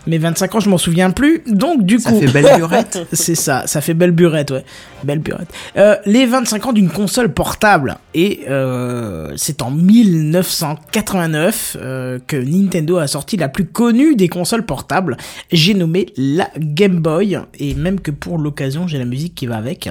Mais 0.08 0.18
25 0.18 0.56
ans, 0.56 0.60
je 0.60 0.70
m'en 0.70 0.78
souviens 0.78 1.12
plus. 1.12 1.44
Donc, 1.48 1.86
du 1.86 2.00
Ça 2.00 2.12
coup... 2.12 2.20
fait 2.20 2.28
belle 2.28 2.50
lurette. 2.58 3.08
C'est 3.14 3.36
ça, 3.36 3.68
ça 3.68 3.82
fait 3.82 3.94
belle 3.94 4.12
burette, 4.12 4.52
ouais. 4.52 4.66
Belle 5.04 5.20
burette. 5.20 5.50
Euh, 5.78 5.96
les 6.06 6.26
25 6.26 6.66
ans 6.68 6.74
d'une 6.74 6.90
console 6.90 7.34
portable. 7.34 7.98
Et 8.14 8.42
euh, 8.50 9.34
c'est 9.38 9.62
en 9.62 9.72
1989 9.72 11.78
euh, 11.80 12.20
que 12.26 12.38
Nintendo 12.38 12.98
a 12.98 13.08
sorti 13.08 13.38
la 13.38 13.50
plus 13.50 13.66
connue 13.66 14.16
des 14.16 14.28
consoles 14.28 14.66
portables. 14.66 15.18
J'ai 15.52 15.74
nommé 15.74 16.08
la 16.18 16.50
Game 16.58 17.00
Boy. 17.00 17.40
Et 17.60 17.76
même 17.76 18.00
que 18.00 18.12
pour 18.12 18.38
l'occasion, 18.38 18.88
j'ai 18.88 18.98
la 18.98 19.06
musique 19.06 19.36
qui 19.36 19.48
va 19.48 19.58
avec. 19.58 19.90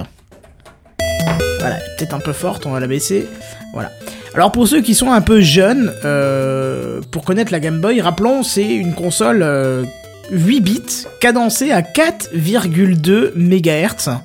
Voilà, 1.59 1.75
peut-être 1.97 2.13
un 2.13 2.19
peu 2.19 2.33
forte, 2.33 2.65
on 2.65 2.71
va 2.71 2.79
la 2.79 2.87
baisser. 2.87 3.27
Voilà. 3.73 3.91
Alors 4.35 4.51
pour 4.51 4.67
ceux 4.67 4.81
qui 4.81 4.93
sont 4.93 5.11
un 5.11 5.21
peu 5.21 5.41
jeunes, 5.41 5.91
euh, 6.05 7.01
pour 7.11 7.23
connaître 7.23 7.51
la 7.51 7.59
Game 7.59 7.81
Boy, 7.81 8.01
rappelons, 8.01 8.43
c'est 8.43 8.67
une 8.67 8.93
console 8.93 9.41
euh, 9.41 9.83
8 10.31 10.61
bits, 10.61 11.05
cadencée 11.19 11.71
à 11.71 11.81
4,2 11.81 13.31
MHz. 13.35 14.19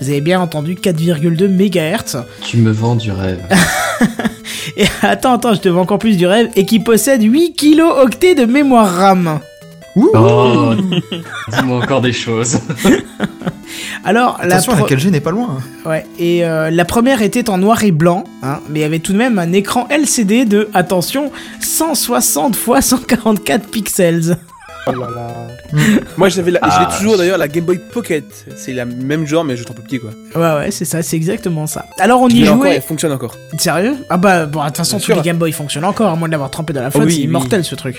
Vous 0.00 0.08
avez 0.08 0.20
bien 0.20 0.40
entendu 0.40 0.74
4,2 0.74 1.48
MHz. 1.48 2.22
Tu 2.42 2.58
me 2.58 2.70
vends 2.70 2.96
du 2.96 3.10
rêve. 3.10 3.40
Et 4.76 4.86
attends, 5.02 5.34
attends, 5.34 5.54
je 5.54 5.60
te 5.60 5.68
vends 5.68 5.82
encore 5.82 5.98
plus 5.98 6.16
du 6.16 6.26
rêve. 6.26 6.48
Et 6.54 6.64
qui 6.64 6.78
possède 6.78 7.22
8 7.22 7.54
kilo-octets 7.54 8.34
de 8.34 8.44
mémoire 8.44 8.94
RAM. 8.94 9.40
Ouh. 9.96 10.10
Oh, 10.14 10.74
dis-moi 11.50 11.78
encore 11.82 12.00
des 12.00 12.12
choses. 12.12 12.58
Alors, 14.04 14.38
la, 14.42 14.54
Attention, 14.56 14.72
pro- 14.76 14.86
la 14.88 14.96
4G 14.96 15.10
n'est 15.10 15.20
pas 15.20 15.30
loin. 15.30 15.58
hein. 15.58 15.88
ouais, 15.88 16.06
et 16.18 16.44
euh, 16.44 16.70
la 16.70 16.84
première 16.84 17.20
était 17.22 17.50
en 17.50 17.58
noir 17.58 17.84
et 17.84 17.90
blanc, 17.90 18.24
hein, 18.42 18.60
mais 18.70 18.82
avait 18.84 18.98
tout 19.00 19.12
de 19.12 19.18
même 19.18 19.38
un 19.38 19.52
écran 19.52 19.86
LCD 19.90 20.44
de, 20.46 20.68
attention, 20.74 21.30
160 21.60 22.56
x 22.56 22.86
144 22.86 23.68
pixels. 23.68 24.38
Oh 24.86 24.92
là 24.92 25.08
là. 25.14 25.28
Moi, 26.16 26.28
j'avais 26.28 26.50
je 26.52 26.80
l'ai 26.80 26.96
toujours 26.98 27.18
d'ailleurs 27.18 27.38
la 27.38 27.48
Game 27.48 27.64
Boy 27.64 27.78
Pocket. 27.78 28.24
C'est 28.56 28.72
la 28.72 28.84
même 28.84 29.26
genre, 29.26 29.44
mais 29.44 29.56
je 29.56 29.62
suis 29.62 29.70
un 29.70 29.74
peu 29.74 29.82
petit 29.82 29.98
quoi. 29.98 30.10
Ouais, 30.34 30.58
ouais, 30.58 30.70
c'est 30.70 30.84
ça, 30.84 31.02
c'est 31.02 31.16
exactement 31.16 31.66
ça. 31.66 31.86
Alors, 31.98 32.22
on 32.22 32.28
y 32.28 32.34
l'ai 32.34 32.48
encore, 32.48 32.62
jouait. 32.62 32.76
elle 32.76 32.82
fonctionne 32.82 33.12
encore. 33.12 33.36
Sérieux? 33.58 33.96
Ah 34.08 34.16
bah, 34.16 34.46
bon, 34.46 34.60
de 34.62 34.66
toute 34.68 34.78
façon, 34.78 34.98
tous 34.98 35.12
les 35.12 35.20
Game 35.20 35.36
Boy 35.36 35.52
fonctionnent 35.52 35.84
encore, 35.84 36.10
à 36.10 36.16
moins 36.16 36.28
de 36.28 36.32
l'avoir 36.32 36.50
trempé 36.50 36.72
dans 36.72 36.82
la 36.82 36.90
flotte, 36.90 37.04
oui, 37.06 37.12
c'est 37.12 37.18
oui. 37.18 37.24
immortel 37.24 37.64
ce 37.64 37.74
truc. 37.74 37.96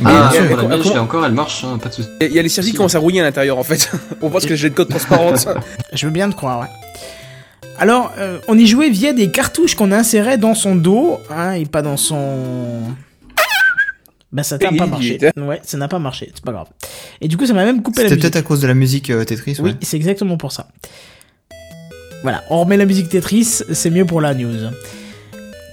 Mais 0.00 0.10
ah, 0.12 0.30
bien 0.30 0.30
sûr. 0.30 0.48
sur 0.48 0.56
la 0.56 0.62
mienne, 0.62 0.70
je 0.72 0.76
l'ai 0.76 0.90
comment- 0.90 1.02
encore, 1.04 1.26
elle 1.26 1.32
marche, 1.32 1.64
hein, 1.64 1.78
pas 1.78 1.88
de 1.88 1.94
soucis. 1.94 2.08
Et 2.20 2.26
Il 2.26 2.32
y 2.32 2.38
a 2.38 2.42
les 2.42 2.48
circuits 2.48 2.72
qui 2.72 2.76
commencent 2.76 2.94
à 2.94 2.98
rouiller 2.98 3.20
à 3.20 3.24
l'intérieur 3.24 3.58
en 3.58 3.62
fait. 3.62 3.90
On 4.22 4.30
pense 4.30 4.46
que 4.46 4.56
j'ai 4.56 4.70
de 4.70 4.74
code 4.74 4.88
transparente. 4.88 5.46
Je 5.92 6.06
veux 6.06 6.12
bien 6.12 6.30
te 6.30 6.34
croire, 6.34 6.60
ouais. 6.60 6.66
Alors, 7.78 8.12
euh, 8.18 8.38
on 8.46 8.56
y 8.56 8.66
jouait 8.68 8.88
via 8.88 9.12
des 9.12 9.30
cartouches 9.32 9.74
qu'on 9.74 9.90
insérait 9.90 10.38
dans 10.38 10.54
son 10.54 10.76
dos, 10.76 11.18
hein, 11.28 11.52
et 11.54 11.66
pas 11.66 11.82
dans 11.82 11.96
son... 11.96 12.82
Bah 14.34 14.42
ça 14.42 14.58
n'a 14.58 14.70
pas 14.72 14.86
marché. 14.88 15.18
Ouais, 15.38 15.60
ça 15.64 15.78
n'a 15.78 15.88
pas 15.88 15.98
marché, 15.98 16.30
c'est 16.34 16.44
pas 16.44 16.52
grave. 16.52 16.66
Et 17.22 17.28
du 17.28 17.36
coup, 17.38 17.46
ça 17.46 17.54
m'a 17.54 17.64
même 17.64 17.82
coupé 17.82 18.02
la 18.02 18.08
C'était 18.08 18.16
musique. 18.16 18.32
peut-être 18.32 18.44
à 18.44 18.46
cause 18.46 18.60
de 18.60 18.66
la 18.66 18.74
musique 18.74 19.08
euh, 19.10 19.24
Tetris. 19.24 19.56
Oui, 19.60 19.70
ouais. 19.70 19.76
c'est 19.80 19.96
exactement 19.96 20.36
pour 20.36 20.50
ça. 20.52 20.66
Voilà, 22.22 22.42
on 22.50 22.60
remet 22.60 22.76
la 22.76 22.84
musique 22.84 23.08
Tetris, 23.08 23.44
c'est 23.72 23.90
mieux 23.90 24.04
pour 24.04 24.20
la 24.20 24.34
news. 24.34 24.70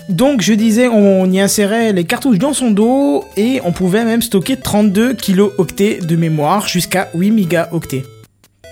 Donc 0.10 0.42
je 0.42 0.54
disais, 0.54 0.88
on 0.88 1.26
y 1.32 1.40
insérait 1.40 1.94
les 1.94 2.04
cartouches 2.04 2.38
dans 2.40 2.54
son 2.54 2.72
dos 2.72 3.24
et 3.38 3.62
on 3.64 3.72
pouvait 3.72 4.04
même 4.04 4.22
stocker 4.22 4.58
32 4.58 5.14
kilo-octets 5.14 6.00
de 6.00 6.16
mémoire 6.16 6.68
jusqu'à 6.68 7.10
8 7.16 7.32
mégaoctets. 7.32 8.04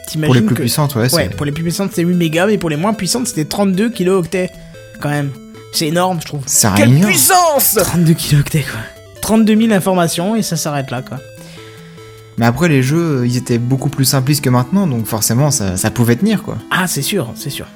T'imagines 0.08 0.26
Pour 0.26 0.34
les 0.36 0.42
plus 0.42 0.56
que- 0.56 0.62
puissantes, 0.62 0.96
ouais. 0.96 1.14
Ouais, 1.14 1.30
pour 1.30 1.46
les 1.46 1.52
plus 1.52 1.64
puissantes 1.64 1.92
c'était 1.92 2.04
8 2.04 2.16
mégas, 2.16 2.48
mais 2.48 2.58
pour 2.58 2.70
les 2.70 2.76
moins 2.76 2.94
puissantes 2.94 3.28
c'était 3.28 3.46
32 3.46 3.90
kilo-octets. 3.92 4.50
Quand 5.00 5.10
même. 5.10 5.30
C'est 5.72 5.88
énorme, 5.88 6.20
je 6.20 6.26
trouve. 6.26 6.42
Ça 6.48 6.74
Quelle 6.76 6.90
réunion. 6.90 7.08
puissance 7.08 7.78
32 7.82 8.14
kilo-octets, 8.14 8.64
quoi. 8.70 8.82
32 9.30 9.56
000 9.68 9.74
informations 9.74 10.36
et 10.36 10.42
ça 10.42 10.56
s'arrête 10.58 10.90
là, 10.90 11.04
quoi. 11.04 11.20
Mais 12.40 12.48
après, 12.48 12.68
les 12.68 12.82
jeux, 12.82 13.24
ils 13.28 13.38
étaient 13.38 13.60
beaucoup 13.60 13.90
plus 13.90 14.06
simplistes 14.06 14.44
que 14.44 14.50
maintenant, 14.50 14.88
donc 14.88 15.06
forcément, 15.06 15.52
ça, 15.52 15.78
ça 15.78 15.92
pouvait 15.92 16.16
tenir, 16.16 16.42
quoi. 16.42 16.58
Ah, 16.72 16.88
c'est 16.88 17.04
sûr, 17.04 17.32
c'est 17.36 17.52
sûr. 17.52 17.68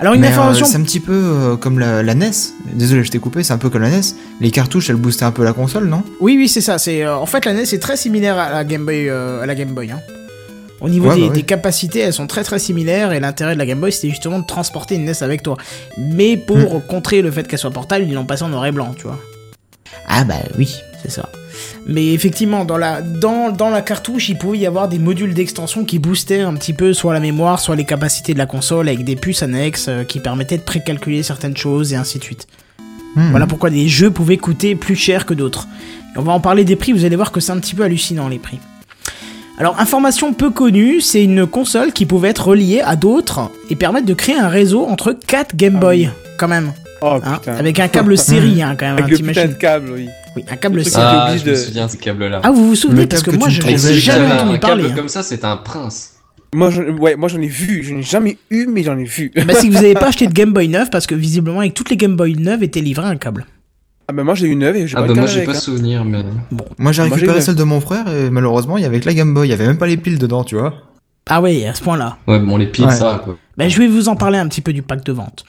Alors, 0.00 0.14
une 0.14 0.22
Mais, 0.22 0.28
euh, 0.28 0.30
information. 0.30 0.64
c'est 0.64 0.78
un 0.78 0.82
petit 0.82 1.00
peu 1.00 1.12
euh, 1.12 1.56
comme 1.56 1.78
la, 1.78 2.02
la 2.02 2.14
NES. 2.14 2.30
Désolé, 2.72 3.04
je 3.04 3.10
t'ai 3.10 3.18
coupé, 3.18 3.42
c'est 3.42 3.52
un 3.52 3.58
peu 3.58 3.68
comme 3.68 3.82
la 3.82 3.90
NES. 3.90 4.00
Les 4.40 4.50
cartouches, 4.50 4.88
elles 4.88 4.96
boostaient 4.96 5.26
un 5.26 5.30
peu 5.30 5.44
la 5.44 5.52
console, 5.52 5.88
non? 5.88 6.04
Oui, 6.20 6.36
oui, 6.38 6.48
c'est 6.48 6.62
ça. 6.62 6.78
C'est 6.78 7.04
euh, 7.04 7.14
en 7.16 7.26
fait 7.26 7.44
la 7.44 7.52
NES 7.52 7.62
est 7.74 7.82
très 7.82 7.98
similaire 7.98 8.38
à 8.38 8.50
la 8.50 8.64
Game 8.64 8.86
Boy. 8.86 9.10
à 9.10 9.44
la 9.44 9.54
Game 9.54 9.74
Boy 9.74 9.90
hein. 9.90 10.00
Au 10.80 10.88
niveau 10.88 11.08
Ouais, 11.10 11.14
des, 11.16 11.20
bah 11.20 11.26
ouais. 11.28 11.32
des 11.34 11.42
capacités, 11.42 11.98
elles 12.00 12.12
sont 12.14 12.26
très 12.26 12.42
très 12.44 12.58
similaires 12.58 13.12
et 13.12 13.20
l'intérêt 13.20 13.52
de 13.54 13.58
la 13.58 13.66
Game 13.66 13.78
Boy 13.78 13.92
c'était 13.92 14.08
justement 14.10 14.38
de 14.40 14.46
transporter 14.46 14.94
une 14.96 15.04
NES 15.04 15.22
avec 15.22 15.42
toi. 15.42 15.56
Mais 15.98 16.36
pour 16.38 16.56
Hmm. 16.56 16.80
contrer 16.88 17.20
le 17.22 17.30
fait 17.30 17.46
qu'elle 17.46 17.58
soit 17.60 17.70
portable, 17.70 18.04
ils 18.08 18.14
l'ont 18.14 18.24
passé 18.24 18.42
en 18.44 18.48
noir 18.48 18.64
et 18.66 18.72
blanc, 18.72 18.94
tu 18.96 19.02
vois. 19.04 19.18
Ah 20.08 20.24
bah 20.24 20.40
oui. 20.58 20.74
C'est 21.02 21.10
ça. 21.10 21.28
Mais 21.86 22.12
effectivement, 22.12 22.64
dans 22.64 22.78
la, 22.78 23.02
dans, 23.02 23.50
dans 23.50 23.70
la 23.70 23.82
cartouche, 23.82 24.28
il 24.28 24.38
pouvait 24.38 24.58
y 24.58 24.66
avoir 24.66 24.88
des 24.88 24.98
modules 24.98 25.34
d'extension 25.34 25.84
qui 25.84 25.98
boostaient 25.98 26.40
un 26.40 26.54
petit 26.54 26.72
peu 26.72 26.92
soit 26.92 27.12
la 27.12 27.20
mémoire, 27.20 27.58
soit 27.58 27.76
les 27.76 27.84
capacités 27.84 28.32
de 28.34 28.38
la 28.38 28.46
console 28.46 28.88
avec 28.88 29.04
des 29.04 29.16
puces 29.16 29.42
annexes 29.42 29.86
euh, 29.88 30.04
qui 30.04 30.20
permettaient 30.20 30.58
de 30.58 30.62
précalculer 30.62 31.22
certaines 31.22 31.56
choses 31.56 31.92
et 31.92 31.96
ainsi 31.96 32.18
de 32.18 32.24
suite. 32.24 32.46
Hmm. 33.16 33.30
Voilà 33.30 33.46
pourquoi 33.46 33.70
des 33.70 33.88
jeux 33.88 34.10
pouvaient 34.10 34.36
coûter 34.36 34.74
plus 34.74 34.96
cher 34.96 35.26
que 35.26 35.34
d'autres. 35.34 35.66
Et 36.14 36.18
on 36.18 36.22
va 36.22 36.32
en 36.32 36.40
parler 36.40 36.64
des 36.64 36.76
prix, 36.76 36.92
vous 36.92 37.04
allez 37.04 37.16
voir 37.16 37.32
que 37.32 37.40
c'est 37.40 37.52
un 37.52 37.58
petit 37.58 37.74
peu 37.74 37.82
hallucinant 37.82 38.28
les 38.28 38.38
prix. 38.38 38.60
Alors, 39.58 39.78
information 39.78 40.32
peu 40.32 40.50
connue, 40.50 41.00
c'est 41.00 41.22
une 41.22 41.46
console 41.46 41.92
qui 41.92 42.06
pouvait 42.06 42.30
être 42.30 42.48
reliée 42.48 42.80
à 42.80 42.96
d'autres 42.96 43.50
et 43.70 43.76
permettre 43.76 44.06
de 44.06 44.14
créer 44.14 44.36
un 44.36 44.48
réseau 44.48 44.86
entre 44.86 45.12
4 45.12 45.56
Game 45.56 45.78
Boy, 45.78 46.10
quand 46.38 46.48
même. 46.48 46.72
Oh 47.04 47.18
hein, 47.22 47.40
avec 47.46 47.80
un 47.80 47.88
câble 47.88 48.16
série, 48.16 48.62
hein, 48.62 48.76
quand 48.78 48.86
même. 48.86 48.98
Avec 48.98 49.12
hein, 49.12 49.16
le 49.20 49.26
putain 49.28 49.46
de 49.46 49.52
câble, 49.54 49.90
oui. 49.94 50.08
Oui, 50.36 50.44
un 50.48 50.56
câble 50.56 50.84
série. 50.84 51.04
Ah, 51.04 51.34
je 51.36 51.50
me 51.50 51.54
souviens 51.54 51.86
de 51.86 51.90
ce 51.90 51.96
câble-là. 51.96 52.40
Ah, 52.44 52.50
vous 52.50 52.68
vous 52.68 52.76
souvenez 52.76 53.02
Le 53.02 53.08
Parce 53.08 53.22
que 53.22 53.30
câble 53.32 53.38
que 53.38 53.40
moi, 53.40 53.48
je 53.50 53.62
n'ai 53.62 53.76
jamais 53.98 54.26
entendu 54.32 54.54
un 54.54 54.58
parler. 54.58 54.82
câble 54.84 54.92
hein. 54.92 54.96
comme 54.96 55.08
ça, 55.08 55.22
c'est 55.22 55.44
un 55.44 55.56
prince. 55.56 56.12
Moi, 56.54 56.70
je, 56.70 56.82
ouais, 56.82 57.16
moi 57.16 57.28
j'en 57.28 57.40
ai 57.40 57.48
vu. 57.48 57.82
Je 57.82 57.94
n'ai 57.94 58.02
jamais 58.02 58.38
eu, 58.50 58.66
mais 58.66 58.82
j'en 58.82 58.96
ai 58.98 59.04
vu. 59.04 59.32
Bah, 59.46 59.54
si 59.54 59.68
vous 59.68 59.74
n'avez 59.74 59.94
pas 59.94 60.06
acheté 60.08 60.26
de 60.26 60.32
Game 60.32 60.52
Boy 60.52 60.68
9, 60.68 60.90
parce 60.90 61.06
que 61.06 61.14
visiblement, 61.14 61.60
avec 61.60 61.74
toutes 61.74 61.90
les 61.90 61.96
Game 61.96 62.14
Boy 62.14 62.36
neuves, 62.36 62.62
était 62.62 62.80
livré 62.80 63.06
un 63.06 63.16
câble. 63.16 63.46
Ah 64.08 64.12
bah 64.12 64.24
moi 64.24 64.34
j'ai 64.34 64.48
eu 64.48 64.50
une 64.50 64.58
neuve 64.58 64.76
et 64.76 64.88
j'ai 64.88 64.96
Ah 64.96 65.00
pas 65.00 65.06
bah 65.06 65.14
le 65.14 65.20
moi 65.20 65.28
câble 65.28 65.38
j'ai 65.38 65.46
pas 65.46 65.52
hein. 65.52 65.60
souvenir, 65.60 66.04
mais... 66.04 66.22
Moi, 66.22 66.32
j'ai 66.50 66.74
Moi, 66.78 66.92
j'ai 66.92 67.02
récupéré 67.02 67.40
celle 67.40 67.54
de 67.54 67.62
mon 67.62 67.80
frère 67.80 68.08
et 68.08 68.30
malheureusement, 68.30 68.76
il 68.76 68.82
y 68.82 68.86
avait 68.86 69.00
que 69.00 69.06
la 69.06 69.14
Game 69.14 69.32
Boy. 69.32 69.46
Il 69.48 69.50
y 69.50 69.54
avait 69.54 69.66
même 69.66 69.78
pas 69.78 69.86
les 69.86 69.96
piles 69.96 70.18
dedans, 70.18 70.44
tu 70.44 70.56
vois. 70.56 70.74
Ah 71.28 71.40
ouais, 71.40 71.66
à 71.66 71.74
ce 71.74 71.82
point-là. 71.82 72.16
Ouais, 72.26 72.38
bon, 72.40 72.56
les 72.56 72.66
piles, 72.66 72.86
Ouais. 72.86 72.94
ça, 72.94 73.20
quoi. 73.22 73.36
Ben, 73.56 73.68
je 73.68 73.78
vais 73.78 73.86
vous 73.86 74.08
en 74.08 74.16
parler 74.16 74.38
un 74.38 74.48
petit 74.48 74.60
peu 74.60 74.72
du 74.72 74.82
pack 74.82 75.04
de 75.04 75.12
vente. 75.12 75.44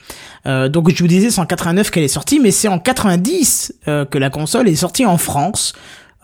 Euh, 0.46 0.68
donc 0.68 0.90
je 0.90 0.98
vous 1.02 1.08
disais 1.08 1.30
c'est 1.30 1.40
en 1.40 1.46
89 1.46 1.90
qu'elle 1.90 2.02
est 2.04 2.08
sortie, 2.08 2.38
mais 2.38 2.50
c'est 2.50 2.68
en 2.68 2.78
90 2.78 3.74
euh, 3.88 4.04
que 4.04 4.18
la 4.18 4.28
console 4.28 4.68
est 4.68 4.74
sortie 4.76 5.06
en 5.06 5.16
France 5.16 5.72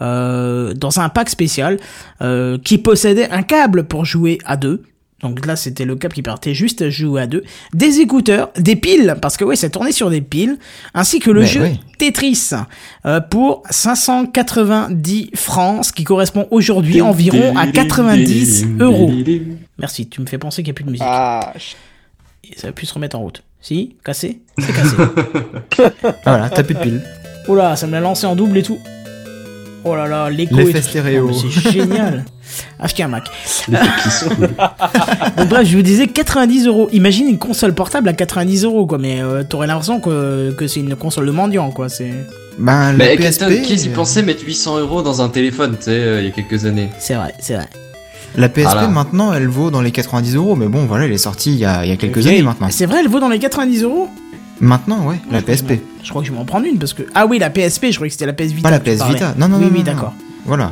euh, 0.03 0.75
dans 0.75 1.01
un 1.01 1.09
pack 1.09 1.31
spécial 1.31 1.79
euh, 2.21 2.59
qui 2.63 2.77
possédait 2.79 3.31
un 3.31 3.43
câble 3.43 3.85
pour 3.85 4.05
jouer 4.05 4.39
à 4.45 4.57
deux. 4.59 4.83
Donc 5.23 5.45
là 5.47 5.55
c'était 5.57 5.85
le 5.85 5.97
câble 5.97 6.14
qui 6.14 6.23
permettait 6.23 6.55
juste 6.55 6.83
de 6.83 6.91
jouer 6.91 7.23
à 7.23 7.27
deux, 7.27 7.45
des 7.75 8.01
écouteurs, 8.01 8.51
des 8.57 8.77
piles 8.77 9.16
parce 9.21 9.37
que 9.37 9.45
ouais 9.45 9.57
ça 9.57 9.68
tournait 9.68 9.93
sur 9.93 10.09
des 10.11 10.21
piles, 10.23 10.59
ainsi 10.95 11.18
que 11.18 11.31
le 11.31 11.41
Mais 11.41 11.47
jeu 11.47 11.62
oui. 11.62 11.81
Tetris 11.99 12.51
euh, 13.05 13.21
pour 13.21 13.62
590 13.68 15.31
francs, 15.35 15.85
ce 15.87 15.93
qui 15.93 16.05
correspond 16.05 16.47
aujourd'hui 16.51 17.03
environ 17.03 17.57
à 17.57 17.66
90 17.66 18.66
euros. 18.81 19.11
Merci, 19.79 20.09
tu 20.09 20.21
me 20.21 20.27
fais 20.27 20.39
penser 20.39 20.62
qu'il 20.62 20.73
n'y 20.73 20.75
a 20.75 20.75
plus 20.75 20.85
de 20.85 20.91
musique. 20.91 21.07
Ah, 21.07 21.53
Et 22.45 22.59
ça 22.59 22.68
va 22.68 22.73
plus 22.73 22.87
se 22.87 22.95
remettre 22.95 23.16
en 23.16 23.21
route. 23.21 23.43
Si 23.61 23.97
Cassé 24.03 24.41
C'est 24.59 24.73
cassé. 24.75 24.97
Voilà, 26.25 26.49
t'as 26.49 26.62
plus 26.62 26.75
de 26.75 26.81
piles. 26.81 27.03
Oula, 27.49 27.77
ça 27.77 27.87
me 27.87 27.93
l'a 27.93 28.01
lancé 28.01 28.27
en 28.27 28.35
double 28.37 28.57
et 28.59 28.62
tout. 28.62 28.79
Oh 29.85 29.95
là 29.97 30.07
là, 30.07 30.31
l'écho 30.31 30.57
L'effet 30.57 30.83
stéréo. 30.83 31.31
Oh, 31.31 31.35
C'est 31.35 31.71
génial. 31.73 32.25
Acheter 32.79 33.03
un 33.03 33.09
Mac. 33.09 33.25
Les 33.69 33.79
qui 34.03 34.11
sont 34.11 34.29
cool. 34.31 34.49
Donc 35.37 35.49
bref, 35.49 35.67
je 35.69 35.77
vous 35.77 35.83
disais 35.83 36.07
90 36.07 36.67
euros. 36.67 36.89
Imagine 36.93 37.29
une 37.29 37.39
console 37.39 37.75
portable 37.75 38.09
à 38.09 38.13
90 38.13 38.65
euros, 38.65 38.87
quoi. 38.87 38.99
Mais 38.99 39.21
euh, 39.23 39.43
t'aurais 39.45 39.67
l'impression 39.67 40.01
que, 40.01 40.53
que 40.53 40.67
c'est 40.67 40.81
une 40.81 40.97
console 40.97 41.27
de 41.27 41.31
mendiant, 41.33 41.71
quoi. 41.71 41.89
C'est, 41.89 42.11
Ben, 42.59 42.93
la 42.93 42.99
Mais 42.99 43.17
PSP. 43.17 43.63
qui 43.63 43.75
y 43.75 43.89
euh, 43.89 43.93
pensait 43.95 44.23
mettre 44.23 44.45
800 44.45 44.79
euros 44.81 45.03
dans 45.03 45.23
un 45.23 45.29
téléphone, 45.29 45.77
tu 45.79 45.85
sais, 45.85 45.91
euh, 45.93 46.21
il 46.21 46.27
y 46.27 46.29
a 46.29 46.33
quelques 46.33 46.65
années? 46.67 46.91
c'est 46.99 47.15
vrai, 47.15 47.35
c'est 47.41 47.55
vrai. 47.55 47.69
La 48.37 48.49
PSP, 48.49 48.63
Voilà. 48.71 48.89
maintenant, 48.89 49.33
elle 49.33 49.49
vaut 49.49 49.71
dans 49.73 49.81
les 49.83 49.91
90 49.91 50.37
euros. 50.37 50.55
Mais 50.57 50.69
bon, 50.69 50.87
voilà, 50.87 51.07
elle 51.07 51.13
est 51.13 51.19
sortie 51.19 51.51
il 51.53 51.59
y 51.59 51.65
a, 51.65 51.85
il 51.85 51.89
y 51.91 51.93
a 51.93 51.97
quelques 51.97 52.27
années 52.27 52.43
maintenant. 52.43 52.69
C'est 52.71 52.87
vrai, 52.87 53.01
elle 53.01 53.09
vaut 53.09 53.19
dans 53.21 53.29
les 53.29 53.41
90 53.41 53.83
euros? 53.83 54.09
Maintenant, 54.61 55.07
ouais, 55.07 55.17
la 55.33 55.41
Je 55.41 55.45
PSP. 55.45 55.73
Je 56.05 56.11
crois 56.11 56.23
que 56.23 56.29
je 56.29 56.33
vais 56.33 56.39
m'en 56.39 56.45
prendre 56.45 56.67
une 56.67 56.79
parce 56.79 56.93
que. 56.93 57.03
Ah 57.15 57.27
oui, 57.27 57.39
la 57.39 57.51
PSP, 57.51 57.87
je 57.91 57.95
croyais 57.97 58.09
que 58.09 58.13
c'était 58.13 58.27
la 58.27 58.33
PS 58.35 58.53
Vita. 58.53 58.69
Pas 58.69 58.71
la 58.71 58.79
PS. 58.81 59.03
Vita. 59.09 59.35
Non, 59.39 59.49
non, 59.49 59.57
oui, 59.59 59.65
non. 59.65 59.71
Oui, 59.75 59.83
d'accord. 59.83 60.13
Voilà. 60.45 60.71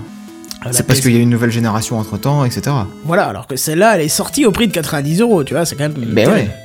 C'est 0.72 0.86
parce 0.86 1.00
qu'il 1.00 1.12
y 1.12 1.16
a 1.16 1.20
une 1.20 1.30
nouvelle 1.30 1.50
génération 1.52 1.98
entre 1.98 2.18
temps, 2.18 2.44
etc. 2.44 2.74
Voilà, 3.04 3.26
alors 3.26 3.46
que 3.46 3.56
celle-là, 3.56 3.94
elle 3.96 4.02
est 4.02 4.08
sortie 4.08 4.44
au 4.44 4.50
prix 4.50 4.66
de 4.68 4.72
90 4.72 5.20
euros, 5.20 5.44
tu 5.44 5.54
vois, 5.54 5.64
c'est 5.64 5.76
quand 5.76 5.84
même. 5.84 5.94
Mais 5.96 6.24
terrible. 6.24 6.48
ouais. 6.48 6.56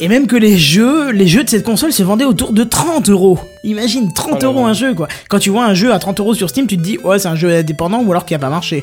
Et 0.00 0.08
même 0.08 0.26
que 0.26 0.34
les 0.34 0.58
jeux, 0.58 1.12
les 1.12 1.28
jeux 1.28 1.44
de 1.44 1.48
cette 1.50 1.64
console 1.64 1.92
se 1.92 2.02
vendaient 2.02 2.24
autour 2.24 2.52
de 2.52 2.64
30 2.64 3.08
euros. 3.08 3.38
Imagine, 3.62 4.12
30 4.12 4.32
Oh 4.32 4.36
là 4.40 4.46
euros 4.46 4.66
un 4.66 4.72
jeu, 4.72 4.94
quoi. 4.94 5.06
Quand 5.28 5.38
tu 5.38 5.50
vois 5.50 5.64
un 5.64 5.74
jeu 5.74 5.92
à 5.92 5.98
30 6.00 6.18
euros 6.18 6.34
sur 6.34 6.48
Steam, 6.50 6.66
tu 6.66 6.76
te 6.76 6.82
dis, 6.82 6.98
ouais, 7.04 7.20
c'est 7.20 7.28
un 7.28 7.36
jeu 7.36 7.50
indépendant 7.54 8.02
ou 8.02 8.10
alors 8.10 8.24
qui 8.26 8.34
a 8.34 8.38
pas 8.40 8.48
marché. 8.48 8.82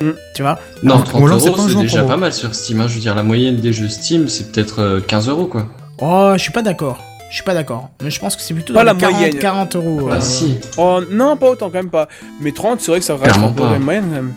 Mm. 0.00 0.10
Tu 0.34 0.42
vois 0.42 0.58
Non, 0.82 0.94
Alors, 0.94 1.04
30 1.04 1.22
ou 1.22 1.26
alors, 1.26 1.40
c'est 1.40 1.48
euros, 1.50 1.80
déjà 1.82 2.02
pas 2.02 2.16
mal 2.16 2.32
sur 2.32 2.52
Steam. 2.56 2.80
Hein. 2.80 2.88
Je 2.88 2.94
veux 2.94 3.00
dire, 3.00 3.14
la 3.14 3.22
moyenne 3.22 3.56
des 3.56 3.72
jeux 3.72 3.88
Steam, 3.88 4.26
c'est 4.28 4.50
peut-être 4.50 4.80
euh, 4.80 5.00
15 5.00 5.28
euros, 5.28 5.46
quoi. 5.46 5.68
Oh, 6.00 6.32
je 6.34 6.38
suis 6.42 6.52
pas 6.52 6.62
d'accord. 6.62 6.98
Je 7.30 7.34
suis 7.34 7.42
pas 7.44 7.54
d'accord. 7.54 7.90
Mais 8.02 8.10
je 8.10 8.18
pense 8.20 8.36
que 8.36 8.42
c'est 8.42 8.54
plutôt 8.54 8.72
Pas 8.72 8.80
dans 8.80 8.86
la 8.86 8.92
les 8.94 8.98
40, 9.00 9.16
moyenne. 9.18 9.38
40 9.38 9.76
euros. 9.76 10.08
Ah 10.10 10.14
euh, 10.14 10.20
si. 10.20 10.56
Oh, 10.78 11.00
non, 11.10 11.36
pas 11.36 11.50
autant, 11.50 11.66
quand 11.66 11.74
même 11.74 11.90
pas. 11.90 12.08
Mais 12.40 12.52
30, 12.52 12.80
c'est 12.80 12.90
vrai 12.90 13.00
que 13.00 13.06
ça 13.06 13.16
reste 13.16 13.36
un 13.36 13.48
peu 13.52 13.62
pas. 13.64 13.72
la 13.72 13.78
moyenne, 13.78 14.04
quand 14.08 14.14
même. 14.14 14.32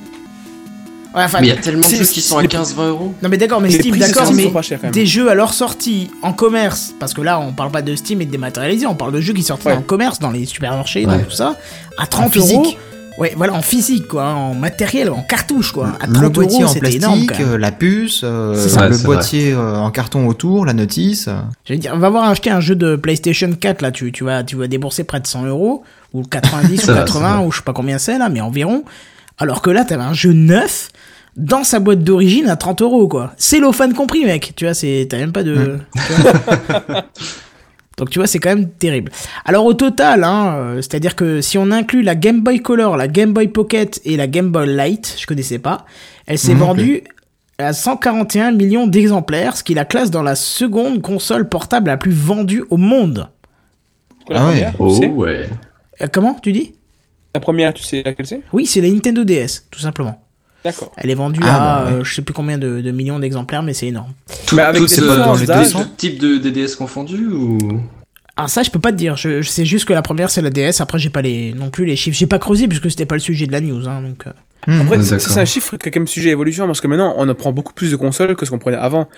ouais, 1.15 1.23
enfin, 1.23 1.37
Mais 1.39 1.47
il 1.47 1.49
y 1.49 1.53
a 1.53 1.61
tellement 1.61 1.87
de 1.87 1.93
jeux 1.95 2.03
qui 2.05 2.19
sont 2.21 2.37
à 2.37 2.41
les- 2.41 2.47
15-20 2.49 2.87
euros. 2.89 3.13
Non 3.21 3.29
mais 3.29 3.37
d'accord, 3.37 3.61
mais 3.61 3.69
Les 3.69 3.79
Steam, 3.79 3.95
d'accord, 3.97 4.31
mais 4.33 4.51
des 4.91 5.05
jeux 5.05 5.29
à 5.29 5.35
leur 5.35 5.53
sortie 5.53 6.11
en 6.21 6.33
commerce, 6.33 6.93
parce 6.99 7.13
que 7.13 7.21
là 7.21 7.39
on 7.39 7.53
parle 7.53 7.71
pas 7.71 7.81
de 7.81 7.95
Steam 7.95 8.21
et 8.21 8.25
de 8.25 8.31
dématérialisé, 8.31 8.85
on 8.87 8.95
parle 8.95 9.13
de 9.13 9.21
jeux 9.21 9.33
qui 9.33 9.43
sortent 9.43 9.63
Ouais. 9.65 9.73
en 9.73 9.81
commerce, 9.81 10.19
dans 10.19 10.31
les 10.31 10.45
supermarchés, 10.45 11.05
dans 11.05 11.17
tout 11.19 11.31
ça, 11.31 11.55
à 11.97 12.07
30 12.07 12.33
physique. 12.33 12.55
euros. 12.57 12.73
Ouais, 13.17 13.33
voilà, 13.35 13.53
en 13.53 13.61
physique, 13.61 14.07
quoi, 14.07 14.25
en 14.29 14.53
matériel, 14.53 15.09
en 15.09 15.21
cartouche, 15.21 15.71
quoi. 15.71 15.89
À 15.99 16.07
30 16.07 16.21
Le 16.21 16.29
boîtier 16.29 16.61
euros, 16.61 16.69
en 16.69 16.73
c'était 16.73 16.95
énorme, 16.95 17.25
plastique, 17.25 17.47
euh, 17.47 17.57
la 17.57 17.71
puce, 17.71 18.21
euh, 18.23 18.55
C'est 18.55 18.69
ça. 18.69 18.87
le 18.87 18.95
c'est 18.95 19.03
boîtier 19.05 19.53
euh, 19.53 19.77
en 19.77 19.91
carton 19.91 20.27
autour, 20.27 20.65
la 20.65 20.73
notice. 20.73 21.29
Je 21.65 21.73
veux 21.73 21.79
dire, 21.79 21.95
va 21.97 22.09
voir 22.09 22.23
acheter 22.29 22.49
un 22.49 22.61
jeu 22.61 22.75
de 22.75 22.95
PlayStation 22.95 23.51
4, 23.51 23.81
là, 23.81 23.91
tu, 23.91 24.11
tu, 24.11 24.23
vas, 24.23 24.43
tu 24.43 24.55
vas 24.55 24.67
débourser 24.67 25.03
près 25.03 25.19
de 25.19 25.27
100 25.27 25.45
euros, 25.45 25.83
ou 26.13 26.23
90 26.23 26.77
Ça 26.81 26.91
ou 26.91 26.95
va, 26.95 27.01
80, 27.01 27.21
ça 27.29 27.35
va. 27.35 27.41
ou 27.41 27.51
je 27.51 27.57
sais 27.57 27.63
pas 27.63 27.73
combien 27.73 27.97
c'est, 27.97 28.17
là, 28.17 28.29
mais 28.29 28.41
environ. 28.41 28.83
Alors 29.37 29.61
que 29.61 29.69
là, 29.69 29.83
t'avais 29.83 30.03
un 30.03 30.13
jeu 30.13 30.31
neuf, 30.31 30.89
dans 31.37 31.63
sa 31.63 31.79
boîte 31.79 32.03
d'origine 32.03 32.49
à 32.49 32.55
30 32.55 32.81
euros, 32.81 33.07
quoi. 33.07 33.33
Cellophane 33.37 33.93
compris, 33.93 34.25
mec. 34.25 34.53
Tu 34.55 34.65
vois, 34.65 34.73
c'est, 34.73 35.07
t'as 35.09 35.17
même 35.17 35.31
pas 35.31 35.43
de. 35.43 35.79
vois. 35.93 37.03
Donc 37.97 38.09
tu 38.09 38.19
vois, 38.19 38.27
c'est 38.27 38.39
quand 38.39 38.49
même 38.49 38.69
terrible. 38.69 39.11
Alors 39.45 39.65
au 39.65 39.73
total, 39.73 40.23
hein, 40.23 40.55
euh, 40.55 40.75
c'est-à-dire 40.77 41.15
que 41.15 41.41
si 41.41 41.57
on 41.57 41.71
inclut 41.71 42.01
la 42.01 42.15
Game 42.15 42.41
Boy 42.41 42.61
Color, 42.61 42.97
la 42.97 43.07
Game 43.07 43.33
Boy 43.33 43.49
Pocket 43.49 44.01
et 44.05 44.17
la 44.17 44.27
Game 44.27 44.49
Boy 44.49 44.67
Light, 44.67 45.17
je 45.19 45.25
connaissais 45.25 45.59
pas, 45.59 45.85
elle 46.25 46.37
s'est 46.37 46.53
Non 46.53 46.67
vendue 46.67 47.03
à 47.57 47.73
141 47.73 48.51
millions 48.51 48.87
d'exemplaires, 48.87 49.55
ce 49.55 49.63
qui 49.63 49.73
la 49.73 49.85
classe 49.85 50.09
dans 50.09 50.23
la 50.23 50.35
seconde 50.35 51.01
console 51.01 51.47
portable 51.47 51.87
la 51.87 51.97
plus 51.97 52.11
vendue 52.11 52.63
au 52.69 52.77
monde. 52.77 53.29
Ah 54.29 54.47
ouais. 54.47 54.53
première, 54.53 54.71
tu 54.71 54.77
Oh 54.79 54.89
sais 54.95 55.07
ouais. 55.07 55.49
Euh, 56.01 56.07
comment 56.11 56.33
tu 56.35 56.51
dis? 56.51 56.73
La 57.35 57.41
première, 57.41 57.73
tu 57.73 57.83
sais 57.83 58.01
laquelle 58.03 58.25
c'est? 58.27 58.41
Oui, 58.53 58.65
c'est 58.65 58.81
la 58.81 58.89
Nintendo 58.89 59.23
DS, 59.23 59.67
tout 59.69 59.79
simplement. 59.79 60.20
D'accord. 60.63 60.91
Elle 60.97 61.09
est 61.09 61.15
vendue 61.15 61.39
Ah, 61.43 61.55
à 61.55 61.83
bah 61.85 61.89
ouais. 61.91 61.97
euh, 61.97 62.03
je 62.03 62.13
sais 62.13 62.21
plus 62.21 62.33
combien 62.33 62.57
de, 62.57 62.81
de 62.81 62.91
millions 62.91 63.17
d'exemplaires, 63.19 63.63
mais 63.63 63.73
c'est 63.73 63.87
énorme. 63.87 64.11
Tout, 64.45 64.55
Mais 64.55 64.61
avec 64.61 64.81
200. 64.81 65.85
type 65.97 66.19
de 66.19 66.37
DDS 66.37 66.75
confondu 66.75 67.27
ou? 67.27 67.57
Alors 68.37 68.49
ça, 68.49 68.63
je 68.63 68.69
peux 68.69 68.79
pas 68.79 68.91
te 68.91 68.97
dire. 68.97 69.15
Je, 69.17 69.41
je 69.41 69.49
sais 69.49 69.65
juste 69.65 69.85
que 69.85 69.93
la 69.93 70.01
première 70.01 70.29
c'est 70.29 70.41
la 70.41 70.49
DS. 70.51 70.79
Après, 70.81 70.99
j'ai 70.99 71.09
pas 71.09 71.21
les 71.21 71.53
non 71.53 71.69
plus 71.69 71.85
les 71.85 71.95
chiffres. 71.95 72.17
J'ai 72.17 72.27
pas 72.27 72.39
creusé 72.39 72.67
puisque 72.67 72.89
c'était 72.91 73.05
pas 73.05 73.15
le 73.15 73.21
sujet 73.21 73.47
de 73.47 73.51
la 73.51 73.61
news. 73.61 73.87
Hein, 73.89 74.01
donc. 74.01 74.25
Hmm. 74.67 74.81
Après, 74.81 75.01
c'est 75.03 75.39
un 75.39 75.45
chiffre 75.45 75.75
qui 75.77 75.87
est 75.89 75.91
quand 75.91 75.99
même 75.99 76.07
sujet 76.07 76.29
à 76.29 76.33
évolution 76.33 76.67
parce 76.67 76.79
que 76.81 76.87
maintenant, 76.87 77.15
on 77.17 77.27
apprend 77.27 77.51
beaucoup 77.51 77.73
plus 77.73 77.89
de 77.91 77.95
consoles 77.95 78.35
que 78.35 78.45
ce 78.45 78.51
qu'on 78.51 78.59
prenait 78.59 78.77
avant. 78.77 79.09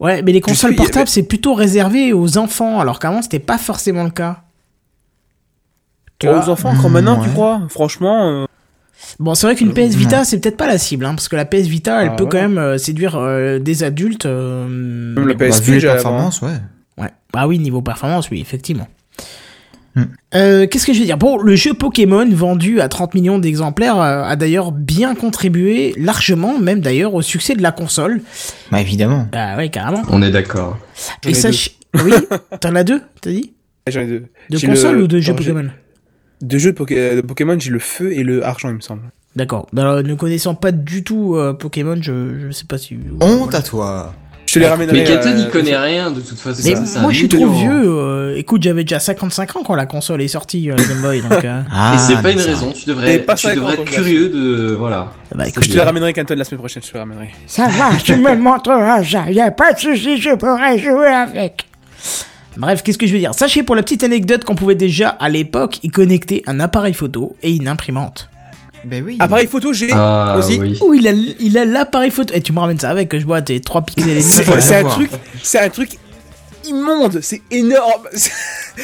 Ouais, 0.00 0.22
mais 0.22 0.32
les 0.32 0.40
consoles 0.40 0.74
portables 0.74 1.06
c'est 1.08 1.22
plutôt 1.22 1.54
réservé 1.54 2.12
aux 2.12 2.36
enfants, 2.38 2.80
alors 2.80 2.98
qu'avant 2.98 3.22
c'était 3.22 3.38
pas 3.38 3.58
forcément 3.58 4.02
le 4.02 4.10
cas. 4.10 4.42
Tu 6.18 6.26
vois 6.26 6.44
Aux 6.44 6.48
enfants, 6.50 6.70
encore 6.70 6.90
maintenant, 6.90 7.22
tu 7.22 7.28
crois? 7.30 7.62
Franchement, 7.68 8.28
euh, 8.28 8.46
Bon, 9.22 9.34
c'est 9.34 9.46
vrai 9.46 9.54
qu'une 9.56 9.72
PS 9.72 9.94
Vita 9.94 10.24
c'est 10.24 10.38
peut-être 10.40 10.56
pas 10.56 10.66
la 10.66 10.78
cible, 10.78 11.04
hein, 11.06 11.14
parce 11.14 11.28
que 11.28 11.36
la 11.36 11.44
PS 11.44 11.66
Vita 11.68 12.02
elle 12.02 12.10
Ah, 12.12 12.16
peut 12.16 12.24
ouais. 12.24 12.28
quand 12.30 12.40
même 12.42 12.58
euh, 12.58 12.76
séduire 12.78 13.16
euh, 13.16 13.58
des 13.58 13.84
adultes. 13.84 14.26
euh, 14.26 14.66
même 14.68 15.28
la 15.28 15.34
Bah, 15.34 15.46
PSP, 15.46 15.64
vu 15.64 15.72
les 15.74 15.80
j'avais- 15.80 15.94
performances, 15.94 16.42
ouais. 16.42 16.50
Ouais. 16.98 17.08
Bah 17.32 17.46
oui, 17.46 17.58
niveau 17.58 17.80
performance, 17.82 18.28
oui, 18.30 18.40
effectivement. 18.40 18.88
Hmm. 19.94 20.04
Euh, 20.34 20.66
Qu'est-ce 20.66 20.86
que 20.86 20.94
je 20.94 21.00
veux 21.00 21.04
dire? 21.04 21.18
Bon, 21.18 21.36
le 21.38 21.54
jeu 21.54 21.74
Pokémon 21.74 22.26
vendu 22.30 22.80
à 22.80 22.88
30 22.88 23.12
millions 23.14 23.38
d'exemplaires 23.38 24.00
euh, 24.00 24.22
a 24.24 24.36
d'ailleurs 24.36 24.72
bien 24.72 25.14
contribué, 25.14 25.94
largement 25.98 26.58
même 26.58 26.80
d'ailleurs, 26.80 27.12
au 27.14 27.20
succès 27.22 27.54
de 27.54 27.62
la 27.62 27.72
console. 27.72 28.22
Bah 28.70 28.80
évidemment. 28.80 29.28
Bah 29.30 29.56
ouais, 29.56 29.68
carrément. 29.68 30.02
On 30.08 30.22
est 30.22 30.30
d'accord. 30.30 30.78
Et 31.26 31.30
ai 31.30 31.34
sach- 31.34 31.72
Oui, 32.02 32.12
t'en 32.60 32.74
as 32.74 32.84
deux, 32.84 33.02
t'as 33.20 33.30
dit? 33.30 33.52
J'en 33.86 34.00
ai 34.00 34.06
deux. 34.06 34.24
De 34.48 34.58
console 34.66 34.96
le- 34.96 35.02
ou 35.04 35.06
de 35.08 35.18
j'ai- 35.20 35.34
Pokémon? 35.34 35.66
De 36.42 36.58
jeux 36.58 36.72
de, 36.72 36.76
Poké- 36.76 37.16
de 37.16 37.20
Pokémon, 37.22 37.56
j'ai 37.58 37.70
le 37.70 37.78
feu 37.78 38.12
et 38.12 38.22
le 38.24 38.44
argent, 38.44 38.68
il 38.68 38.74
me 38.74 38.80
semble. 38.80 39.02
D'accord. 39.36 39.66
Alors, 39.76 40.02
ne 40.02 40.14
connaissant 40.14 40.54
pas 40.54 40.72
du 40.72 41.04
tout 41.04 41.36
euh, 41.36 41.54
Pokémon, 41.54 41.96
je, 42.00 42.38
je 42.46 42.50
sais 42.50 42.66
pas 42.66 42.76
si. 42.78 42.98
Honte 43.20 43.38
voilà. 43.44 43.58
à 43.58 43.62
toi. 43.62 44.14
Je 44.46 44.54
te 44.54 44.58
les 44.58 44.66
ramènerai. 44.66 44.98
Mais 44.98 45.04
Kenton, 45.04 45.30
euh, 45.30 45.38
il 45.38 45.48
connaît 45.48 45.76
rien 45.78 46.10
de 46.10 46.20
toute 46.20 46.38
façon. 46.38 46.60
Mais 46.64 46.74
Ça, 46.76 46.84
c'est 46.84 47.00
moi, 47.00 47.10
je 47.12 47.16
suis 47.18 47.28
trop 47.28 47.48
vieux. 47.48 47.70
euh, 47.72 48.36
écoute, 48.36 48.62
j'avais 48.62 48.82
déjà 48.84 48.98
55 48.98 49.56
ans 49.56 49.62
quand 49.64 49.74
la 49.74 49.86
console 49.86 50.20
est 50.20 50.28
sortie, 50.28 50.70
euh, 50.70 50.76
la 50.76 50.84
Game 50.84 51.00
Boy. 51.00 51.22
Donc, 51.22 51.42
euh, 51.44 51.62
Ah, 51.72 51.94
Et 51.94 51.98
c'est 51.98 52.14
pas 52.16 52.22
mais 52.24 52.32
une 52.34 52.38
ça- 52.40 52.46
raison. 52.50 52.72
Tu 52.72 52.84
devrais, 52.86 53.18
pas 53.20 53.34
tu 53.34 53.46
devrais 53.46 53.74
être 53.74 53.84
curieux 53.84 54.28
de 54.28 54.74
voilà. 54.78 55.10
bah, 55.34 55.48
écoute, 55.48 55.64
Je 55.64 55.70
te 55.70 55.74
les 55.76 55.80
ramènerai, 55.80 56.12
Kenton, 56.12 56.34
la 56.36 56.44
semaine 56.44 56.58
prochaine, 56.58 56.82
je 56.82 56.88
te 56.88 56.92
les 56.94 56.98
ramènerai. 57.00 57.30
Ça 57.46 57.68
va, 57.68 57.96
tu 58.04 58.14
me 58.16 58.34
montreras 58.36 59.02
ça. 59.04 59.30
Y 59.30 59.40
a 59.40 59.50
pas 59.52 59.72
de 59.72 59.78
souci, 59.78 60.20
je 60.20 60.34
pourrai 60.34 60.78
jouer 60.78 61.06
avec. 61.06 61.66
Bref, 62.56 62.82
qu'est-ce 62.82 62.98
que 62.98 63.06
je 63.06 63.12
veux 63.12 63.18
dire? 63.18 63.34
Sachez 63.34 63.62
pour 63.62 63.74
la 63.76 63.82
petite 63.82 64.04
anecdote 64.04 64.44
qu'on 64.44 64.54
pouvait 64.54 64.74
déjà 64.74 65.08
à 65.08 65.28
l'époque 65.28 65.78
y 65.82 65.88
connecter 65.88 66.42
un 66.46 66.60
appareil 66.60 66.94
photo 66.94 67.36
et 67.42 67.54
une 67.54 67.66
imprimante. 67.68 68.28
Ben 68.84 69.02
oui. 69.04 69.16
Appareil 69.20 69.46
photo, 69.46 69.72
j'ai 69.72 69.90
Ah 69.92 70.34
aussi. 70.38 70.58
oui. 70.60 70.76
Oh, 70.80 70.92
il 70.92 71.06
a 71.06 71.12
il 71.12 71.56
a 71.56 71.64
l'appareil 71.64 72.10
photo. 72.10 72.34
Et 72.34 72.40
tu 72.40 72.52
me 72.52 72.58
ramènes 72.58 72.78
ça 72.80 72.90
avec 72.90 73.08
que 73.08 73.18
je 73.20 73.24
vois 73.24 73.40
tes 73.40 73.60
3 73.60 73.82
pixels 73.82 74.08
et 74.10 74.14
demi. 74.20 74.22
C'est 74.22 74.60
c'est 74.60 74.76
un 74.76 74.84
truc, 74.84 75.10
c'est 75.42 75.60
un 75.60 75.68
truc 75.68 75.90
immonde, 76.64 77.20
c'est 77.22 77.42
énorme. 77.50 78.02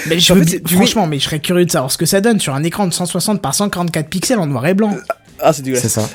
Mais 0.07 0.19
je 0.21 0.33
En 0.33 0.37
veux 0.37 0.43
fait, 0.43 0.47
dire- 0.47 0.59
c'est- 0.63 0.69
tu 0.69 0.75
franchement, 0.77 1.07
mais 1.07 1.19
je 1.19 1.25
serais 1.25 1.41
curieux 1.41 1.65
de 1.65 1.71
savoir 1.71 1.91
ce 1.91 1.99
que 1.99 2.07
ça 2.07 2.21
donne 2.21 2.39
sur 2.41 2.55
un 2.55 2.63
écran 2.63 2.87
de 2.87 2.93
160 2.95 3.43
par 3.43 3.55
144 3.55 4.09
pixels 4.09 4.39
en 4.39 4.47
noir 4.47 4.67
et 4.67 4.75
blanc. 4.75 4.97
Ah, 5.41 5.53
c'est 5.53 5.59
C'est 5.59 5.63
dégueulasse. 5.65 5.89
ça. 5.89 6.09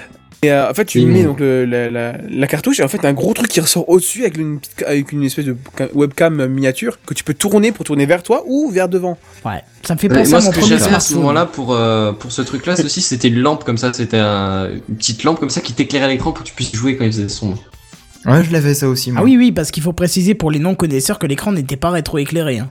Et 0.43 0.51
euh, 0.51 0.69
en 0.69 0.73
fait, 0.73 0.85
tu 0.85 1.05
mets 1.05 1.23
donc 1.23 1.39
le- 1.39 1.65
la, 1.65 1.89
la- 1.89 2.13
la 2.29 2.47
cartouche 2.47 2.79
et 2.79 2.83
en 2.83 2.87
fait 2.87 3.05
un 3.05 3.13
gros 3.13 3.33
truc 3.33 3.47
qui 3.47 3.59
ressort 3.61 3.87
au-dessus 3.89 4.21
avec 4.21 4.37
une, 4.37 4.59
avec 4.85 5.13
espèce 5.13 5.45
de 5.45 5.55
ca- 5.77 5.87
webcam 5.93 6.45
miniature 6.47 6.99
que 7.05 7.13
tu 7.13 7.23
peux 7.23 7.33
tourner 7.33 7.71
pour 7.71 7.85
tourner 7.85 8.05
vers 8.05 8.23
toi 8.23 8.43
ou 8.45 8.69
vers 8.69 8.89
devant. 8.89 9.17
Ouais, 9.45 9.61
ça 9.83 9.93
me 9.95 9.99
fait 9.99 10.09
penser 10.09 10.29
moi, 10.31 10.39
à 10.39 10.41
ce 10.41 10.45
mon 10.47 10.51
que 10.51 10.59
premier 10.59 10.77
j'avais 10.77 10.95
à 10.95 10.99
ce 10.99 11.13
moment-là 11.15 11.45
pour, 11.45 11.73
euh, 11.73 12.11
pour 12.11 12.31
ce 12.31 12.41
truc-là, 12.41 12.73
aussi, 12.83 13.01
c'était 13.01 13.29
une 13.29 13.39
lampe 13.39 13.63
comme 13.63 13.77
ça. 13.77 13.93
C'était 13.93 14.17
un- 14.19 14.69
une 14.89 14.95
petite 14.97 15.23
lampe 15.23 15.39
comme 15.39 15.49
ça 15.49 15.61
qui 15.61 15.73
t'éclairait 15.73 16.09
l'écran 16.09 16.31
pour 16.33 16.43
que 16.43 16.47
tu 16.49 16.53
puisses 16.53 16.73
jouer 16.75 16.97
quand 16.97 17.05
il 17.05 17.11
faisait 17.11 17.29
sombre. 17.29 17.57
Ouais, 18.25 18.43
je 18.43 18.51
l'avais 18.51 18.73
ça 18.73 18.87
aussi, 18.87 19.11
moi. 19.11 19.21
Ah 19.21 19.25
oui, 19.25 19.35
oui, 19.37 19.51
parce 19.51 19.69
qu'il 19.71 19.83
faut 19.83 19.91
préciser 19.93 20.33
pour 20.33 20.49
les 20.51 20.59
non-connaisseurs 20.59 21.19
que 21.19 21.27
l'écran 21.27 21.51
n'était 21.51 21.75
pas 21.77 21.89
rétro-éclairé. 21.89 22.59
Hein. 22.59 22.69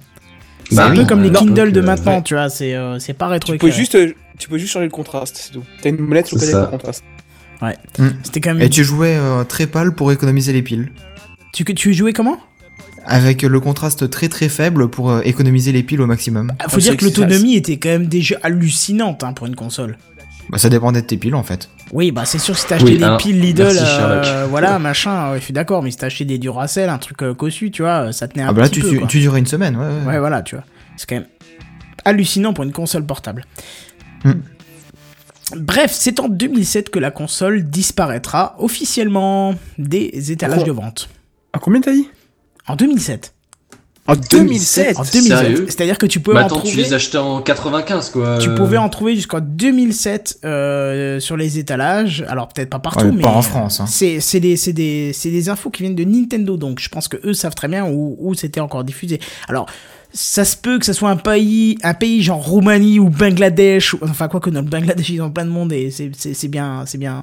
C'est 0.71 0.77
Bah 0.77 0.87
un 0.87 0.95
peu 0.95 1.01
oui. 1.01 1.07
comme 1.07 1.23
les 1.23 1.31
Kindle 1.31 1.73
de 1.73 1.81
maintenant, 1.83 2.17
ouais. 2.17 2.23
tu 2.23 2.33
vois, 2.35 2.49
c'est 2.49 2.75
euh, 2.75 2.99
c'est 2.99 3.13
pas 3.13 3.27
Tu 3.27 3.29
peux 3.29 3.33
rétro-éclairé. 3.33 3.77
juste, 3.77 3.99
tu 4.39 4.49
peux 4.49 4.57
juste 4.57 4.73
changer 4.73 4.87
le 4.87 4.91
contraste, 4.91 5.37
c'est 5.37 5.53
tout. 5.53 5.63
T'as 5.83 5.91
une 5.91 5.99
molette 5.99 6.29
sur 6.29 6.39
C'est 6.39 6.53
laquelle 6.53 6.81
le 7.71 7.77
contraste. 7.77 8.17
C'était 8.25 8.41
quand 8.41 8.55
même. 8.55 8.63
Et 8.63 8.69
tu 8.71 8.85
jouais 8.85 9.17
euh, 9.17 9.45
très 9.45 9.67
pâle 9.67 9.95
pour 9.95 10.13
économiser 10.13 10.53
les 10.53 10.63
piles. 10.63 10.91
Tu, 11.53 11.65
tu 11.65 11.93
jouais 11.95 12.13
comment? 12.13 12.39
Avec 13.05 13.43
le 13.43 13.61
contraste 13.61 14.09
très 14.11 14.29
très 14.29 14.49
faible 14.49 14.89
pour 14.89 15.11
euh, 15.11 15.21
économiser 15.25 15.73
les 15.73 15.83
piles 15.83 16.01
au 16.01 16.07
maximum. 16.07 16.53
Ah, 16.59 16.65
Faut 16.69 16.77
Ah, 16.77 16.79
dire 16.79 16.93
c'est 16.93 16.97
que 16.99 17.05
l'autonomie 17.05 17.57
était 17.57 17.77
quand 17.79 17.89
même 17.89 18.07
déjà 18.07 18.37
hallucinante 18.43 19.25
hein, 19.25 19.33
pour 19.33 19.47
une 19.47 19.57
console. 19.57 19.99
Bah, 20.51 20.59
ça 20.59 20.69
dépendait 20.69 21.03
de 21.03 21.07
tes 21.07 21.17
piles 21.17 21.35
en 21.35 21.43
fait. 21.43 21.69
Oui, 21.93 22.11
bah 22.11 22.25
c'est 22.25 22.39
sûr, 22.39 22.57
si 22.57 22.67
t'as 22.67 22.77
acheté 22.77 22.93
Oui, 22.93 22.99
des 22.99 23.05
alors, 23.05 23.19
piles 23.19 23.39
Lidl, 23.41 23.65
merci, 23.65 23.81
euh, 23.83 24.47
voilà, 24.49 24.79
machin, 24.79 25.33
ouais, 25.33 25.39
je 25.41 25.45
suis 25.45 25.53
d'accord, 25.53 25.83
mais 25.83 25.91
si 25.91 25.99
t'as 25.99 26.07
acheté 26.07 26.25
des 26.25 26.39
Duracell, 26.39 26.89
un 26.89 26.97
truc 26.99 27.23
euh, 27.23 27.35
cossu, 27.35 27.71
tu 27.71 27.83
vois, 27.83 28.13
ça 28.13 28.29
tenait 28.29 28.45
un 28.45 28.49
Ah 28.49 28.53
bah 28.53 28.63
là, 28.63 28.69
petit 28.69 28.81
tu, 28.81 28.83
peu, 28.83 28.91
tu, 28.91 28.99
quoi. 28.99 29.07
tu 29.09 29.19
durais 29.21 29.39
une 29.41 29.47
semaine, 29.47 29.77
ouais. 29.77 29.85
ouais. 29.85 30.07
Ouais, 30.13 30.19
voilà, 30.19 30.41
tu 30.43 30.55
vois. 30.55 30.65
C'est 30.97 31.07
quand 31.09 31.17
même 31.17 31.27
hallucinant 32.05 32.55
pour 32.55 32.65
une 32.65 32.73
console 32.73 33.05
portable. 33.05 33.45
Hmm. 34.25 34.33
Bref, 35.57 35.91
c'est 35.93 36.21
en 36.21 36.29
2007 36.29 36.91
que 36.91 36.99
la 36.99 37.11
console 37.11 37.65
disparaîtra 37.65 38.55
officiellement 38.59 39.55
des 39.79 40.33
étalages 40.33 40.59
Quoi 40.59 40.67
de 40.67 40.73
vente. 40.73 41.09
À 41.53 41.59
combien 41.59 41.81
t'as 41.81 41.93
dit? 41.93 42.09
En 42.67 42.77
2007. 42.77 43.35
En 44.09 44.15
2007 44.17 44.97
En 44.99 45.05
C'est 45.05 45.19
2007. 45.21 45.39
sérieux? 45.39 45.67
C'est-à-dire 45.69 45.97
que 45.97 46.07
tu 46.07 46.19
pouvais 46.19 46.35
Bah 46.35 46.43
en 46.43 46.47
attends, 46.47 46.57
tu 46.61 46.69
trouver. 46.69 46.83
les 46.83 46.93
achetais 46.93 47.19
en 47.19 47.41
95 47.41 48.11
quoi. 48.11 48.39
Tu 48.39 48.53
pouvais 48.55 48.77
en 48.77 48.89
trouver 48.89 49.15
jusqu'en 49.15 49.39
2007 49.41 50.41
euh, 50.45 51.21
sur 51.21 51.37
les 51.37 51.59
étalages. 51.59 52.25
Alors 52.29 52.49
peut-être 52.49 52.69
pas 52.71 52.81
partout, 52.81 53.05
Ouais, 53.05 53.11
mais 53.13 53.19
mais 53.19 53.23
pas 53.23 53.31
en 53.31 53.43
France, 53.43 53.79
hein. 53.79 53.87
C'est 53.87 54.19
c'est 54.19 54.41
des 54.41 54.57
c'est 54.57 54.73
des 54.73 55.13
c'est 55.13 55.31
des 55.31 55.49
infos 55.49 55.71
qui 55.71 55.85
viennent 55.85 55.95
de 55.95 56.03
Nintendo, 56.03 56.57
donc 56.57 56.81
je 56.81 56.89
pense 56.89 57.07
que 57.07 57.17
eux 57.25 57.33
savent 57.33 57.55
très 57.55 57.69
bien 57.69 57.85
où 57.87 58.17
où 58.19 58.35
c'était 58.35 58.59
encore 58.61 58.83
diffusé. 58.83 59.21
Alors 59.49 59.67
ça 60.15 60.45
se 60.45 60.57
peut 60.57 60.79
que 60.79 60.85
ce 60.87 60.93
soit 60.93 61.11
un 61.11 61.17
pays 61.17 61.79
un 61.83 61.95
pays 61.95 62.23
genre 62.23 62.43
Roumanie 62.45 62.99
ou 62.99 63.09
Bangladesh, 63.09 63.95
ou, 63.95 63.99
enfin 64.03 64.29
quoi 64.29 64.41
que 64.41 64.51
dans 64.51 64.61
le 64.61 64.67
Bangladesh 64.69 65.09
ils 65.11 65.21
ont 65.23 65.31
plein 65.31 65.45
de 65.45 65.51
monde 65.51 65.73
et 65.73 65.91
c'est 65.91 66.49
bien 66.49 66.85
c'est 66.87 66.99
bien 66.99 67.23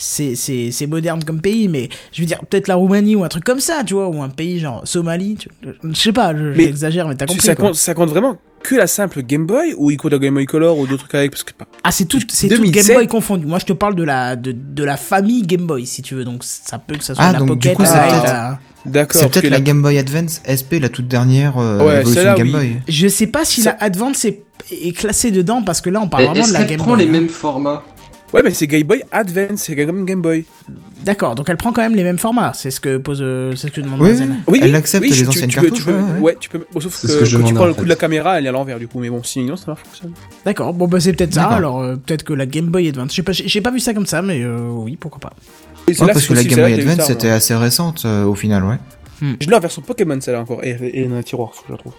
c'est 0.00 0.86
moderne 0.88 1.24
comme 1.24 1.40
pays, 1.40 1.66
mais 1.68 1.88
je 2.12 2.20
veux 2.22 2.26
dire 2.26 2.38
peut-être 2.48 2.68
la 2.68 2.76
Roumanie 2.76 3.16
ou 3.16 3.24
un 3.24 3.28
truc 3.28 3.42
comme 3.44 3.58
ça, 3.60 3.82
tu 3.84 3.94
vois, 3.94 4.08
ou 4.08 4.22
un 4.22 4.28
pays 4.28 4.60
genre 4.60 4.82
Somalie. 4.86 5.36
tu- 5.36 5.48
Je 5.82 5.92
sais 6.00 6.12
pas, 6.12 6.32
je- 6.36 6.56
Mais 6.56 6.64
j'exagère, 6.66 7.08
mais 7.08 7.16
t'as 7.16 7.26
compris. 7.26 7.44
ça, 7.46 7.54
quoi. 7.56 7.66
compte, 7.68 7.74
ça 7.74 7.94
compte 7.94 8.10
vraiment 8.10 8.36
que 8.62 8.74
la 8.76 8.86
simple 8.86 9.22
Game 9.22 9.46
Boy 9.46 9.74
ou 9.76 9.90
il 9.90 9.96
compte 9.96 10.12
la 10.12 10.18
Game 10.18 10.34
Boy 10.34 10.46
Color 10.46 10.78
ou 10.78 10.86
d'autres 10.86 11.02
trucs 11.04 11.14
avec 11.14 11.30
parce 11.32 11.42
que 11.42 11.52
Ah, 11.82 11.90
c'est 11.90 12.04
tout, 12.04 12.20
c'est 12.28 12.48
tout 12.48 12.56
2007. 12.56 12.86
Game 12.86 12.96
Boy 12.96 13.06
confondu. 13.08 13.46
Moi, 13.46 13.58
je 13.58 13.64
te 13.66 13.72
parle 13.72 13.94
de 13.96 14.02
la 14.04 14.36
de, 14.36 14.52
de 14.52 14.84
la 14.84 14.96
famille 14.96 15.42
Game 15.42 15.66
Boy, 15.66 15.84
si 15.86 16.02
tu 16.02 16.14
veux. 16.14 16.24
Donc 16.24 16.42
ça 16.44 16.78
peut 16.78 16.96
que 16.96 17.04
ça 17.04 17.14
soit 17.16 17.24
Ah, 17.24 17.32
la 17.32 17.38
donc, 17.40 17.48
du 17.48 17.54
Pocket, 17.54 17.74
coup, 17.74 17.82
la- 17.82 17.88
c'est 17.88 17.98
peut-être- 17.98 18.24
la- 18.24 18.58
d'accord. 18.86 19.20
C'est 19.20 19.28
peut-être 19.30 19.50
la 19.50 19.60
Game 19.60 19.82
Boy 19.82 19.98
Advance 19.98 20.40
SP, 20.46 20.80
la 20.80 20.88
toute 20.88 21.08
dernière 21.08 21.58
euh, 21.58 21.78
Ouais, 21.78 22.00
évolution 22.00 22.14
celle-là, 22.14 22.34
Game 22.34 22.46
oui. 22.48 22.52
Boy. 22.52 22.76
Je 22.88 23.08
sais 23.08 23.26
pas 23.26 23.44
si 23.44 23.62
la 23.62 23.76
Advance 23.80 24.24
est, 24.24 24.42
est 24.70 24.96
classée 24.96 25.30
dedans 25.30 25.62
parce 25.62 25.80
que 25.80 25.90
là, 25.90 26.00
on 26.00 26.08
parle 26.08 26.24
vraiment 26.26 26.46
de 26.48 26.52
la 26.52 26.64
Game 26.64 26.78
prend 26.78 26.94
Boy. 26.94 27.04
les 27.04 27.08
hein. 27.08 27.12
mêmes 27.12 27.28
formats 27.28 27.82
Ouais, 28.34 28.42
mais 28.44 28.50
c'est 28.52 28.66
Game 28.66 28.82
Boy 28.82 29.02
Advance, 29.10 29.62
c'est 29.62 29.86
comme 29.86 30.04
Game 30.04 30.20
Boy. 30.20 30.44
D'accord, 31.02 31.34
donc 31.34 31.48
elle 31.48 31.56
prend 31.56 31.72
quand 31.72 31.80
même 31.80 31.94
les 31.94 32.02
mêmes 32.02 32.18
formats. 32.18 32.52
C'est 32.54 32.70
ce 32.70 32.78
que 32.78 32.98
pose, 32.98 33.20
euh, 33.22 33.54
c'est 33.56 33.68
ce 33.68 33.72
que 33.72 33.80
demande 33.80 34.02
Oui, 34.02 34.10
Mazen. 34.10 34.36
oui. 34.48 34.60
Elle 34.62 34.74
accepte 34.74 35.06
les 35.06 35.12
tu- 35.12 35.26
anciennes 35.26 35.48
tu 35.48 35.56
peux- 35.58 35.62
cartouches, 35.68 35.78
tu 35.86 35.90
peux- 35.90 35.96
ouais, 35.96 36.02
ouais. 36.12 36.18
ouais, 36.20 36.36
tu 36.38 36.50
peux. 36.50 36.58
bon, 36.70 36.80
sauf 36.80 37.00
que, 37.00 37.08
ce 37.08 37.16
que 37.20 37.24
je 37.24 37.38
quand 37.38 37.44
tu 37.44 37.54
prends 37.54 37.62
en 37.64 37.66
le 37.68 37.72
coup 37.72 37.78
fait. 37.78 37.84
de 37.84 37.88
la 37.88 37.96
caméra, 37.96 38.38
elle 38.38 38.44
est 38.44 38.48
à 38.50 38.52
l'envers 38.52 38.78
du 38.78 38.86
coup. 38.86 38.98
Mais 39.00 39.08
bon, 39.08 39.22
sinon 39.22 39.56
ça 39.56 39.64
marche. 39.68 39.80
ça. 39.98 40.08
D'accord, 40.44 40.74
bon 40.74 40.86
bah 40.88 41.00
c'est 41.00 41.14
peut-être 41.14 41.32
ça. 41.32 41.44
Alors 41.46 41.80
euh, 41.80 41.96
peut-être 41.96 42.24
que 42.24 42.34
la 42.34 42.44
Game 42.44 42.66
Boy 42.66 42.88
Advance. 42.88 43.14
J'ai 43.14 43.22
pas, 43.22 43.32
pas 43.70 43.70
vu 43.74 43.80
ça 43.80 43.94
comme 43.94 44.04
ça, 44.06 44.20
mais 44.20 44.42
euh, 44.42 44.58
oui, 44.72 44.98
pourquoi 45.00 45.20
pas. 45.20 45.32
Et 45.88 45.94
c'est 45.94 46.00
Ouais, 46.02 46.06
là, 46.08 46.12
parce 46.12 46.26
que 46.26 46.34
la 46.34 46.44
Game 46.44 46.60
Boy 46.60 46.74
Advance 46.74 47.06
c'était 47.06 47.30
assez 47.30 47.54
récente 47.54 48.02
euh, 48.04 48.24
au 48.24 48.34
final, 48.34 48.64
ouais. 48.64 48.76
Je 49.40 49.48
l'ai 49.48 49.54
en 49.54 49.60
version 49.60 49.82
Pokémon 49.82 50.20
celle-là 50.20 50.40
encore. 50.42 50.62
Et 50.62 51.06
dans 51.08 51.16
un 51.16 51.22
tiroir, 51.22 51.52
faut 51.54 51.62
que 51.62 51.68
je 51.68 51.72
la 51.72 51.78
trouve. 51.78 51.94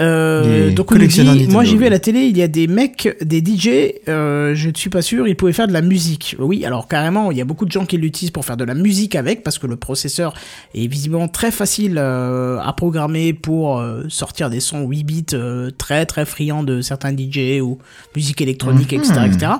Euh, 0.00 0.70
donc 0.72 0.90
on 0.90 0.94
nous 0.96 1.06
dit, 1.06 1.46
moi 1.50 1.64
j'ai 1.64 1.76
vu 1.76 1.84
à 1.84 1.90
la 1.90 1.98
télé, 1.98 2.20
il 2.20 2.36
y 2.36 2.42
a 2.42 2.48
des 2.48 2.66
mecs, 2.66 3.14
des 3.22 3.40
DJ, 3.44 3.68
euh, 4.08 4.54
je 4.54 4.70
ne 4.70 4.74
suis 4.74 4.88
pas 4.88 5.02
sûr, 5.02 5.28
ils 5.28 5.36
pouvaient 5.36 5.52
faire 5.52 5.68
de 5.68 5.72
la 5.74 5.82
musique. 5.82 6.34
Oui, 6.38 6.64
alors 6.64 6.88
carrément, 6.88 7.30
il 7.30 7.36
y 7.36 7.42
a 7.42 7.44
beaucoup 7.44 7.66
de 7.66 7.70
gens 7.72 7.84
qui 7.84 7.98
l'utilisent 7.98 8.30
pour 8.30 8.44
faire 8.46 8.56
de 8.56 8.64
la 8.64 8.74
musique 8.74 9.14
avec, 9.14 9.42
parce 9.42 9.58
que 9.58 9.66
le 9.66 9.76
processeur 9.76 10.32
est 10.74 10.86
visiblement 10.86 11.28
très 11.28 11.50
facile 11.50 11.98
euh, 11.98 12.58
à 12.60 12.72
programmer 12.72 13.34
pour 13.34 13.78
euh, 13.78 14.04
sortir 14.08 14.48
des 14.48 14.60
sons 14.60 14.86
8 14.88 15.04
bits 15.04 15.26
euh, 15.34 15.70
très 15.76 16.06
très 16.06 16.24
friands 16.24 16.62
de 16.64 16.80
certains 16.80 17.12
DJ 17.14 17.60
ou 17.60 17.78
musique 18.16 18.40
électronique, 18.40 18.94
etc., 18.94 19.12
Mhm. 19.18 19.32
etc. 19.32 19.52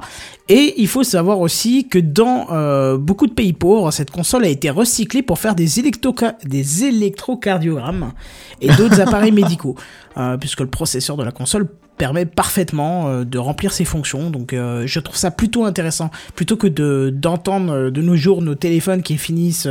Et 0.55 0.75
il 0.83 0.87
faut 0.87 1.03
savoir 1.03 1.41
aussi 1.41 1.89
que 1.89 1.99
dans 1.99 2.49
euh, 2.51 2.99
beaucoup 2.99 3.27
de 3.27 3.33
pays 3.33 3.55
pauvres, 3.55 3.91
cette 3.91 4.11
console 4.11 4.45
a 4.45 4.49
été 4.49 4.69
recyclée 4.69 5.23
pour 5.23 5.39
faire 5.39 5.55
des, 5.55 5.81
électroca- 5.81 6.37
des 6.45 6.85
électrocardiogrammes 6.85 8.13
et 8.61 8.69
d'autres 8.69 9.01
appareils 9.07 9.33
médicaux, 9.33 9.77
euh, 10.19 10.37
puisque 10.37 10.61
le 10.61 10.67
processeur 10.67 11.17
de 11.17 11.25
la 11.25 11.33
console 11.33 11.69
permet 11.99 12.27
parfaitement 12.27 13.09
euh, 13.09 13.25
de 13.25 13.39
remplir 13.39 13.73
ses 13.73 13.85
fonctions. 13.85 14.31
Donc 14.31 14.53
euh, 14.53 14.85
je 14.87 14.99
trouve 15.01 15.17
ça 15.17 15.31
plutôt 15.31 15.65
intéressant, 15.65 16.11
plutôt 16.35 16.57
que 16.57 16.67
de 16.67 17.11
d'entendre 17.15 17.73
euh, 17.73 17.91
de 17.91 18.03
nos 18.03 18.17
jours 18.17 18.43
nos 18.43 18.55
téléphones 18.55 19.03
qui 19.03 19.17
finissent 19.19 19.69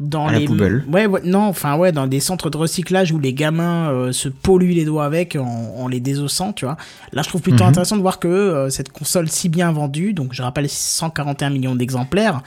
dans 0.00 0.26
À 0.26 0.32
la 0.32 0.38
les 0.38 0.46
poubelle. 0.46 0.84
Ouais, 0.90 1.06
ouais, 1.06 1.20
non, 1.24 1.42
enfin 1.42 1.76
ouais, 1.76 1.92
dans 1.92 2.06
des 2.06 2.20
centres 2.20 2.48
de 2.50 2.56
recyclage 2.56 3.12
où 3.12 3.18
les 3.18 3.34
gamins 3.34 3.90
euh, 3.90 4.12
se 4.12 4.28
polluent 4.28 4.74
les 4.74 4.84
doigts 4.84 5.04
avec 5.04 5.36
en, 5.36 5.44
en 5.76 5.86
les 5.88 6.00
désossant, 6.00 6.52
tu 6.52 6.64
vois. 6.64 6.76
Là, 7.12 7.22
je 7.22 7.28
trouve 7.28 7.42
plutôt 7.42 7.64
Mhm. 7.64 7.70
intéressant 7.70 7.96
de 7.96 8.02
voir 8.02 8.18
que 8.18 8.28
euh, 8.28 8.70
cette 8.70 8.90
console 8.90 9.28
si 9.28 9.48
bien 9.48 9.70
vendue, 9.72 10.12
donc 10.14 10.30
je 10.32 10.42
rappelle 10.42 10.68
141 10.68 11.50
millions 11.50 11.74
d'exemplaires, 11.76 12.42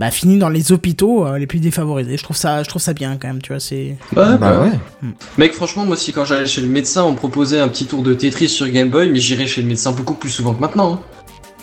bah 0.00 0.10
finit 0.10 0.38
dans 0.38 0.48
les 0.48 0.72
hôpitaux 0.72 1.26
euh, 1.26 1.38
les 1.38 1.46
plus 1.46 1.58
défavorisés. 1.60 2.16
Je 2.16 2.22
trouve 2.22 2.36
ça, 2.36 2.62
je 2.62 2.68
trouve 2.68 2.82
ça 2.82 2.92
bien 2.92 3.16
quand 3.20 3.28
même, 3.28 3.40
tu 3.42 3.52
vois. 3.52 3.60
C'est 3.60 3.96
Ouais, 4.16 4.36
Bah 4.38 4.60
ouais. 4.62 5.08
Mec, 5.38 5.52
franchement, 5.52 5.84
moi 5.84 5.94
aussi, 5.94 6.12
quand 6.12 6.24
j'allais 6.24 6.46
chez 6.46 6.60
le 6.60 6.68
médecin, 6.68 7.04
on 7.04 7.12
me 7.12 7.16
proposait 7.16 7.60
un 7.60 7.68
petit 7.68 7.86
tour 7.86 8.02
de 8.02 8.14
Tetris 8.14 8.48
sur 8.48 8.68
Game 8.68 8.88
Boy, 8.90 9.10
mais 9.10 9.20
j'irais 9.20 9.46
chez 9.46 9.62
le 9.62 9.68
médecin 9.68 9.92
beaucoup 9.92 10.14
plus 10.14 10.30
souvent 10.30 10.54
que 10.54 10.60
maintenant. 10.60 10.94
hein. 10.94 11.00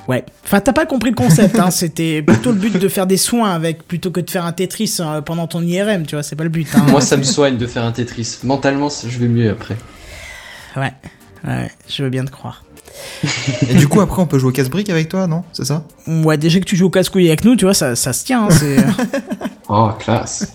ouais. 0.07 0.23
Enfin, 0.45 0.59
t'as 0.61 0.73
pas 0.73 0.85
compris 0.85 1.09
le 1.09 1.15
concept. 1.15 1.59
hein. 1.59 1.71
C'était 1.71 2.21
plutôt 2.21 2.51
le 2.51 2.57
but 2.59 2.77
de 2.77 2.87
faire 2.87 3.07
des 3.07 3.17
soins 3.17 3.51
avec 3.51 3.87
plutôt 3.87 4.11
que 4.11 4.19
de 4.21 4.29
faire 4.29 4.45
un 4.45 4.51
Tetris 4.53 4.97
euh, 4.99 5.21
pendant 5.21 5.47
ton 5.47 5.61
IRM, 5.61 6.05
tu 6.05 6.15
vois. 6.15 6.23
C'est 6.23 6.35
pas 6.35 6.43
le 6.43 6.49
but. 6.49 6.67
Hein. 6.75 6.85
Moi, 6.89 7.01
ça 7.01 7.17
me 7.17 7.23
soigne 7.23 7.57
de 7.57 7.67
faire 7.67 7.83
un 7.83 7.91
Tetris. 7.91 8.37
Mentalement, 8.43 8.89
je 8.89 9.17
vais 9.19 9.27
mieux 9.27 9.49
après. 9.49 9.75
Ouais, 10.77 10.93
ouais, 11.45 11.71
je 11.89 12.03
veux 12.03 12.09
bien 12.09 12.23
te 12.25 12.31
croire. 12.31 12.63
Et 13.69 13.75
du 13.75 13.87
coup, 13.87 14.01
après, 14.01 14.21
on 14.21 14.25
peut 14.27 14.39
jouer 14.39 14.49
au 14.49 14.53
casse-brique 14.53 14.89
avec 14.89 15.09
toi, 15.09 15.27
non? 15.27 15.43
C'est 15.53 15.65
ça? 15.65 15.83
Ouais, 16.07 16.37
déjà 16.37 16.59
que 16.59 16.65
tu 16.65 16.75
joues 16.75 16.87
au 16.87 16.89
casse-couille 16.89 17.27
avec 17.27 17.43
nous, 17.45 17.55
tu 17.55 17.65
vois, 17.65 17.73
ça, 17.73 17.95
ça 17.95 18.13
se 18.13 18.25
tient. 18.25 18.45
hein, 18.45 18.49
c'est... 18.51 18.77
Oh, 19.71 19.89
classe. 19.99 20.51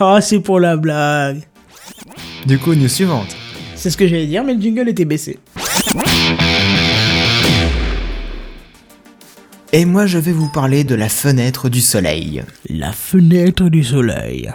Ah, 0.00 0.18
c'est 0.22 0.40
pour 0.40 0.58
la 0.58 0.76
blague. 0.78 1.42
Du 2.46 2.58
coup, 2.58 2.74
news 2.74 2.88
suivante. 2.88 3.36
C'est 3.76 3.90
ce 3.90 3.96
que 3.98 4.06
j'allais 4.08 4.26
dire, 4.26 4.42
mais 4.42 4.54
le 4.54 4.60
jingle 4.62 4.88
était 4.88 5.04
baissé. 5.04 5.38
Et 9.72 9.84
moi, 9.84 10.06
je 10.06 10.18
vais 10.18 10.32
vous 10.32 10.48
parler 10.48 10.84
de 10.84 10.94
la 10.94 11.08
fenêtre 11.08 11.68
du 11.68 11.80
soleil. 11.80 12.42
La 12.70 12.92
fenêtre 12.92 13.68
du 13.68 13.82
soleil. 13.82 14.50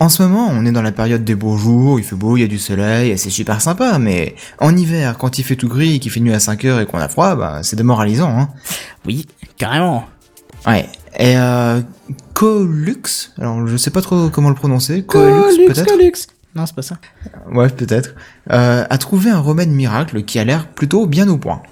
En 0.00 0.08
ce 0.08 0.22
moment, 0.22 0.48
on 0.50 0.66
est 0.66 0.72
dans 0.72 0.82
la 0.82 0.92
période 0.92 1.24
des 1.24 1.34
beaux 1.34 1.56
jours, 1.56 1.98
il 1.98 2.04
fait 2.04 2.16
beau, 2.16 2.36
il 2.36 2.40
y 2.40 2.44
a 2.44 2.48
du 2.48 2.58
soleil, 2.58 3.10
et 3.10 3.16
c'est 3.16 3.30
super 3.30 3.60
sympa, 3.60 3.98
mais 3.98 4.34
en 4.58 4.76
hiver, 4.76 5.16
quand 5.16 5.38
il 5.38 5.44
fait 5.44 5.56
tout 5.56 5.68
gris, 5.68 6.00
qu'il 6.00 6.10
fait 6.10 6.20
nuit 6.20 6.34
à 6.34 6.40
5 6.40 6.64
heures 6.64 6.80
et 6.80 6.86
qu'on 6.86 6.98
a 6.98 7.08
froid, 7.08 7.36
bah, 7.36 7.60
c'est 7.62 7.76
démoralisant, 7.76 8.28
hein. 8.28 8.48
Oui, 9.06 9.26
carrément. 9.56 10.04
Ouais. 10.66 10.88
Et 11.18 11.38
euh, 11.38 11.80
Colux, 12.34 13.30
alors 13.38 13.66
je 13.66 13.76
sais 13.76 13.90
pas 13.90 14.02
trop 14.02 14.28
comment 14.30 14.48
le 14.48 14.56
prononcer, 14.56 15.04
Colux 15.04 15.66
peut-être? 15.68 15.86
Colux. 15.86 16.12
Non, 16.56 16.66
c'est 16.66 16.74
pas 16.74 16.82
ça. 16.82 16.98
Ouais, 17.52 17.68
peut-être. 17.68 18.14
Euh, 18.52 18.84
a 18.88 18.98
trouvé 18.98 19.30
un 19.30 19.38
remède 19.38 19.70
miracle 19.70 20.24
qui 20.24 20.38
a 20.38 20.44
l'air 20.44 20.68
plutôt 20.68 21.06
bien 21.06 21.28
au 21.28 21.38
point. 21.38 21.62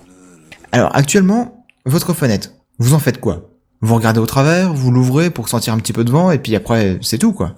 Alors, 0.70 0.94
actuellement, 0.96 1.66
votre 1.86 2.14
fenêtre, 2.14 2.50
vous 2.78 2.94
en 2.94 2.98
faites 2.98 3.20
quoi? 3.20 3.50
Vous 3.80 3.94
regardez 3.94 4.20
au 4.20 4.26
travers, 4.26 4.72
vous 4.72 4.90
l'ouvrez 4.90 5.30
pour 5.30 5.48
sentir 5.48 5.74
un 5.74 5.78
petit 5.78 5.92
peu 5.92 6.04
de 6.04 6.10
vent, 6.10 6.30
et 6.30 6.38
puis 6.38 6.54
après, 6.56 6.98
c'est 7.02 7.18
tout, 7.18 7.32
quoi. 7.32 7.56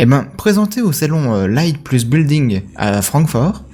Eh 0.00 0.06
ben, 0.06 0.28
présenté 0.36 0.80
au 0.80 0.92
salon 0.92 1.34
euh, 1.34 1.48
Light 1.48 1.82
Plus 1.82 2.06
Building 2.06 2.62
à 2.76 3.02
Francfort, 3.02 3.64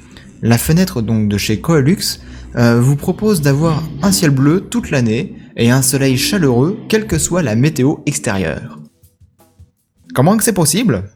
la 0.40 0.56
fenêtre 0.56 1.02
donc 1.02 1.28
de 1.28 1.36
chez 1.36 1.60
Coelux 1.60 2.18
euh, 2.56 2.80
vous 2.80 2.96
propose 2.96 3.42
d'avoir 3.42 3.82
un 4.00 4.10
ciel 4.10 4.30
bleu 4.30 4.62
toute 4.62 4.90
l'année 4.90 5.34
et 5.58 5.70
un 5.70 5.82
soleil 5.82 6.16
chaleureux 6.16 6.78
quelle 6.88 7.06
que 7.06 7.18
soit 7.18 7.42
la 7.42 7.56
météo 7.56 7.96
extérieure. 8.06 8.78
Comment 10.14 10.38
que 10.38 10.44
c'est 10.44 10.54
possible? 10.54 11.10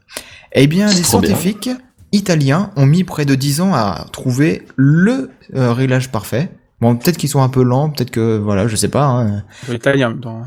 Eh 0.52 0.66
bien, 0.66 0.88
les 0.88 0.94
bien. 0.96 1.02
scientifiques 1.02 1.70
italiens 2.12 2.70
ont 2.76 2.84
mis 2.84 3.02
près 3.02 3.24
de 3.24 3.34
10 3.34 3.62
ans 3.62 3.74
à 3.74 4.04
trouver 4.12 4.66
le 4.76 5.30
euh, 5.54 5.72
réglage 5.72 6.10
parfait. 6.10 6.50
Bon, 6.82 6.96
peut-être 6.96 7.16
qu'ils 7.16 7.30
sont 7.30 7.42
un 7.42 7.48
peu 7.48 7.62
lents, 7.62 7.88
peut-être 7.88 8.10
que, 8.10 8.36
voilà, 8.36 8.68
je 8.68 8.76
sais 8.76 8.88
pas. 8.88 9.06
Hein. 9.06 9.42
L'italien 9.70 10.08
en 10.08 10.10
même 10.10 10.20
temps. 10.20 10.42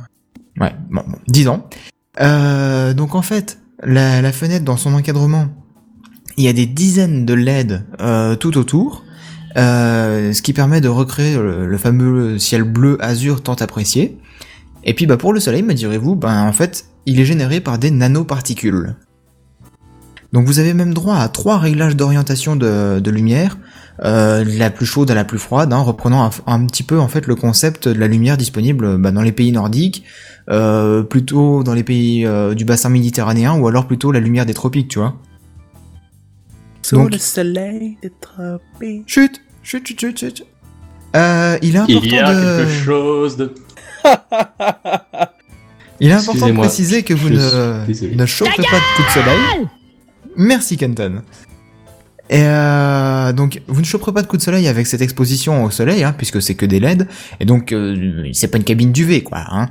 Ouais, 0.59 0.75
bon, 0.91 1.01
bon, 1.07 1.17
10 1.27 1.47
ans. 1.47 1.67
Euh, 2.19 2.93
donc 2.93 3.15
en 3.15 3.23
fait, 3.23 3.57
la, 3.83 4.31
fenêtre 4.31 4.65
dans 4.65 4.77
son 4.77 4.93
encadrement, 4.93 5.47
il 6.37 6.43
y 6.43 6.47
a 6.47 6.53
des 6.53 6.65
dizaines 6.65 7.25
de 7.25 7.33
LED 7.33 7.83
euh, 7.99 8.35
tout 8.35 8.57
autour, 8.57 9.03
euh, 9.57 10.33
ce 10.33 10.41
qui 10.41 10.53
permet 10.53 10.81
de 10.81 10.87
recréer 10.87 11.35
le, 11.35 11.67
le 11.67 11.77
fameux 11.77 12.37
ciel 12.39 12.63
bleu 12.63 12.97
azur 13.03 13.43
tant 13.43 13.55
apprécié. 13.55 14.17
Et 14.83 14.93
puis 14.93 15.05
bah 15.05 15.17
pour 15.17 15.33
le 15.33 15.39
soleil, 15.39 15.61
me 15.61 15.73
direz-vous, 15.73 16.15
ben 16.15 16.43
en 16.43 16.53
fait, 16.53 16.85
il 17.05 17.19
est 17.19 17.25
généré 17.25 17.59
par 17.59 17.77
des 17.77 17.91
nanoparticules. 17.91 18.95
Donc 20.33 20.47
vous 20.47 20.59
avez 20.59 20.73
même 20.73 20.93
droit 20.93 21.17
à 21.17 21.27
trois 21.27 21.57
réglages 21.57 21.95
d'orientation 21.95 22.55
de 22.55 23.09
lumière, 23.09 23.57
euh, 24.03 24.43
de 24.43 24.57
la 24.57 24.69
plus 24.71 24.85
chaude 24.85 25.11
à 25.11 25.15
la 25.15 25.23
plus 25.23 25.37
froide, 25.37 25.71
hein, 25.73 25.79
reprenant 25.79 26.23
un, 26.23 26.31
un 26.47 26.65
petit 26.65 26.83
peu 26.83 26.99
en 26.99 27.07
fait 27.07 27.27
le 27.27 27.35
concept 27.35 27.87
de 27.87 27.99
la 27.99 28.07
lumière 28.07 28.35
disponible 28.37 28.97
bah, 28.97 29.11
dans 29.11 29.21
les 29.21 29.31
pays 29.31 29.51
nordiques, 29.51 30.03
euh, 30.49 31.03
plutôt 31.03 31.63
dans 31.63 31.73
les 31.73 31.83
pays 31.83 32.25
euh, 32.25 32.55
du 32.55 32.65
bassin 32.65 32.89
méditerranéen 32.89 33.57
ou 33.59 33.67
alors 33.67 33.85
plutôt 33.85 34.11
la 34.11 34.19
lumière 34.19 34.45
des 34.45 34.53
tropiques, 34.53 34.87
tu 34.87 34.99
vois. 34.99 35.15
Donc- 36.91 37.11
le 37.11 37.19
soleil 37.19 37.97
des 38.01 38.11
tropiques. 38.19 39.03
Chut, 39.07 39.41
chut, 39.63 39.87
chut, 39.87 39.99
chut, 39.99 40.17
chut. 40.17 40.45
Euh, 41.15 41.57
il 41.61 41.75
est 41.75 41.79
important 41.79 41.99
Il 42.03 42.11
y 42.11 42.17
a 42.19 42.33
de, 42.33 42.63
quelque 42.63 42.83
chose 42.83 43.37
de. 43.37 43.53
il 45.99 46.09
est 46.09 46.13
important 46.13 46.47
de 46.47 46.53
préciser 46.53 47.03
que 47.03 47.13
vous 47.13 47.29
ne, 47.29 48.15
ne 48.15 48.25
chauffez 48.25 48.55
pas 48.55 48.61
de 48.63 48.95
coups 48.95 49.07
de 49.07 49.13
soleil. 49.13 49.67
Merci 50.37 50.77
Kenton. 50.77 51.21
Et 52.31 52.43
euh, 52.45 53.33
donc 53.33 53.61
vous 53.67 53.81
ne 53.81 53.85
choperez 53.85 54.13
pas 54.13 54.21
de 54.21 54.27
coups 54.27 54.39
de 54.39 54.45
soleil 54.45 54.69
avec 54.69 54.87
cette 54.87 55.01
exposition 55.01 55.65
au 55.65 55.69
soleil, 55.69 56.05
hein, 56.05 56.15
puisque 56.17 56.41
c'est 56.41 56.55
que 56.55 56.65
des 56.65 56.79
LED, 56.79 57.05
et 57.41 57.45
donc 57.45 57.73
euh, 57.73 58.29
c'est 58.31 58.47
pas 58.47 58.57
une 58.57 58.63
cabine 58.63 58.93
d'UV 58.93 59.21
quoi. 59.21 59.43
Hein. 59.49 59.67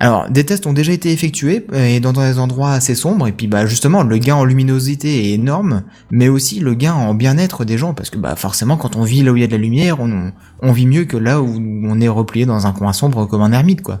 Alors 0.00 0.30
des 0.30 0.44
tests 0.44 0.66
ont 0.66 0.72
déjà 0.72 0.92
été 0.92 1.12
effectués 1.12 1.66
et 1.74 2.00
dans 2.00 2.14
des 2.14 2.38
endroits 2.38 2.72
assez 2.72 2.94
sombres, 2.94 3.28
et 3.28 3.32
puis 3.32 3.48
bah 3.48 3.66
justement 3.66 4.02
le 4.02 4.16
gain 4.16 4.34
en 4.34 4.46
luminosité 4.46 5.26
est 5.26 5.34
énorme, 5.34 5.82
mais 6.10 6.28
aussi 6.28 6.58
le 6.58 6.72
gain 6.72 6.94
en 6.94 7.12
bien-être 7.12 7.66
des 7.66 7.76
gens, 7.76 7.92
parce 7.92 8.08
que 8.08 8.16
bah 8.16 8.34
forcément 8.34 8.78
quand 8.78 8.96
on 8.96 9.02
vit 9.02 9.22
là 9.22 9.32
où 9.32 9.36
il 9.36 9.40
y 9.40 9.44
a 9.44 9.46
de 9.46 9.52
la 9.52 9.58
lumière, 9.58 10.00
on, 10.00 10.32
on 10.62 10.72
vit 10.72 10.86
mieux 10.86 11.04
que 11.04 11.18
là 11.18 11.42
où 11.42 11.60
on 11.84 12.00
est 12.00 12.08
replié 12.08 12.46
dans 12.46 12.66
un 12.66 12.72
coin 12.72 12.94
sombre 12.94 13.26
comme 13.26 13.42
un 13.42 13.52
ermite 13.52 13.82
quoi. 13.82 14.00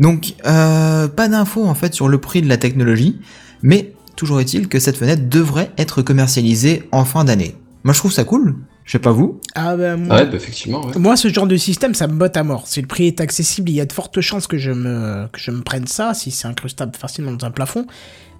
Donc 0.00 0.34
euh, 0.44 1.08
pas 1.08 1.28
d'infos 1.28 1.64
en 1.64 1.74
fait 1.74 1.94
sur 1.94 2.08
le 2.08 2.18
prix 2.18 2.42
de 2.42 2.48
la 2.48 2.58
technologie, 2.58 3.20
mais 3.62 3.94
toujours 4.16 4.40
est-il 4.40 4.68
que 4.68 4.78
cette 4.78 4.96
fenêtre 4.96 5.28
devrait 5.28 5.70
être 5.78 6.02
commercialisée 6.02 6.84
en 6.92 7.04
fin 7.04 7.24
d'année. 7.24 7.54
Moi 7.84 7.92
je 7.94 7.98
trouve 8.00 8.12
ça 8.12 8.24
cool, 8.24 8.56
Je 8.84 8.92
sais 8.92 8.98
pas 8.98 9.12
vous. 9.12 9.40
Ah 9.54 9.76
ben, 9.76 9.92
Ah 9.92 9.96
moi, 9.96 10.16
ouais, 10.16 10.26
bah, 10.26 10.36
effectivement, 10.36 10.84
ouais. 10.86 10.98
moi, 10.98 11.16
ce 11.16 11.28
genre 11.28 11.46
de 11.46 11.56
système, 11.56 11.94
ça 11.94 12.06
me 12.08 12.14
botte 12.14 12.36
à 12.36 12.42
mort. 12.42 12.66
Si 12.66 12.80
le 12.80 12.86
prix 12.86 13.06
est 13.06 13.20
accessible, 13.20 13.70
il 13.70 13.74
y 13.76 13.80
a 13.80 13.84
de 13.86 13.92
fortes 13.92 14.20
chances 14.20 14.46
que 14.46 14.58
je 14.58 14.70
me, 14.72 15.26
que 15.32 15.38
je 15.40 15.50
me 15.52 15.60
prenne 15.62 15.86
ça, 15.86 16.12
si 16.14 16.30
c'est 16.30 16.48
incrustable 16.48 16.92
facilement 16.96 17.32
dans 17.32 17.46
un 17.46 17.50
plafond. 17.50 17.86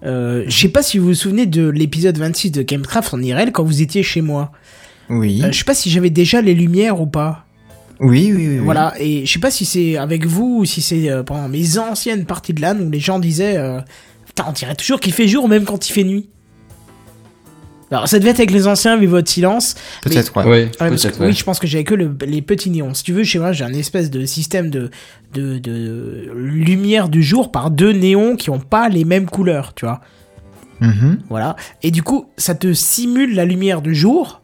Euh, 0.05 0.43
je 0.47 0.57
sais 0.57 0.67
pas 0.69 0.83
si 0.83 0.97
vous 0.99 1.07
vous 1.07 1.13
souvenez 1.15 1.45
de 1.45 1.67
l'épisode 1.69 2.17
26 2.17 2.51
de 2.51 2.61
Gamecraft 2.61 3.13
en 3.13 3.21
IRL 3.21 3.51
quand 3.51 3.63
vous 3.63 3.81
étiez 3.81 4.03
chez 4.03 4.21
moi. 4.21 4.51
Oui. 5.09 5.41
Euh, 5.43 5.51
je 5.51 5.57
sais 5.57 5.63
pas 5.63 5.73
si 5.73 5.89
j'avais 5.89 6.09
déjà 6.11 6.41
les 6.41 6.53
lumières 6.53 6.99
ou 7.01 7.07
pas. 7.07 7.45
oui, 7.99 8.31
oui, 8.31 8.47
oui, 8.47 8.47
oui. 8.49 8.57
Voilà, 8.59 8.93
et 8.99 9.25
je 9.25 9.31
sais 9.31 9.39
pas 9.39 9.49
si 9.51 9.65
c'est 9.65 9.97
avec 9.97 10.25
vous 10.25 10.59
ou 10.59 10.65
si 10.65 10.81
c'est 10.81 11.09
euh, 11.09 11.23
pendant 11.23 11.47
mes 11.49 11.77
anciennes 11.77 12.25
parties 12.25 12.53
de 12.53 12.61
LAN 12.61 12.77
où 12.79 12.89
les 12.91 12.99
gens 12.99 13.17
disaient 13.19 13.57
euh, 13.57 13.79
Putain, 14.37 14.49
on 14.49 14.53
dirait 14.53 14.75
toujours 14.75 14.99
qu'il 14.99 15.13
fait 15.13 15.27
jour 15.27 15.49
même 15.49 15.65
quand 15.65 15.89
il 15.89 15.91
fait 15.91 16.03
nuit. 16.03 16.29
Alors, 17.89 18.07
ça 18.07 18.19
devait 18.19 18.29
être 18.31 18.39
avec 18.39 18.51
les 18.51 18.67
anciens, 18.67 18.95
vu 18.95 19.07
votre 19.07 19.27
silence. 19.31 19.73
Peut-être, 20.03 20.35
ouais. 20.37 20.43
Ouais, 20.43 20.49
Ouais, 20.65 20.69
parce 20.77 20.89
que- 21.01 21.07
peut-être, 21.07 21.19
ouais. 21.21 21.27
Oui, 21.27 21.33
je 21.33 21.43
pense 21.43 21.57
que 21.57 21.65
j'avais 21.65 21.83
que 21.85 21.95
le- 21.95 22.15
les 22.27 22.43
petits 22.43 22.69
néons. 22.69 22.93
Si 22.93 23.03
tu 23.03 23.13
veux, 23.13 23.23
chez 23.23 23.39
moi, 23.39 23.51
j'ai 23.53 23.63
un 23.63 23.73
espèce 23.73 24.11
de 24.11 24.25
système 24.27 24.69
de, 24.69 24.91
de, 25.33 25.57
de 25.57 26.29
lumière 26.35 27.09
du 27.09 27.23
jour 27.23 27.51
par 27.51 27.71
deux 27.71 27.93
néons 27.93 28.35
qui 28.35 28.51
ont 28.51 28.59
pas 28.59 28.89
les 28.89 29.05
mêmes 29.05 29.25
couleurs, 29.27 29.73
tu 29.73 29.85
vois. 29.85 30.01
Mhm. 30.81 31.19
Voilà. 31.29 31.55
Et 31.81 31.89
du 31.89 32.03
coup, 32.03 32.29
ça 32.37 32.53
te 32.53 32.73
simule 32.73 33.33
la 33.33 33.45
lumière 33.45 33.81
du 33.81 33.95
jour. 33.95 34.41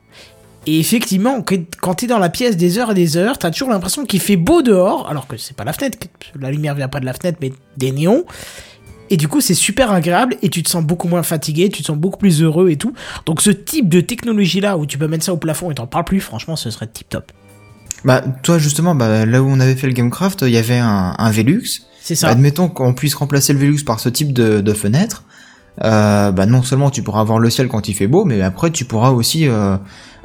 Et 0.65 0.79
effectivement, 0.79 1.43
quand 1.81 1.93
t'es 1.93 2.07
dans 2.07 2.17
la 2.19 2.29
pièce 2.29 2.55
des 2.57 2.79
heures 2.79 2.91
et 2.91 2.95
des 2.95 3.17
heures, 3.17 3.37
t'as 3.37 3.51
toujours 3.51 3.69
l'impression 3.69 4.05
qu'il 4.05 4.21
fait 4.21 4.37
beau 4.37 4.63
dehors, 4.63 5.07
alors 5.09 5.27
que 5.27 5.35
c'est 5.37 5.55
pas 5.55 5.65
la 5.65 5.73
fenêtre, 5.73 5.99
la 6.39 6.49
lumière 6.49 6.73
vient 6.73 6.87
pas 6.87 7.01
de 7.01 7.05
la 7.05 7.13
fenêtre, 7.13 7.37
mais 7.41 7.51
des 7.77 7.91
néons. 7.91 8.23
Et 9.13 9.17
du 9.17 9.27
coup, 9.27 9.41
c'est 9.41 9.53
super 9.53 9.91
agréable 9.91 10.37
et 10.41 10.49
tu 10.49 10.63
te 10.63 10.69
sens 10.71 10.83
beaucoup 10.83 11.07
moins 11.07 11.21
fatigué, 11.21 11.69
tu 11.69 11.83
te 11.83 11.87
sens 11.87 11.97
beaucoup 11.97 12.17
plus 12.17 12.41
heureux 12.41 12.71
et 12.71 12.77
tout. 12.77 12.93
Donc, 13.27 13.43
ce 13.43 13.51
type 13.51 13.87
de 13.87 14.01
technologie-là 14.01 14.75
où 14.75 14.87
tu 14.87 14.97
peux 14.97 15.07
mettre 15.07 15.23
ça 15.23 15.31
au 15.31 15.37
plafond 15.37 15.69
et 15.69 15.75
t'en 15.75 15.85
parles 15.85 16.05
plus, 16.05 16.19
franchement, 16.19 16.55
ce 16.55 16.71
serait 16.71 16.87
tip 16.87 17.09
top. 17.09 17.31
Bah, 18.03 18.23
toi, 18.41 18.57
justement, 18.57 18.95
bah, 18.95 19.27
là 19.27 19.43
où 19.43 19.45
on 19.47 19.59
avait 19.59 19.75
fait 19.75 19.85
le 19.85 19.93
Gamecraft, 19.93 20.41
il 20.41 20.49
y 20.49 20.57
avait 20.57 20.79
un, 20.79 21.13
un 21.15 21.29
Velux. 21.29 21.83
C'est 22.01 22.15
ça. 22.15 22.27
Admettons 22.27 22.69
qu'on 22.69 22.95
puisse 22.95 23.13
remplacer 23.13 23.53
le 23.53 23.59
Velux 23.59 23.83
par 23.85 23.99
ce 23.99 24.09
type 24.09 24.33
de, 24.33 24.61
de 24.61 24.73
fenêtre. 24.73 25.25
Euh, 25.83 26.31
bah, 26.31 26.47
non 26.47 26.63
seulement 26.63 26.89
tu 26.89 27.03
pourras 27.03 27.23
voir 27.23 27.37
le 27.37 27.51
ciel 27.51 27.67
quand 27.67 27.87
il 27.87 27.93
fait 27.93 28.07
beau, 28.07 28.25
mais 28.25 28.41
après 28.41 28.71
tu 28.71 28.85
pourras 28.85 29.09
aussi 29.11 29.47
euh, 29.47 29.75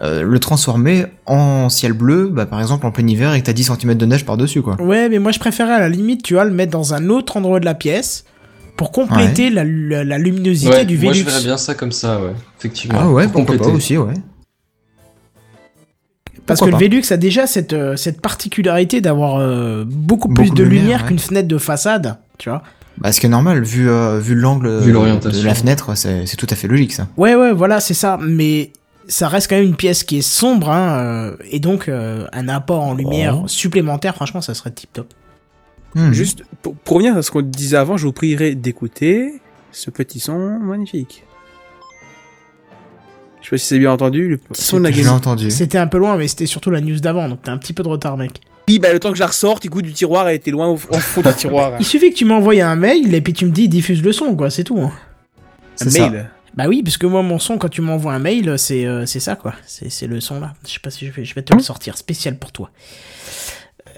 euh, 0.02 0.22
le 0.22 0.38
transformer 0.38 1.06
en 1.26 1.68
ciel 1.68 1.92
bleu, 1.92 2.28
bah, 2.28 2.46
par 2.46 2.60
exemple 2.60 2.86
en 2.86 2.90
plein 2.90 3.06
hiver 3.06 3.34
et 3.34 3.40
que 3.40 3.46
t'as 3.46 3.52
10 3.52 3.72
cm 3.78 3.94
de 3.94 4.06
neige 4.06 4.24
par-dessus, 4.24 4.62
quoi. 4.62 4.80
Ouais, 4.80 5.10
mais 5.10 5.18
moi, 5.18 5.30
je 5.30 5.38
préférais 5.38 5.74
à 5.74 5.80
la 5.80 5.88
limite, 5.90 6.22
tu 6.22 6.34
vois, 6.34 6.46
le 6.46 6.52
mettre 6.52 6.72
dans 6.72 6.94
un 6.94 7.10
autre 7.10 7.36
endroit 7.36 7.60
de 7.60 7.66
la 7.66 7.74
pièce 7.74 8.24
pour 8.78 8.90
compléter 8.92 9.50
la, 9.50 9.64
la- 9.64 10.04
la 10.04 10.16
luminosité 10.18 10.70
Ouais, 10.70 10.84
du 10.86 10.96
moi 10.96 11.12
je 11.12 11.18
Velux. 11.18 11.30
verrais 11.30 11.42
bien 11.44 11.56
ça 11.58 11.74
comme 11.74 11.92
ça, 11.92 12.18
ouais. 12.20 12.32
Effectivement. 12.58 12.98
Ah 13.02 13.10
ouais, 13.10 13.24
Pour 13.24 13.32
pourquoi 13.44 13.56
pas 13.56 13.64
compléter. 13.64 13.76
aussi, 13.76 13.98
ouais. 13.98 14.14
Parce 16.46 16.60
que 16.60 16.66
le 16.66 16.70
pas. 16.72 16.78
Velux 16.78 17.02
a 17.10 17.16
déjà 17.18 17.46
cette, 17.46 17.74
euh, 17.74 17.96
cette 17.96 18.22
particularité 18.22 19.00
d'avoir 19.02 19.36
euh, 19.36 19.84
beaucoup 19.86 20.28
plus 20.28 20.44
Beaucoup 20.46 20.56
de 20.56 20.62
de 20.62 20.68
lumière, 20.68 20.82
lumière 20.82 21.02
ouais. 21.02 21.08
qu'une 21.08 21.18
fenêtre 21.18 21.48
de 21.48 21.58
façade, 21.58 22.16
tu 22.38 22.48
vois. 22.48 22.62
Bah, 22.96 23.12
ce 23.12 23.20
qui 23.20 23.26
est 23.26 23.28
normal, 23.28 23.62
vu, 23.62 23.88
euh, 23.90 24.18
vu 24.18 24.34
l'angle 24.34 24.78
Vu 24.78 24.92
de 24.92 25.44
la 25.44 25.54
fenêtre, 25.54 25.94
c'est 25.94 26.24
c'est 26.26 26.36
tout 26.36 26.46
à 26.50 26.54
fait 26.54 26.66
logique, 26.68 26.92
ça. 26.94 27.06
Ouais, 27.16 27.34
ouais, 27.34 27.52
voilà, 27.52 27.80
c'est 27.80 27.94
ça. 27.94 28.18
Mais 28.22 28.72
ça 29.08 29.28
reste 29.28 29.48
quand 29.50 29.56
même 29.56 29.66
une 29.66 29.76
pièce 29.76 30.04
qui 30.04 30.18
est 30.18 30.22
sombre, 30.22 30.70
hein, 30.70 30.98
euh, 30.98 31.36
et 31.50 31.60
donc 31.60 31.88
euh, 31.88 32.26
un 32.32 32.48
apport 32.48 32.82
en 32.82 32.94
lumière 32.94 33.40
Oh. 33.44 33.48
supplémentaire, 33.48 34.14
franchement, 34.14 34.40
ça 34.40 34.54
serait 34.54 34.70
tip 34.70 34.92
top. 34.92 35.12
Hmm. 35.94 36.12
Juste 36.12 36.42
pour, 36.62 36.74
pour 36.74 36.96
revenir 36.96 37.16
à 37.16 37.22
ce 37.22 37.30
qu'on 37.30 37.42
disait 37.42 37.76
avant, 37.76 37.96
je 37.96 38.06
vous 38.06 38.12
prierai 38.12 38.54
d'écouter 38.54 39.40
ce 39.72 39.90
petit 39.90 40.20
son 40.20 40.58
magnifique. 40.58 41.24
Je 43.40 43.46
sais 43.46 43.50
pas 43.50 43.58
si 43.58 43.66
c'est 43.66 43.78
bien 43.78 43.92
entendu, 43.92 44.28
le 44.28 44.40
son 44.52 44.78
de 44.78 44.84
la 44.84 44.90
game. 44.90 45.08
entendu. 45.08 45.50
C'était 45.50 45.78
un 45.78 45.86
peu 45.86 45.98
loin, 45.98 46.16
mais 46.16 46.28
c'était 46.28 46.46
surtout 46.46 46.70
la 46.70 46.80
news 46.80 46.98
d'avant, 47.00 47.28
donc 47.28 47.40
t'as 47.42 47.52
un 47.52 47.58
petit 47.58 47.72
peu 47.72 47.82
de 47.82 47.88
retard, 47.88 48.16
mec. 48.16 48.40
Oui, 48.68 48.78
bah 48.78 48.92
le 48.92 48.98
temps 49.00 49.08
que 49.10 49.14
je 49.16 49.20
la 49.22 49.28
ressorte, 49.28 49.64
écoute 49.64 49.84
du 49.86 49.92
tiroir, 49.94 50.28
elle 50.28 50.36
était 50.36 50.50
loin 50.50 50.66
au, 50.68 50.74
au 50.74 50.98
fond 50.98 51.22
du 51.22 51.32
tiroir. 51.34 51.72
Il 51.80 51.86
suffit 51.86 52.10
que 52.10 52.16
tu 52.16 52.26
m'envoies 52.26 52.60
un 52.62 52.76
mail, 52.76 53.14
et 53.14 53.20
puis 53.22 53.32
tu 53.32 53.46
me 53.46 53.50
dis 53.50 53.68
diffuse 53.68 54.02
le 54.02 54.12
son, 54.12 54.36
quoi, 54.36 54.50
c'est 54.50 54.64
tout. 54.64 54.78
hein. 54.78 54.92
Un 55.80 55.88
ça. 55.88 56.10
mail. 56.10 56.30
Bah 56.54 56.64
oui, 56.68 56.82
parce 56.82 56.98
que 56.98 57.06
moi, 57.06 57.22
mon 57.22 57.38
son, 57.38 57.56
quand 57.56 57.68
tu 57.68 57.80
m'envoies 57.80 58.12
un 58.12 58.18
mail, 58.18 58.58
c'est 58.58 58.84
euh, 58.84 59.06
c'est 59.06 59.20
ça, 59.20 59.36
quoi. 59.36 59.54
C'est 59.66 59.90
c'est 59.90 60.08
le 60.08 60.20
son 60.20 60.40
là. 60.40 60.54
Je 60.66 60.72
sais 60.72 60.80
pas 60.82 60.90
si 60.90 61.06
je 61.06 61.12
vais, 61.12 61.24
je 61.24 61.34
vais 61.34 61.42
te 61.42 61.54
le 61.54 61.60
sortir, 61.62 61.96
spécial 61.96 62.36
pour 62.36 62.50
toi. 62.52 62.70
Euh, 63.86 63.92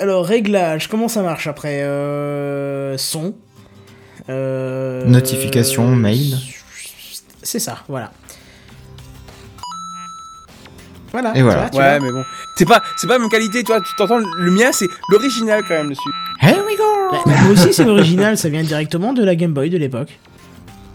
alors, 0.00 0.24
réglage, 0.26 0.88
comment 0.88 1.08
ça 1.08 1.22
marche 1.22 1.46
après 1.46 1.82
euh, 1.82 2.96
Son. 2.98 3.34
Euh, 4.28 5.04
Notification, 5.06 5.86
mail. 5.94 6.36
C'est 7.42 7.58
ça, 7.58 7.78
voilà. 7.88 8.12
Voilà. 11.12 11.36
Et 11.36 11.42
voilà. 11.42 11.68
tu 11.70 11.70
vois, 11.70 11.70
tu 11.70 11.76
Ouais, 11.78 11.98
vois. 11.98 12.06
mais 12.06 12.12
bon. 12.12 12.24
C'est 12.56 12.64
pas, 12.66 12.82
c'est 12.96 13.06
pas 13.06 13.14
la 13.14 13.18
même 13.20 13.28
qualité, 13.30 13.64
toi, 13.64 13.80
tu 13.80 13.94
t'entends, 13.96 14.18
le 14.18 14.50
mien, 14.50 14.70
c'est 14.72 14.86
l'original 15.10 15.62
quand 15.66 15.74
même 15.74 15.88
dessus. 15.88 16.10
Here 16.42 16.58
we 16.66 16.76
go! 16.76 17.16
Bah, 17.26 17.32
moi 17.42 17.52
aussi, 17.52 17.72
c'est 17.72 17.84
l'original, 17.84 18.36
ça 18.38 18.48
vient 18.48 18.62
directement 18.62 19.12
de 19.12 19.24
la 19.24 19.34
Game 19.34 19.52
Boy 19.52 19.70
de 19.70 19.78
l'époque. 19.78 20.18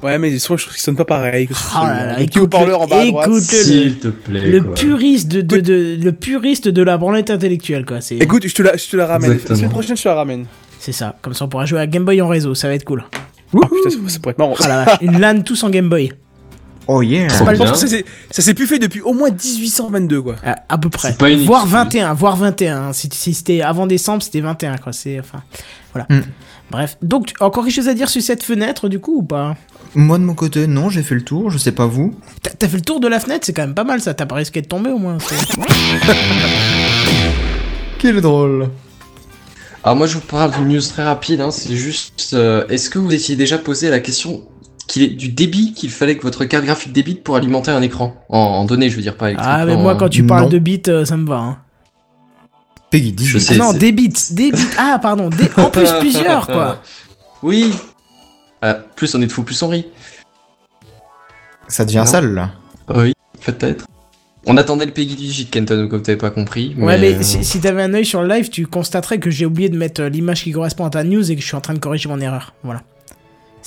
Ouais, 0.05 0.17
mais 0.19 0.29
les 0.29 0.39
sons, 0.39 0.55
je 0.55 0.63
trouve 0.63 0.75
qu'ils 0.75 0.83
sonnent 0.83 0.95
pas 0.95 1.03
pareil. 1.05 1.47
Oh 1.51 1.55
là 1.83 2.05
là, 2.05 2.19
le 2.19 2.25
petit 2.25 2.37
écoute-le, 2.37 2.41
haut-parleur 2.43 2.81
en 2.81 2.87
bas 2.87 2.99
à 3.01 3.05
droite. 3.07 3.27
écoute-le. 3.27 3.57
S'il 3.63 3.97
te 3.99 4.07
plaît. 4.09 4.47
Le 4.51 4.61
quoi. 4.61 4.73
puriste 4.75 5.27
de, 5.29 5.41
de, 5.41 5.59
de- 5.59 5.97
le 6.01 6.11
puriste 6.11 6.67
de 6.67 6.81
la 6.83 6.97
branlette 6.97 7.29
intellectuelle, 7.31 7.85
quoi. 7.85 8.01
C'est 8.01 8.17
Écoute, 8.17 8.47
je 8.47 8.53
te 8.53 8.61
la, 8.61 8.77
je 8.77 8.87
te 8.87 8.95
la 8.95 9.07
ramène. 9.07 9.39
La 9.49 9.55
semaine 9.55 9.69
prochaine, 9.71 9.97
je 9.97 10.03
te 10.03 10.07
la 10.07 10.15
ramène. 10.15 10.45
c'est 10.79 10.91
ça. 10.91 11.15
Comme 11.21 11.33
ça, 11.33 11.45
on 11.45 11.47
pourra 11.47 11.65
jouer 11.65 11.79
à 11.79 11.87
Game 11.87 12.05
Boy 12.05 12.21
en 12.21 12.27
réseau, 12.27 12.53
ça 12.55 12.67
va 12.67 12.75
être 12.75 12.85
cool. 12.85 13.03
Oh 13.53 13.59
putain, 13.61 13.89
ça, 13.89 13.97
ça 14.07 14.19
pourrait 14.19 14.31
être 14.33 14.37
marrant. 14.39 14.55
Ah 14.61 14.97
une 15.01 15.19
LAN 15.19 15.41
tous 15.41 15.63
en 15.63 15.69
Game 15.69 15.89
Boy. 15.89 16.11
Oh 16.87 17.01
yeah! 17.01 17.27
Pas 17.43 17.53
le 17.53 17.57
ça 17.65 17.87
s'est- 17.87 18.05
ça 18.29 18.43
s'est 18.43 18.53
plus 18.53 18.67
fait 18.67 18.77
depuis 18.77 19.01
au 19.01 19.13
moins 19.13 19.31
1822, 19.31 20.21
quoi. 20.21 20.35
À, 20.45 20.55
à 20.69 20.77
peu 20.77 20.89
près. 20.89 21.15
Voire 21.43 21.61
excuse. 21.63 21.73
21, 21.73 22.13
voire 22.13 22.35
21. 22.35 22.93
Si, 22.93 23.09
si 23.11 23.33
c'était 23.33 23.61
avant 23.61 23.87
décembre, 23.87 24.21
c'était 24.21 24.41
21, 24.41 24.77
quoi. 24.77 24.93
C'est, 24.93 25.19
enfin, 25.19 25.41
voilà. 25.93 26.05
Hmm. 26.11 26.21
Bref. 26.71 26.97
Donc, 27.01 27.27
tu- 27.27 27.33
encore 27.41 27.63
quelque 27.63 27.73
chose 27.75 27.87
à 27.89 27.93
dire 27.93 28.09
sur 28.09 28.21
cette 28.21 28.43
fenêtre, 28.43 28.89
du 28.89 28.99
coup, 28.99 29.17
ou 29.19 29.23
pas? 29.23 29.55
Moi 29.93 30.17
de 30.17 30.23
mon 30.23 30.33
côté, 30.33 30.67
non, 30.67 30.89
j'ai 30.89 31.03
fait 31.03 31.15
le 31.15 31.23
tour, 31.23 31.49
je 31.51 31.57
sais 31.57 31.71
pas 31.71 31.85
vous. 31.85 32.13
T'as 32.41 32.49
t'as 32.51 32.67
fait 32.67 32.77
le 32.77 32.81
tour 32.83 32.99
de 32.99 33.07
la 33.07 33.19
fenêtre, 33.19 33.45
c'est 33.45 33.53
quand 33.53 33.61
même 33.61 33.75
pas 33.75 33.83
mal, 33.85 34.01
ça. 34.01 34.13
T'as 34.13 34.25
pas 34.25 34.35
risqué 34.35 34.61
de 34.61 34.67
tomber, 34.67 34.89
au 34.89 34.97
moins. 34.97 35.17
Quel 37.99 38.21
drôle! 38.21 38.69
Alors 39.83 39.95
moi 39.95 40.07
je 40.07 40.15
vous 40.15 40.21
parle 40.21 40.51
d'une 40.51 40.67
news 40.69 40.81
très 40.81 41.03
rapide, 41.03 41.41
hein, 41.41 41.51
c'est 41.51 41.75
juste, 41.75 42.31
euh, 42.33 42.65
est-ce 42.69 42.89
que 42.89 42.97
vous 42.97 43.13
étiez 43.13 43.35
déjà 43.35 43.57
posé 43.59 43.89
la 43.91 43.99
question 43.99 44.41
qu'il 44.87 45.03
est, 45.03 45.07
du 45.09 45.29
débit 45.29 45.73
qu'il 45.73 45.91
fallait 45.91 46.17
que 46.17 46.23
votre 46.23 46.43
carte 46.45 46.65
graphique 46.65 46.91
débite 46.91 47.23
pour 47.23 47.35
alimenter 47.35 47.69
un 47.71 47.81
écran? 47.83 48.15
En, 48.29 48.39
en 48.39 48.65
données, 48.65 48.89
je 48.89 48.95
veux 48.95 49.03
dire 49.03 49.15
pas. 49.15 49.29
Ah, 49.37 49.63
mais 49.65 49.75
moi, 49.77 49.95
quand 49.95 50.09
tu 50.09 50.25
parles 50.25 50.43
Non. 50.45 50.49
de 50.49 50.57
bits, 50.57 50.81
euh, 50.87 51.05
ça 51.05 51.17
me 51.17 51.27
va, 51.27 51.35
hein. 51.37 51.57
Peggy 52.95 53.11
18. 53.11 53.27
Je 53.29 53.37
Ah 53.37 53.39
sais, 53.41 53.57
non, 53.57 53.73
des 53.73 53.91
bits, 53.91 54.13
des 54.31 54.51
bits. 54.53 54.57
Ah, 54.77 54.99
pardon, 55.01 55.29
des... 55.29 55.49
en 55.57 55.69
plus 55.69 55.91
plusieurs, 55.99 56.47
quoi. 56.47 56.81
Oui. 57.43 57.73
Ah, 58.61 58.75
plus 58.95 59.13
on 59.15 59.21
est 59.21 59.27
de 59.27 59.31
fou, 59.31 59.43
plus 59.43 59.61
on 59.63 59.67
rit. 59.67 59.87
Ça 61.67 61.83
devient 61.83 61.97
Non. 61.97 62.05
sale, 62.05 62.33
là. 62.33 62.51
Oui, 62.93 63.13
peut-être. 63.43 63.85
On 64.45 64.55
attendait 64.55 64.85
le 64.85 64.91
Peggy 64.93 65.15
18, 65.15 65.49
Kenton, 65.49 65.87
comme 65.89 66.03
t'avais 66.03 66.17
pas 66.17 66.29
compris. 66.29 66.73
Ouais, 66.77 66.97
mais 66.97 67.15
euh, 67.15 67.21
si, 67.21 67.43
si 67.43 67.59
t'avais 67.59 67.81
un 67.81 67.93
œil 67.95 68.05
sur 68.05 68.21
le 68.21 68.29
live, 68.29 68.47
tu 68.49 68.65
constaterais 68.65 69.17
que 69.19 69.29
j'ai 69.29 69.45
oublié 69.45 69.67
de 69.69 69.77
mettre 69.77 70.03
euh, 70.03 70.09
l'image 70.09 70.43
qui 70.43 70.51
correspond 70.53 70.85
à 70.85 70.89
ta 70.91 71.03
news 71.03 71.29
et 71.29 71.35
que 71.35 71.41
je 71.41 71.47
suis 71.47 71.55
en 71.55 71.61
train 71.61 71.73
de 71.73 71.79
corriger 71.79 72.07
mon 72.07 72.21
erreur. 72.21 72.53
Voilà. 72.63 72.83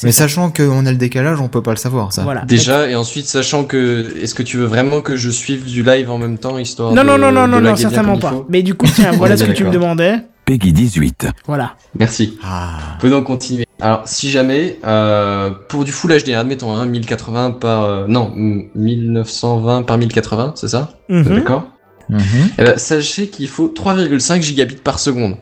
Mais 0.04 0.12
ça. 0.12 0.22
sachant 0.24 0.50
qu'on 0.50 0.86
a 0.86 0.90
le 0.92 0.96
décalage, 0.96 1.40
on 1.40 1.48
peut 1.48 1.62
pas 1.62 1.72
le 1.72 1.76
savoir, 1.76 2.12
ça. 2.12 2.22
Voilà. 2.22 2.42
Déjà, 2.44 2.88
et 2.88 2.94
ensuite, 2.94 3.26
sachant 3.26 3.64
que, 3.64 4.14
est-ce 4.22 4.34
que 4.34 4.42
tu 4.44 4.56
veux 4.56 4.66
vraiment 4.66 5.00
que 5.00 5.16
je 5.16 5.28
suive 5.30 5.64
du 5.64 5.82
live 5.82 6.10
en 6.10 6.18
même 6.18 6.38
temps, 6.38 6.56
histoire 6.58 6.92
Non, 6.92 7.02
de, 7.02 7.06
non, 7.08 7.18
non, 7.18 7.32
non, 7.32 7.48
non, 7.48 7.60
non, 7.60 7.76
certainement 7.76 8.18
pas. 8.18 8.34
Mais 8.48 8.62
du 8.62 8.74
coup, 8.74 8.86
tiens, 8.94 9.10
voilà 9.12 9.36
ce 9.36 9.44
que 9.44 9.52
tu 9.52 9.64
me 9.64 9.70
demandais. 9.70 10.16
Peggy 10.44 10.72
18. 10.72 11.26
Voilà. 11.46 11.74
Merci. 11.98 12.38
Ah. 12.42 12.78
On 12.96 13.00
peut 13.00 13.10
donc 13.10 13.24
continuer. 13.24 13.66
Alors, 13.80 14.02
si 14.06 14.30
jamais, 14.30 14.78
euh, 14.86 15.50
pour 15.68 15.84
du 15.84 15.92
Full 15.92 16.10
HD, 16.22 16.30
admettons, 16.30 16.74
hein, 16.74 16.86
1080 16.86 17.50
par... 17.50 17.84
euh, 17.84 18.06
non, 18.08 18.32
mm, 18.34 18.62
1920 18.74 19.82
par 19.82 19.98
1080, 19.98 20.52
c'est 20.56 20.68
ça 20.68 20.92
Mhm. 21.10 21.22
D'accord 21.40 21.66
Mhm. 22.08 22.20
Eh 22.56 22.64
ben, 22.64 22.78
Sachez 22.78 23.28
qu'il 23.28 23.48
faut 23.48 23.68
3,5 23.68 24.40
gigabits 24.40 24.76
par 24.76 24.98
seconde. 24.98 25.36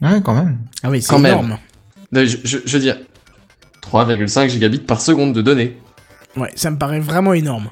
Ouais, 0.00 0.20
quand 0.24 0.34
même. 0.34 0.58
Ah 0.84 0.90
oui, 0.90 1.02
c'est 1.02 1.10
Quand 1.10 1.18
même. 1.18 1.56
Je, 2.12 2.24
je, 2.44 2.58
je 2.64 2.72
veux 2.76 2.82
dire, 2.82 2.96
3,5 3.82 4.48
gigabits 4.48 4.78
par 4.78 5.00
seconde 5.00 5.32
de 5.32 5.42
données. 5.42 5.78
Ouais, 6.36 6.50
ça 6.54 6.70
me 6.70 6.78
paraît 6.78 7.00
vraiment 7.00 7.32
énorme. 7.32 7.70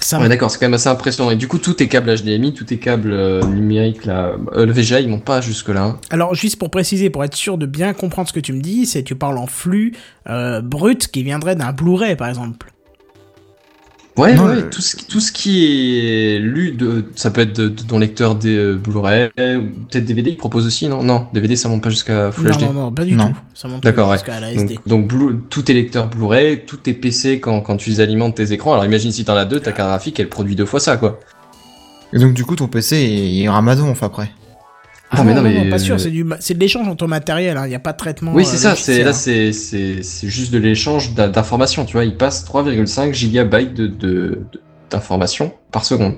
Ça 0.00 0.20
Ouais, 0.20 0.28
d'accord, 0.28 0.50
c'est 0.50 0.58
quand 0.58 0.66
même 0.66 0.74
assez 0.74 0.88
impressionnant. 0.88 1.30
Et 1.30 1.36
du 1.36 1.48
coup, 1.48 1.58
tous 1.58 1.74
tes 1.74 1.88
câbles 1.88 2.14
HDMI, 2.14 2.54
tous 2.54 2.64
tes 2.64 2.78
câbles 2.78 3.12
euh, 3.12 3.42
numériques, 3.42 4.04
là, 4.04 4.32
euh, 4.54 4.64
le 4.64 4.72
VGA, 4.72 5.00
ils 5.00 5.08
montent 5.08 5.24
pas 5.24 5.40
jusque-là. 5.40 5.82
hein. 5.82 6.00
Alors, 6.10 6.34
juste 6.34 6.56
pour 6.58 6.70
préciser, 6.70 7.10
pour 7.10 7.24
être 7.24 7.34
sûr 7.34 7.58
de 7.58 7.66
bien 7.66 7.92
comprendre 7.92 8.28
ce 8.28 8.32
que 8.32 8.40
tu 8.40 8.52
me 8.52 8.60
dis, 8.60 8.86
c'est 8.86 9.02
tu 9.02 9.16
parles 9.16 9.38
en 9.38 9.46
flux 9.48 9.94
euh, 10.28 10.62
brut 10.62 11.08
qui 11.08 11.24
viendrait 11.24 11.56
d'un 11.56 11.72
Blu-ray, 11.72 12.14
par 12.16 12.28
exemple. 12.28 12.72
Ouais, 14.18 14.34
Non, 14.34 14.46
ouais, 14.46 14.68
tout, 14.68 14.80
ce, 14.82 14.96
qui- 14.96 15.04
tout 15.06 15.20
ce 15.20 15.30
qui 15.32 15.96
est 16.34 16.38
lu, 16.40 16.72
de, 16.72 17.04
ça 17.14 17.30
peut 17.30 17.40
être 17.42 17.56
de, 17.56 17.68
de 17.68 17.82
ton 17.82 17.98
lecteur 18.00 18.34
des 18.34 18.56
euh, 18.56 18.74
Blu-ray, 18.74 19.26
ou 19.38 19.86
peut-être 19.88 20.04
DVD, 20.04 20.30
il 20.30 20.36
propose 20.36 20.66
aussi, 20.66 20.88
non? 20.88 21.02
Non, 21.04 21.26
DVD 21.32 21.54
ça 21.54 21.68
monte 21.68 21.82
pas 21.84 21.90
jusqu'à 21.90 22.32
Full 22.32 22.48
Non, 22.48 22.56
HD. 22.56 22.60
non, 22.62 22.72
non, 22.72 22.92
pas 22.92 23.04
du 23.04 23.14
Non. 23.14 23.28
tout. 23.28 23.36
Ça 23.54 23.68
monte 23.68 23.82
D'accord, 23.84 24.08
ouais. 24.10 24.16
jusqu'à 24.16 24.40
la 24.40 24.52
SD. 24.52 24.74
Donc, 24.74 24.88
donc 24.88 25.06
Blu- 25.06 25.38
tous 25.48 25.62
tes 25.62 25.72
lecteurs 25.72 26.08
Blu-ray, 26.08 26.64
tous 26.66 26.78
tes 26.78 26.94
PC 26.94 27.38
quand, 27.38 27.60
quand 27.60 27.76
tu 27.76 27.90
les 27.90 28.00
alimentes 28.00 28.34
tes 28.34 28.52
écrans. 28.52 28.72
Alors 28.72 28.84
imagine 28.84 29.12
si 29.12 29.24
t'en 29.24 29.36
as 29.36 29.44
deux, 29.44 29.60
ta 29.60 29.70
carte 29.72 29.88
graphique 29.88 30.18
elle 30.18 30.28
produit 30.28 30.56
deux 30.56 30.66
fois 30.66 30.80
ça 30.80 30.96
quoi. 30.96 31.20
Et 32.12 32.18
donc 32.18 32.34
du 32.34 32.44
coup 32.44 32.56
ton 32.56 32.66
PC 32.66 33.04
il 33.04 33.42
est 33.44 33.48
ramadonf 33.48 34.02
après. 34.02 34.30
Ah 35.10 35.24
Non, 35.24 35.24
non, 35.24 35.24
mais 35.24 35.34
non, 35.34 35.42
non, 35.42 35.58
non, 35.58 35.64
mais, 35.64 35.70
pas 35.70 35.78
sûr, 35.78 35.94
euh, 35.94 35.98
c'est 35.98 36.10
du, 36.10 36.24
c'est 36.40 36.54
de 36.54 36.60
l'échange 36.60 36.86
entre 36.86 37.06
matériel, 37.06 37.58
il 37.64 37.68
n'y 37.68 37.74
a 37.74 37.78
pas 37.78 37.92
de 37.92 37.96
traitement. 37.96 38.32
oui 38.34 38.42
euh, 38.42 38.46
c'est 38.46 38.58
ça, 38.58 38.74
c'est 38.76 39.02
là 39.02 39.10
hein. 39.10 39.12
c'est 39.14 39.52
c'est 39.52 40.02
c'est 40.02 40.28
juste 40.28 40.52
de 40.52 40.58
l'échange 40.58 41.14
d'informations. 41.14 41.84
Tu 41.86 41.94
vois, 41.94 42.04
il 42.04 42.16
passe 42.16 42.44
3,5 42.44 43.12
gigabytes 43.14 43.74
de 43.74 44.40
d'informations 44.90 45.52
par 45.72 45.84
seconde 45.84 46.14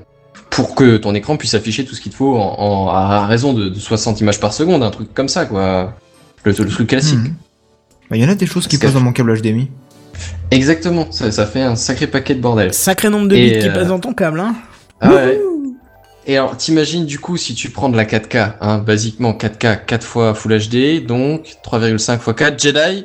pour 0.48 0.74
que 0.74 0.96
ton 0.96 1.14
écran 1.14 1.36
puisse 1.36 1.54
afficher 1.54 1.84
tout 1.84 1.94
ce 1.94 2.00
qu'il 2.00 2.10
te 2.12 2.16
faut 2.16 2.36
en, 2.36 2.58
en- 2.58 2.88
à 2.88 3.26
raison 3.26 3.52
de, 3.52 3.68
de 3.68 3.78
60 3.78 4.20
images 4.20 4.40
par 4.40 4.52
seconde, 4.52 4.82
un 4.82 4.90
truc 4.90 5.12
comme 5.14 5.28
ça 5.28 5.46
quoi. 5.46 5.94
Le, 6.44 6.52
le 6.52 6.66
truc 6.68 6.88
classique. 6.88 7.18
Mhm. 7.18 7.34
Bah, 8.10 8.16
il 8.16 8.22
y 8.22 8.26
en 8.26 8.28
a 8.28 8.34
des 8.34 8.46
choses 8.46 8.66
qui 8.66 8.76
passent 8.78 8.94
dans 8.94 9.00
mon 9.00 9.12
câble 9.12 9.38
HDMI. 9.40 9.68
Exactement, 10.50 11.06
ça, 11.12 11.30
ça 11.30 11.46
fait 11.46 11.62
un 11.62 11.76
sacré 11.76 12.06
paquet 12.06 12.34
de 12.34 12.40
bordel. 12.40 12.74
Sacré 12.74 13.08
nombre 13.08 13.28
de 13.28 13.36
bits 13.36 13.58
qui 13.60 13.68
euh, 13.68 13.72
passent 13.72 13.88
dans 13.88 14.00
ton 14.00 14.12
câble, 14.12 14.40
hein. 14.40 14.54
Ah 15.00 15.12
ouais. 15.12 15.40
Et 16.30 16.36
alors, 16.36 16.56
t'imagines 16.56 17.06
du 17.06 17.18
coup 17.18 17.36
si 17.36 17.56
tu 17.56 17.70
prends 17.70 17.88
de 17.88 17.96
la 17.96 18.04
4K, 18.04 18.52
hein, 18.60 18.78
basiquement 18.78 19.32
4K, 19.32 19.84
4 19.84 20.06
fois 20.06 20.32
Full 20.32 20.58
HD, 20.58 21.04
donc 21.04 21.56
3,5 21.64 22.14
x 22.18 22.30
4 22.36 22.62
Jedi. 22.62 23.04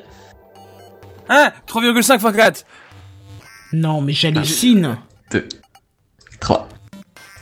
Hein 1.30 1.52
3,5 1.68 2.18
x 2.18 2.38
4 2.38 2.66
Non, 3.74 4.02
mais 4.02 4.14
j'hallucine. 4.14 4.98
3. 6.40 6.70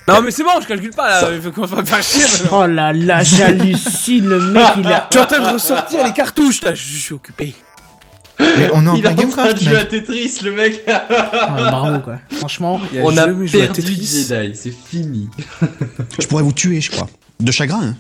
Non, 0.08 0.22
mais 0.22 0.32
c'est 0.32 0.46
bon, 0.46 0.52
je 0.62 0.68
calcule 0.68 0.92
pas 0.92 1.22
là. 1.22 1.30
Il 1.34 1.42
faut 1.42 1.52
qu'on 1.52 1.68
fasse 1.68 1.90
faire 1.90 2.02
chier 2.02 2.24
maintenant. 2.32 2.64
Oh 2.64 2.66
là 2.66 2.94
là, 2.94 3.22
j'hallucine, 3.22 4.30
le 4.30 4.40
mec, 4.40 4.64
il 4.78 4.88
a. 4.88 5.10
Tu 5.12 5.18
es 5.18 5.22
en 5.22 5.26
train 5.26 5.40
de 5.42 5.54
ressortir 5.54 6.06
les 6.06 6.14
cartouches 6.14 6.62
là, 6.62 6.74
je 6.74 6.98
suis 6.98 7.14
occupé. 7.14 7.56
Mais 8.58 8.70
on 8.74 8.86
est 8.86 8.90
en 8.90 8.96
Il 8.96 9.08
en 9.08 9.16
train 9.30 9.54
de 9.54 9.60
jouer 9.60 9.78
à. 9.78 9.86
Tetris, 9.86 10.40
le 10.44 10.52
mec. 10.52 10.84
Ah, 10.88 11.70
bravo, 11.72 12.00
quoi. 12.00 12.20
Franchement. 12.32 12.80
Il 12.94 13.02
On 13.04 13.16
a 13.18 13.30
joué 13.32 13.48
à 13.48 13.52
perdu 13.68 13.82
Tetris. 13.82 14.26
Jedi, 14.30 14.56
c'est 14.56 14.72
fini. 14.74 15.30
Je 16.20 16.28
pourrais 16.28 16.44
vous 16.44 16.54
tuer, 16.54 16.82
je 16.82 16.92
crois. 16.92 17.08
De 17.40 17.52
chagrin, 17.52 17.84
hein. 17.84 17.96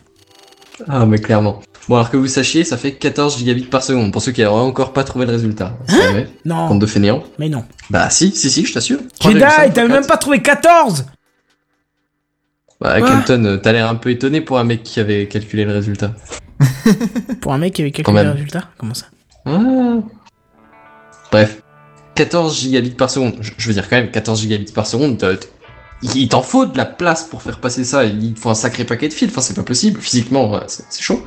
Ah, 0.87 1.05
mais 1.05 1.19
clairement. 1.19 1.61
Bon, 1.87 1.95
alors 1.95 2.09
que 2.09 2.17
vous 2.17 2.27
sachiez, 2.27 2.63
ça 2.63 2.77
fait 2.77 2.93
14 2.93 3.37
gigabits 3.37 3.65
par 3.65 3.83
seconde, 3.83 4.11
pour 4.11 4.21
ceux 4.21 4.31
qui 4.31 4.41
n'auraient 4.41 4.61
encore 4.61 4.93
pas 4.93 5.03
trouvé 5.03 5.25
le 5.25 5.31
résultat. 5.33 5.77
Savez, 5.87 6.27
Non, 6.45 6.67
Compte 6.69 6.79
de 6.79 6.85
fainéant. 6.85 7.23
mais 7.37 7.49
non. 7.49 7.65
Bah 7.89 8.09
si, 8.09 8.31
si, 8.31 8.49
si, 8.49 8.65
je 8.65 8.73
t'assure. 8.73 8.99
Jedi, 9.21 9.35
3,5 9.39 9.73
t'avais 9.73 9.87
même 9.93 10.05
pas 10.05 10.17
trouvé 10.17 10.41
14 10.41 11.05
Bah, 12.79 12.99
Quoi 12.99 13.09
Kenton, 13.09 13.45
euh, 13.45 13.57
t'as 13.57 13.71
l'air 13.73 13.87
un 13.89 13.95
peu 13.95 14.09
étonné 14.11 14.41
pour 14.41 14.57
un 14.59 14.63
mec 14.63 14.81
qui 14.83 14.99
avait 14.99 15.27
calculé 15.27 15.65
le 15.65 15.73
résultat. 15.73 16.13
Pour 17.41 17.53
un 17.53 17.57
mec 17.57 17.73
qui 17.73 17.81
avait 17.81 17.91
calculé 17.91 18.23
le 18.23 18.31
résultat 18.31 18.69
Comment 18.77 18.93
ça? 18.93 19.07
Ah. 19.45 19.97
Bref, 21.33 21.61
14 22.15 22.57
gigabits 22.57 22.91
par 22.91 23.09
seconde. 23.09 23.35
Je, 23.41 23.67
veux 23.67 23.73
dire 23.73 23.89
quand 23.89 23.95
même 23.97 24.11
14 24.11 24.39
gigabits 24.39 24.71
par 24.71 24.87
seconde. 24.87 25.21
Il 26.15 26.29
t'en 26.29 26.41
faut 26.41 26.65
de 26.65 26.77
la 26.77 26.85
place 26.85 27.23
pour 27.23 27.41
faire 27.41 27.59
passer 27.59 27.83
ça. 27.83 28.05
Il 28.05 28.35
faut 28.37 28.49
un 28.49 28.55
sacré 28.55 28.83
paquet 28.85 29.07
de 29.07 29.13
fils. 29.13 29.29
Enfin, 29.29 29.41
c'est 29.41 29.55
pas 29.55 29.63
possible. 29.63 29.99
Physiquement, 29.99 30.59
c'est 30.67 31.01
chaud. 31.01 31.23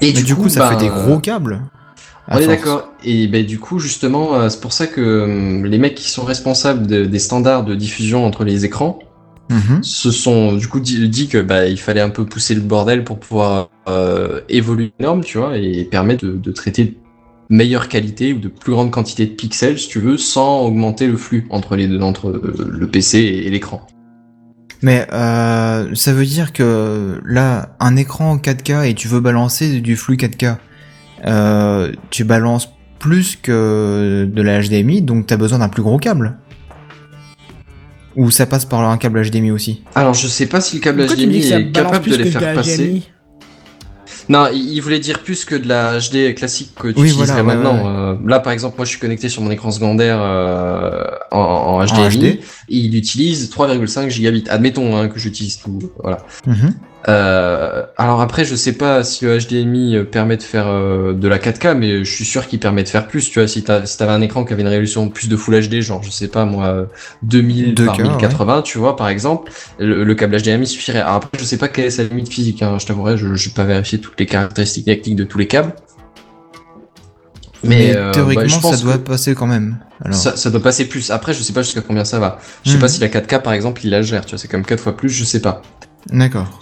Et 0.00 0.12
du 0.12 0.36
coup 0.36 0.48
ça 0.48 0.60
bah, 0.60 0.70
fait 0.70 0.84
des 0.84 0.88
gros 0.88 1.18
câbles. 1.18 1.62
On 2.28 2.38
est 2.38 2.46
d'accord. 2.46 2.92
Et 3.04 3.26
ben 3.26 3.46
du 3.46 3.58
coup, 3.58 3.78
justement, 3.78 4.34
euh, 4.34 4.48
c'est 4.50 4.60
pour 4.60 4.72
ça 4.72 4.86
que 4.86 5.22
hum, 5.22 5.64
les 5.64 5.78
mecs 5.78 5.94
qui 5.94 6.10
sont 6.10 6.24
responsables 6.24 6.86
de- 6.86 7.06
des 7.06 7.18
standards 7.18 7.64
de 7.64 7.74
diffusion 7.74 8.26
entre 8.26 8.44
les 8.44 8.64
écrans 8.64 8.98
Mhm. 9.50 9.82
se 9.82 10.10
sont 10.10 10.52
du 10.56 10.68
coup 10.68 10.78
dit, 10.78 11.08
dit 11.08 11.26
que 11.28 11.38
bah 11.38 11.64
il 11.66 11.80
fallait 11.80 12.02
un 12.02 12.10
peu 12.10 12.26
pousser 12.26 12.54
le 12.54 12.60
bordel 12.60 13.02
pour 13.02 13.18
pouvoir 13.18 13.70
euh, 13.88 14.42
évoluer 14.50 14.92
les 14.98 15.06
normes, 15.06 15.24
tu 15.24 15.38
vois, 15.38 15.56
et 15.56 15.84
permettre 15.84 16.26
de, 16.26 16.32
de 16.32 16.52
traiter 16.52 16.98
meilleure 17.50 17.88
qualité 17.88 18.32
ou 18.32 18.38
de 18.38 18.48
plus 18.48 18.72
grande 18.72 18.90
quantité 18.90 19.26
de 19.26 19.32
pixels, 19.32 19.78
si 19.78 19.88
tu 19.88 20.00
veux, 20.00 20.18
sans 20.18 20.62
augmenter 20.62 21.06
le 21.06 21.16
flux 21.16 21.46
entre 21.50 21.76
les 21.76 21.86
deux, 21.86 22.00
entre 22.00 22.28
euh, 22.28 22.70
le 22.70 22.86
PC 22.86 23.18
et, 23.18 23.50
l'écran. 23.50 23.86
Mais 24.82 25.06
euh, 25.12 25.94
ça 25.94 26.12
veut 26.12 26.26
dire 26.26 26.52
que 26.52 27.20
là, 27.24 27.74
un 27.80 27.96
écran 27.96 28.36
4K 28.36 28.88
et 28.88 28.94
tu 28.94 29.08
veux 29.08 29.20
balancer 29.20 29.80
du 29.80 29.96
flux 29.96 30.16
4K, 30.16 30.56
euh, 31.26 31.92
tu 32.10 32.24
balances 32.24 32.68
plus 32.98 33.36
que 33.36 34.28
de 34.30 34.42
la 34.42 34.60
HDMI, 34.60 35.02
donc 35.02 35.26
t'as 35.26 35.36
besoin 35.36 35.58
d'un 35.58 35.68
plus 35.68 35.82
gros 35.82 35.98
câble. 35.98 36.38
Ou 38.16 38.30
ça 38.30 38.46
passe 38.46 38.64
par 38.64 38.88
un 38.88 38.98
câble 38.98 39.22
HDMI 39.24 39.52
aussi. 39.52 39.84
Alors 39.94 40.14
je 40.14 40.26
sais 40.26 40.46
pas 40.46 40.60
si 40.60 40.76
le 40.76 40.82
câble 40.82 40.98
Pourquoi 40.98 41.16
tu 41.16 41.26
HDMI 41.26 41.52
est 41.52 41.72
capable 41.72 42.10
de 42.10 42.16
les 42.16 42.30
faire 42.30 42.54
passer. 42.54 43.02
Non, 44.28 44.48
il 44.52 44.78
voulait 44.80 44.98
dire 44.98 45.20
plus 45.20 45.44
que 45.44 45.54
de 45.54 45.66
la 45.68 45.98
HD 45.98 46.34
classique 46.34 46.72
que 46.74 46.88
tu 46.88 47.00
Oui, 47.00 47.08
utiliserais 47.08 47.42
voilà, 47.42 47.58
ouais, 47.58 47.64
maintenant. 47.64 48.10
Euh, 48.10 48.14
là, 48.26 48.40
par 48.40 48.52
exemple, 48.52 48.76
moi, 48.76 48.84
je 48.84 48.90
suis 48.90 48.98
connecté 48.98 49.28
sur 49.28 49.42
mon 49.42 49.50
écran 49.50 49.70
secondaire 49.70 50.18
euh, 50.20 51.04
en, 51.30 51.38
en 51.38 51.84
HDMI. 51.84 51.98
En 52.00 52.08
HD. 52.10 52.24
et 52.24 52.40
il 52.68 52.94
utilise 52.96 53.50
3,5 53.50 54.10
gigabits. 54.10 54.44
Admettons 54.50 54.96
hein, 54.96 55.08
que 55.08 55.18
j'utilise 55.18 55.58
tout. 55.58 55.78
Voilà. 56.02 56.18
Mhm. 56.46 56.74
Euh, 57.06 57.84
alors 57.96 58.20
après, 58.20 58.44
je 58.44 58.56
sais 58.56 58.72
pas 58.72 59.04
si 59.04 59.24
le 59.24 59.38
HDMI 59.38 59.96
euh, 59.96 60.04
permet 60.04 60.36
de 60.36 60.42
faire 60.42 60.66
euh, 60.66 61.12
de 61.12 61.28
la 61.28 61.38
4K, 61.38 61.74
mais 61.74 62.04
je 62.04 62.12
suis 62.12 62.24
sûr 62.24 62.48
qu'il 62.48 62.58
permet 62.58 62.82
de 62.82 62.88
faire 62.88 63.06
plus. 63.06 63.30
Tu 63.30 63.38
vois, 63.38 63.46
si 63.46 63.62
t'avais 63.62 64.10
un 64.10 64.20
écran 64.20 64.44
qui 64.44 64.52
avait 64.52 64.62
une 64.62 64.68
résolution 64.68 65.08
plus 65.08 65.28
de 65.28 65.36
Full 65.36 65.68
HD, 65.68 65.80
genre 65.80 66.02
je 66.02 66.10
sais 66.10 66.26
pas 66.28 66.44
moi, 66.44 66.66
euh, 66.66 66.84
2000 67.22 67.74
par 67.76 67.96
2K, 67.96 68.02
1080, 68.02 68.62
tu 68.62 68.78
vois, 68.78 68.96
par 68.96 69.08
exemple, 69.08 69.52
le, 69.78 70.02
le 70.02 70.14
câble 70.16 70.36
HDMI 70.42 70.66
suffirait. 70.66 71.00
Alors 71.00 71.14
après, 71.14 71.38
je 71.38 71.44
sais 71.44 71.56
pas 71.56 71.68
quelle 71.68 71.84
est 71.86 71.90
sa 71.90 72.02
limite 72.02 72.28
physique. 72.30 72.62
Hein, 72.62 72.78
je 72.80 72.86
t'avouerai, 72.86 73.16
je 73.16 73.32
j'ai 73.34 73.50
pas 73.50 73.64
vérifié 73.64 74.00
toutes 74.00 74.18
les 74.18 74.26
caractéristiques 74.26 74.86
techniques 74.86 75.16
de 75.16 75.24
tous 75.24 75.38
les 75.38 75.46
câbles. 75.46 75.74
Mais, 77.64 77.94
euh, 77.96 78.12
théoriquement, 78.12 78.42
bah, 78.42 78.48
je 78.48 78.58
pense 78.60 78.76
ça 78.76 78.82
doit 78.84 78.98
passer 78.98 79.34
quand 79.34 79.46
même. 79.46 79.78
Alors, 80.04 80.16
ça, 80.16 80.36
ça 80.36 80.50
doit 80.50 80.62
passer 80.62 80.88
plus. 80.88 81.10
Après, 81.10 81.34
je 81.34 81.42
sais 81.42 81.52
pas 81.52 81.62
jusqu'à 81.62 81.80
combien 81.80 82.04
ça 82.04 82.20
va. 82.20 82.38
Je 82.64 82.70
sais 82.70 82.76
Mhm. 82.76 82.80
pas 82.80 82.88
si 82.88 83.00
la 83.00 83.08
4K, 83.08 83.42
par 83.42 83.52
exemple, 83.52 83.80
il 83.84 83.90
la 83.90 84.02
gère. 84.02 84.24
Tu 84.24 84.30
vois, 84.30 84.38
c'est 84.38 84.48
comme 84.48 84.64
4 84.64 84.80
fois 84.80 84.96
plus, 84.96 85.08
je 85.08 85.24
sais 85.24 85.40
pas. 85.40 85.62
D'accord. 86.10 86.60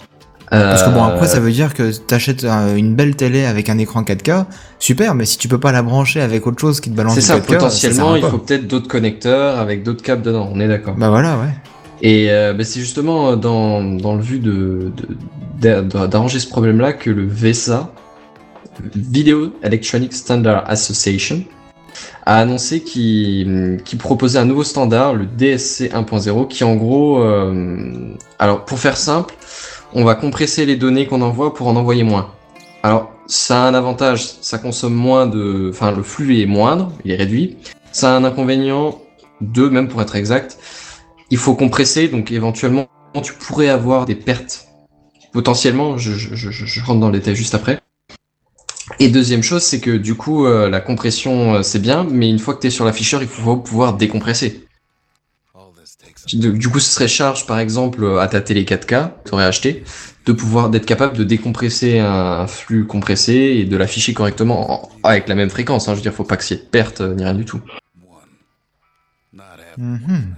Parce 0.49 0.83
que 0.83 0.89
bon, 0.91 1.03
Euh, 1.03 1.07
après, 1.07 1.27
ça 1.27 1.39
veut 1.41 1.51
dire 1.51 1.73
que 1.73 1.91
t'achètes 1.91 2.45
un- 2.45 2.75
une 2.75 2.95
belle 2.95 3.15
télé 3.17 3.45
avec 3.45 3.67
un 3.69 3.77
écran 3.77 4.03
4K, 4.03 4.45
super, 4.79 5.13
mais 5.13 5.25
si 5.25 5.37
tu 5.37 5.47
peux 5.49 5.59
pas 5.59 5.73
la 5.73 5.81
brancher 5.83 6.21
avec 6.21 6.47
autre 6.47 6.59
chose 6.61 6.79
qui 6.79 6.89
te 6.89 6.95
balance 6.95 7.15
C'est 7.15 7.21
ça, 7.21 7.35
4K, 7.35 7.47
sert 7.49 7.57
potentiellement, 7.57 8.15
il 8.15 8.23
faut 8.23 8.37
peut-être 8.37 8.65
d'autres 8.67 8.87
connecteurs 8.87 9.59
avec 9.59 9.83
d'autres 9.83 10.03
câbles 10.03 10.21
dedans, 10.21 10.49
on 10.53 10.59
est 10.61 10.67
d'accord. 10.69 10.95
Bah 10.97 11.09
voilà, 11.09 11.37
ouais. 11.37 11.49
Et 12.01 12.27
euh, 12.31 12.53
bah, 12.53 12.63
c'est 12.63 12.79
justement 12.79 13.35
dans, 13.35 13.83
dans 13.83 14.15
le 14.15 14.21
but 14.21 14.41
de, 14.41 14.91
de- 15.59 15.81
d'a- 15.81 16.07
d'arranger 16.07 16.39
ce 16.39 16.47
problème-là 16.47 16.93
que 16.93 17.09
le 17.09 17.25
VESA, 17.27 17.91
Video 18.95 19.53
Electronic 19.63 20.13
Standard 20.13 20.63
Association, 20.69 21.43
a 22.25 22.37
annoncé 22.37 22.81
qu'il 22.81 23.79
qu'il 23.83 23.97
proposait 23.97 24.37
un 24.37 24.45
nouveau 24.45 24.63
standard, 24.63 25.13
le 25.15 25.25
DSC 25.25 25.89
1.0, 25.93 26.47
qui 26.47 26.63
en 26.63 26.75
gros, 26.75 27.21
euh, 27.23 28.13
alors 28.37 28.65
pour 28.65 28.77
faire 28.79 28.97
simple, 28.97 29.33
on 29.93 30.03
va 30.03 30.15
compresser 30.15 30.65
les 30.65 30.75
données 30.75 31.07
qu'on 31.07 31.21
envoie 31.21 31.53
pour 31.53 31.67
en 31.67 31.75
envoyer 31.75 32.03
moins. 32.03 32.33
Alors 32.83 33.11
ça 33.27 33.63
a 33.63 33.67
un 33.67 33.73
avantage, 33.73 34.25
ça 34.41 34.57
consomme 34.57 34.93
moins 34.93 35.27
de, 35.27 35.69
enfin 35.73 35.91
le 35.91 36.03
flux 36.03 36.41
est 36.41 36.45
moindre, 36.45 36.91
il 37.03 37.11
est 37.11 37.15
réduit. 37.15 37.57
Ça 37.91 38.13
a 38.13 38.17
un 38.17 38.23
inconvénient, 38.23 39.01
deux 39.41 39.69
même 39.69 39.87
pour 39.87 40.01
être 40.01 40.15
exact, 40.15 40.57
il 41.29 41.37
faut 41.37 41.55
compresser, 41.55 42.07
donc 42.07 42.31
éventuellement 42.31 42.87
tu 43.23 43.33
pourrais 43.33 43.69
avoir 43.69 44.05
des 44.05 44.15
pertes 44.15 44.67
potentiellement. 45.33 45.97
Je, 45.97 46.81
rentre 46.83 46.99
dans 46.99 47.09
le 47.09 47.19
détail 47.19 47.35
juste 47.35 47.55
après. 47.55 47.79
Et 48.99 49.09
deuxième 49.09 49.43
chose, 49.43 49.63
c'est 49.63 49.79
que 49.79 49.91
du 49.91 50.15
coup, 50.15 50.45
euh, 50.45 50.69
la 50.69 50.79
compression, 50.79 51.55
euh, 51.55 51.61
c'est 51.61 51.79
bien, 51.79 52.07
mais 52.09 52.29
une 52.29 52.39
fois 52.39 52.53
que 52.53 52.61
tu 52.61 52.67
es 52.67 52.69
sur 52.69 52.85
l'afficheur, 52.85 53.21
il 53.21 53.27
faut 53.27 53.57
pouvoir 53.57 53.97
décompresser. 53.97 54.66
Du 56.33 56.69
coup, 56.69 56.79
ce 56.79 56.91
serait 56.91 57.07
charge, 57.07 57.45
par 57.47 57.57
exemple, 57.59 58.03
euh, 58.03 58.19
à 58.19 58.27
ta 58.27 58.41
télé 58.41 58.65
4K, 58.65 59.09
que 59.23 59.29
tu 59.29 59.33
aurais 59.33 59.45
acheté, 59.45 59.83
de 60.25 60.33
pouvoir 60.33 60.69
d'être 60.69 60.85
capable 60.85 61.15
de 61.17 61.23
décompresser 61.23 61.99
un, 61.99 62.47
flux 62.47 62.85
compressé 62.85 63.33
et 63.33 63.65
de 63.65 63.77
l'afficher 63.77 64.13
correctement 64.13 64.83
en- 64.83 64.89
avec 65.03 65.27
la 65.29 65.35
même 65.35 65.49
fréquence. 65.49 65.87
Hein, 65.87 65.93
je 65.93 65.97
veux 65.97 66.01
dire, 66.01 66.13
faut 66.13 66.25
pas 66.25 66.35
qu'il 66.37 66.57
y 66.57 66.59
ait 66.59 66.63
de 66.63 66.67
perte 66.69 67.01
euh, 67.01 67.13
ni 67.13 67.23
rien 67.23 67.33
du 67.33 67.45
tout. 67.45 67.61
Mhm. 69.77 70.35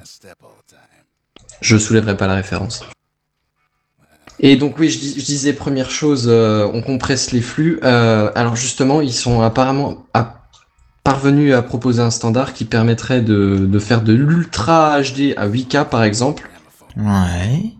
Je 1.61 1.77
soulèverai 1.77 2.15
pas 2.17 2.27
la 2.27 2.35
référence. 2.35 2.83
Et 4.39 4.55
donc 4.55 4.77
oui, 4.79 4.89
je, 4.89 4.99
dis- 4.99 5.19
je 5.19 5.25
disais 5.25 5.53
première 5.53 5.89
chose, 5.91 6.25
euh, 6.29 6.69
on 6.73 6.81
compresse 6.81 7.31
les 7.31 7.41
flux. 7.41 7.79
Euh, 7.83 8.31
alors 8.35 8.55
justement, 8.55 9.01
ils 9.01 9.13
sont 9.13 9.41
apparemment 9.41 10.05
à- 10.13 10.38
parvenus 11.13 11.55
à 11.55 11.63
proposer 11.63 12.03
un 12.03 12.11
standard 12.11 12.53
qui 12.53 12.65
permettrait 12.65 13.21
de, 13.21 13.65
de 13.67 13.79
faire 13.79 14.01
de 14.03 14.13
l'ultra 14.13 15.01
HD 15.01 15.33
à 15.37 15.47
8K 15.47 15.85
par 15.89 16.03
exemple, 16.03 16.47
Ouais. 16.97 17.73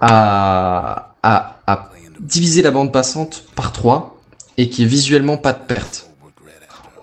à, 0.00 1.14
à, 1.22 1.56
à 1.68 1.90
diviser 2.18 2.62
la 2.62 2.72
bande 2.72 2.92
passante 2.92 3.44
par 3.54 3.70
3 3.72 4.20
et 4.58 4.68
qui 4.68 4.82
est 4.82 4.86
visuellement 4.86 5.36
pas 5.36 5.52
de 5.52 5.58
perte. 5.64 6.08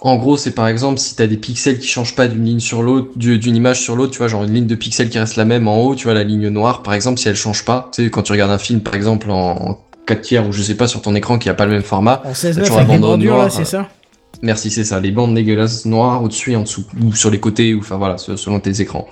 En 0.02 0.18
gros, 0.18 0.36
c'est 0.36 0.52
par 0.52 0.68
exemple 0.68 0.98
si 1.00 1.16
t'as 1.16 1.28
des 1.28 1.38
pixels 1.38 1.80
qui 1.80 1.88
changent 1.88 2.16
pas 2.16 2.28
d'une 2.28 2.44
ligne 2.44 2.60
sur 2.60 2.82
l'autre, 2.82 3.12
du- 3.18 3.38
d'une 3.40 3.56
image 3.56 3.80
sur 3.82 3.96
l'autre, 3.96 4.12
tu 4.12 4.18
vois, 4.18 4.28
genre 4.28 4.44
une 4.44 4.54
ligne 4.54 4.68
de 4.68 4.76
pixels 4.76 5.10
qui 5.10 5.20
reste 5.20 5.36
la 5.38 5.46
même 5.46 5.68
en 5.70 5.78
haut, 5.82 5.96
tu 5.96 6.06
vois, 6.06 6.14
la 6.14 6.24
ligne 6.26 6.48
noire, 6.50 6.84
par 6.84 6.94
exemple, 6.94 7.20
si 7.20 7.28
elle 7.30 7.36
change 7.38 7.64
pas, 7.64 7.90
tu 7.94 8.04
sais, 8.04 8.10
quand 8.10 8.24
tu 8.24 8.32
regardes 8.34 8.52
un 8.52 8.58
film, 8.58 8.82
par 8.82 8.96
exemple, 8.96 9.30
en 9.32 9.80
4 10.08 10.22
tiers 10.22 10.48
ou 10.48 10.52
je 10.52 10.62
sais 10.62 10.76
pas, 10.76 10.88
sur 10.88 11.02
ton 11.02 11.16
écran 11.16 11.38
qui 11.38 11.50
a 11.50 11.54
pas 11.54 11.66
le 11.66 11.72
même 11.74 11.84
format, 11.84 12.22
En 12.26 12.34
16 12.34 12.58
toujours 12.58 12.80
avec 12.80 13.00
là, 13.38 13.50
c'est 13.50 13.66
ça? 13.66 13.88
Merci, 14.42 14.70
c'est 14.72 14.84
ça. 14.86 15.00
Les 15.00 15.12
bandes 15.12 15.36
dégueulasses 15.36 15.86
noires 15.86 16.24
au-dessus 16.24 16.54
et 16.54 16.56
en 16.56 16.62
dessous, 16.62 16.86
ou 17.02 17.14
sur 17.14 17.30
les 17.30 17.40
côtés, 17.40 17.74
ou 17.74 17.80
enfin 17.80 17.98
voilà, 17.98 18.18
se- 18.18 18.36
selon 18.38 18.60
tes 18.60 18.80
écrans. 18.82 19.08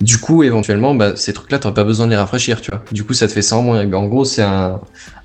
Du 0.00 0.18
coup, 0.18 0.44
éventuellement, 0.44 0.94
bah, 0.94 1.16
ces 1.16 1.32
trucs-là, 1.32 1.58
t'aurais 1.58 1.74
pas 1.74 1.82
besoin 1.84 2.06
de 2.06 2.12
les 2.12 2.16
rafraîchir, 2.16 2.60
tu 2.60 2.70
vois. 2.70 2.82
Du 2.92 3.02
coup, 3.04 3.14
ça 3.14 3.26
te 3.26 3.32
fait 3.32 3.42
ça 3.42 3.56
en 3.56 3.62
moins. 3.62 3.82
Et 3.82 3.86
ben, 3.86 3.98
en 3.98 4.06
gros, 4.06 4.24
c'est 4.24 4.42
un, 4.42 4.80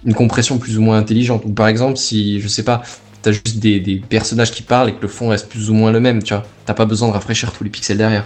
une 0.05 0.15
compression 0.15 0.57
plus 0.57 0.77
ou 0.79 0.81
moins 0.81 0.97
intelligente. 0.97 1.43
Ou 1.45 1.49
par 1.49 1.67
exemple, 1.67 1.97
si, 1.97 2.39
je 2.41 2.47
sais 2.47 2.63
pas, 2.63 2.81
t'as 3.21 3.31
juste 3.31 3.59
des, 3.59 3.79
des 3.79 3.97
personnages 3.97 4.51
qui 4.51 4.63
parlent 4.63 4.89
et 4.89 4.93
que 4.95 5.01
le 5.01 5.07
fond 5.07 5.29
reste 5.29 5.49
plus 5.49 5.69
ou 5.69 5.73
moins 5.75 5.91
le 5.91 5.99
même, 5.99 6.23
tu 6.23 6.33
vois. 6.33 6.43
T'as 6.65 6.73
pas 6.73 6.85
besoin 6.85 7.09
de 7.09 7.13
rafraîchir 7.13 7.51
tous 7.51 7.63
les 7.63 7.69
pixels 7.69 7.97
derrière. 7.97 8.25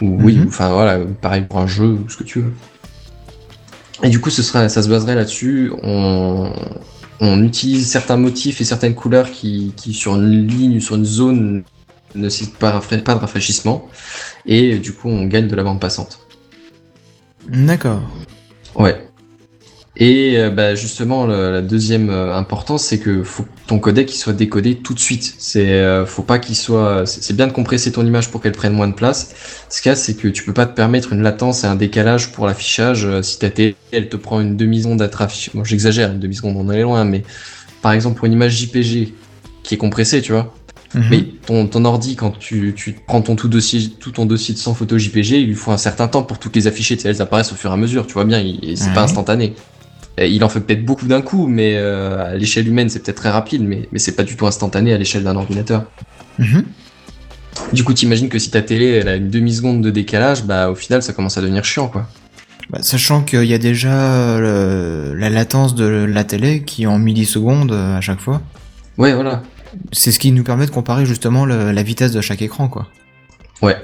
Ou 0.00 0.16
oui, 0.22 0.36
Mhm. 0.36 0.44
ou, 0.46 0.48
enfin 0.48 0.72
voilà, 0.72 0.98
pareil 1.20 1.42
pour 1.48 1.58
un 1.58 1.66
jeu, 1.66 1.98
ou 2.04 2.08
ce 2.08 2.16
que 2.16 2.24
tu 2.24 2.40
veux. 2.40 2.52
Et 4.02 4.08
du 4.08 4.20
coup, 4.20 4.30
ce 4.30 4.42
sera, 4.42 4.68
ça 4.70 4.82
se 4.82 4.88
baserait 4.88 5.14
là-dessus. 5.14 5.70
On, 5.82 6.50
on 7.24 7.42
utilise 7.44 7.88
certains 7.88 8.16
motifs 8.16 8.60
et 8.60 8.64
certaines 8.64 8.96
couleurs 8.96 9.30
qui, 9.30 9.72
qui 9.76 9.94
sur 9.94 10.16
une 10.16 10.46
ligne, 10.46 10.80
sur 10.80 10.96
une 10.96 11.04
zone, 11.04 11.62
ne 12.16 12.22
nécessitent 12.22 12.56
pas, 12.56 12.80
pas 12.80 13.14
de 13.14 13.20
rafraîchissement. 13.20 13.88
Et 14.44 14.78
du 14.78 14.92
coup, 14.92 15.08
on 15.08 15.26
gagne 15.26 15.46
de 15.46 15.54
la 15.54 15.62
bande 15.62 15.80
passante. 15.80 16.26
D'accord. 17.48 18.02
Ouais. 18.74 19.08
Et 19.96 20.38
euh, 20.38 20.48
bah, 20.48 20.74
justement, 20.74 21.26
le- 21.26 21.52
la 21.52 21.60
deuxième 21.60 22.08
euh, 22.08 22.34
importance, 22.34 22.82
c'est 22.84 22.98
que 22.98 23.22
faut 23.22 23.42
que 23.42 23.48
ton 23.66 23.78
codec 23.78 24.10
il 24.14 24.16
soit 24.16 24.32
décodé 24.32 24.76
tout 24.76 24.94
de 24.94 24.98
suite. 24.98 25.34
C'est 25.38 25.68
euh, 25.72 26.06
faut 26.06 26.22
pas 26.22 26.38
qu'il 26.38 26.56
soit. 26.56 27.04
C'est 27.06 27.36
bien 27.36 27.46
de 27.46 27.52
compresser 27.52 27.92
ton 27.92 28.04
image 28.06 28.30
pour 28.30 28.40
qu'elle 28.40 28.52
prenne 28.52 28.72
moins 28.72 28.88
de 28.88 28.94
place. 28.94 29.34
Ce 29.68 29.82
qu'il 29.82 29.90
y 29.90 29.92
a, 29.92 29.96
c'est 29.96 30.14
que 30.14 30.28
tu 30.28 30.44
peux 30.44 30.54
pas 30.54 30.64
te 30.64 30.74
permettre 30.74 31.12
une 31.12 31.22
latence 31.22 31.64
et 31.64 31.66
un 31.66 31.74
décalage 31.76 32.32
pour 32.32 32.46
l'affichage. 32.46 33.04
euh, 33.04 33.20
Si 33.22 33.38
ta 33.38 33.50
télé, 33.50 33.76
elle 33.90 34.08
te 34.08 34.16
prend 34.16 34.40
une 34.40 34.56
demi 34.56 34.80
seconde 34.82 35.02
à 35.02 35.08
te 35.08 35.16
rafficher. 35.18 35.50
Bon, 35.54 35.62
j'exagère, 35.62 36.10
une 36.10 36.20
demi 36.20 36.34
seconde, 36.36 36.56
on 36.56 36.70
est 36.72 36.80
loin, 36.82 37.04
mais 37.04 37.22
par 37.82 37.92
exemple 37.92 38.16
pour 38.16 38.26
une 38.26 38.32
image 38.32 38.52
JPG 38.56 39.12
qui 39.62 39.74
est 39.74 39.78
compressée, 39.78 40.22
tu 40.22 40.32
vois. 40.32 40.54
Mhm. 40.94 41.04
Mais 41.10 41.24
ton, 41.46 41.66
ton 41.66 41.84
ordi, 41.86 42.16
quand 42.16 42.38
tu, 42.38 42.74
tu 42.76 42.94
prends 43.06 43.22
ton 43.22 43.34
tout 43.34 43.48
dossier, 43.48 43.90
tout 43.98 44.10
ton 44.10 44.26
dossier 44.26 44.52
de 44.54 44.58
100 44.58 44.74
photos 44.74 45.00
JPG, 45.00 45.40
il 45.40 45.46
lui 45.48 45.54
faut 45.54 45.70
un 45.70 45.78
certain 45.78 46.06
temps 46.06 46.22
pour 46.22 46.38
toutes 46.38 46.54
les 46.56 46.66
afficher. 46.66 46.96
Tu 46.96 47.02
sais, 47.02 47.08
elles 47.08 47.22
apparaissent 47.22 47.52
au 47.52 47.54
fur 47.56 47.70
et 47.70 47.72
à 47.74 47.76
mesure. 47.78 48.06
Tu 48.06 48.12
vois 48.14 48.24
bien, 48.26 48.42
c'est 48.74 48.88
Ouais. 48.88 48.94
pas 48.94 49.02
instantané. 49.02 49.54
Il 50.28 50.44
en 50.44 50.48
fait 50.48 50.60
peut-être 50.60 50.84
beaucoup 50.84 51.06
d'un 51.06 51.22
coup, 51.22 51.46
mais 51.46 51.76
euh, 51.76 52.32
à 52.32 52.34
l'échelle 52.34 52.68
humaine, 52.68 52.88
c'est 52.88 53.00
peut-être 53.02 53.16
très 53.18 53.30
rapide, 53.30 53.62
mais, 53.62 53.88
mais 53.92 53.98
c'est 53.98 54.12
pas 54.16 54.22
du 54.24 54.36
tout 54.36 54.46
instantané 54.46 54.92
à 54.92 54.98
l'échelle 54.98 55.24
d'un 55.24 55.36
ordinateur. 55.36 55.84
Mhm. 56.38 56.64
Du 57.72 57.84
coup, 57.84 57.92
t'imagines 57.92 58.28
que 58.28 58.38
si 58.38 58.50
ta 58.50 58.62
télé, 58.62 58.86
elle 58.88 59.08
a 59.08 59.16
une 59.16 59.28
demi-seconde 59.30 59.82
de 59.82 59.90
décalage, 59.90 60.44
bah 60.44 60.70
au 60.70 60.74
final, 60.74 61.02
ça 61.02 61.12
commence 61.12 61.36
à 61.38 61.40
devenir 61.42 61.64
chiant, 61.64 61.88
quoi. 61.88 62.08
Bah, 62.70 62.78
sachant 62.82 63.22
qu'il 63.22 63.44
y 63.44 63.54
a 63.54 63.58
déjà 63.58 63.92
euh, 63.92 65.10
le- 65.12 65.18
la 65.18 65.28
latence 65.30 65.74
de 65.74 65.84
la 65.84 66.24
télé 66.24 66.62
qui 66.62 66.84
est 66.84 66.86
en 66.86 66.98
millisecondes 66.98 67.72
euh, 67.72 67.96
à 67.96 68.00
chaque 68.00 68.20
fois. 68.20 68.40
Ouais, 68.98 69.12
voilà. 69.12 69.42
C'est 69.92 70.12
ce 70.12 70.18
qui 70.18 70.32
nous 70.32 70.44
permet 70.44 70.66
de 70.66 70.70
comparer 70.70 71.04
justement 71.06 71.44
le- 71.44 71.72
la 71.72 71.82
vitesse 71.82 72.12
de 72.12 72.20
chaque 72.20 72.40
écran, 72.42 72.68
quoi. 72.68 72.88
Ouais. 73.60 73.76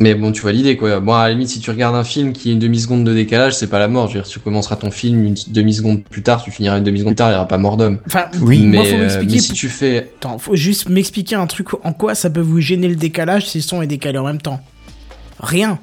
Mais 0.00 0.14
bon, 0.14 0.32
tu 0.32 0.42
vois 0.42 0.52
l'idée, 0.52 0.76
quoi. 0.76 1.00
Bon, 1.00 1.12
à 1.14 1.24
la 1.28 1.30
limite, 1.34 1.48
si 1.48 1.60
tu 1.60 1.70
regardes 1.70 1.94
un 1.94 2.04
film 2.04 2.32
qui 2.32 2.48
a 2.50 2.52
une 2.52 2.58
demi-seconde 2.58 3.04
de 3.04 3.14
décalage, 3.14 3.54
c'est 3.54 3.68
pas 3.68 3.78
la 3.78 3.88
mort. 3.88 4.08
Je 4.08 4.14
veux 4.14 4.20
dire, 4.22 4.28
tu 4.30 4.40
commenceras 4.40 4.76
ton 4.76 4.90
film 4.90 5.24
une 5.24 5.34
demi-seconde 5.48 6.02
plus 6.04 6.22
tard, 6.22 6.42
tu 6.42 6.50
finiras 6.50 6.78
une 6.78 6.84
demi-seconde 6.84 7.12
plus 7.12 7.16
tard, 7.16 7.30
il 7.30 7.34
y 7.34 7.36
aura 7.36 7.46
pas 7.48 7.58
mort 7.58 7.76
d'homme. 7.76 7.98
Enfin, 8.06 8.26
Oui, 8.40 8.64
mais, 8.66 8.78
moi, 8.78 8.86
faut 8.86 8.94
euh, 8.94 8.98
m'expliquer. 9.00 9.34
mais 9.34 9.40
si 9.40 9.52
tu 9.52 9.68
fais 9.68 10.10
Attends, 10.18 10.38
faut 10.38 10.56
juste 10.56 10.88
m'expliquer 10.88 11.36
un 11.36 11.46
truc 11.46 11.68
en 11.84 11.92
quoi 11.92 12.14
ça 12.14 12.30
peut 12.30 12.40
vous 12.40 12.60
gêner 12.60 12.88
le 12.88 12.96
décalage 12.96 13.48
si 13.48 13.58
le 13.58 13.62
son 13.62 13.82
est 13.82 13.86
décalé 13.86 14.18
en 14.18 14.24
même 14.26 14.40
temps? 14.40 14.60
Rien. 15.38 15.78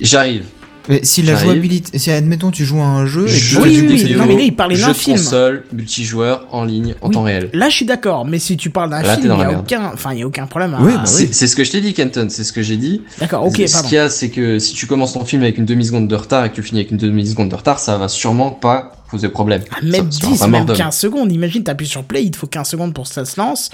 J'arrive. 0.00 0.44
Mais 0.88 1.00
si 1.02 1.22
la 1.22 1.34
jouabilité, 1.36 1.98
si 1.98 2.10
admettons 2.10 2.50
tu 2.50 2.64
joues 2.64 2.80
à 2.80 2.84
un 2.84 3.06
jeu 3.06 3.26
et 3.26 3.30
fais 3.30 3.58
oui, 3.58 4.14
non, 4.16 4.26
mais 4.26 4.34
là, 4.36 4.40
il 4.42 4.54
parlait 4.54 4.76
d'un 4.78 4.92
film. 4.92 5.16
console, 5.16 5.64
multijoueur, 5.72 6.46
en 6.52 6.64
ligne, 6.64 6.94
en 7.00 7.08
Oui. 7.08 7.14
temps 7.14 7.22
réel. 7.22 7.48
Là, 7.54 7.68
je 7.70 7.76
suis 7.76 7.84
d'accord, 7.86 8.26
mais 8.26 8.38
si 8.38 8.56
tu 8.58 8.68
parles 8.70 8.90
d'un 8.90 9.02
film, 9.02 9.34
il 9.34 9.40
y 9.40 9.44
a 9.44 9.58
aucun, 9.58 9.90
enfin, 9.94 10.12
il 10.12 10.18
y 10.18 10.22
a 10.22 10.26
aucun 10.26 10.46
problème. 10.46 10.74
à- 10.74 10.82
Oui, 10.82 10.92
bah 10.94 11.06
C'est 11.06 11.32
c'est 11.34 11.46
ce 11.46 11.56
que 11.56 11.64
je 11.64 11.70
t'ai 11.70 11.80
dit, 11.80 11.94
Kenton, 11.94 12.26
c'est 12.28 12.44
ce 12.44 12.52
que 12.52 12.60
j'ai 12.62 12.76
dit. 12.76 13.00
D'accord, 13.18 13.46
ok, 13.46 13.62
ce 13.66 13.82
qu'il 13.82 13.92
y 13.94 13.98
a, 13.98 14.10
c'est 14.10 14.28
que 14.28 14.58
si 14.58 14.74
tu 14.74 14.86
commences 14.86 15.14
ton 15.14 15.24
film 15.24 15.42
avec 15.42 15.56
une 15.58 15.64
demi-seconde 15.64 16.06
de 16.08 16.14
retard 16.16 16.44
et 16.44 16.50
que 16.50 16.54
tu 16.56 16.62
finis 16.62 16.80
avec 16.80 16.90
une 16.90 16.98
demi-seconde 16.98 17.48
de 17.48 17.54
retard, 17.56 17.78
ça 17.78 17.96
va 17.96 18.08
sûrement 18.08 18.50
pas 18.50 18.92
poser 19.10 19.28
problème. 19.30 19.62
Ah, 19.70 19.76
même 19.82 20.10
Ça- 20.12 20.20
ça 20.20 20.26
aura 20.26 20.32
10, 20.34 20.38
pas 20.40 20.46
mort 20.48 20.58
même 20.60 20.66
d'homme. 20.66 20.76
15 20.76 20.96
secondes. 20.98 21.32
Imagine, 21.32 21.62
t'appuies 21.64 21.86
sur 21.86 22.04
play, 22.04 22.24
il 22.24 22.30
te 22.30 22.36
faut 22.36 22.46
15 22.46 22.68
secondes 22.68 22.92
pour 22.92 23.04
que 23.08 23.14
ça 23.14 23.24
se 23.24 23.40
lance. 23.40 23.70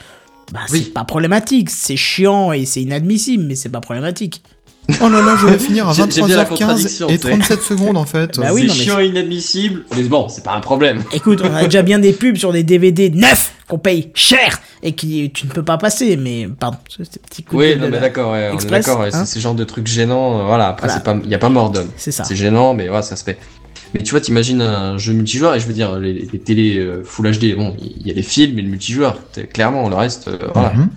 Bah, 0.53 0.61
Oui. 0.73 0.82
c'est 0.85 0.93
pas 0.93 1.05
problématique. 1.05 1.70
C'est 1.70 1.97
chiant 1.97 2.53
et 2.53 2.66
c'est 2.66 2.82
inadmissible, 2.82 3.45
mais 3.45 3.55
c'est 3.55 3.69
pas 3.69 3.81
problématique. 3.81 4.43
Oh 5.03 5.09
là 5.09 5.23
là, 5.23 5.37
je 5.41 5.47
vais 5.47 5.59
finir 5.67 5.89
à 5.89 5.93
J'ai- 5.93 6.03
j'aime 6.11 6.27
bien 6.27 6.37
la 6.37 6.45
23h15 6.45 6.49
contradiction, 6.49 7.09
et 7.09 7.19
tu 7.19 7.23
sais. 7.27 7.31
37 7.31 7.62
secondes 7.62 7.97
en 7.97 8.05
fait. 8.05 8.39
Bah 8.39 8.49
oui, 8.53 8.62
c'est 8.62 8.67
mais 8.79 8.85
chiant 8.85 8.99
et 9.01 9.07
inadmissible, 9.07 9.85
mais 9.97 10.03
bon, 10.05 10.29
c'est 10.29 10.45
pas 10.45 10.53
un 10.55 10.61
problème. 10.61 11.03
Écoute, 11.12 11.41
on 11.45 11.55
a 11.55 11.65
déjà 11.65 11.83
bien 11.83 11.99
des 11.99 12.12
pubs 12.12 12.37
sur 12.37 12.53
des 12.53 12.62
DVD 12.62 13.11
neufs 13.11 13.53
qu'on 13.69 13.79
paye 13.79 14.11
cher 14.15 14.61
et 14.83 14.93
qui 14.93 15.31
tu 15.33 15.47
ne 15.47 15.53
peux 15.53 15.62
pas 15.62 15.79
passer, 15.79 16.17
mais 16.17 16.49
pardon, 16.59 16.79
c'est 16.89 17.03
un 17.03 17.27
petit 17.29 17.43
coup 17.43 17.57
de 17.57 17.61
Oui, 17.61 17.75
de 17.77 17.81
mais 17.81 17.91
la- 17.91 18.01
d'accord, 18.01 18.33
ouais, 18.33 18.49
on 18.49 18.53
est 18.53 18.55
Express, 18.55 18.87
d'accord, 18.87 19.03
hein. 19.05 19.11
c'est 19.11 19.27
ce 19.27 19.39
genre 19.39 19.55
de 19.55 19.65
trucs 19.65 19.87
gênants, 19.87 20.41
euh, 20.41 20.45
voilà, 20.45 20.69
après, 20.69 20.89
Voilà. 20.89 21.03
c'est 21.05 21.21
pas, 21.23 21.29
y 21.29 21.35
a 21.35 21.39
pas 21.39 21.49
mort 21.51 21.71
d'homme. 21.71 21.89
C'est 21.97 22.12
ça. 22.12 22.25
C'est 22.25 22.37
gênant, 22.37 22.75
mais 22.75 22.89
ouais, 22.89 23.03
ça 23.03 23.17
se 23.17 23.25
fait. 23.25 23.39
Mais 23.93 24.03
tu 24.05 24.12
vois, 24.12 24.21
t'imagines 24.21 24.62
un 24.62 24.99
jeu 24.99 25.12
multijoueur, 25.12 25.55
et 25.57 25.61
je 25.61 25.67
veux 25.67 25.73
dire, 25.73 25.99
les, 25.99 26.12
les 26.33 26.39
télés 26.39 26.79
euh, 26.79 27.03
Full 27.05 27.31
HD, 27.37 27.57
bon, 27.57 27.75
il 27.81 28.07
y 28.07 28.11
a 28.11 28.15
les 28.15 28.23
films 28.23 28.59
et 28.59 28.62
le 28.62 28.69
multijoueur, 28.69 29.19
clairement, 29.53 29.89
le 29.89 29.97
reste, 29.97 30.29
euh, 30.29 30.39
voilà. 30.55 30.73
Mhm. 30.75 30.89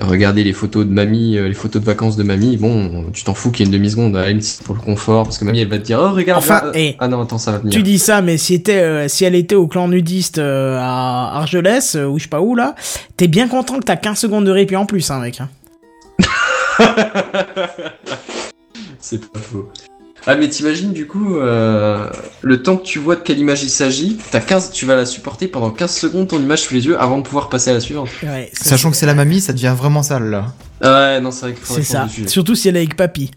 Regarder 0.00 0.44
les 0.44 0.52
photos 0.54 0.86
de 0.86 0.90
mamie, 0.92 1.36
euh, 1.36 1.46
les 1.46 1.54
photos 1.54 1.80
de 1.82 1.86
vacances 1.86 2.16
de 2.16 2.22
mamie, 2.22 2.56
bon, 2.56 3.04
tu 3.12 3.22
t'en 3.22 3.34
fous 3.34 3.50
qu'il 3.50 3.66
y 3.66 3.68
ait 3.68 3.72
une 3.72 3.76
demi-seconde, 3.78 4.16
à 4.16 4.24
c'est 4.40 4.62
pour 4.62 4.74
le 4.74 4.80
confort, 4.80 5.24
parce 5.24 5.36
que 5.36 5.44
mamie, 5.44 5.60
elle 5.60 5.68
va 5.68 5.78
te 5.78 5.84
dire, 5.84 6.00
oh, 6.02 6.14
regarde, 6.14 6.38
Enfin, 6.42 6.60
là, 6.62 6.66
euh, 6.68 6.72
eh, 6.74 6.96
ah 6.98 7.06
non, 7.08 7.20
attends, 7.20 7.36
ça 7.38 7.52
va 7.52 7.58
venir. 7.58 7.72
Tu 7.74 7.82
dis 7.82 7.98
ça, 7.98 8.22
mais 8.22 8.38
si, 8.38 8.54
était, 8.54 8.80
euh, 8.80 9.08
si 9.08 9.24
elle 9.26 9.34
était 9.34 9.56
au 9.56 9.66
clan 9.66 9.88
nudiste 9.88 10.38
euh, 10.38 10.78
à 10.80 11.36
Argelès, 11.36 11.96
euh, 11.96 12.06
ou 12.06 12.18
je 12.18 12.22
sais 12.24 12.28
pas 12.30 12.40
où 12.40 12.54
là, 12.54 12.74
t'es 13.18 13.28
bien 13.28 13.46
content 13.46 13.78
que 13.78 13.84
t'as 13.84 13.96
15 13.96 14.18
secondes 14.18 14.46
de 14.46 14.50
répit 14.50 14.76
en 14.76 14.86
plus, 14.86 15.10
hein, 15.10 15.20
mec. 15.20 15.40
hein. 15.40 15.48
C'est 19.00 19.20
pas 19.30 19.38
faux. 19.38 19.68
Ah 20.26 20.36
mais 20.36 20.48
t'imagines 20.48 20.92
du 20.92 21.06
coup 21.06 21.36
euh, 21.38 22.08
le 22.42 22.62
temps 22.62 22.76
que 22.76 22.84
tu 22.84 22.98
vois 22.98 23.16
de 23.16 23.20
quelle 23.22 23.38
image 23.38 23.62
il 23.62 23.70
s'agit, 23.70 24.18
t'as 24.30 24.40
15, 24.40 24.70
tu 24.70 24.84
vas 24.84 24.94
la 24.94 25.06
supporter 25.06 25.48
pendant 25.48 25.70
15 25.70 25.90
secondes 25.96 26.28
ton 26.28 26.38
image 26.38 26.60
sous 26.60 26.74
les 26.74 26.84
yeux 26.86 27.00
avant 27.00 27.18
de 27.18 27.22
pouvoir 27.22 27.48
passer 27.48 27.70
à 27.70 27.74
la 27.74 27.80
suivante. 27.80 28.08
Ouais, 28.22 28.50
ça, 28.52 28.70
Sachant 28.70 28.90
que 28.90 28.96
c'est 28.96 29.06
la 29.06 29.14
mamie, 29.14 29.40
ça 29.40 29.52
devient 29.52 29.74
vraiment 29.76 30.02
sale 30.02 30.28
là. 30.30 30.46
Ah 30.82 30.92
ouais 31.14 31.20
non 31.20 31.30
c'est 31.30 31.46
vrai 31.46 31.54
qu'il 31.54 31.64
C'est 31.64 31.82
ça. 31.82 32.04
dessus. 32.04 32.28
Surtout 32.28 32.54
si 32.54 32.68
elle 32.68 32.76
est 32.76 32.80
avec 32.80 32.96
papy. 32.96 33.30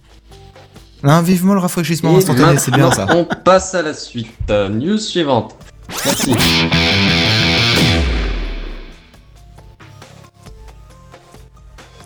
Hein, 1.04 1.22
vivement 1.22 1.54
le 1.54 1.60
rafraîchissement 1.60 2.14
Et 2.14 2.18
instantané, 2.18 2.58
c'est 2.58 2.72
bien 2.72 2.90
ça. 2.92 3.08
On 3.10 3.26
passe 3.26 3.76
à 3.76 3.82
la 3.82 3.94
suite. 3.94 4.28
Euh, 4.50 4.70
news 4.70 4.98
suivante. 4.98 5.56
Merci. 6.06 6.34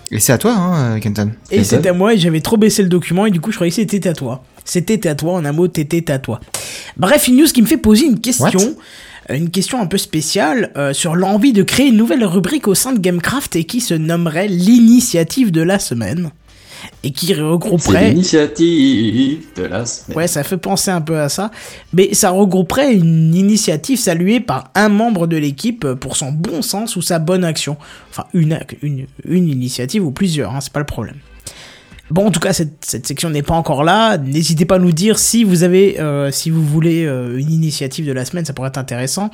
Et 0.09 0.19
c'est 0.19 0.31
à 0.33 0.37
toi, 0.37 0.53
hein, 0.53 0.99
Kenton. 0.99 1.31
Et 1.51 1.63
ça. 1.63 1.77
à 1.83 1.93
moi 1.93 2.13
et 2.13 2.17
j'avais 2.17 2.39
trop 2.39 2.57
baissé 2.57 2.81
le 2.81 2.89
document 2.89 3.25
et 3.25 3.31
du 3.31 3.41
coup 3.41 3.51
je 3.51 3.57
croyais 3.57 3.69
que 3.71 3.75
c'était 3.75 4.07
à 4.07 4.13
toi. 4.13 4.41
C'était 4.67 5.07
à 5.07 5.15
toi, 5.15 5.33
en 5.33 5.45
un 5.45 5.53
mot, 5.53 5.69
t'étais 5.69 6.11
à 6.11 6.19
toi. 6.19 6.41
Bref, 6.97 7.29
une 7.29 7.37
news 7.37 7.45
qui 7.45 7.61
me 7.61 7.67
fait 7.67 7.77
poser 7.77 8.05
une 8.05 8.19
question. 8.19 8.59
What 8.59 9.31
euh, 9.31 9.35
Une 9.35 9.49
question 9.49 9.79
un 9.81 9.85
peu 9.85 9.97
spéciale 9.97 10.71
euh, 10.75 10.91
sur 10.91 11.15
l'envie 11.15 11.53
de 11.53 11.63
créer 11.63 11.87
une 11.87 11.95
nouvelle 11.95 12.25
rubrique 12.25 12.67
au 12.67 12.75
sein 12.75 12.91
de 12.91 12.99
Gamecraft 12.99 13.55
et 13.55 13.63
qui 13.63 13.79
se 13.79 13.93
nommerait 13.93 14.49
l'initiative 14.49 15.51
de 15.51 15.61
la 15.61 15.79
semaine. 15.79 16.31
Et 17.01 17.11
qui 17.11 17.33
regrouperait 17.33 18.09
l'initiative 18.09 19.45
de 19.55 19.63
la 19.63 19.85
semaine. 19.85 20.17
Ouais, 20.17 20.27
ça 20.27 20.43
fait 20.43 20.57
penser 20.57 20.91
un 20.91 21.01
peu 21.01 21.17
à 21.17 21.29
ça. 21.29 21.49
Mais 21.93 22.13
ça 22.13 22.31
regrouperait 22.31 22.93
une 22.93 23.33
initiative 23.33 23.97
saluée 23.97 24.41
par 24.41 24.71
un 24.75 24.89
membre 24.89 25.27
de 25.27 25.37
l'équipe 25.37 25.93
pour 25.93 26.17
son 26.17 26.33
bon 26.33 26.61
sens 26.61 26.97
ou 26.97 27.01
sa 27.01 27.19
bonne 27.19 27.45
action. 27.45 27.77
Enfin, 28.11 28.25
une, 28.33 28.59
une, 28.81 29.07
une 29.23 29.47
initiative 29.47 30.05
ou 30.05 30.11
plusieurs, 30.11 30.53
hein, 30.53 30.59
c'est 30.59 30.73
pas 30.73 30.81
le 30.81 30.85
problème. 30.85 31.15
Bon, 32.09 32.27
en 32.27 32.31
tout 32.31 32.39
cas, 32.39 32.53
cette, 32.53 32.85
section 33.05 33.29
n'est 33.29 33.43
pas 33.43 33.55
encore 33.55 33.83
là. 33.83 34.17
N'hésitez 34.17 34.65
pas 34.65 34.75
à 34.75 34.79
nous 34.79 34.93
dire 34.93 35.19
si 35.19 35.43
vous 35.43 35.63
avez, 35.63 35.99
euh, 35.99 36.31
si 36.31 36.49
vous 36.49 36.63
voulez 36.63 37.05
euh, 37.05 37.37
une 37.37 37.51
initiative 37.51 38.05
de 38.05 38.13
la 38.13 38.23
semaine, 38.23 38.45
ça 38.45 38.53
pourrait 38.53 38.69
être 38.69 38.77
intéressant. 38.77 39.29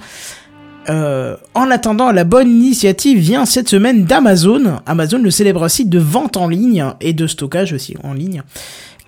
Euh, 0.89 1.37
en 1.53 1.69
attendant, 1.69 2.11
la 2.11 2.23
bonne 2.23 2.49
initiative 2.49 3.19
vient 3.19 3.45
cette 3.45 3.69
semaine 3.69 4.05
d'Amazon. 4.05 4.79
Amazon, 4.85 5.19
le 5.19 5.31
célèbre 5.31 5.67
site 5.67 5.89
de 5.89 5.99
vente 5.99 6.35
en 6.35 6.47
ligne 6.47 6.85
et 6.99 7.13
de 7.13 7.27
stockage 7.27 7.73
aussi 7.73 7.95
en 8.03 8.13
ligne, 8.13 8.41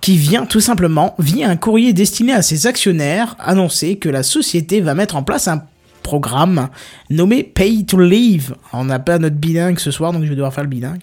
qui 0.00 0.16
vient 0.16 0.46
tout 0.46 0.60
simplement, 0.60 1.14
via 1.18 1.48
un 1.48 1.56
courrier 1.56 1.92
destiné 1.92 2.32
à 2.32 2.42
ses 2.42 2.66
actionnaires, 2.66 3.36
annoncer 3.40 3.96
que 3.96 4.08
la 4.08 4.22
société 4.22 4.80
va 4.80 4.94
mettre 4.94 5.16
en 5.16 5.22
place 5.24 5.48
un 5.48 5.62
programme 6.02 6.68
nommé 7.10 7.42
Pay 7.42 7.84
to 7.84 7.98
Leave. 7.98 8.54
On 8.72 8.84
n'a 8.84 9.00
pas 9.00 9.18
notre 9.18 9.36
bilingue 9.36 9.80
ce 9.80 9.90
soir, 9.90 10.12
donc 10.12 10.22
je 10.22 10.28
vais 10.28 10.36
devoir 10.36 10.54
faire 10.54 10.64
le 10.64 10.70
bilingue. 10.70 11.00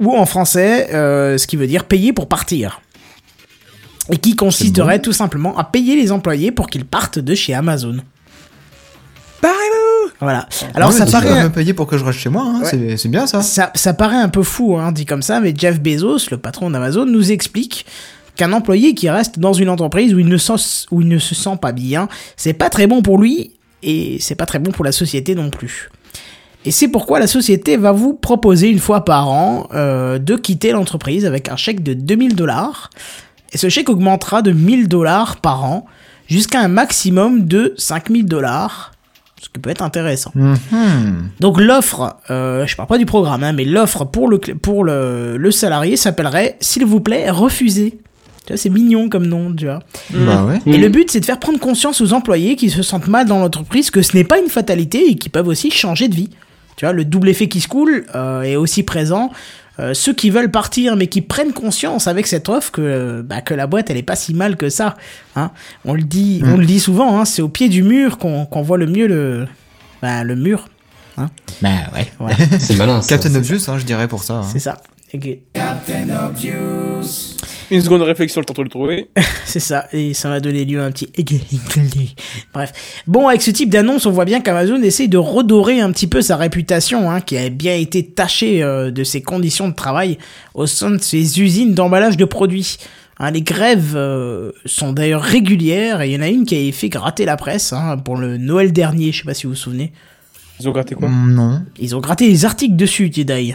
Ou 0.00 0.14
en 0.14 0.26
français, 0.26 0.92
euh, 0.94 1.38
ce 1.38 1.46
qui 1.46 1.56
veut 1.56 1.66
dire 1.66 1.84
payer 1.84 2.12
pour 2.12 2.28
partir. 2.28 2.80
Et 4.10 4.18
qui 4.18 4.36
consisterait 4.36 5.00
tout 5.00 5.12
simplement 5.12 5.56
à 5.58 5.64
payer 5.64 5.96
les 5.96 6.12
employés 6.12 6.52
pour 6.52 6.68
qu'ils 6.68 6.84
partent 6.84 7.18
de 7.18 7.34
chez 7.34 7.54
Amazon. 7.54 7.96
Barrez-vous 9.42 10.12
Voilà. 10.20 10.48
Alors 10.74 10.90
Ouais, 10.90 10.96
ça 10.96 11.06
paraît, 11.06 11.28
peux 11.28 11.42
me 11.48 11.50
payer 11.50 11.74
pour 11.74 11.86
que 11.86 11.98
je 11.98 12.04
reste 12.04 12.18
chez 12.18 12.28
moi, 12.28 12.42
hein, 12.46 12.60
Ouais. 12.62 12.96
c'est- 12.96 13.08
bien 13.08 13.26
ça. 13.26 13.42
ça, 13.42 13.70
ça 13.74 13.92
paraît 13.94 14.16
un 14.16 14.28
peu 14.28 14.42
fou, 14.42 14.76
hein, 14.76 14.92
dit 14.92 15.04
comme 15.06 15.22
ça, 15.22 15.40
mais 15.40 15.52
Jeff 15.56 15.80
Bezos, 15.80 16.30
le 16.30 16.38
patron 16.38 16.70
d'Amazon, 16.70 17.04
nous 17.06 17.32
explique 17.32 17.84
qu'un 18.36 18.52
employé 18.52 18.94
qui 18.94 19.10
reste 19.10 19.38
dans 19.38 19.52
une 19.52 19.68
entreprise 19.68 20.14
où 20.14 20.18
il 20.18 20.26
ne, 20.28 20.36
où 20.90 21.00
il 21.02 21.08
ne 21.08 21.18
se 21.18 21.34
sent 21.34 21.56
pas 21.60 21.72
bien, 21.72 22.08
c'est 22.36 22.52
pas 22.54 22.70
très 22.70 22.86
bon 22.86 23.02
pour 23.02 23.18
lui 23.18 23.52
et 23.82 24.18
c'est 24.20 24.34
pas 24.34 24.46
très 24.46 24.58
bon 24.58 24.70
pour 24.72 24.84
la 24.84 24.92
société 24.92 25.34
non 25.34 25.50
plus. 25.50 25.90
Et 26.66 26.72
c'est 26.72 26.88
pourquoi 26.88 27.20
la 27.20 27.28
société 27.28 27.76
va 27.76 27.92
vous 27.92 28.12
proposer 28.12 28.68
une 28.68 28.80
fois 28.80 29.04
par 29.04 29.28
an 29.28 29.68
euh, 29.72 30.18
de 30.18 30.34
quitter 30.34 30.72
l'entreprise 30.72 31.24
avec 31.24 31.48
un 31.48 31.54
chèque 31.54 31.82
de 31.82 31.94
2000 31.94 32.34
dollars. 32.34 32.90
Et 33.52 33.56
ce 33.56 33.68
chèque 33.68 33.88
augmentera 33.88 34.42
de 34.42 34.50
1000 34.50 34.88
dollars 34.88 35.36
par 35.36 35.64
an 35.64 35.86
jusqu'à 36.28 36.60
un 36.60 36.66
maximum 36.66 37.46
de 37.46 37.72
5000 37.76 38.26
dollars, 38.26 38.90
ce 39.40 39.48
qui 39.48 39.60
peut 39.60 39.70
être 39.70 39.82
intéressant. 39.82 40.32
Mhm. 40.34 41.28
Donc 41.38 41.60
l'offre, 41.60 42.16
euh, 42.30 42.66
je 42.66 42.74
parle 42.74 42.88
pas 42.88 42.98
du 42.98 43.06
programme, 43.06 43.44
hein, 43.44 43.52
mais 43.52 43.64
l'offre 43.64 44.04
pour 44.04 44.28
le 44.28 44.38
pour 44.38 44.82
le, 44.82 45.36
le 45.36 45.50
salarié 45.52 45.96
s'appellerait, 45.96 46.56
s'il 46.58 46.84
vous 46.84 47.00
plaît, 47.00 47.30
refusez. 47.30 48.00
Tu 48.44 48.52
vois, 48.52 48.56
c'est 48.56 48.70
mignon 48.70 49.08
comme 49.08 49.26
nom, 49.26 49.54
tu 49.54 49.66
vois. 49.66 49.80
Bah 50.10 50.44
ouais. 50.44 50.60
Et 50.66 50.78
le 50.78 50.88
but, 50.88 51.10
c'est 51.10 51.18
de 51.20 51.24
faire 51.24 51.38
prendre 51.40 51.58
conscience 51.58 52.00
aux 52.00 52.12
employés 52.12 52.54
qui 52.54 52.70
se 52.70 52.82
sentent 52.82 53.08
mal 53.08 53.26
dans 53.26 53.40
l'entreprise 53.40 53.90
que 53.90 54.02
ce 54.02 54.16
n'est 54.16 54.24
pas 54.24 54.38
une 54.38 54.48
fatalité 54.48 55.10
et 55.10 55.16
qui 55.16 55.28
peuvent 55.28 55.48
aussi 55.48 55.70
changer 55.70 56.08
de 56.08 56.14
vie. 56.14 56.30
Tu 56.76 56.84
vois, 56.84 56.92
le 56.92 57.04
double 57.04 57.28
effet 57.30 57.48
qui 57.48 57.60
se 57.60 57.68
coule 57.68 58.06
euh, 58.14 58.42
est 58.42 58.56
aussi 58.56 58.82
présent. 58.82 59.30
Euh, 59.78 59.92
ceux 59.92 60.14
qui 60.14 60.30
veulent 60.30 60.50
partir 60.50 60.96
mais 60.96 61.06
qui 61.06 61.20
prennent 61.20 61.52
conscience 61.52 62.06
avec 62.06 62.26
cette 62.26 62.48
offre 62.48 62.70
que 62.72 62.80
euh, 62.80 63.22
bah, 63.22 63.42
que 63.42 63.52
la 63.52 63.66
boîte 63.66 63.90
elle 63.90 63.98
est 63.98 64.02
pas 64.02 64.16
si 64.16 64.32
mal 64.32 64.56
que 64.56 64.70
ça 64.70 64.96
hein. 65.34 65.50
on 65.84 65.92
le 65.92 66.02
dit 66.02 66.40
on 66.46 66.56
le 66.56 66.64
dit 66.64 66.80
souvent 66.80 67.18
hein, 67.20 67.26
c'est 67.26 67.42
au 67.42 67.48
pied 67.50 67.68
du 67.68 67.82
mur 67.82 68.16
qu'on 68.16 68.46
qu'on 68.46 68.62
voit 68.62 68.78
le 68.78 68.86
mieux 68.86 69.06
le 69.06 69.46
bah, 70.00 70.24
le 70.24 70.34
mur 70.34 70.68
Bah 71.60 71.68
ouais. 71.94 72.32
C'est 72.58 72.76
malin. 72.76 73.00
Captain 73.06 73.34
Obvious, 73.34 73.68
hein, 73.68 73.76
je 73.78 73.84
dirais 73.84 74.08
pour 74.08 74.22
ça. 74.22 74.36
hein. 74.36 74.46
c'est 74.50 74.60
ça 74.60 74.78
Ok. 75.12 75.28
Une 77.70 77.82
seconde 77.82 78.00
de 78.00 78.04
réflexion, 78.04 78.40
le 78.40 78.44
temps 78.44 78.52
de 78.54 78.62
le 78.62 78.68
trouver. 78.68 79.08
C'est 79.44 79.60
ça, 79.60 79.86
et 79.92 80.14
ça 80.14 80.28
va 80.28 80.40
donner 80.40 80.64
lieu 80.64 80.80
à 80.80 80.84
un 80.84 80.90
petit... 80.92 81.08
Bref. 82.54 82.72
Bon, 83.06 83.28
avec 83.28 83.42
ce 83.42 83.50
type 83.50 83.70
d'annonce, 83.70 84.06
on 84.06 84.10
voit 84.12 84.24
bien 84.24 84.40
qu'Amazon 84.40 84.80
essaye 84.82 85.08
de 85.08 85.18
redorer 85.18 85.80
un 85.80 85.90
petit 85.90 86.06
peu 86.06 86.22
sa 86.22 86.36
réputation, 86.36 87.10
hein, 87.10 87.20
qui 87.20 87.36
a 87.36 87.48
bien 87.48 87.74
été 87.74 88.04
tachée 88.04 88.62
euh, 88.62 88.90
de 88.90 89.02
ses 89.04 89.22
conditions 89.22 89.68
de 89.68 89.74
travail 89.74 90.18
au 90.54 90.66
sein 90.66 90.90
de 90.90 90.98
ses 91.02 91.40
usines 91.40 91.74
d'emballage 91.74 92.16
de 92.16 92.24
produits. 92.24 92.76
Hein, 93.18 93.30
les 93.30 93.42
grèves 93.42 93.94
euh, 93.96 94.52
sont 94.64 94.92
d'ailleurs 94.92 95.22
régulières, 95.22 96.02
et 96.02 96.10
il 96.10 96.12
y 96.14 96.16
en 96.16 96.22
a 96.22 96.28
une 96.28 96.44
qui 96.44 96.68
a 96.68 96.72
fait 96.72 96.88
gratter 96.88 97.24
la 97.24 97.36
presse 97.36 97.72
hein, 97.72 97.96
pour 97.96 98.16
le 98.16 98.36
Noël 98.36 98.72
dernier, 98.72 99.10
je 99.10 99.18
sais 99.18 99.24
pas 99.24 99.34
si 99.34 99.44
vous 99.46 99.52
vous 99.54 99.56
souvenez. 99.56 99.92
Ils 100.60 100.68
ont 100.68 100.72
gratté 100.72 100.94
quoi? 100.94 101.08
Mm, 101.08 101.34
Non. 101.34 101.62
Ils 101.78 101.96
ont 101.96 102.00
gratté 102.00 102.28
des 102.28 102.44
articles 102.44 102.76
dessus, 102.76 103.10
Jedi. 103.12 103.54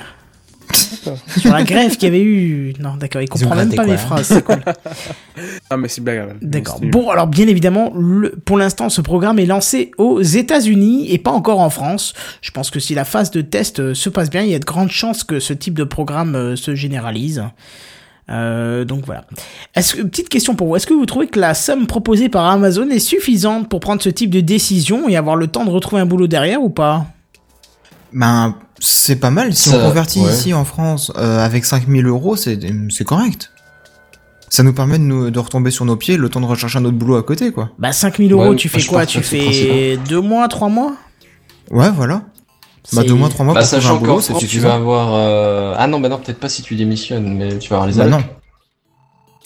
Sur 1.40 1.52
la 1.54 1.64
grève 1.64 1.94
qu'il 1.98 2.04
y 2.04 2.08
avait 2.08 2.22
eu... 2.22 2.74
Non, 2.80 2.96
d'accord, 2.96 3.22
il 3.22 3.28
comprend 3.30 3.56
même 3.56 3.74
pas 3.74 3.86
mes 3.86 3.98
phrases, 3.98 4.28
c'est 4.28 4.44
cool. 4.44 4.62
Ah, 5.70 5.78
mais 5.78 5.88
c'est 5.88 6.02
blague. 6.02 6.18
hein. 6.20 6.36
D'accord. 6.42 6.80
Bon, 6.82 7.10
alors 7.10 7.28
bien 7.28 7.48
évidemment, 7.48 7.92
le- 7.98 8.32
pour 8.46 8.58
l'instant, 8.58 8.90
ce 8.90 9.00
programme 9.02 9.40
est 9.40 9.46
lancé 9.46 9.92
aux 9.98 10.22
États-Unis 10.22 11.12
et 11.12 11.18
pas 11.18 11.32
encore 11.32 11.60
en 11.60 11.70
France. 11.70 12.14
Je 12.42 12.52
pense 12.52 12.70
que 12.70 12.80
si 12.80 12.94
la 12.94 13.06
phase 13.06 13.32
de 13.32 13.42
test 13.42 13.80
euh, 13.80 13.94
se 13.94 14.10
passe 14.10 14.30
bien, 14.30 14.42
il 14.44 14.50
y 14.50 14.56
a 14.56 14.60
de 14.60 14.66
grandes 14.66 14.92
chances 14.92 15.24
que 15.24 15.40
ce 15.40 15.54
type 15.54 15.74
de 15.74 15.86
programme 15.86 16.36
euh, 16.36 16.56
se 16.58 16.76
généralise. 16.76 17.44
Euh, 18.30 18.84
donc 18.86 19.06
voilà. 19.06 19.26
Est-ce 19.76 19.96
que, 19.96 20.02
petite 20.04 20.30
question 20.30 20.56
pour 20.56 20.68
vous, 20.68 20.76
est-ce 20.76 20.88
que 20.88 20.94
vous 20.94 21.06
trouvez 21.06 21.28
que 21.28 21.40
la 21.40 21.54
somme 21.54 21.88
proposée 21.88 22.30
par 22.30 22.46
Amazon 22.46 22.90
est 22.90 23.00
suffisante 23.00 23.68
pour 23.70 23.80
prendre 23.80 24.02
ce 24.02 24.10
type 24.10 24.30
de 24.30 24.42
décision 24.42 25.08
et 25.10 25.16
avoir 25.16 25.36
le 25.38 25.48
temps 25.48 25.66
de 25.66 25.72
retrouver 25.72 26.02
un 26.02 26.06
boulot 26.06 26.28
derrière 26.28 26.62
ou 26.62 26.70
pas? 26.70 27.06
Ben, 28.14 28.56
c'est 28.82 29.16
pas 29.16 29.30
mal. 29.32 29.54
Si 29.54 29.70
Ça, 29.70 29.78
on 29.78 29.88
convertit 29.88 30.20
ouais. 30.20 30.30
ici 30.32 30.54
en 30.54 30.66
France 30.66 31.12
euh, 31.18 31.40
avec 31.46 31.64
5000 31.64 32.06
euros, 32.08 32.36
c'est 32.36 32.60
c'est 32.90 33.06
correct. 33.06 33.52
Ça 34.50 34.64
nous 34.64 34.74
permet 34.74 35.00
de, 35.00 35.04
nous, 35.04 35.30
de 35.32 35.40
retomber 35.40 35.72
sur 35.72 35.86
nos 35.86 35.96
pieds 35.96 36.18
le 36.18 36.28
temps 36.28 36.42
de 36.42 36.46
rechercher 36.46 36.80
un 36.80 36.84
autre 36.86 36.98
boulot 36.98 37.16
à 37.16 37.24
côté, 37.24 37.54
quoi. 37.54 37.70
Bah 37.80 37.94
5000 37.94 38.34
euros, 38.34 38.50
Ouais, 38.50 38.56
tu 38.58 38.68
fais 38.68 38.84
quoi 38.84 39.06
Tu 39.06 39.22
fais 39.22 39.96
deux 40.10 40.20
mois, 40.20 40.50
trois 40.50 40.68
mois? 40.68 40.94
Ouais, 41.70 41.90
voilà. 41.90 42.16
Bah, 42.16 42.24
C'est- 42.84 43.04
deux 43.06 43.14
mois, 43.14 43.30
trois 43.30 43.46
mois 43.46 43.54
Bah, 43.54 43.62
pour 43.62 43.70
trouver 43.70 43.80
un 43.80 43.82
sachant 43.88 43.98
boulot, 44.00 44.20
c'est 44.20 44.34
tu 44.34 44.60
vas 44.60 44.74
avoir. 44.74 45.12
euh, 45.14 45.76
Ah 45.78 45.88
non, 45.88 46.02
bah 46.02 46.10
non, 46.10 46.18
peut-être 46.18 46.40
pas 46.40 46.50
si 46.50 46.64
tu 46.64 46.76
démissionnes, 46.76 47.38
mais 47.38 47.60
tu 47.60 47.70
vas 47.70 47.78
avoir 47.78 47.88
les 47.90 47.96
Bah 47.96 48.08
non. 48.08 48.22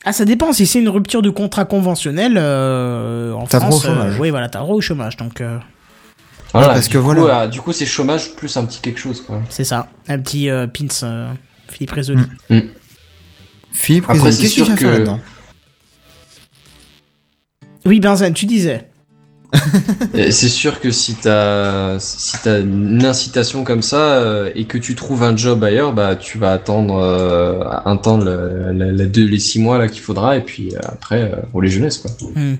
Ah, 0.06 0.14
ça 0.14 0.24
dépend. 0.26 0.54
Si 0.54 0.66
c'est 0.66 0.80
une 0.80 0.90
rupture 0.90 1.22
de 1.22 1.30
contrat 1.30 1.66
conventionnel, 1.66 2.36
euh, 2.38 3.34
en 3.34 3.46
T'as 3.46 3.60
France, 3.60 3.82
droit 3.82 3.92
au 3.92 3.96
chômage. 3.96 4.20
oui, 4.20 4.30
voilà, 4.30 4.50
t'as 4.50 4.60
droit 4.60 4.76
au 4.76 4.82
chômage. 4.82 5.18
Donc, 5.18 5.42
euh, 5.42 5.58
Voilà, 6.60 6.74
parce 6.74 6.88
du 6.88 6.94
que 6.94 6.98
coup, 7.00 7.04
voilà. 7.04 7.42
euh, 7.42 7.48
du 7.48 7.62
coup, 7.62 7.72
c'est 7.74 7.86
chômage 7.86 8.36
plus 8.36 8.56
un 8.58 8.66
petit 8.66 8.80
quelque 8.82 9.00
chose, 9.00 9.22
quoi. 9.22 9.42
c'est 9.50 9.64
ça. 9.64 9.88
Un 10.08 10.20
petit 10.20 10.50
euh, 10.50 10.68
pins, 10.68 10.88
euh, 11.04 11.32
Philippe 11.70 11.92
Risoli. 11.92 12.24
Mm. 12.50 12.60
Philippe, 13.72 14.06
Après, 14.10 14.32
c'est 14.32 14.42
qu'est-ce 14.44 14.54
qu'il 14.56 14.66
sûr 14.66 14.76
que- 14.76 14.86
là-dedans 14.86 15.20
Oui, 17.86 18.00
Benzen, 18.00 18.34
tu 18.34 18.46
disais. 18.46 18.88
Et 20.14 20.32
C'est 20.32 20.50
sûr 20.50 20.82
que 20.82 20.92
si 20.92 21.16
t'as 21.16 21.98
si 22.00 22.36
t'as 22.44 22.60
une 22.62 23.06
incitation 23.06 23.64
comme 23.64 23.82
ça 23.84 24.16
euh, 24.16 24.52
et 24.56 24.66
que 24.66 24.78
tu 24.78 24.96
trouves 24.96 25.24
un 25.24 25.38
job 25.38 25.64
ailleurs, 25.64 25.94
bah 25.94 26.16
tu 26.16 26.38
vas 26.40 26.52
attendre 26.52 26.96
euh, 26.98 27.64
un 27.86 27.96
temps 27.96 28.18
le, 28.18 28.74
le- 28.74 28.92
le- 28.92 29.08
deux- 29.08 29.28
les 29.28 29.40
six 29.40 29.60
mois 29.60 29.78
là 29.78 29.88
qu'il 29.88 30.02
faudra 30.02 30.36
et 30.36 30.42
puis 30.42 30.76
euh, 30.76 30.80
après 30.84 31.32
euh, 31.32 31.36
pour 31.52 31.62
les 31.62 31.70
jeunesses 31.70 32.00
quoi. 32.00 32.12
Hmm. 32.36 32.56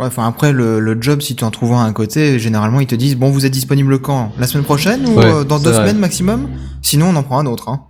Ouais, 0.00 0.06
enfin 0.06 0.26
après 0.26 0.52
le, 0.52 0.80
le 0.80 1.00
job, 1.00 1.20
si 1.20 1.36
tu 1.36 1.44
en 1.44 1.50
trouves 1.50 1.74
un 1.74 1.84
à 1.84 1.92
côté, 1.92 2.38
généralement 2.38 2.80
ils 2.80 2.86
te 2.86 2.94
disent 2.94 3.16
bon, 3.16 3.30
vous 3.30 3.44
êtes 3.44 3.52
disponible 3.52 3.98
quand? 4.00 4.32
La 4.38 4.46
semaine 4.46 4.64
prochaine 4.64 5.06
ou 5.06 5.18
Ouais, 5.18 5.26
euh, 5.26 5.44
dans 5.44 5.58
deux 5.58 5.70
vrai. 5.70 5.82
semaines 5.82 5.98
maximum? 5.98 6.48
Sinon, 6.80 7.10
on 7.10 7.16
en 7.16 7.22
prend 7.22 7.38
un 7.38 7.44
autre. 7.46 7.68
Hein. 7.68 7.82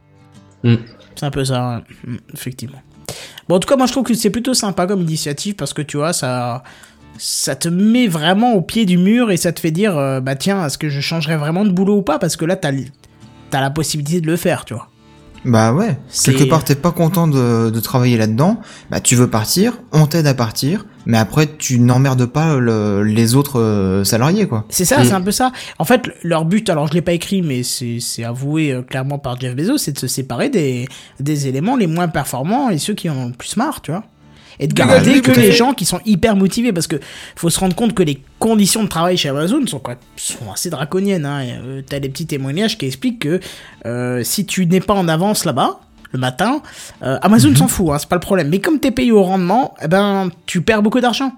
C'est 1.14 1.24
un 1.26 1.30
peu 1.30 1.44
ça, 1.44 1.82
ouais. 2.04 2.12
Hmm, 2.12 2.16
effectivement. 2.34 2.82
Bon, 3.48 3.56
en 3.56 3.58
tout 3.60 3.68
cas, 3.68 3.76
moi, 3.76 3.86
je 3.86 3.92
trouve 3.92 4.04
que 4.04 4.14
c'est 4.14 4.30
plutôt 4.30 4.54
sympa 4.54 4.86
comme 4.88 5.02
initiative 5.02 5.54
parce 5.54 5.72
que 5.72 5.82
tu 5.82 5.98
vois, 5.98 6.12
ça, 6.12 6.64
ça 7.16 7.54
te 7.54 7.68
met 7.68 8.08
vraiment 8.08 8.54
au 8.54 8.60
pied 8.60 8.86
du 8.86 8.98
mur 8.98 9.30
et 9.30 9.36
ça 9.36 9.52
te 9.52 9.60
fait 9.60 9.70
dire, 9.70 9.96
euh, 9.96 10.20
bah 10.20 10.34
tiens, 10.34 10.66
est-ce 10.66 10.78
que 10.78 10.88
je 10.88 11.00
changerais 11.00 11.36
vraiment 11.36 11.64
de 11.64 11.70
boulot 11.70 11.98
ou 11.98 12.02
pas? 12.02 12.18
Parce 12.18 12.36
que 12.36 12.44
là, 12.44 12.56
t'as, 12.56 12.72
t'as 13.50 13.60
la 13.60 13.70
possibilité 13.70 14.20
de 14.20 14.26
le 14.26 14.36
faire, 14.36 14.64
tu 14.64 14.74
vois. 14.74 14.88
Bah 15.44 15.72
ouais. 15.72 15.96
Quelque 16.24 16.44
part, 16.44 16.64
t'es 16.64 16.74
pas 16.74 16.90
content 16.92 17.26
de, 17.28 17.70
de 17.70 17.80
travailler 17.80 18.16
là-dedans. 18.18 18.60
Bah 18.90 19.00
tu 19.00 19.14
veux 19.14 19.30
partir, 19.30 19.78
on 19.92 20.06
t'aide 20.06 20.26
à 20.26 20.34
partir, 20.34 20.84
mais 21.06 21.18
après 21.18 21.48
tu 21.58 21.78
n'emmerdes 21.78 22.26
pas 22.26 22.56
le- 22.56 23.02
les 23.02 23.34
autres 23.34 23.60
euh, 23.60 24.04
salariés 24.04 24.46
quoi. 24.46 24.64
C'est 24.68 24.84
ça, 24.84 25.04
c'est 25.04 25.12
un 25.12 25.20
peu 25.20 25.32
ça. 25.32 25.52
En 25.78 25.84
fait, 25.84 26.10
leur 26.22 26.44
but, 26.44 26.68
alors 26.70 26.86
je 26.88 26.94
l'ai 26.94 27.02
pas 27.02 27.12
écrit, 27.12 27.42
mais 27.42 27.62
c'est 27.62 27.98
c'est 28.00 28.24
avoué 28.24 28.72
euh, 28.72 28.82
clairement 28.82 29.18
par 29.18 29.38
Jeff 29.40 29.54
Bezos, 29.56 29.78
c'est 29.78 29.92
de 29.92 29.98
se 29.98 30.06
séparer 30.06 30.48
des, 30.48 30.86
des 31.18 31.46
éléments 31.48 31.76
les 31.76 31.86
moins 31.86 32.08
performants 32.08 32.70
et 32.70 32.78
ceux 32.78 32.94
qui 32.94 33.08
en 33.10 33.16
ont 33.16 33.26
le 33.26 33.32
plus 33.32 33.56
marre, 33.56 33.80
tu 33.80 33.90
vois. 33.90 34.04
Et 34.62 34.66
de 34.66 34.74
garder 34.74 35.12
oui, 35.14 35.22
que 35.22 35.30
les 35.30 35.46
fait. 35.46 35.52
gens 35.52 35.72
qui 35.72 35.86
sont 35.86 36.00
hyper 36.04 36.36
motivés, 36.36 36.70
parce 36.70 36.86
que 36.86 36.96
faut 37.34 37.48
se 37.48 37.58
rendre 37.58 37.74
compte 37.74 37.94
que 37.94 38.02
les 38.02 38.20
conditions 38.38 38.82
de 38.82 38.88
travail 38.88 39.16
chez 39.16 39.30
Amazon 39.30 39.66
sont, 39.66 39.78
quoi, 39.78 39.94
sont 40.16 40.52
assez 40.52 40.68
draconiennes. 40.68 41.24
Hein. 41.24 41.44
Euh, 41.64 41.82
T'as 41.88 41.98
des 41.98 42.10
petits 42.10 42.26
témoignages 42.26 42.76
qui 42.76 42.84
expliquent 42.84 43.20
que 43.20 43.40
euh, 43.86 44.22
si 44.22 44.44
tu 44.44 44.66
n'es 44.66 44.80
pas 44.80 44.92
en 44.92 45.08
avance 45.08 45.46
là-bas, 45.46 45.80
le 46.12 46.18
matin, 46.18 46.62
euh, 47.02 47.18
Amazon 47.22 47.54
s'en 47.54 47.68
fout, 47.68 47.90
hein, 47.90 47.96
c'est 47.98 48.08
pas 48.08 48.16
le 48.16 48.20
problème. 48.20 48.48
Mais 48.48 48.60
comme 48.60 48.80
t'es 48.80 48.90
payé 48.90 49.12
au 49.12 49.22
rendement, 49.22 49.74
eh 49.82 49.88
ben, 49.88 50.30
tu 50.46 50.62
perds 50.62 50.82
beaucoup 50.82 51.00
d'argent. 51.00 51.32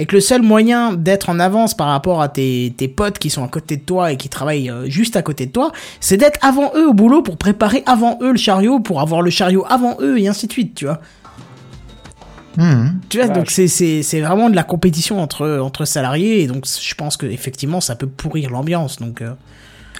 Et 0.00 0.06
que 0.06 0.14
le 0.14 0.20
seul 0.20 0.42
moyen 0.42 0.92
d'être 0.92 1.28
en 1.28 1.40
avance 1.40 1.74
par 1.74 1.88
rapport 1.88 2.22
à 2.22 2.28
tes, 2.28 2.72
tes 2.76 2.86
potes 2.86 3.18
qui 3.18 3.30
sont 3.30 3.42
à 3.42 3.48
côté 3.48 3.76
de 3.76 3.82
toi 3.82 4.12
et 4.12 4.16
qui 4.16 4.28
travaillent 4.28 4.70
euh, 4.70 4.88
juste 4.88 5.16
à 5.16 5.22
côté 5.22 5.46
de 5.46 5.50
toi, 5.50 5.72
c'est 5.98 6.16
d'être 6.16 6.38
avant 6.40 6.70
eux 6.76 6.88
au 6.88 6.94
boulot 6.94 7.22
pour 7.22 7.36
préparer 7.36 7.82
avant 7.84 8.18
eux 8.22 8.30
le 8.30 8.38
chariot, 8.38 8.78
pour 8.78 9.00
avoir 9.00 9.22
le 9.22 9.30
chariot 9.30 9.64
avant 9.68 9.96
eux 10.00 10.18
et 10.20 10.28
ainsi 10.28 10.46
de 10.46 10.52
suite, 10.52 10.74
tu 10.76 10.84
vois. 10.84 11.00
Mhm. 12.58 13.00
Tu 13.08 13.18
vois, 13.18 13.28
donc 13.28 13.50
c'est, 13.50 13.68
c'est, 13.68 14.02
c'est 14.02 14.20
vraiment 14.20 14.50
de 14.50 14.56
la 14.56 14.64
compétition 14.64 15.20
entre, 15.20 15.58
entre 15.58 15.84
salariés 15.84 16.42
et 16.42 16.46
donc 16.46 16.64
je 16.66 16.94
pense 16.94 17.16
que 17.16 17.26
effectivement 17.26 17.80
ça 17.80 17.96
peut 17.96 18.08
pourrir 18.08 18.50
l'ambiance. 18.50 18.98
Donc, 18.98 19.22
euh, 19.22 19.32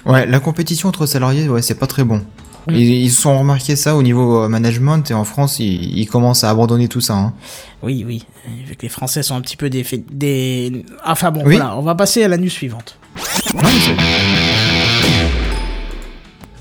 Ouais, 0.05 0.25
la 0.25 0.39
compétition 0.39 0.89
entre 0.89 1.05
salariés, 1.05 1.49
ouais, 1.49 1.61
c'est 1.61 1.75
pas 1.75 1.87
très 1.87 2.03
bon. 2.03 2.21
Mm. 2.69 2.75
Ils, 2.75 3.03
ils 3.05 3.11
se 3.11 3.21
sont 3.21 3.37
remarqué 3.39 3.75
ça 3.75 3.95
au 3.95 4.03
niveau 4.03 4.43
euh, 4.43 4.47
management 4.49 5.09
et 5.09 5.13
en 5.13 5.23
France, 5.25 5.59
ils, 5.59 5.97
ils 5.97 6.07
commencent 6.07 6.43
à 6.43 6.49
abandonner 6.49 6.87
tout 6.87 7.01
ça. 7.01 7.15
Hein. 7.15 7.33
oui, 7.81 8.03
oui, 8.05 8.23
vu 8.67 8.75
que 8.75 8.81
les 8.83 8.89
Français 8.89 9.23
sont 9.23 9.35
un 9.35 9.41
petit 9.41 9.57
peu 9.57 9.69
des... 9.69 9.85
des... 10.11 10.85
Enfin 11.05 11.31
bon, 11.31 11.41
Oui. 11.45 11.55
voilà, 11.57 11.77
on 11.77 11.81
va 11.81 11.95
passer 11.95 12.23
à 12.23 12.27
la 12.27 12.37
news 12.37 12.49
suivante. 12.49 12.97
Non, 13.53 13.61
mais 13.63 13.69
c'est- 13.69 13.95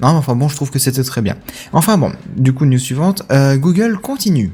Non, 0.01 0.13
mais 0.13 0.19
enfin 0.19 0.37
bon, 0.37 0.49
je 0.49 0.55
trouve 0.55 0.71
que 0.71 0.79
c'était 0.79 1.03
très 1.03 1.23
bien. 1.23 1.37
Enfin 1.73 1.99
bon, 1.99 2.13
du 2.37 2.53
coup, 2.53 2.65
news 2.67 2.79
suivante, 2.79 3.25
euh, 3.33 3.57
Google 3.57 3.99
continue. 4.01 4.53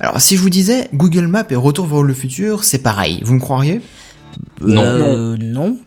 Alors, 0.00 0.20
si 0.20 0.36
je 0.36 0.42
vous 0.42 0.50
disais 0.50 0.88
Google 0.92 1.26
Maps 1.26 1.46
et 1.50 1.56
Retour 1.56 1.86
vers 1.86 2.02
le 2.02 2.12
futur, 2.12 2.64
c'est 2.64 2.80
pareil, 2.82 3.20
vous 3.24 3.34
me 3.34 3.40
croiriez? 3.40 3.80
Non. 4.60 4.82
Euh, 4.82 5.36
non. 5.40 5.78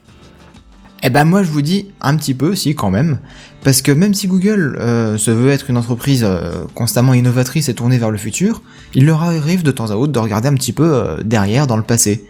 Eh 1.04 1.12
ben 1.12 1.26
moi 1.26 1.44
je 1.44 1.52
vous 1.52 1.62
dis 1.62 1.90
un 2.02 2.16
petit 2.18 2.34
peu, 2.34 2.56
si 2.56 2.74
quand 2.74 2.90
même, 2.90 3.20
parce 3.68 3.82
que 3.82 3.92
même 3.92 4.14
si 4.14 4.28
Google 4.28 4.78
euh, 4.80 5.18
se 5.18 5.30
veut 5.30 5.50
être 5.50 5.70
une 5.70 5.76
entreprise 5.76 6.24
euh, 6.24 6.64
constamment 6.74 7.14
innovatrice 7.14 7.68
et 7.68 7.74
tournée 7.74 7.98
vers 7.98 8.12
le 8.12 8.18
futur, 8.18 8.62
il 8.96 9.06
leur 9.06 9.24
arrive 9.24 9.62
de 9.62 9.72
temps 9.72 9.92
à 9.92 9.96
autre 9.96 10.14
de 10.14 10.20
regarder 10.20 10.48
un 10.48 10.54
petit 10.54 10.72
peu 10.72 10.86
euh, 10.86 11.22
derrière 11.22 11.68
dans 11.68 11.76
le 11.76 11.84
passé. 11.84 12.26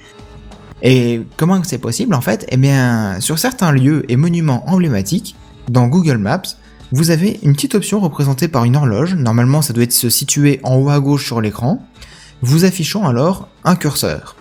Et 0.81 1.21
comment 1.37 1.63
c'est 1.63 1.77
possible 1.77 2.15
en 2.15 2.21
fait? 2.21 2.47
Eh 2.49 2.57
bien, 2.57 3.19
sur 3.19 3.37
certains 3.37 3.71
lieux 3.71 4.03
et 4.11 4.15
monuments 4.15 4.67
emblématiques, 4.67 5.35
dans 5.69 5.85
Google 5.85 6.17
Maps, 6.17 6.41
vous 6.91 7.11
avez 7.11 7.39
une 7.43 7.53
petite 7.53 7.75
option 7.75 7.99
représentée 7.99 8.47
par 8.47 8.63
une 8.63 8.75
horloge, 8.75 9.13
normalement 9.13 9.61
ça 9.61 9.73
doit 9.73 9.83
être 9.83 9.93
se 9.93 10.09
situer 10.09 10.59
en 10.63 10.77
haut 10.77 10.89
à 10.89 10.99
gauche 10.99 11.27
sur 11.27 11.39
l'écran, 11.39 11.85
vous 12.41 12.65
affichant 12.65 13.05
alors 13.05 13.47
un 13.63 13.75
curseur. 13.75 14.37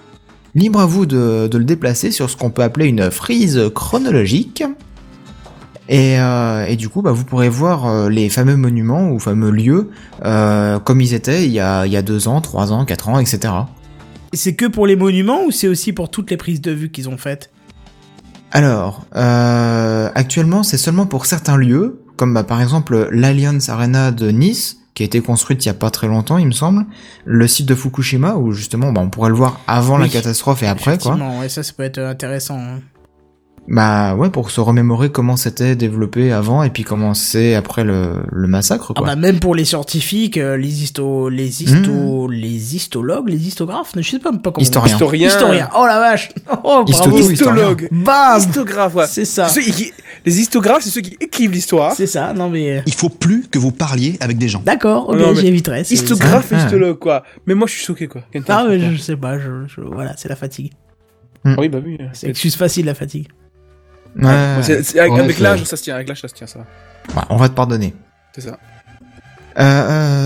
Libre 0.55 0.81
à 0.81 0.86
vous 0.86 1.05
de, 1.05 1.47
de 1.47 1.59
le 1.59 1.64
déplacer 1.64 2.10
sur 2.10 2.31
ce 2.31 2.39
qu'on 2.39 2.48
peut 2.48 2.62
appeler 2.62 2.86
une 2.86 3.10
frise 3.10 3.60
chronologique. 3.74 4.64
Et, 5.88 6.18
euh, 6.18 6.64
et 6.66 6.74
du 6.76 6.88
coup, 6.88 7.00
bah, 7.02 7.12
vous 7.12 7.24
pourrez 7.24 7.48
voir 7.48 7.86
euh, 7.86 8.08
les 8.08 8.28
fameux 8.28 8.56
monuments 8.56 9.10
ou 9.10 9.20
fameux 9.20 9.50
lieux 9.50 9.90
euh, 10.24 10.80
comme 10.80 11.00
ils 11.00 11.14
étaient 11.14 11.44
il 11.46 11.52
y, 11.52 11.60
a, 11.60 11.86
il 11.86 11.92
y 11.92 11.96
a 11.96 12.02
deux 12.02 12.26
ans, 12.26 12.40
trois 12.40 12.72
ans, 12.72 12.84
quatre 12.84 13.08
ans, 13.08 13.18
etc. 13.20 13.52
Et 14.32 14.36
c'est 14.36 14.54
que 14.56 14.66
pour 14.66 14.86
les 14.86 14.96
monuments 14.96 15.44
ou 15.46 15.50
c'est 15.52 15.68
aussi 15.68 15.92
pour 15.92 16.10
toutes 16.10 16.30
les 16.30 16.36
prises 16.36 16.60
de 16.60 16.72
vue 16.72 16.90
qu'ils 16.90 17.08
ont 17.08 17.16
faites? 17.18 17.50
Alors, 18.50 19.06
euh, 19.14 20.10
actuellement, 20.14 20.62
c'est 20.62 20.78
seulement 20.78 21.06
pour 21.06 21.26
certains 21.26 21.56
lieux, 21.56 22.00
comme 22.16 22.34
bah, 22.34 22.42
par 22.44 22.60
exemple 22.60 23.08
l'Allianz 23.12 23.68
Arena 23.70 24.10
de 24.10 24.30
Nice, 24.30 24.78
qui 24.94 25.02
a 25.02 25.06
été 25.06 25.20
construite 25.20 25.64
il 25.64 25.68
y 25.68 25.70
a 25.70 25.74
pas 25.74 25.90
très 25.90 26.06
longtemps, 26.08 26.38
il 26.38 26.46
me 26.46 26.52
semble, 26.52 26.86
le 27.26 27.46
site 27.46 27.66
de 27.66 27.74
Fukushima, 27.74 28.34
où 28.36 28.52
justement, 28.52 28.92
bah, 28.92 29.02
on 29.04 29.10
pourrait 29.10 29.28
le 29.28 29.36
voir 29.36 29.60
avant 29.68 29.98
la 29.98 30.08
catastrophe 30.08 30.62
et 30.62 30.66
après, 30.66 30.96
quoi. 30.98 31.16
Ouais, 31.38 31.48
ça, 31.48 31.62
ça 31.62 31.72
peut 31.76 31.82
être 31.82 31.98
intéressant. 31.98 32.58
hein. 32.58 32.80
Bah 33.68 34.14
ouais, 34.14 34.30
pour 34.30 34.51
se 34.51 34.60
remémorer 34.60 35.10
comment 35.10 35.36
c'était 35.36 35.74
développé 35.74 36.30
avant 36.30 36.62
et 36.62 36.70
puis 36.70 36.84
comment 36.84 37.14
c'est 37.14 37.55
après 37.56 37.82
le, 37.82 38.22
le 38.30 38.47
massacre, 38.47 38.93
Ah 38.94 38.98
quoi. 39.01 39.06
bah 39.09 39.16
même 39.16 39.40
pour 39.40 39.55
les 39.56 39.64
scientifiques, 39.64 40.36
euh, 40.38 40.56
les 40.56 40.82
histo, 40.84 41.28
les 41.28 41.62
histo, 41.64 42.28
les 42.28 42.76
histologues, 42.76 43.28
les 43.28 43.48
histographes, 43.48 43.93
je 43.97 44.02
sais 44.09 44.18
pas, 44.20 44.30
pas 44.32 44.52
comment. 44.52 44.62
Historien. 44.62 44.93
Historien. 44.93 45.28
Historien. 45.28 45.68
Oh 45.76 45.84
la 45.86 45.98
vache. 45.98 46.28
Oh 46.64 46.84
bravo. 46.86 47.18
Histologue. 47.30 47.88
Bam. 47.90 48.38
Histographe, 48.38 48.94
ouais. 48.94 49.06
C'est 49.09 49.24
ça. 49.24 49.48
Ceux 49.48 49.62
qui- 49.62 49.93
les 50.24 50.40
histographes, 50.40 50.82
c'est 50.82 50.90
ceux 50.90 51.01
qui 51.01 51.16
écrivent 51.20 51.52
l'histoire. 51.52 51.93
C'est 51.93 52.06
ça. 52.06 52.32
Non 52.32 52.48
mais 52.51 52.78
euh, 52.78 52.80
Il 52.86 52.94
faut 52.94 53.09
plus 53.09 53.47
que 53.48 53.59
vous 53.59 53.72
parliez 53.72 54.16
avec 54.20 54.38
des 54.38 54.48
gens. 54.48 54.62
d'accord. 54.64 55.09
Ok, 55.09 55.18
j'éviterai. 55.40 55.82
Histographe 55.82 56.52
et 56.52 56.56
Ah. 56.56 56.64
histologue, 56.64 56.98
quoi. 56.98 57.22
Mais 57.47 57.55
moi, 57.55 57.66
je 57.66 57.72
suis 57.74 57.84
choqué, 57.84 58.06
quoi. 58.06 58.22
Ah 58.48 58.64
mais 58.68 58.78
je 58.78 58.97
sais 58.97 59.16
pas. 59.16 59.38
Je, 59.38 59.66
je- 59.66 59.80
voilà, 59.80 60.14
c'est 60.16 60.28
la 60.28 60.36
fatigue. 60.36 60.72
Ah 61.44 61.55
Oui, 61.59 61.68
bah 61.68 61.78
oui. 61.84 61.98
C'est 62.12 62.28
excuse 62.28 62.56
facile 62.56 62.86
la 62.86 62.94
fatigue. 62.94 63.28
Ouais, 64.18 64.24
Ouais, 64.26 64.56
c'est- 64.62 64.82
c'est- 64.82 64.98
avec 65.01 65.38
l'âge, 65.38 65.64
ça 65.64 65.76
se 65.76 65.82
tient. 65.82 65.94
Avec 65.94 66.09
l'âge, 66.09 66.20
ça 66.22 66.28
se 66.28 66.34
tient, 66.34 66.47
ça. 66.47 66.60
va. 66.60 67.14
ouais, 67.20 67.26
on 67.30 67.36
va 67.36 67.48
te 67.48 67.55
pardonner. 67.55 67.94
C'est 68.34 68.40
ça. 68.43 68.59
Euh, 69.59 69.62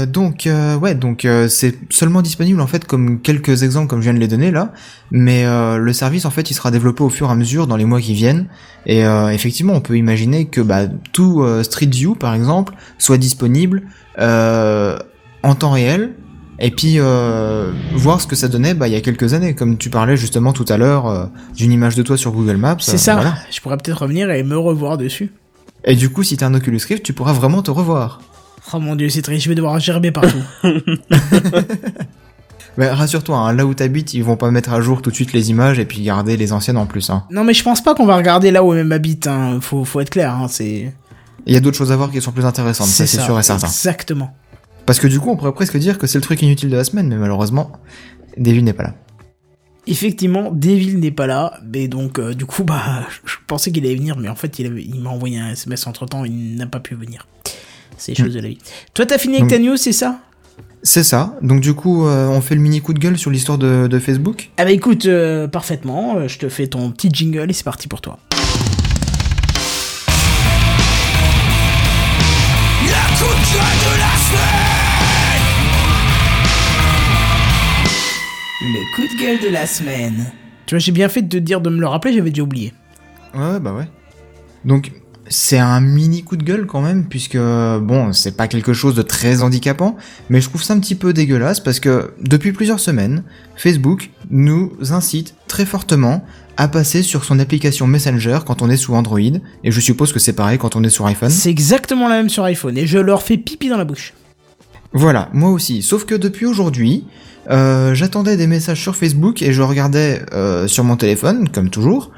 euh, 0.03 0.07
donc 0.07 0.49
euh, 0.49 0.77
ouais, 0.77 0.97
donc 0.97 1.25
euh, 1.25 1.47
c'est 1.47 1.77
seulement 1.91 2.21
disponible 2.21 2.61
en 2.61 2.67
fait 2.67 2.85
comme 2.85 3.21
quelques 3.21 3.63
exemples 3.63 3.87
comme 3.87 4.01
je 4.01 4.05
viens 4.07 4.15
de 4.15 4.19
les 4.19 4.27
donner 4.27 4.51
là, 4.51 4.73
mais 5.13 5.45
euh, 5.47 5.77
le 5.77 5.93
service 5.93 6.25
en 6.25 6.31
fait 6.31 6.51
il 6.51 6.55
sera 6.55 6.73
développé 6.73 7.05
au 7.05 7.11
fur 7.11 7.29
et 7.29 7.31
à 7.31 7.37
mesure 7.37 7.69
dans 7.69 7.77
les 7.77 7.85
mois 7.85 8.01
qui 8.01 8.13
viennent 8.13 8.49
et 8.87 9.05
euh, 9.07 9.29
effectivement 9.29 9.75
on 9.75 9.81
peut 9.81 9.97
imaginer 9.97 10.47
que 10.47 10.61
bah, 10.61 10.87
tout 11.13 11.43
euh, 11.45 11.63
Street 11.63 11.87
View 11.87 12.17
par 12.17 12.35
exemple 12.35 12.75
soit 12.99 13.19
disponible 13.19 13.83
euh, 14.19 14.99
en 15.45 15.55
temps 15.55 15.71
réel 15.71 16.15
et 16.61 16.71
puis 16.71 16.95
euh, 16.99 17.73
voir 17.95 18.21
ce 18.21 18.27
que 18.27 18.37
ça 18.37 18.49
donnait 18.49 18.75
bah, 18.75 18.87
il 18.87 18.93
y 18.93 18.97
a 18.97 19.01
quelques 19.01 19.35
années 19.35 19.55
comme 19.55 19.79
tu 19.79 19.91
parlais 19.91 20.17
justement 20.17 20.53
tout 20.53 20.67
à 20.69 20.77
l'heure 20.77 21.07
euh, 21.07 21.27
d'une 21.57 21.73
image 21.73 21.97
de 21.97 22.03
toi 22.03 22.17
sur 22.17 22.33
Google 22.33 22.57
Maps. 22.57 22.77
C'est 22.81 22.95
euh, 22.95 22.99
ça. 22.99 23.15
voilà. 23.15 23.35
Je 23.51 23.61
pourrais 23.61 23.77
peut-être 23.77 24.03
revenir 24.03 24.31
et 24.31 24.43
me 24.43 24.57
revoir 24.57 24.99
dessus. 24.99 25.33
Et 25.85 25.97
du 25.97 26.11
coup 26.11 26.23
si 26.23 26.37
t'as 26.37 26.47
un 26.47 26.55
Oculus 26.55 26.81
Rift 26.87 27.03
tu 27.03 27.13
pourras 27.13 27.33
vraiment 27.33 27.63
te 27.63 27.71
revoir. 27.71 28.21
Oh 28.73 28.79
mon 28.79 28.95
dieu, 28.95 29.09
c'est 29.09 29.23
triste. 29.23 29.45
Je 29.45 29.49
vais 29.49 29.55
devoir 29.55 29.81
gerber 29.81 30.13
partout. 30.13 30.43
Mais 32.77 32.89
rassure-toi, 32.89 33.37
hein, 33.37 33.53
là 33.53 33.67
où 33.67 33.75
t'habites, 33.75 34.15
ils 34.15 34.23
vont 34.23 34.37
pas 34.37 34.51
mettre 34.51 34.73
à 34.73 34.81
jour 34.81 35.03
tout 35.03 35.11
de 35.11 35.15
suite 35.15 35.33
les 35.33 35.51
images 35.51 35.79
et 35.79 35.85
puis 35.85 36.03
garder 36.03 36.37
les 36.37 36.53
anciennes 36.53 36.77
en 36.77 36.87
plus. 36.87 37.11
Hein. 37.11 37.25
non 37.31 37.45
mais 37.45 37.53
je 37.53 37.65
pense 37.65 37.83
pas 37.83 37.95
qu'on 37.95 38.07
va 38.07 38.17
regarder 38.17 38.51
là 38.51 38.63
où 38.63 38.73
même 38.73 38.93
habite. 38.93 39.27
Hein. 39.27 39.59
Faut, 39.61 39.85
faut 39.85 40.01
être 40.01 40.11
clair. 40.11 40.35
Hein. 40.35 40.47
C'est. 40.49 40.93
Il 41.47 41.55
y 41.55 41.57
a 41.57 41.61
d'autres 41.61 41.77
choses 41.77 41.91
à 41.91 41.97
voir 41.97 42.11
qui 42.11 42.21
sont 42.21 42.33
plus 42.33 42.45
intéressantes, 42.45 42.87
ça 42.87 43.07
c'est 43.07 43.21
sûr 43.21 43.39
et 43.39 43.43
certain. 43.43 43.67
Exactement. 43.67 44.35
Parce 44.91 44.99
que 44.99 45.07
du 45.07 45.21
coup, 45.21 45.31
on 45.31 45.37
pourrait 45.37 45.53
presque 45.53 45.77
dire 45.77 45.99
que 45.99 46.09
c'est 46.09 46.19
le 46.19 46.23
truc 46.23 46.43
inutile 46.43 46.69
de 46.69 46.75
la 46.77 46.83
semaine, 46.83 47.07
mais 47.07 47.15
malheureusement, 47.17 47.71
David 48.37 48.65
n'est 48.65 48.73
pas 48.73 48.83
là. 48.83 48.95
Effectivement, 49.87 50.51
Devil 50.51 50.97
n'est 50.99 51.13
pas 51.13 51.29
là, 51.29 51.61
mais 51.73 51.87
donc 51.87 52.19
euh, 52.19 52.35
du 52.35 52.45
coup, 52.45 52.65
bah, 52.65 53.07
je 53.25 53.37
pensais 53.47 53.71
qu'il 53.71 53.85
allait 53.87 53.95
venir, 53.95 54.17
mais 54.19 54.29
en 54.29 54.35
fait, 54.35 54.59
il, 54.59 54.67
avait- 54.67 54.83
il 54.83 55.01
m'a 55.01 55.11
envoyé 55.11 55.39
un 55.39 55.51
SMS 55.53 55.87
entre 55.87 56.07
temps, 56.07 56.25
il 56.25 56.57
n'a 56.57 56.67
pas 56.67 56.81
pu 56.81 56.97
venir. 56.97 57.29
C'est 57.99 58.19
les 58.19 58.25
choses 58.25 58.35
de 58.35 58.41
la 58.41 58.49
vie. 58.49 58.59
Toi, 58.93 59.07
t'as 59.07 59.19
fini 59.19 59.35
avec 59.37 59.49
Donc- 59.49 59.59
ta 59.61 59.65
news, 59.65 59.77
c'est 59.77 59.93
ça? 59.93 60.19
C'est 60.83 61.05
ça, 61.05 61.37
donc 61.41 61.61
du 61.61 61.75
coup, 61.75 62.07
euh, 62.07 62.27
on 62.27 62.41
fait 62.41 62.57
le 62.57 62.61
mini 62.61 62.81
coup 62.81 62.93
de 62.93 62.99
gueule 62.99 63.17
sur 63.17 63.31
l'histoire 63.31 63.59
de, 63.59 63.87
de 63.87 63.99
Facebook. 64.01 64.51
Ah 64.57 64.65
bah 64.65 64.73
écoute, 64.73 65.07
euh, 65.07 65.47
parfaitement, 65.47 66.27
je 66.27 66.37
te 66.39 66.49
fais 66.49 66.67
ton 66.67 66.91
petit 66.91 67.11
jingle 67.13 67.49
et 67.49 67.53
c'est 67.53 67.63
parti 67.65 67.87
pour 67.87 68.01
toi. 68.01 68.19
Coup 79.01 79.17
de 79.17 79.21
gueule 79.21 79.41
de 79.41 79.49
la 79.49 79.67
semaine. 79.67 80.27
Tu 80.67 80.75
vois, 80.75 80.79
j'ai 80.79 80.93
bien 80.93 81.09
fait 81.09 81.23
de 81.23 81.29
te 81.29 81.37
dire 81.37 81.61
de 81.61 81.71
me 81.71 81.81
le 81.81 81.87
rappeler, 81.87 82.15
j'avais 82.15 82.31
déjà 82.31 82.43
oublié. 82.43 82.73
Ouais, 83.35 83.59
bah 83.61 83.73
ouais. 83.73 83.89
Donc, 84.65 84.93
c'est 85.29 85.59
un 85.59 85.81
mini 85.81 86.23
coup 86.23 86.37
de 86.37 86.43
gueule 86.43 86.67
quand 86.67 86.83
même, 86.83 87.07
puisque, 87.07 87.39
bon, 87.39 88.13
c'est 88.13 88.37
pas 88.37 88.49
quelque 88.49 88.73
chose 88.73 88.95
de 88.95 89.03
très 89.03 89.43
handicapant, 89.43 89.97
mais 90.29 90.41
je 90.41 90.49
trouve 90.49 90.63
ça 90.63 90.75
un 90.75 90.81
petit 90.81 90.97
peu 90.97 91.13
dégueulasse 91.13 91.61
parce 91.61 91.81
que 91.81 92.13
depuis 92.21 92.53
plusieurs 92.53 92.81
semaines, 92.81 93.23
Facebook 93.57 94.11
nous 94.29 94.73
incite 94.91 95.35
très 95.47 95.65
fortement 95.65 96.25
à 96.57 96.69
passer 96.69 97.03
sur 97.03 97.25
son 97.25 97.39
application 97.39 97.87
Messenger 97.87 98.41
quand 98.45 98.61
on 98.61 98.69
est 98.69 98.77
sous 98.77 98.95
Android, 98.95 99.19
et 99.19 99.71
je 99.71 99.81
suppose 99.81 100.13
que 100.13 100.19
c'est 100.19 100.35
pareil 100.35 100.59
quand 100.59 100.77
on 100.77 100.85
est 100.85 100.91
sur 100.91 101.07
iPhone. 101.07 101.31
C'est 101.31 101.51
exactement 101.51 102.07
la 102.09 102.17
même 102.17 102.29
sur 102.29 102.45
iPhone 102.45 102.77
et 102.77 102.87
je 102.87 102.99
leur 102.99 103.23
fais 103.23 103.39
pipi 103.39 103.69
dans 103.71 103.79
la 103.79 103.85
bouche. 103.85 104.13
Voilà, 104.93 105.29
moi 105.33 105.51
aussi. 105.51 105.83
Sauf 105.83 106.05
que 106.05 106.15
depuis 106.15 106.47
aujourd'hui, 106.47 107.05
euh, 107.51 107.95
j'attendais 107.95 108.37
des 108.37 108.47
messages 108.47 108.81
sur 108.81 108.97
Facebook 108.97 109.43
et 109.43 109.53
je 109.53 109.63
regardais 109.63 110.23
euh, 110.33 110.67
sur 110.67 110.85
mon 110.85 110.97
téléphone, 110.97 111.49
comme 111.49 111.71
toujours. 111.71 112.11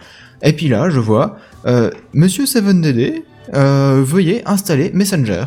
Et 0.42 0.52
puis 0.52 0.68
là, 0.68 0.90
je 0.90 0.98
vois 0.98 1.36
euh, 1.66 1.90
Monsieur 2.14 2.44
7DD, 2.44 3.22
euh, 3.54 4.02
veuillez 4.04 4.42
installer 4.46 4.90
Messenger. 4.94 5.44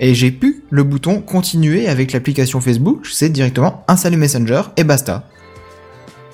Et 0.00 0.14
j'ai 0.14 0.32
pu 0.32 0.64
le 0.70 0.82
bouton 0.82 1.20
continuer 1.20 1.86
avec 1.86 2.12
l'application 2.12 2.60
Facebook, 2.60 3.06
c'est 3.06 3.28
directement 3.28 3.84
installer 3.86 4.16
Messenger 4.16 4.62
et 4.76 4.84
basta. 4.84 5.28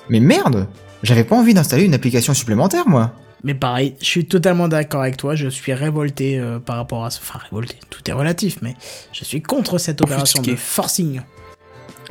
Mais 0.09 0.19
merde 0.19 0.67
J'avais 1.03 1.23
pas 1.23 1.35
envie 1.35 1.53
d'installer 1.53 1.83
une 1.83 1.93
application 1.93 2.33
supplémentaire, 2.33 2.87
moi. 2.87 3.13
Mais 3.43 3.53
pareil, 3.55 3.95
je 3.99 4.05
suis 4.05 4.25
totalement 4.25 4.67
d'accord 4.67 5.01
avec 5.01 5.17
toi, 5.17 5.35
je 5.35 5.47
suis 5.47 5.73
révolté 5.73 6.37
euh, 6.37 6.59
par 6.59 6.75
rapport 6.75 7.05
à 7.05 7.09
ce... 7.09 7.19
Enfin, 7.19 7.39
révolté, 7.39 7.75
tout 7.89 8.01
est 8.07 8.13
relatif, 8.13 8.59
mais 8.61 8.75
je 9.13 9.23
suis 9.23 9.41
contre 9.41 9.77
cette 9.77 10.01
opération 10.01 10.41
de 10.41 10.55
forcing. 10.55 11.21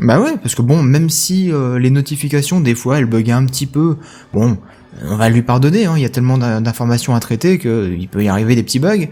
Bah 0.01 0.19
ouais, 0.19 0.37
parce 0.43 0.55
que 0.55 0.63
bon, 0.63 0.83
même 0.83 1.11
si 1.11 1.53
euh, 1.53 1.79
les 1.79 1.91
notifications, 1.91 2.61
des 2.61 2.75
fois, 2.75 2.99
elles 2.99 3.07
buggaient 3.07 3.33
un 3.33 3.47
petit 3.47 3.67
peu, 3.67 3.97
bon, 4.33 4.59
on 5.05 5.17
va 5.17 5.29
lui 5.29 5.43
pardonner, 5.43 5.87
hein, 5.87 5.95
il 5.97 6.03
y 6.03 6.07
a 6.07 6.09
tellement 6.09 6.39
d'in- 6.39 6.61
d'informations 6.61 7.15
à 7.15 7.21
traiter 7.21 7.59
qu'il 7.59 8.09
peut 8.11 8.25
y 8.25 8.29
arriver 8.29 8.55
des 8.57 8.63
petits 8.63 8.79
bugs. 8.79 9.07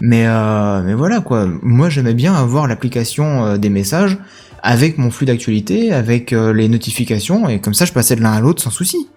Mais, 0.00 0.26
euh, 0.26 0.82
mais 0.82 0.94
voilà, 0.94 1.20
quoi. 1.20 1.46
Moi, 1.62 1.88
j'aimais 1.90 2.14
bien 2.14 2.34
avoir 2.34 2.66
l'application 2.66 3.44
euh, 3.44 3.56
des 3.56 3.68
messages 3.68 4.18
avec 4.62 4.98
mon 4.98 5.10
flux 5.10 5.26
d'actualité, 5.26 5.92
avec 5.92 6.32
euh, 6.32 6.52
les 6.52 6.68
notifications, 6.68 7.48
et 7.48 7.60
comme 7.60 7.74
ça, 7.74 7.84
je 7.84 7.92
passais 7.92 8.16
de 8.16 8.22
l'un 8.22 8.32
à 8.32 8.40
l'autre 8.40 8.62
sans 8.62 8.70
souci. 8.70 9.08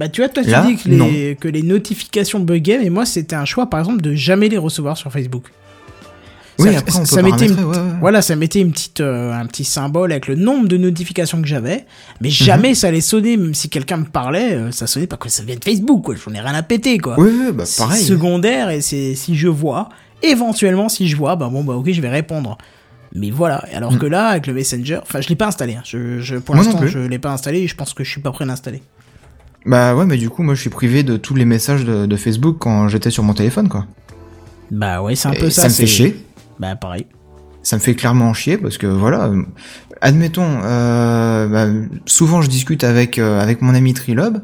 Bah 0.00 0.08
tu 0.08 0.20
vois, 0.20 0.28
toi 0.28 0.42
tu 0.42 0.50
dis 0.66 0.76
que 0.82 0.88
les, 0.88 1.36
que 1.36 1.48
les 1.48 1.62
notifications 1.62 2.40
buggaient, 2.40 2.78
mais 2.82 2.90
moi 2.90 3.06
c'était 3.06 3.36
un 3.36 3.44
choix 3.44 3.70
par 3.70 3.80
exemple 3.80 4.00
de 4.02 4.14
jamais 4.14 4.48
les 4.48 4.58
recevoir 4.58 4.96
sur 4.96 5.12
Facebook. 5.12 5.44
Oui, 6.60 6.72
Ça- 6.72 6.78
après, 6.78 6.96
on 6.96 7.00
peut 7.00 7.04
ça 7.06 7.22
mettait 7.22 7.46
une- 7.46 7.54
paramétrer, 7.56 7.80
ouais, 7.82 7.88
ouais. 7.92 7.96
Voilà, 8.00 8.22
ça 8.22 8.36
mettait 8.36 8.60
une 8.60 8.70
petite, 8.70 9.00
euh, 9.00 9.32
un 9.32 9.44
petit 9.46 9.64
symbole 9.64 10.12
avec 10.12 10.28
le 10.28 10.36
nombre 10.36 10.68
de 10.68 10.76
notifications 10.76 11.42
que 11.42 11.48
j'avais, 11.48 11.78
Mhm. 11.78 11.82
mais 12.20 12.30
jamais 12.30 12.74
ça 12.76 12.86
allait 12.88 13.00
sonner, 13.00 13.36
même 13.36 13.54
si 13.54 13.68
quelqu'un 13.68 13.96
me 13.96 14.04
parlait, 14.04 14.52
euh, 14.54 14.70
ça 14.70 14.86
sonnait 14.86 15.08
pas 15.08 15.16
que 15.16 15.28
ça 15.28 15.42
vient 15.42 15.56
de 15.56 15.64
Facebook, 15.64 16.04
quoi. 16.04 16.14
J'en 16.14 16.32
ai 16.32 16.38
rien 16.40 16.54
à 16.54 16.62
péter, 16.62 16.98
quoi. 16.98 17.16
Oui, 17.18 17.28
oui, 17.32 17.52
bah 17.52 17.64
C'est 17.66 17.82
pareil. 17.82 18.02
secondaire 18.04 18.70
et 18.70 18.80
c'est 18.82 19.16
si 19.16 19.34
je 19.36 19.48
vois, 19.48 19.88
éventuellement 20.22 20.88
si 20.88 21.08
je 21.08 21.16
vois, 21.16 21.34
bah 21.34 21.48
bon 21.52 21.64
bah 21.64 21.74
ok 21.74 21.90
je 21.90 22.00
vais 22.00 22.08
répondre. 22.08 22.56
Mais 23.16 23.30
voilà, 23.30 23.64
alors 23.74 23.96
que 23.98 24.06
là 24.06 24.26
avec 24.28 24.46
le 24.46 24.54
Messenger, 24.54 24.98
enfin 25.02 25.20
je 25.20 25.28
l'ai 25.28 25.36
pas 25.36 25.46
installé, 25.48 25.74
hein. 25.74 25.82
je, 25.84 26.20
je, 26.20 26.36
pour 26.36 26.54
Mm. 26.54 26.58
L'instant 26.58 26.86
je 26.86 26.98
l'ai 27.00 27.18
pas 27.18 27.30
installé 27.32 27.60
et 27.60 27.68
je 27.68 27.74
pense 27.74 27.94
que 27.94 28.04
je 28.04 28.10
suis 28.10 28.20
pas 28.20 28.30
prêt 28.32 28.46
d'installer. 28.46 28.82
Bah 29.66 29.94
ouais, 29.94 30.04
mais 30.06 30.16
du 30.18 30.28
coup, 30.30 30.42
moi, 30.42 30.54
je 30.54 30.60
suis 30.60 30.70
privé 30.70 31.02
de 31.02 31.16
tous 31.16 31.34
les 31.34 31.44
messages 31.44 31.84
de, 31.84 32.06
de 32.06 32.16
Facebook 32.16 32.56
quand 32.58 32.88
j'étais 32.88 33.10
sur 33.10 33.22
mon 33.22 33.32
téléphone, 33.34 33.68
quoi. 33.68 33.86
Bah 34.70 35.02
ouais 35.02 35.14
c'est 35.14 35.28
un 35.28 35.32
Et 35.32 35.38
peu 35.38 35.50
ça. 35.50 35.62
ça 35.62 35.68
me 35.68 35.72
fait 35.74 35.86
chier. 35.86 36.16
Bah 36.58 36.74
pareil. 36.74 37.06
ça 37.62 37.76
me 37.76 37.80
fait 37.80 37.94
clairement 37.94 38.32
chier 38.34 38.56
parce 38.58 38.78
que 38.78 38.86
voilà 38.86 39.24
euh, 39.26 39.42
admettons 40.00 40.60
euh, 40.62 41.48
bah, 41.48 41.66
souvent 42.06 42.42
je 42.42 42.48
discute 42.48 42.84
avec 42.84 43.18
euh, 43.18 43.40
avec 43.40 43.60
mon 43.62 43.74
ami 43.74 43.92
Trilob 43.94 44.40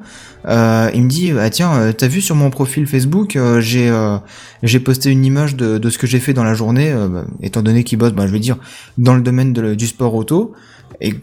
euh, 0.49 0.91
il 0.95 1.05
me 1.05 1.09
dit 1.09 1.33
ah 1.39 1.49
tiens 1.51 1.73
euh, 1.75 1.93
t'as 1.93 2.09
vu 2.09 2.21
sur 2.21 2.35
mon 2.35 2.51
profil 2.51 2.87
Facebook 2.87 3.37
euh, 3.37 3.61
j'ai 3.61 3.89
euh, 3.89 4.17
j'ai 4.63 4.81
posté 4.81 5.11
une 5.11 5.25
image 5.25 5.55
de, 5.57 5.79
de 5.79 5.91
ce 5.91 5.99
que 5.99 6.07
j'ai 6.07 6.19
fait 6.19 6.33
dans 6.35 6.45
la 6.45 6.55
journée 6.55 6.91
euh, 6.93 7.09
bah, 7.09 7.25
étant 7.43 7.63
donné 7.63 7.85
qu'il 7.85 7.99
bosse 7.99 8.13
bah, 8.13 8.27
je 8.27 8.33
vais 8.33 8.39
dire 8.41 8.57
dans 8.99 9.15
le 9.15 9.23
domaine 9.23 9.53
de- 9.53 9.75
du 9.75 9.87
sport 9.87 10.15
auto 10.15 10.53
et 11.01 11.15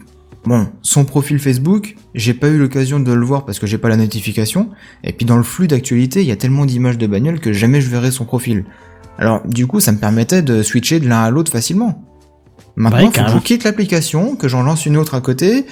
Bon, 0.48 0.66
son 0.80 1.04
profil 1.04 1.38
Facebook, 1.38 1.94
j'ai 2.14 2.32
pas 2.32 2.48
eu 2.48 2.56
l'occasion 2.56 3.00
de 3.00 3.12
le 3.12 3.22
voir 3.22 3.44
parce 3.44 3.58
que 3.58 3.66
j'ai 3.66 3.76
pas 3.76 3.90
la 3.90 3.98
notification. 3.98 4.70
Et 5.04 5.12
puis 5.12 5.26
dans 5.26 5.36
le 5.36 5.42
flux 5.42 5.68
d'actualité, 5.68 6.22
il 6.22 6.26
y 6.26 6.32
a 6.32 6.36
tellement 6.36 6.64
d'images 6.64 6.96
de 6.96 7.06
bagnoles 7.06 7.38
que 7.38 7.52
jamais 7.52 7.82
je 7.82 7.90
verrai 7.90 8.10
son 8.10 8.24
profil. 8.24 8.64
Alors 9.18 9.46
du 9.46 9.66
coup, 9.66 9.78
ça 9.78 9.92
me 9.92 9.98
permettait 9.98 10.40
de 10.40 10.62
switcher 10.62 11.00
de 11.00 11.06
l'un 11.06 11.22
à 11.22 11.30
l'autre 11.30 11.52
facilement. 11.52 12.02
Maintenant, 12.76 13.10
faut 13.10 13.24
que 13.24 13.30
je 13.30 13.38
quitte 13.40 13.64
l'application, 13.64 14.36
que 14.36 14.48
j'en 14.48 14.62
lance 14.62 14.86
une 14.86 14.96
autre 14.96 15.14
à 15.14 15.20
côté, 15.20 15.66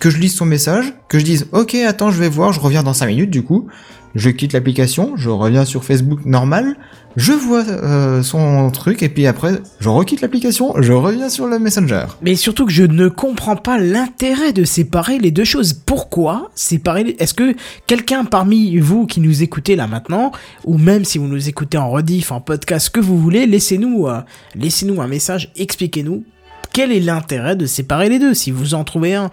que 0.00 0.10
je 0.10 0.18
lise 0.18 0.34
son 0.34 0.44
message, 0.44 0.92
que 1.08 1.18
je 1.18 1.24
dise 1.24 1.46
OK, 1.52 1.74
attends, 1.76 2.10
je 2.10 2.20
vais 2.20 2.28
voir, 2.28 2.52
je 2.52 2.60
reviens 2.60 2.82
dans 2.82 2.92
5 2.92 3.06
minutes 3.06 3.30
du 3.30 3.42
coup. 3.42 3.68
Je 4.14 4.30
quitte 4.30 4.52
l'application, 4.52 5.12
je 5.16 5.30
reviens 5.30 5.64
sur 5.64 5.84
Facebook 5.84 6.24
normal, 6.24 6.76
je 7.16 7.32
vois 7.32 7.64
euh, 7.68 8.22
son 8.24 8.70
truc 8.72 9.04
et 9.04 9.08
puis 9.08 9.26
après 9.26 9.60
je 9.78 9.88
requitte 9.88 10.20
l'application, 10.20 10.74
je 10.80 10.92
reviens 10.92 11.28
sur 11.28 11.46
le 11.46 11.60
Messenger. 11.60 12.06
Mais 12.20 12.34
surtout 12.34 12.66
que 12.66 12.72
je 12.72 12.82
ne 12.82 13.08
comprends 13.08 13.54
pas 13.54 13.78
l'intérêt 13.78 14.52
de 14.52 14.64
séparer 14.64 15.18
les 15.18 15.30
deux 15.30 15.44
choses. 15.44 15.74
Pourquoi 15.74 16.50
séparer 16.56 17.04
les... 17.04 17.16
Est-ce 17.20 17.34
que 17.34 17.54
quelqu'un 17.86 18.24
parmi 18.24 18.78
vous 18.78 19.06
qui 19.06 19.20
nous 19.20 19.44
écoutez 19.44 19.76
là 19.76 19.86
maintenant, 19.86 20.32
ou 20.64 20.76
même 20.76 21.04
si 21.04 21.18
vous 21.18 21.28
nous 21.28 21.48
écoutez 21.48 21.78
en 21.78 21.88
rediff, 21.88 22.32
en 22.32 22.40
podcast, 22.40 22.90
que 22.90 23.00
vous 23.00 23.18
voulez, 23.18 23.46
laissez-nous 23.46 24.08
euh, 24.08 24.20
laissez-nous 24.56 25.00
un 25.00 25.06
message, 25.06 25.52
expliquez-nous 25.56 26.24
quel 26.72 26.90
est 26.90 27.00
l'intérêt 27.00 27.54
de 27.54 27.66
séparer 27.66 28.08
les 28.08 28.18
deux. 28.18 28.34
Si 28.34 28.50
vous 28.50 28.74
en 28.74 28.82
trouvez 28.82 29.14
un, 29.14 29.30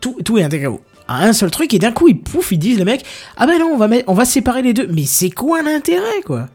tout, 0.00 0.16
tout 0.24 0.38
est 0.38 0.44
intégré 0.44 0.68
à 1.12 1.24
un 1.24 1.32
seul 1.32 1.50
truc 1.50 1.72
et 1.74 1.78
d'un 1.78 1.92
coup 1.92 2.08
ils 2.08 2.18
pouf 2.20 2.52
ils 2.52 2.58
disent 2.58 2.78
les 2.78 2.84
mecs 2.84 3.04
ah 3.36 3.46
ben 3.46 3.58
non 3.58 3.70
on 3.72 3.76
va 3.76 3.88
mettre, 3.88 4.04
on 4.08 4.14
va 4.14 4.24
séparer 4.24 4.62
les 4.62 4.74
deux. 4.74 4.86
Mais 4.88 5.04
c'est 5.04 5.30
quoi 5.30 5.62
l'intérêt 5.62 6.22
quoi? 6.24 6.48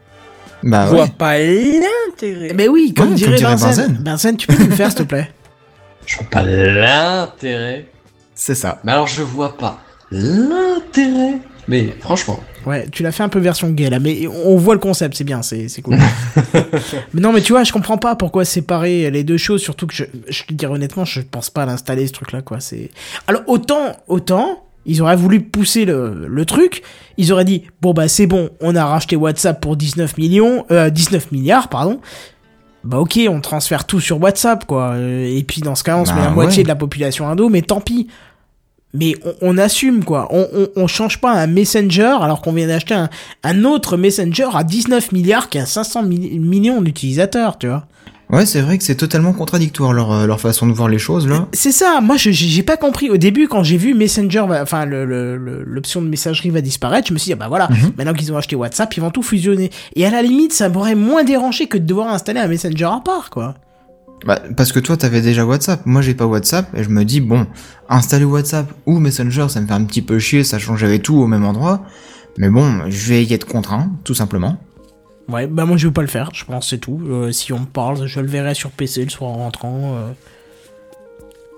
Bah 0.62 0.86
Je 0.86 0.90
ouais. 0.92 0.96
vois 0.98 1.06
pas 1.08 1.38
l'intérêt. 1.38 2.52
Mais 2.54 2.68
oui 2.68 2.92
comme 2.94 3.10
Ouais, 3.10 3.14
dirait, 3.14 3.30
comme 3.30 3.38
dirait 3.38 3.52
Benzen. 3.52 3.86
Benzen. 3.86 4.02
Benzen, 4.02 4.36
tu 4.36 4.46
peux 4.48 4.56
nous 4.62 4.68
le 4.68 4.74
faire 4.74 4.90
s'il 4.90 4.98
te 5.00 5.02
plaît. 5.04 5.30
Je 6.06 6.16
vois 6.16 6.26
pas 6.30 6.42
l'intérêt. 6.42 7.86
C'est 8.34 8.54
ça. 8.54 8.80
Mais 8.84 8.92
alors, 8.92 9.06
je 9.08 9.22
vois 9.22 9.56
pas 9.58 9.78
l'intérêt. 10.10 11.38
Mais 11.68 11.94
franchement, 12.00 12.40
Ouais, 12.66 12.86
tu 12.90 13.02
l'as 13.02 13.12
fait 13.12 13.22
un 13.22 13.28
peu 13.28 13.38
version 13.38 13.70
gay 13.70 13.88
là, 13.88 13.98
mais 13.98 14.26
on 14.26 14.56
voit 14.56 14.74
le 14.74 14.80
concept, 14.80 15.16
c'est 15.16 15.24
bien, 15.24 15.42
c'est 15.42 15.68
cool. 15.82 15.96
mais 17.14 17.20
non, 17.20 17.32
mais 17.32 17.40
tu 17.40 17.52
vois, 17.52 17.64
je 17.64 17.72
comprends 17.72 17.98
pas 17.98 18.14
pourquoi 18.16 18.44
séparer 18.44 19.10
les 19.10 19.24
deux 19.24 19.36
choses, 19.38 19.62
surtout 19.62 19.86
que 19.86 19.94
je, 19.94 20.04
je 20.28 20.42
te 20.44 20.52
dire 20.52 20.70
honnêtement, 20.70 21.04
je 21.04 21.20
pense 21.20 21.50
pas 21.50 21.62
à 21.62 21.66
l'installer 21.66 22.06
ce 22.06 22.12
truc-là, 22.12 22.42
quoi. 22.42 22.60
C'est 22.60 22.90
alors 23.26 23.42
autant, 23.46 23.96
autant, 24.06 24.64
ils 24.86 25.00
auraient 25.02 25.16
voulu 25.16 25.40
pousser 25.40 25.84
le, 25.84 26.26
le 26.28 26.44
truc, 26.44 26.82
ils 27.16 27.32
auraient 27.32 27.44
dit 27.44 27.62
bon 27.80 27.92
bah 27.94 28.08
c'est 28.08 28.26
bon, 28.26 28.50
on 28.60 28.74
a 28.76 28.84
racheté 28.84 29.16
WhatsApp 29.16 29.60
pour 29.60 29.76
19 29.76 30.18
millions, 30.18 30.66
euh, 30.70 30.90
19 30.90 31.32
milliards, 31.32 31.68
pardon. 31.68 32.00
Bah 32.84 32.98
ok, 32.98 33.18
on 33.28 33.40
transfère 33.40 33.86
tout 33.86 34.00
sur 34.00 34.20
WhatsApp, 34.20 34.64
quoi. 34.64 34.92
Euh, 34.94 35.26
Et 35.26 35.42
puis 35.42 35.60
dans 35.62 35.74
ce 35.74 35.82
cas, 35.84 35.96
on 35.96 36.04
se 36.04 36.10
Bah 36.12 36.16
met 36.18 36.24
la 36.24 36.30
moitié 36.30 36.62
de 36.62 36.68
la 36.68 36.76
population 36.76 37.28
indo, 37.28 37.48
mais 37.48 37.62
tant 37.62 37.80
pis. 37.80 38.08
Mais 38.94 39.14
on, 39.24 39.34
on 39.54 39.58
assume 39.58 40.02
quoi. 40.04 40.28
On, 40.30 40.46
on, 40.54 40.68
on 40.76 40.86
change 40.86 41.20
pas 41.20 41.32
un 41.32 41.46
Messenger 41.46 42.16
alors 42.20 42.40
qu'on 42.40 42.52
vient 42.52 42.66
d'acheter 42.66 42.94
un, 42.94 43.10
un 43.44 43.64
autre 43.64 43.96
Messenger 43.96 44.48
à 44.54 44.64
19 44.64 45.12
milliards 45.12 45.48
qui 45.50 45.58
a 45.58 45.66
500 45.66 46.02
mi- 46.04 46.38
millions 46.38 46.80
d'utilisateurs, 46.80 47.58
tu 47.58 47.66
vois. 47.68 47.84
Ouais, 48.30 48.44
c'est 48.44 48.60
vrai 48.60 48.76
que 48.76 48.84
c'est 48.84 48.94
totalement 48.94 49.32
contradictoire 49.32 49.94
leur, 49.94 50.12
euh, 50.12 50.26
leur 50.26 50.38
façon 50.38 50.66
de 50.66 50.72
voir 50.74 50.88
les 50.90 50.98
choses 50.98 51.26
là. 51.26 51.46
C'est 51.54 51.72
ça. 51.72 52.00
Moi, 52.02 52.18
je- 52.18 52.30
j'ai 52.30 52.62
pas 52.62 52.76
compris 52.76 53.08
au 53.08 53.16
début 53.16 53.48
quand 53.48 53.62
j'ai 53.62 53.78
vu 53.78 53.94
Messenger, 53.94 54.44
enfin 54.60 54.84
le- 54.84 55.06
le- 55.06 55.38
le- 55.38 55.62
l'option 55.64 56.02
de 56.02 56.08
messagerie 56.08 56.50
va 56.50 56.60
disparaître. 56.60 57.08
Je 57.08 57.14
me 57.14 57.18
suis 57.18 57.28
dit 57.28 57.32
ah 57.32 57.36
bah 57.36 57.48
voilà, 57.48 57.68
Mhm. 57.70 57.92
maintenant 57.96 58.12
qu'ils 58.12 58.30
ont 58.32 58.36
acheté 58.36 58.54
WhatsApp, 58.54 58.94
ils 58.96 59.00
vont 59.00 59.10
tout 59.10 59.22
fusionner. 59.22 59.70
Et 59.96 60.04
à 60.04 60.10
la 60.10 60.20
limite, 60.20 60.52
ça 60.52 60.68
m'aurait 60.68 60.94
moins 60.94 61.24
dérangé 61.24 61.68
que 61.68 61.78
de 61.78 61.84
devoir 61.86 62.08
installer 62.12 62.40
un 62.40 62.48
Messenger 62.48 62.84
à 62.84 63.00
part, 63.02 63.30
quoi. 63.30 63.54
Bah, 64.26 64.40
parce 64.56 64.72
que 64.72 64.80
toi 64.80 64.96
t'avais 64.96 65.20
déjà 65.20 65.46
WhatsApp, 65.46 65.86
moi 65.86 66.02
j'ai 66.02 66.14
pas 66.14 66.26
WhatsApp 66.26 66.68
et 66.76 66.82
je 66.82 66.88
me 66.88 67.04
dis 67.04 67.20
bon, 67.20 67.46
installer 67.88 68.24
WhatsApp 68.24 68.72
ou 68.84 68.98
Messenger 68.98 69.46
ça 69.48 69.60
me 69.60 69.66
fait 69.66 69.72
un 69.72 69.84
petit 69.84 70.02
peu 70.02 70.18
chier, 70.18 70.42
ça 70.44 70.58
changerait 70.58 70.98
tout 70.98 71.16
au 71.16 71.26
même 71.28 71.44
endroit. 71.44 71.82
Mais 72.36 72.48
bon, 72.50 72.82
je 72.88 73.08
vais 73.10 73.24
y 73.24 73.32
être 73.34 73.46
contraint, 73.46 73.90
tout 74.04 74.14
simplement. 74.14 74.58
Ouais, 75.28 75.46
bah 75.46 75.64
moi 75.66 75.76
je 75.76 75.86
veux 75.86 75.92
pas 75.92 76.00
le 76.02 76.08
faire, 76.08 76.30
je 76.34 76.44
pense 76.44 76.70
c'est 76.70 76.78
tout. 76.78 77.00
Euh, 77.06 77.30
si 77.32 77.52
on 77.52 77.60
me 77.60 77.66
parle, 77.66 78.06
je 78.06 78.18
le 78.20 78.26
verrai 78.26 78.54
sur 78.54 78.70
PC 78.70 79.04
le 79.04 79.10
soir 79.10 79.30
en 79.30 79.36
rentrant. 79.38 79.94
euh. 79.96 80.10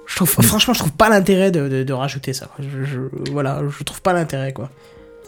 Je 0.07 0.16
trouve, 0.16 0.28
franchement, 0.28 0.74
je 0.74 0.81
trouve 0.81 0.93
pas 0.93 1.09
l'intérêt 1.09 1.51
de, 1.53 1.69
de, 1.69 1.82
de 1.85 1.93
rajouter 1.93 2.32
ça. 2.32 2.49
Je, 2.59 2.85
je- 2.85 3.31
voilà, 3.31 3.62
je 3.69 3.85
trouve 3.85 4.03
pas 4.03 4.12
l'intérêt 4.12 4.53
quoi. 4.53 4.70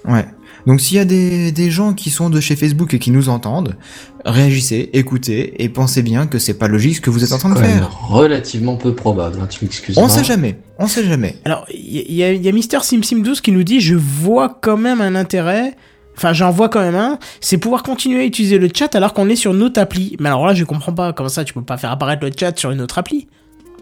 Ouais. 0.06 0.26
Donc 0.66 0.80
s'il 0.80 0.96
y 0.96 1.00
a 1.00 1.04
des, 1.04 1.52
des 1.52 1.70
gens 1.70 1.92
qui 1.92 2.10
sont 2.10 2.30
de 2.30 2.40
chez 2.40 2.54
Facebook 2.56 2.94
et 2.94 2.98
qui 2.98 3.10
nous 3.10 3.28
entendent, 3.28 3.76
réagissez, 4.24 4.90
écoutez 4.92 5.62
et 5.62 5.68
pensez 5.68 6.02
bien 6.02 6.26
que 6.26 6.38
c'est 6.38 6.54
pas 6.54 6.68
logique 6.68 6.96
ce 6.96 7.00
que 7.00 7.10
vous 7.10 7.24
êtes 7.24 7.32
en 7.32 7.38
train 7.38 7.50
de 7.50 7.58
même 7.58 7.70
faire. 7.70 8.08
relativement 8.08 8.76
peu 8.76 8.94
probable, 8.94 9.38
hein, 9.42 9.46
tu 9.48 9.64
m'excuseras. 9.64 10.04
On 10.04 10.08
sait 10.08 10.24
jamais, 10.24 10.58
on 10.78 10.86
sait 10.86 11.04
jamais. 11.04 11.36
Alors, 11.44 11.66
il 11.72 12.12
y, 12.12 12.14
y 12.14 12.22
a, 12.22 12.32
il 12.32 12.42
y 12.42 12.48
a 12.48 12.52
Mister 12.52 12.78
SimSim12 12.78 13.40
qui 13.40 13.50
nous 13.52 13.64
dit 13.64 13.80
Je 13.80 13.94
vois 13.96 14.58
quand 14.60 14.76
même 14.76 15.00
un 15.00 15.14
intérêt. 15.14 15.74
Enfin, 16.16 16.32
j'en 16.32 16.50
vois 16.50 16.68
quand 16.68 16.80
même 16.80 16.94
un. 16.94 17.18
C'est 17.40 17.58
pouvoir 17.58 17.82
continuer 17.82 18.20
à 18.20 18.24
utiliser 18.24 18.58
le 18.58 18.68
chat 18.72 18.94
alors 18.94 19.14
qu'on 19.14 19.28
est 19.30 19.36
sur 19.36 19.54
notre 19.54 19.80
appli. 19.80 20.16
Mais 20.20 20.28
alors 20.28 20.46
là, 20.46 20.54
je 20.54 20.64
comprends 20.64 20.92
pas. 20.92 21.12
Comment 21.12 21.30
ça, 21.30 21.42
tu 21.42 21.54
peux 21.54 21.62
pas 21.62 21.78
faire 21.78 21.90
apparaître 21.90 22.24
le 22.24 22.30
chat 22.38 22.56
sur 22.58 22.70
une 22.70 22.82
autre 22.82 22.98
appli 22.98 23.28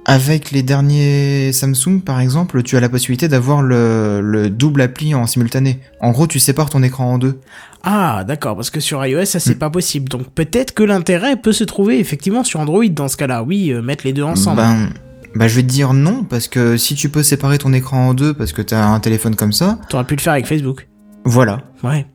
Avec 0.06 0.50
les 0.50 0.62
derniers 0.62 1.52
Samsung, 1.52 2.00
par 2.04 2.20
exemple, 2.20 2.62
tu 2.62 2.76
as 2.76 2.80
la 2.80 2.88
possibilité 2.88 3.28
d'avoir 3.28 3.62
le, 3.62 4.20
le 4.22 4.48
double 4.50 4.80
appli 4.80 5.14
en 5.14 5.26
simultané. 5.26 5.78
En 6.00 6.10
gros, 6.10 6.26
tu 6.26 6.38
sépares 6.40 6.70
ton 6.70 6.82
écran 6.82 7.04
en 7.12 7.18
deux. 7.18 7.38
Ah, 7.82 8.24
d'accord, 8.26 8.56
parce 8.56 8.70
que 8.70 8.80
sur 8.80 9.04
iOS, 9.04 9.26
ça 9.26 9.40
c'est 9.40 9.54
Mm. 9.56 9.58
pas 9.58 9.70
possible. 9.70 10.08
Donc 10.08 10.28
peut-être 10.30 10.72
que 10.74 10.82
l'intérêt 10.82 11.36
peut 11.36 11.52
se 11.52 11.64
trouver 11.64 11.98
effectivement 12.00 12.44
sur 12.44 12.60
Android 12.60 12.84
dans 12.90 13.08
ce 13.08 13.16
cas-là. 13.18 13.42
Oui, 13.42 13.70
euh, 13.72 13.82
mettre 13.82 14.04
les 14.06 14.12
deux 14.12 14.22
ensemble. 14.22 14.56
Ben, 14.56 14.88
bah, 15.36 15.48
je 15.48 15.56
vais 15.56 15.62
te 15.62 15.68
dire 15.68 15.92
non, 15.92 16.24
parce 16.24 16.48
que 16.48 16.76
si 16.76 16.94
tu 16.94 17.08
peux 17.08 17.22
séparer 17.22 17.58
ton 17.58 17.72
écran 17.72 18.08
en 18.08 18.14
deux 18.14 18.34
parce 18.34 18.52
que 18.52 18.62
t'as 18.62 18.84
un 18.84 19.00
téléphone 19.00 19.36
comme 19.36 19.52
ça, 19.52 19.78
T'aurais 19.90 20.04
pu 20.04 20.16
le 20.16 20.20
faire 20.20 20.32
avec 20.32 20.46
Facebook. 20.46 20.88
voilà. 21.24 21.60
Ouais, 21.84 22.06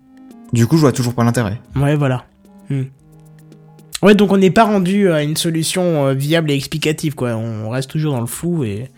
Du 0.53 0.67
coup, 0.67 0.75
je 0.75 0.81
vois 0.81 0.91
toujours 0.91 1.13
pas 1.13 1.23
l'intérêt. 1.23 1.61
ouais, 1.75 1.95
voilà. 1.95 2.25
Hmm. 2.69 2.83
Ouais, 4.05 4.15
donc 4.15 4.31
on 4.31 4.37
n'est 4.37 4.51
pas 4.51 4.65
rendu 4.65 5.11
à 5.11 5.23
une 5.23 5.35
solution 5.35 6.07
euh, 6.07 6.13
viable 6.13 6.51
et 6.51 6.55
explicative, 6.55 7.15
quoi. 7.15 7.31
On 7.35 7.69
reste 7.69 7.89
toujours 7.89 8.13
dans 8.13 8.21
le 8.21 8.27
flou 8.27 8.63
et. 8.63 8.89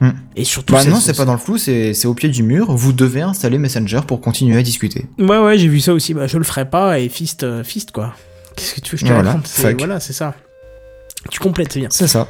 Hmm. 0.00 0.10
Et 0.34 0.44
surtout. 0.44 0.74
Bah 0.74 0.84
non, 0.84 0.96
c'est 0.96 1.16
pas 1.16 1.24
dans 1.24 1.32
le 1.32 1.38
flou, 1.38 1.58
c'est 1.58 2.06
au 2.06 2.14
pied 2.14 2.28
du 2.28 2.42
mur. 2.42 2.72
Vous 2.74 2.92
devez 2.92 3.22
installer 3.22 3.58
Messenger 3.58 4.00
pour 4.06 4.20
continuer 4.20 4.58
à 4.58 4.62
discuter. 4.62 5.06
Ouais, 5.18 5.38
ouais, 5.38 5.58
j'ai 5.58 5.68
vu 5.68 5.80
ça 5.80 5.94
aussi. 5.94 6.12
Bah, 6.14 6.26
je 6.26 6.36
le 6.38 6.44
ferai 6.44 6.68
pas 6.68 6.98
et 6.98 7.08
fist, 7.08 7.44
euh, 7.44 7.62
fist 7.64 7.92
quoi. 7.92 8.14
Qu'est-ce 8.56 8.74
que 8.74 8.80
tu 8.80 8.92
veux 8.92 8.98
que 8.98 9.00
je 9.00 9.06
te 9.06 9.12
Voilà, 9.12 9.32
raconte. 9.32 9.78
Voilà, 9.78 10.00
c'est 10.00 10.12
ça. 10.12 10.34
Tu 11.30 11.38
complètes, 11.38 11.72
c'est 11.72 11.80
bien. 11.80 11.88
C'est 11.90 12.08
ça. 12.08 12.28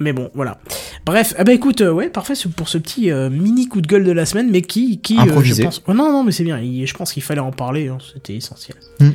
Mais 0.00 0.12
bon, 0.12 0.30
voilà. 0.34 0.58
Bref, 1.06 1.34
ah 1.38 1.44
bah 1.44 1.52
écoute, 1.52 1.80
euh, 1.80 1.92
ouais, 1.92 2.08
parfait 2.08 2.34
pour 2.56 2.68
ce 2.68 2.78
petit 2.78 3.10
euh, 3.10 3.30
mini 3.30 3.68
coup 3.68 3.80
de 3.80 3.86
gueule 3.86 4.04
de 4.04 4.10
la 4.10 4.26
semaine, 4.26 4.50
mais 4.50 4.62
qui, 4.62 5.00
qui, 5.00 5.16
euh, 5.16 5.42
je 5.42 5.62
pense, 5.62 5.82
oh, 5.86 5.94
non, 5.94 6.10
non, 6.10 6.24
mais 6.24 6.32
c'est 6.32 6.44
bien. 6.44 6.60
je 6.60 6.94
pense 6.94 7.12
qu'il 7.12 7.22
fallait 7.22 7.40
en 7.40 7.52
parler, 7.52 7.88
hein, 7.88 7.98
c'était 8.12 8.34
essentiel. 8.34 8.76
Hmm. 8.98 9.10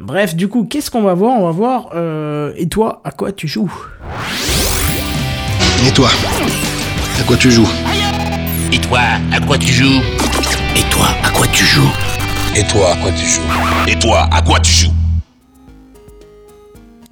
Bref, 0.00 0.34
du 0.34 0.48
coup, 0.48 0.64
qu'est-ce 0.64 0.90
qu'on 0.90 1.02
va 1.02 1.14
voir? 1.14 1.38
On 1.38 1.44
va 1.46 1.50
voir. 1.52 1.90
euh, 1.94 2.52
et 2.56 2.68
toi, 2.68 3.00
à 3.04 3.10
quoi 3.10 3.32
tu 3.32 3.48
joues? 3.48 3.72
Et 5.86 5.90
toi? 5.92 6.08
À 7.18 7.22
quoi 7.24 7.36
tu 7.36 7.50
joues? 7.50 7.68
Et 8.72 8.78
toi, 8.78 9.00
à 9.32 9.40
quoi 9.40 9.56
tu 9.58 9.68
joues? 9.72 10.00
Et 10.76 10.82
toi, 10.90 11.06
à 11.22 11.30
quoi 11.30 11.46
tu 11.48 11.64
joues? 11.64 11.90
Et 12.56 12.62
toi, 12.66 12.90
à 12.90 12.96
quoi 12.96 13.10
tu 13.12 13.24
joues? 13.26 13.40
Et 13.88 13.98
toi, 13.98 14.28
à 14.30 14.42
quoi 14.42 14.60
tu 14.60 14.70
joues? 14.72 14.90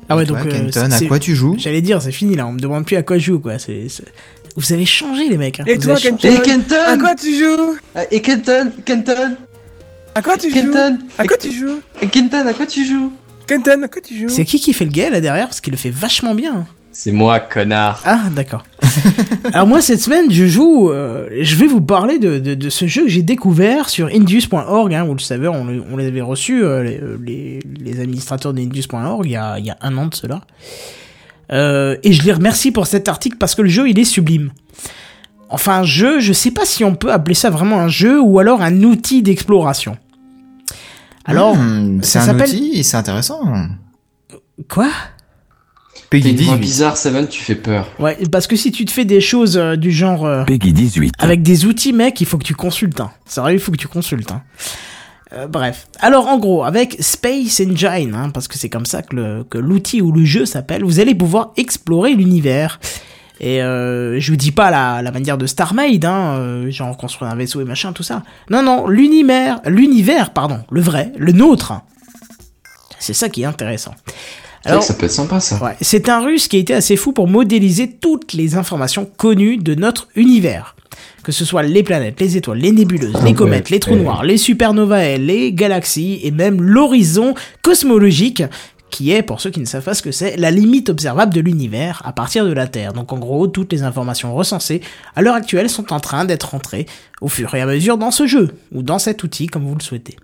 Ah 0.08 0.16
ouais, 0.16 0.26
Toi, 0.26 0.36
donc. 0.38 0.46
euh, 0.46 0.50
Kenton, 0.70 0.88
c'est- 0.90 1.06
à 1.06 1.08
quoi 1.08 1.18
tu 1.18 1.34
joues? 1.34 1.56
J'allais 1.58 1.80
dire, 1.80 2.02
c'est 2.02 2.12
fini 2.12 2.34
là. 2.36 2.46
On 2.46 2.52
me 2.52 2.58
demande 2.60 2.84
plus 2.84 2.96
à 2.96 3.02
quoi 3.02 3.16
je 3.16 3.24
joue, 3.24 3.38
quoi. 3.40 3.58
C'est, 3.58 3.88
c'est- 3.88 4.04
Vous 4.56 4.72
avez 4.74 4.84
changé, 4.84 5.28
les 5.30 5.38
mecs. 5.38 5.60
hein. 5.60 5.64
Et 5.66 5.76
Vous 5.76 5.82
toi, 5.84 5.96
changé. 5.96 6.10
Kenton? 6.10 6.28
Et 6.28 6.42
Kenton? 6.42 6.76
À 6.86 6.98
quoi 6.98 7.14
tu 7.14 7.34
joues? 7.38 7.76
Et 8.10 8.20
Kenton 8.20 8.70
Kenton? 8.84 9.36
À 10.14 10.22
quoi 10.22 10.36
tu 10.36 10.48
joues 10.50 10.54
Kenton 10.56 10.98
À 11.18 11.26
quoi 11.26 11.36
tu 11.36 11.50
joues 11.52 11.80
Kenton, 12.10 12.46
à 12.46 12.52
quoi 12.54 12.66
tu 12.66 12.84
joues 12.86 13.12
Kenton, 13.46 13.82
à 13.82 13.88
quoi 13.88 14.00
tu 14.02 14.18
joues 14.18 14.28
C'est 14.28 14.44
qui 14.44 14.58
qui 14.60 14.72
fait 14.72 14.84
le 14.84 14.90
gay 14.90 15.10
là 15.10 15.20
derrière 15.20 15.46
Parce 15.46 15.60
qu'il 15.60 15.72
le 15.72 15.76
fait 15.76 15.90
vachement 15.90 16.34
bien. 16.34 16.66
C'est 16.92 17.10
moi, 17.10 17.40
connard. 17.40 18.00
Ah, 18.06 18.20
d'accord. 18.34 18.62
Alors 19.52 19.66
moi, 19.66 19.80
cette 19.80 20.00
semaine, 20.00 20.30
je 20.30 20.46
joue... 20.46 20.90
euh, 20.92 21.26
je 21.40 21.56
vais 21.56 21.66
vous 21.66 21.80
parler 21.80 22.20
de, 22.20 22.38
de, 22.38 22.54
de 22.54 22.70
ce 22.70 22.86
jeu 22.86 23.02
que 23.02 23.08
j'ai 23.08 23.22
découvert 23.22 23.88
sur 23.88 24.06
Indus.org. 24.06 24.94
Hein, 24.94 25.02
vous 25.04 25.14
le 25.14 25.18
savez, 25.18 25.48
on, 25.48 25.64
le- 25.64 25.82
on 25.92 25.96
les 25.96 26.06
avait 26.06 26.20
reçus, 26.20 26.62
euh, 26.62 26.84
les, 26.84 27.00
les, 27.20 27.60
les 27.92 28.00
administrateurs 28.00 28.54
d'Indus.org, 28.54 29.26
il 29.26 29.32
y 29.32 29.36
a, 29.36 29.58
il 29.58 29.66
y 29.66 29.70
a 29.70 29.76
un 29.82 29.96
an 29.98 30.06
de 30.06 30.14
cela. 30.14 30.42
Euh, 31.52 31.96
et 32.04 32.12
je 32.12 32.22
les 32.22 32.32
remercie 32.32 32.70
pour 32.70 32.86
cet 32.86 33.08
article 33.08 33.36
parce 33.38 33.54
que 33.56 33.62
le 33.62 33.68
jeu, 33.68 33.88
il 33.88 33.98
est 33.98 34.04
sublime. 34.04 34.52
Enfin, 35.50 35.80
un 35.80 35.84
jeu, 35.84 36.20
je 36.20 36.32
sais 36.32 36.50
pas 36.52 36.64
si 36.64 36.84
on 36.84 36.94
peut 36.94 37.12
appeler 37.12 37.34
ça 37.34 37.50
vraiment 37.50 37.80
un 37.80 37.88
jeu 37.88 38.20
ou 38.20 38.38
alors 38.38 38.62
un 38.62 38.82
outil 38.84 39.20
d'exploration. 39.22 39.96
Alors, 41.24 41.56
Hmm, 41.56 42.00
c'est 42.02 42.18
ça 42.18 42.22
un 42.22 42.26
s'appelle- 42.26 42.48
outil 42.50 42.84
c'est 42.84 42.96
intéressant. 42.96 43.40
quoi? 44.68 44.88
Peggy 46.10 46.30
une 46.30 46.36
voix 46.36 46.54
18. 46.56 46.60
bizarre, 46.60 46.96
Seven, 46.96 47.26
tu 47.28 47.42
fais 47.42 47.54
peur. 47.54 47.88
Ouais, 47.98 48.16
parce 48.30 48.46
que 48.46 48.56
si 48.56 48.70
tu 48.70 48.84
te 48.84 48.90
fais 48.92 49.04
des 49.04 49.20
choses 49.20 49.56
euh, 49.56 49.74
du 49.76 49.90
genre... 49.90 50.24
euh, 50.26 50.44
Peggy 50.44 50.72
18. 50.72 51.14
Avec 51.18 51.42
des 51.42 51.64
outils, 51.66 51.92
mec, 51.92 52.20
il 52.20 52.26
faut 52.26 52.38
que 52.38 52.44
tu 52.44 52.54
consultes. 52.54 53.00
Hein. 53.00 53.10
Sérieux, 53.26 53.56
il 53.56 53.60
faut 53.60 53.72
que 53.72 53.76
tu 53.76 53.88
consultes. 53.88 54.30
Hein. 54.30 54.42
Euh, 55.32 55.46
bref. 55.48 55.88
Alors, 56.00 56.28
en 56.28 56.38
gros, 56.38 56.62
avec 56.62 56.96
Space 57.00 57.60
Engine, 57.60 58.14
hein, 58.14 58.30
parce 58.30 58.46
que 58.46 58.56
c'est 58.58 58.68
comme 58.68 58.86
ça 58.86 59.02
que 59.02 59.58
l'outil 59.58 60.02
ou 60.02 60.12
le 60.12 60.24
jeu 60.24 60.46
s'appelle, 60.46 60.84
vous 60.84 61.00
allez 61.00 61.14
pouvoir 61.14 61.52
explorer 61.56 62.14
l'univers. 62.14 62.78
Et 63.40 63.62
euh, 63.62 64.20
je 64.20 64.30
vous 64.30 64.36
dis 64.36 64.52
pas 64.52 64.70
la, 64.70 65.02
la 65.02 65.10
manière 65.10 65.36
de 65.36 65.46
StarMade, 65.46 66.04
hein, 66.04 66.36
euh, 66.38 66.70
genre 66.70 66.96
construire 66.96 67.30
un 67.30 67.34
vaisseau 67.34 67.60
et 67.60 67.64
machin, 67.64 67.92
tout 67.92 68.04
ça. 68.04 68.22
Non, 68.48 68.62
non, 68.62 68.86
l'univers, 68.86 69.60
l'univers, 69.66 70.30
pardon, 70.30 70.60
le 70.70 70.80
vrai, 70.80 71.12
le 71.18 71.32
nôtre. 71.32 71.72
C'est 72.98 73.12
ça 73.14 73.28
qui 73.28 73.42
est 73.42 73.46
intéressant. 73.46 73.94
Ça 74.64 74.94
peut 74.94 75.04
être 75.04 75.12
sympa 75.12 75.40
ça. 75.40 75.62
Ouais, 75.62 75.76
c'est 75.82 76.08
un 76.08 76.20
russe 76.20 76.48
qui 76.48 76.56
a 76.56 76.58
été 76.58 76.72
assez 76.72 76.96
fou 76.96 77.12
pour 77.12 77.28
modéliser 77.28 77.90
toutes 77.90 78.32
les 78.32 78.56
informations 78.56 79.04
connues 79.04 79.58
de 79.58 79.74
notre 79.74 80.08
univers. 80.16 80.74
Que 81.22 81.32
ce 81.32 81.44
soit 81.44 81.62
les 81.62 81.82
planètes, 81.82 82.20
les 82.20 82.36
étoiles, 82.36 82.58
les 82.58 82.72
nébuleuses, 82.72 83.14
les 83.22 83.30
ouais, 83.30 83.34
comètes, 83.34 83.68
les 83.68 83.80
trous 83.80 83.94
ouais. 83.94 84.00
noirs, 84.00 84.24
les 84.24 84.36
supernovae, 84.36 85.18
les 85.18 85.52
galaxies 85.52 86.20
et 86.22 86.30
même 86.30 86.62
l'horizon 86.62 87.34
cosmologique 87.62 88.42
qui 88.94 89.10
est, 89.10 89.22
pour 89.22 89.40
ceux 89.40 89.50
qui 89.50 89.58
ne 89.58 89.64
savent 89.64 89.82
pas 89.82 89.94
ce 89.94 90.02
que 90.02 90.12
c'est, 90.12 90.36
la 90.36 90.52
limite 90.52 90.88
observable 90.88 91.34
de 91.34 91.40
l'univers 91.40 92.00
à 92.04 92.12
partir 92.12 92.46
de 92.46 92.52
la 92.52 92.68
Terre. 92.68 92.92
Donc 92.92 93.12
en 93.12 93.18
gros, 93.18 93.48
toutes 93.48 93.72
les 93.72 93.82
informations 93.82 94.32
recensées 94.32 94.82
à 95.16 95.20
l'heure 95.20 95.34
actuelle 95.34 95.68
sont 95.68 95.92
en 95.92 95.98
train 95.98 96.24
d'être 96.24 96.50
rentrées 96.50 96.86
au 97.20 97.26
fur 97.28 97.52
et 97.56 97.60
à 97.60 97.66
mesure 97.66 97.98
dans 97.98 98.12
ce 98.12 98.28
jeu, 98.28 98.54
ou 98.70 98.84
dans 98.84 99.00
cet 99.00 99.24
outil 99.24 99.48
comme 99.48 99.66
vous 99.66 99.74
le 99.74 99.82
souhaitez. 99.82 100.14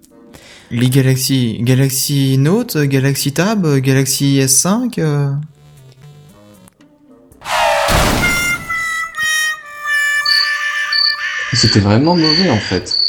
Les 0.71 0.89
Galaxy, 0.89 1.59
Galaxy 1.63 2.39
Note, 2.39 2.77
Galaxy 2.77 3.33
Tab, 3.33 3.67
Galaxy 3.79 4.39
S5. 4.39 5.01
euh, 5.01 5.33
C'était 11.53 11.81
vraiment 11.81 12.15
mauvais 12.15 12.51
en 12.51 12.61
fait. 12.61 13.01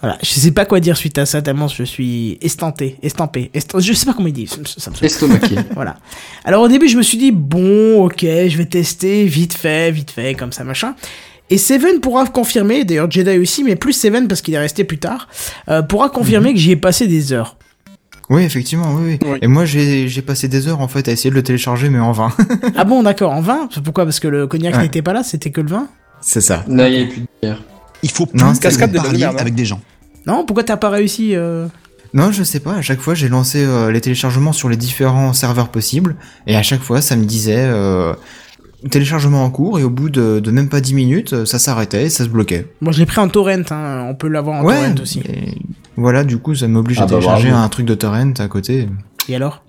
Voilà, 0.00 0.18
je 0.22 0.28
sais 0.28 0.50
pas 0.50 0.64
quoi 0.66 0.78
dire 0.80 0.96
suite 0.96 1.16
à 1.18 1.24
ça, 1.26 1.40
tellement 1.42 1.68
je 1.68 1.82
suis 1.82 2.36
estanté, 2.42 2.96
estampé, 3.02 3.50
estan- 3.54 3.80
je 3.80 3.92
sais 3.94 4.04
pas 4.06 4.12
comment 4.12 4.28
il 4.28 4.34
dit, 4.34 4.46
ça 4.46 4.90
me-. 4.90 5.04
Estomaqué. 5.04 5.54
Voilà. 5.74 5.96
Alors 6.44 6.62
au 6.62 6.68
début, 6.68 6.88
je 6.88 6.96
me 6.98 7.02
suis 7.02 7.16
dit, 7.18 7.32
bon, 7.32 8.04
ok, 8.04 8.20
je 8.20 8.56
vais 8.56 8.66
tester, 8.66 9.24
vite 9.24 9.54
fait, 9.54 9.90
vite 9.90 10.10
fait, 10.10 10.34
comme 10.34 10.52
ça, 10.52 10.64
machin. 10.64 10.94
Et 11.48 11.58
Seven 11.58 12.00
pourra 12.00 12.26
confirmer, 12.26 12.84
d'ailleurs 12.84 13.10
Jedi 13.10 13.38
aussi, 13.38 13.64
mais 13.64 13.76
plus 13.76 13.92
Seven 13.92 14.28
parce 14.28 14.42
qu'il 14.42 14.52
est 14.54 14.58
resté 14.58 14.84
plus 14.84 14.98
tard, 14.98 15.28
euh, 15.68 15.80
pourra 15.82 16.10
confirmer 16.10 16.52
que 16.52 16.58
j'y 16.58 16.72
ai 16.72 16.76
passé 16.76 17.06
des 17.06 17.32
heures. 17.32 17.56
Oui, 18.28 18.42
effectivement, 18.42 18.92
oui, 18.94 19.18
oui. 19.22 19.28
Oui. 19.30 19.38
Et 19.40 19.46
moi, 19.46 19.64
j'ai 19.64 20.08
j'ai 20.08 20.20
passé 20.22 20.48
des 20.48 20.66
heures 20.66 20.80
en 20.80 20.88
fait 20.88 21.06
à 21.08 21.12
essayer 21.12 21.30
de 21.30 21.36
le 21.36 21.44
télécharger, 21.44 21.88
mais 21.90 22.00
en 22.00 22.10
vain. 22.10 22.32
ah 22.76 22.82
bon, 22.82 23.04
d'accord, 23.04 23.30
en 23.30 23.40
20 23.40 23.68
Pourquoi? 23.84 24.04
Parce 24.04 24.18
que 24.18 24.26
le 24.26 24.48
cognac 24.48 24.74
Ouais. 24.74 24.82
n'était 24.82 25.02
pas 25.02 25.12
là, 25.12 25.22
c'était 25.22 25.50
que 25.52 25.60
le 25.60 25.68
vin? 25.68 25.86
C'est 26.20 26.40
ça. 26.40 26.64
Là, 26.66 26.88
il 26.88 26.98
n'y 26.98 27.04
a 27.04 27.06
plus 27.06 27.20
de 27.20 27.26
bière. 27.40 27.62
Il 28.02 28.10
faut 28.10 28.26
plus 28.26 28.38
Non, 28.38 28.52
cascade 28.54 28.92
de 28.92 28.98
hein. 28.98 29.34
avec 29.38 29.54
des 29.54 29.64
gens. 29.64 29.80
Non, 30.26 30.44
pourquoi 30.44 30.64
t'as 30.64 30.76
pas 30.76 30.90
réussi 30.90 31.34
euh 31.34 31.66
Non, 32.14 32.32
je 32.32 32.42
sais 32.42 32.60
pas. 32.60 32.74
À 32.74 32.82
chaque 32.82 33.00
fois, 33.00 33.14
j'ai 33.14 33.28
lancé 33.28 33.64
euh, 33.64 33.90
les 33.90 34.00
téléchargements 34.00 34.52
sur 34.52 34.68
les 34.68 34.76
différents 34.76 35.32
serveurs 35.32 35.68
possibles, 35.68 36.16
et 36.46 36.56
à 36.56 36.62
chaque 36.62 36.82
fois, 36.82 37.00
ça 37.00 37.16
me 37.16 37.24
disait 37.24 37.54
euh, 37.58 38.12
téléchargement 38.90 39.44
en 39.44 39.50
cours, 39.50 39.78
et 39.78 39.84
au 39.84 39.90
bout 39.90 40.10
de, 40.10 40.40
de 40.40 40.50
même 40.50 40.68
pas 40.68 40.80
10 40.80 40.94
minutes, 40.94 41.44
ça 41.44 41.58
s'arrêtait 41.58 42.04
et 42.04 42.10
ça 42.10 42.24
se 42.24 42.28
bloquait. 42.28 42.66
Moi, 42.80 42.92
je 42.92 42.98
l'ai 42.98 43.06
pris 43.06 43.20
en 43.20 43.28
torrent, 43.28 43.62
hein. 43.70 44.06
on 44.08 44.14
peut 44.14 44.28
l'avoir 44.28 44.60
en 44.60 44.62
torrent 44.62 44.94
aussi. 45.00 45.20
et 45.28 45.58
voilà, 45.96 46.24
du 46.24 46.38
coup, 46.38 46.54
ça 46.54 46.68
m'oblige 46.68 46.98
Ah 46.98 47.04
à 47.04 47.06
bah, 47.06 47.10
télécharger 47.14 47.48
bravo. 47.50 47.64
un 47.64 47.68
truc 47.68 47.86
de 47.86 47.94
torrent 47.94 48.32
à 48.38 48.48
côté. 48.48 48.88
Et 49.28 49.36
alors? 49.36 49.62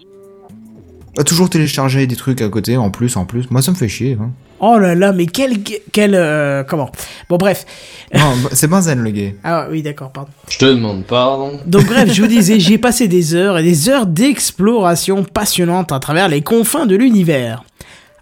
À 1.18 1.24
toujours 1.24 1.50
télécharger 1.50 2.06
des 2.06 2.16
trucs 2.16 2.42
à 2.42 2.50
côté, 2.50 2.78
en 2.78 2.92
plus, 2.92 3.18
en 3.18 3.26
plus. 3.26 3.50
Moi, 3.50 3.62
ça 3.62 3.72
me 3.72 3.76
fait 3.76 3.88
chier. 3.88 4.18
Hein. 4.22 4.30
Oh 4.60 4.78
là 4.78 4.96
là, 4.96 5.14
mais 5.14 5.26
quel... 5.26 5.58
quel 5.92 6.14
euh, 6.16 6.64
comment? 6.64 6.92
Bon, 7.30 7.38
bref. 7.38 7.66
Non, 8.14 8.34
bah, 8.44 8.50
c'est 8.54 8.68
Benzen, 8.68 9.00
le 9.00 9.10
gay. 9.12 9.36
Ah 9.44 9.68
oui, 9.70 9.82
d'accord, 9.82 10.12
pardon. 10.12 10.30
Je 10.50 10.58
te 10.58 10.66
demande 10.66 11.04
pardon. 11.06 11.60
Donc 11.66 11.86
bref, 11.86 12.12
je 12.12 12.22
vous 12.22 12.28
disais, 12.40 12.60
j'ai 12.60 12.78
passé 12.78 13.08
des 13.08 13.36
heures 13.36 13.58
et 13.58 13.64
des 13.64 13.90
heures 13.90 14.06
d'exploration 14.06 15.24
passionnante 15.24 15.92
à 15.92 16.00
travers 16.00 16.28
les 16.28 16.42
confins 16.42 16.86
de 16.86 16.96
l'univers. 16.96 17.64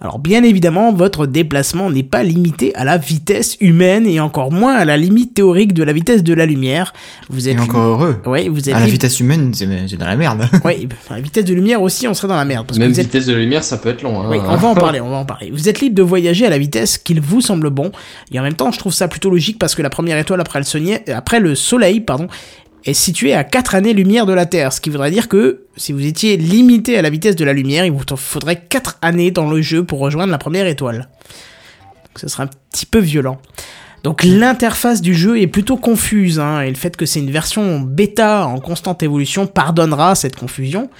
Alors 0.01 0.19
bien 0.19 0.43
évidemment, 0.43 0.91
votre 0.91 1.25
déplacement 1.25 1.89
n'est 1.89 2.03
pas 2.03 2.21
limité 2.21 2.75
à 2.75 2.83
la 2.83 2.97
vitesse 2.97 3.55
humaine 3.61 4.05
et 4.05 4.19
encore 4.19 4.51
moins 4.51 4.75
à 4.75 4.83
la 4.83 4.97
limite 4.97 5.33
théorique 5.33 5.73
de 5.73 5.83
la 5.83 5.93
vitesse 5.93 6.21
de 6.21 6.33
la 6.33 6.45
lumière. 6.45 6.93
Vous 7.29 7.47
êtes 7.47 7.55
Et 7.57 7.59
encore 7.61 7.81
heureux. 7.81 8.17
Oui, 8.25 8.49
vous 8.49 8.59
êtes 8.69 8.75
À 8.75 8.79
la 8.79 8.85
libre- 8.85 8.91
vitesse 8.91 9.19
humaine, 9.21 9.53
c'est 9.53 9.95
dans 9.97 10.05
la 10.05 10.17
merde. 10.17 10.47
Oui, 10.65 10.89
à 11.09 11.15
la 11.15 11.21
vitesse 11.21 11.45
de 11.45 11.53
lumière 11.53 11.81
aussi, 11.81 12.07
on 12.09 12.13
serait 12.13 12.27
dans 12.27 12.35
la 12.35 12.43
merde 12.45 12.67
parce 12.67 12.77
que 12.77 12.83
Même 12.83 12.91
vous 12.91 12.99
êtes 12.99 13.05
vitesse 13.07 13.25
de 13.25 13.33
lumière, 13.35 13.63
ça 13.63 13.77
peut 13.77 13.89
être 13.89 14.01
long. 14.01 14.21
Hein. 14.21 14.27
oui, 14.29 14.37
on 14.45 14.55
va 14.57 14.67
en 14.67 14.75
parler, 14.75 14.99
on 14.99 15.09
va 15.09 15.15
en 15.17 15.25
parler. 15.25 15.49
Vous 15.51 15.69
êtes 15.69 15.79
libre 15.79 15.95
de 15.95 16.03
voyager 16.03 16.45
à 16.45 16.49
la 16.49 16.57
vitesse 16.57 16.97
qu'il 16.97 17.21
vous 17.21 17.39
semble 17.39 17.69
bon. 17.69 17.91
Et 18.33 18.39
en 18.39 18.43
même 18.43 18.55
temps, 18.55 18.71
je 18.71 18.79
trouve 18.79 18.93
ça 18.93 19.07
plutôt 19.07 19.29
logique 19.29 19.57
parce 19.59 19.75
que 19.75 19.81
la 19.81 19.89
première 19.89 20.17
étoile 20.17 20.41
après 20.41 20.59
le, 20.59 20.65
soleil- 20.65 20.99
après 21.13 21.39
le 21.39 21.55
soleil 21.55 22.01
pardon, 22.01 22.27
est 22.85 22.93
située 22.93 23.33
à 23.33 23.43
4 23.43 23.75
années-lumière 23.75 24.25
de 24.25 24.33
la 24.33 24.45
Terre. 24.45 24.71
Ce 24.71 24.79
qui 24.79 24.89
voudrait 24.89 25.11
dire 25.11 25.27
que 25.27 25.63
si 25.75 25.91
vous 25.91 26.05
étiez 26.05 26.37
limité 26.37 26.97
à 26.97 27.01
la 27.01 27.09
vitesse 27.09 27.35
de 27.35 27.45
la 27.45 27.53
lumière, 27.53 27.85
il 27.85 27.91
vous 27.91 28.03
faudrait 28.15 28.61
4 28.69 28.99
années 29.01 29.31
dans 29.31 29.49
le 29.49 29.61
jeu 29.61 29.83
pour 29.83 29.99
rejoindre 29.99 30.31
la 30.31 30.37
première 30.37 30.67
étoile. 30.67 31.09
Donc 32.05 32.19
ce 32.19 32.27
serait 32.27 32.43
un 32.43 32.49
petit 32.71 32.85
peu 32.85 32.99
violent. 32.99 33.39
Donc 34.03 34.23
l'interface 34.23 35.01
du 35.01 35.15
jeu 35.15 35.41
est 35.41 35.47
plutôt 35.47 35.77
confuse, 35.77 36.39
hein, 36.39 36.61
et 36.61 36.69
le 36.69 36.75
fait 36.75 36.95
que 36.95 37.07
c'est 37.07 37.19
une 37.19 37.31
version 37.31 37.79
bêta 37.79 38.45
en 38.45 38.59
constante 38.59 39.01
évolution 39.01 39.47
pardonnera 39.47 40.13
cette 40.13 40.35
confusion. 40.35 40.91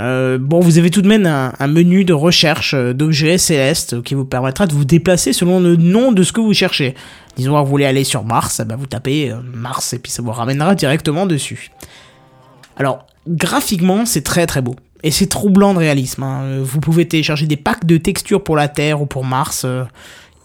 Euh, 0.00 0.38
bon, 0.40 0.60
vous 0.60 0.78
avez 0.78 0.90
tout 0.90 1.02
de 1.02 1.08
même 1.08 1.26
un, 1.26 1.52
un 1.58 1.66
menu 1.66 2.04
de 2.04 2.12
recherche 2.12 2.72
euh, 2.72 2.94
d'objets 2.94 3.36
célestes 3.36 4.00
qui 4.02 4.14
vous 4.14 4.24
permettra 4.24 4.66
de 4.66 4.72
vous 4.72 4.84
déplacer 4.84 5.32
selon 5.32 5.60
le 5.60 5.76
nom 5.76 6.12
de 6.12 6.22
ce 6.22 6.32
que 6.32 6.40
vous 6.40 6.54
cherchez. 6.54 6.94
Disons 7.38 7.54
que 7.54 7.60
vous 7.64 7.70
voulez 7.70 7.86
aller 7.86 8.04
sur 8.04 8.24
Mars, 8.24 8.60
eh 8.60 8.64
ben 8.66 8.76
vous 8.76 8.86
tapez 8.86 9.30
euh, 9.30 9.36
Mars 9.54 9.92
et 9.94 9.98
puis 9.98 10.10
ça 10.12 10.20
vous 10.22 10.32
ramènera 10.32 10.74
directement 10.74 11.24
dessus. 11.24 11.70
Alors, 12.76 13.06
graphiquement, 13.26 14.04
c'est 14.04 14.22
très 14.22 14.46
très 14.46 14.60
beau. 14.60 14.76
Et 15.04 15.10
c'est 15.12 15.26
troublant 15.28 15.72
de 15.74 15.78
réalisme. 15.78 16.22
hein. 16.24 16.40
Euh, 16.42 16.60
Vous 16.64 16.80
pouvez 16.80 17.06
télécharger 17.06 17.46
des 17.46 17.56
packs 17.56 17.84
de 17.86 17.96
textures 17.96 18.42
pour 18.42 18.56
la 18.56 18.68
Terre 18.68 19.00
ou 19.00 19.06
pour 19.06 19.24
Mars. 19.24 19.62
euh, 19.64 19.84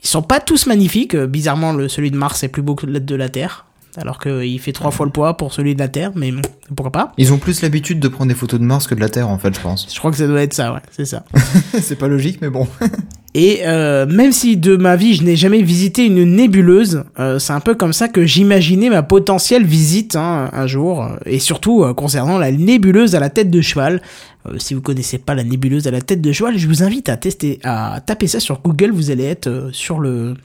Ils 0.04 0.08
sont 0.08 0.22
pas 0.22 0.40
tous 0.40 0.68
magnifiques. 0.68 1.16
Bizarrement, 1.16 1.76
celui 1.90 2.12
de 2.12 2.18
Mars 2.18 2.44
est 2.44 2.48
plus 2.50 2.62
beau 2.62 2.76
que 2.76 2.86
le 2.86 3.00
de 3.00 3.16
la 3.16 3.30
Terre. 3.30 3.66
Alors 3.98 4.18
qu'il 4.20 4.60
fait 4.60 4.72
trois 4.72 4.90
fois 4.90 5.06
le 5.06 5.12
poids 5.12 5.38
pour 5.38 5.54
celui 5.54 5.76
de 5.76 5.80
la 5.80 5.88
Terre, 5.88 6.12
mais 6.16 6.32
bon, 6.32 6.42
pourquoi 6.76 6.92
pas 6.92 7.14
Ils 7.20 7.32
ont 7.32 7.38
plus 7.38 7.62
l'habitude 7.62 8.00
de 8.00 8.08
prendre 8.08 8.30
des 8.30 8.36
photos 8.36 8.60
de 8.60 8.66
Mars 8.66 8.88
que 8.88 8.96
de 8.96 9.00
la 9.00 9.08
Terre, 9.10 9.30
en 9.30 9.38
fait, 9.38 9.54
je 9.54 9.60
pense. 9.60 9.88
Je 9.94 10.00
crois 10.00 10.10
que 10.10 10.18
ça 10.18 10.26
doit 10.26 10.42
être 10.42 10.56
ça, 10.56 10.74
ouais, 10.74 10.80
c'est 10.92 11.06
ça. 11.06 11.24
c'est 11.80 11.96
pas 11.96 12.08
logique, 12.08 12.40
mais 12.42 12.50
bon. 12.50 12.68
Et 13.36 13.62
euh, 13.66 14.06
même 14.06 14.32
si 14.32 14.58
de 14.58 14.76
ma 14.76 14.96
vie 14.96 15.16
je 15.16 15.24
n'ai 15.24 15.36
jamais 15.36 15.62
visité 15.64 16.06
une 16.06 16.24
nébuleuse, 16.36 17.04
euh, 17.20 17.40
c'est 17.40 17.54
un 17.54 17.60
peu 17.62 17.74
comme 17.74 17.92
ça 17.94 18.08
que 18.08 18.26
j'imaginais 18.26 18.90
ma 18.90 19.02
potentielle 19.02 19.66
visite 19.66 20.16
hein, 20.16 20.50
un 20.54 20.68
jour, 20.68 21.04
euh, 21.04 21.16
et 21.26 21.40
surtout 21.40 21.84
euh, 21.84 21.94
concernant 21.96 22.38
la 22.38 22.52
nébuleuse 22.52 23.16
à 23.16 23.20
la 23.20 23.30
tête 23.32 23.50
de 23.50 23.60
cheval. 23.62 24.02
Euh, 24.48 24.60
si 24.60 24.76
vous 24.76 24.82
connaissez 24.82 25.18
pas 25.18 25.34
la 25.34 25.44
nébuleuse 25.44 25.88
à 25.88 25.92
la 25.92 26.02
tête 26.02 26.22
de 26.22 26.32
cheval, 26.32 26.58
je 26.60 26.68
vous 26.68 26.84
invite 26.84 27.10
à 27.10 27.18
tester, 27.18 27.60
à 27.64 28.02
taper 28.06 28.28
ça 28.28 28.40
sur 28.40 28.62
Google, 28.62 28.92
vous 28.92 29.10
allez 29.10 29.24
être 29.26 29.48
euh, 29.48 29.70
sur 29.72 30.00
le 30.00 30.36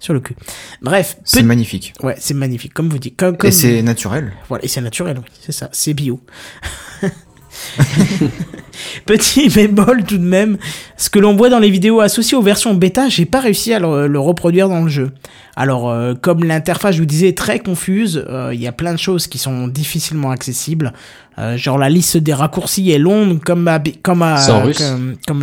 sur 0.00 0.12
le 0.12 0.20
cul. 0.20 0.36
Bref, 0.82 1.16
C'est 1.24 1.42
magnifique. 1.42 1.94
ouais, 2.02 2.14
c'est 2.18 2.34
magnifique, 2.34 2.74
comme 2.74 2.90
vous 2.90 2.98
dites, 2.98 3.16
comme, 3.16 3.38
comme 3.38 3.48
Et 3.48 3.52
c'est 3.52 3.80
naturel. 3.82 4.32
voilà, 4.50 4.62
et 4.62 4.68
c'est 4.68 4.82
naturel, 4.82 5.16
oui, 5.18 5.24
c'est 5.40 5.52
ça, 5.52 5.70
c'est 5.72 5.94
bio. 5.94 6.20
Petit 9.06 9.48
bémol 9.48 10.02
tout 10.04 10.18
de 10.18 10.24
même, 10.24 10.56
ce 10.96 11.08
que 11.10 11.18
l'on 11.18 11.36
voit 11.36 11.48
dans 11.48 11.58
les 11.58 11.70
vidéos 11.70 12.00
associées 12.00 12.36
aux 12.36 12.42
versions 12.42 12.74
bêta, 12.74 13.08
j'ai 13.08 13.24
pas 13.24 13.40
réussi 13.40 13.72
à 13.72 13.78
le, 13.78 14.06
le 14.08 14.18
reproduire 14.18 14.68
dans 14.68 14.82
le 14.82 14.88
jeu. 14.88 15.10
Alors, 15.56 15.90
euh, 15.90 16.14
comme 16.20 16.42
l'interface, 16.42 16.96
je 16.96 17.00
vous 17.00 17.06
disais, 17.06 17.28
est 17.28 17.38
très 17.38 17.60
confuse, 17.60 18.24
euh, 18.28 18.50
il 18.52 18.60
y 18.60 18.66
a 18.66 18.72
plein 18.72 18.92
de 18.92 18.98
choses 18.98 19.26
qui 19.28 19.38
sont 19.38 19.68
difficilement 19.68 20.30
accessibles. 20.32 20.92
Euh, 21.38 21.56
genre 21.56 21.78
la 21.78 21.88
liste 21.88 22.16
des 22.16 22.32
raccourcis 22.34 22.90
est 22.90 22.98
longue 22.98 23.40
comme, 23.40 23.66
à- 23.68 23.80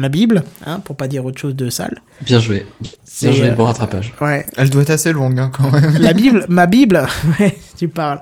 la 0.02 0.10
Bible, 0.10 0.44
hein, 0.66 0.80
pour 0.84 0.96
pas 0.98 1.08
dire 1.08 1.24
autre 1.26 1.40
chose 1.40 1.56
de 1.56 1.70
sale. 1.70 2.02
Bien 2.22 2.40
joué. 2.40 2.66
C'est, 3.06 3.30
Bien 3.30 3.38
joué, 3.38 3.52
bon 3.52 3.66
rattrapage. 3.66 4.14
Ouais, 4.22 4.46
Elle 4.58 4.70
doit 4.70 4.82
être 4.84 4.90
assez 4.92 5.14
longue, 5.14 5.40
hein, 5.40 5.52
quand 5.54 5.72
même. 5.72 5.98
la 6.00 6.14
Bible, 6.14 6.46
ma 6.50 6.66
Bible, 6.66 7.06
ouais, 7.40 7.58
tu 7.78 7.88
parles. 7.88 8.20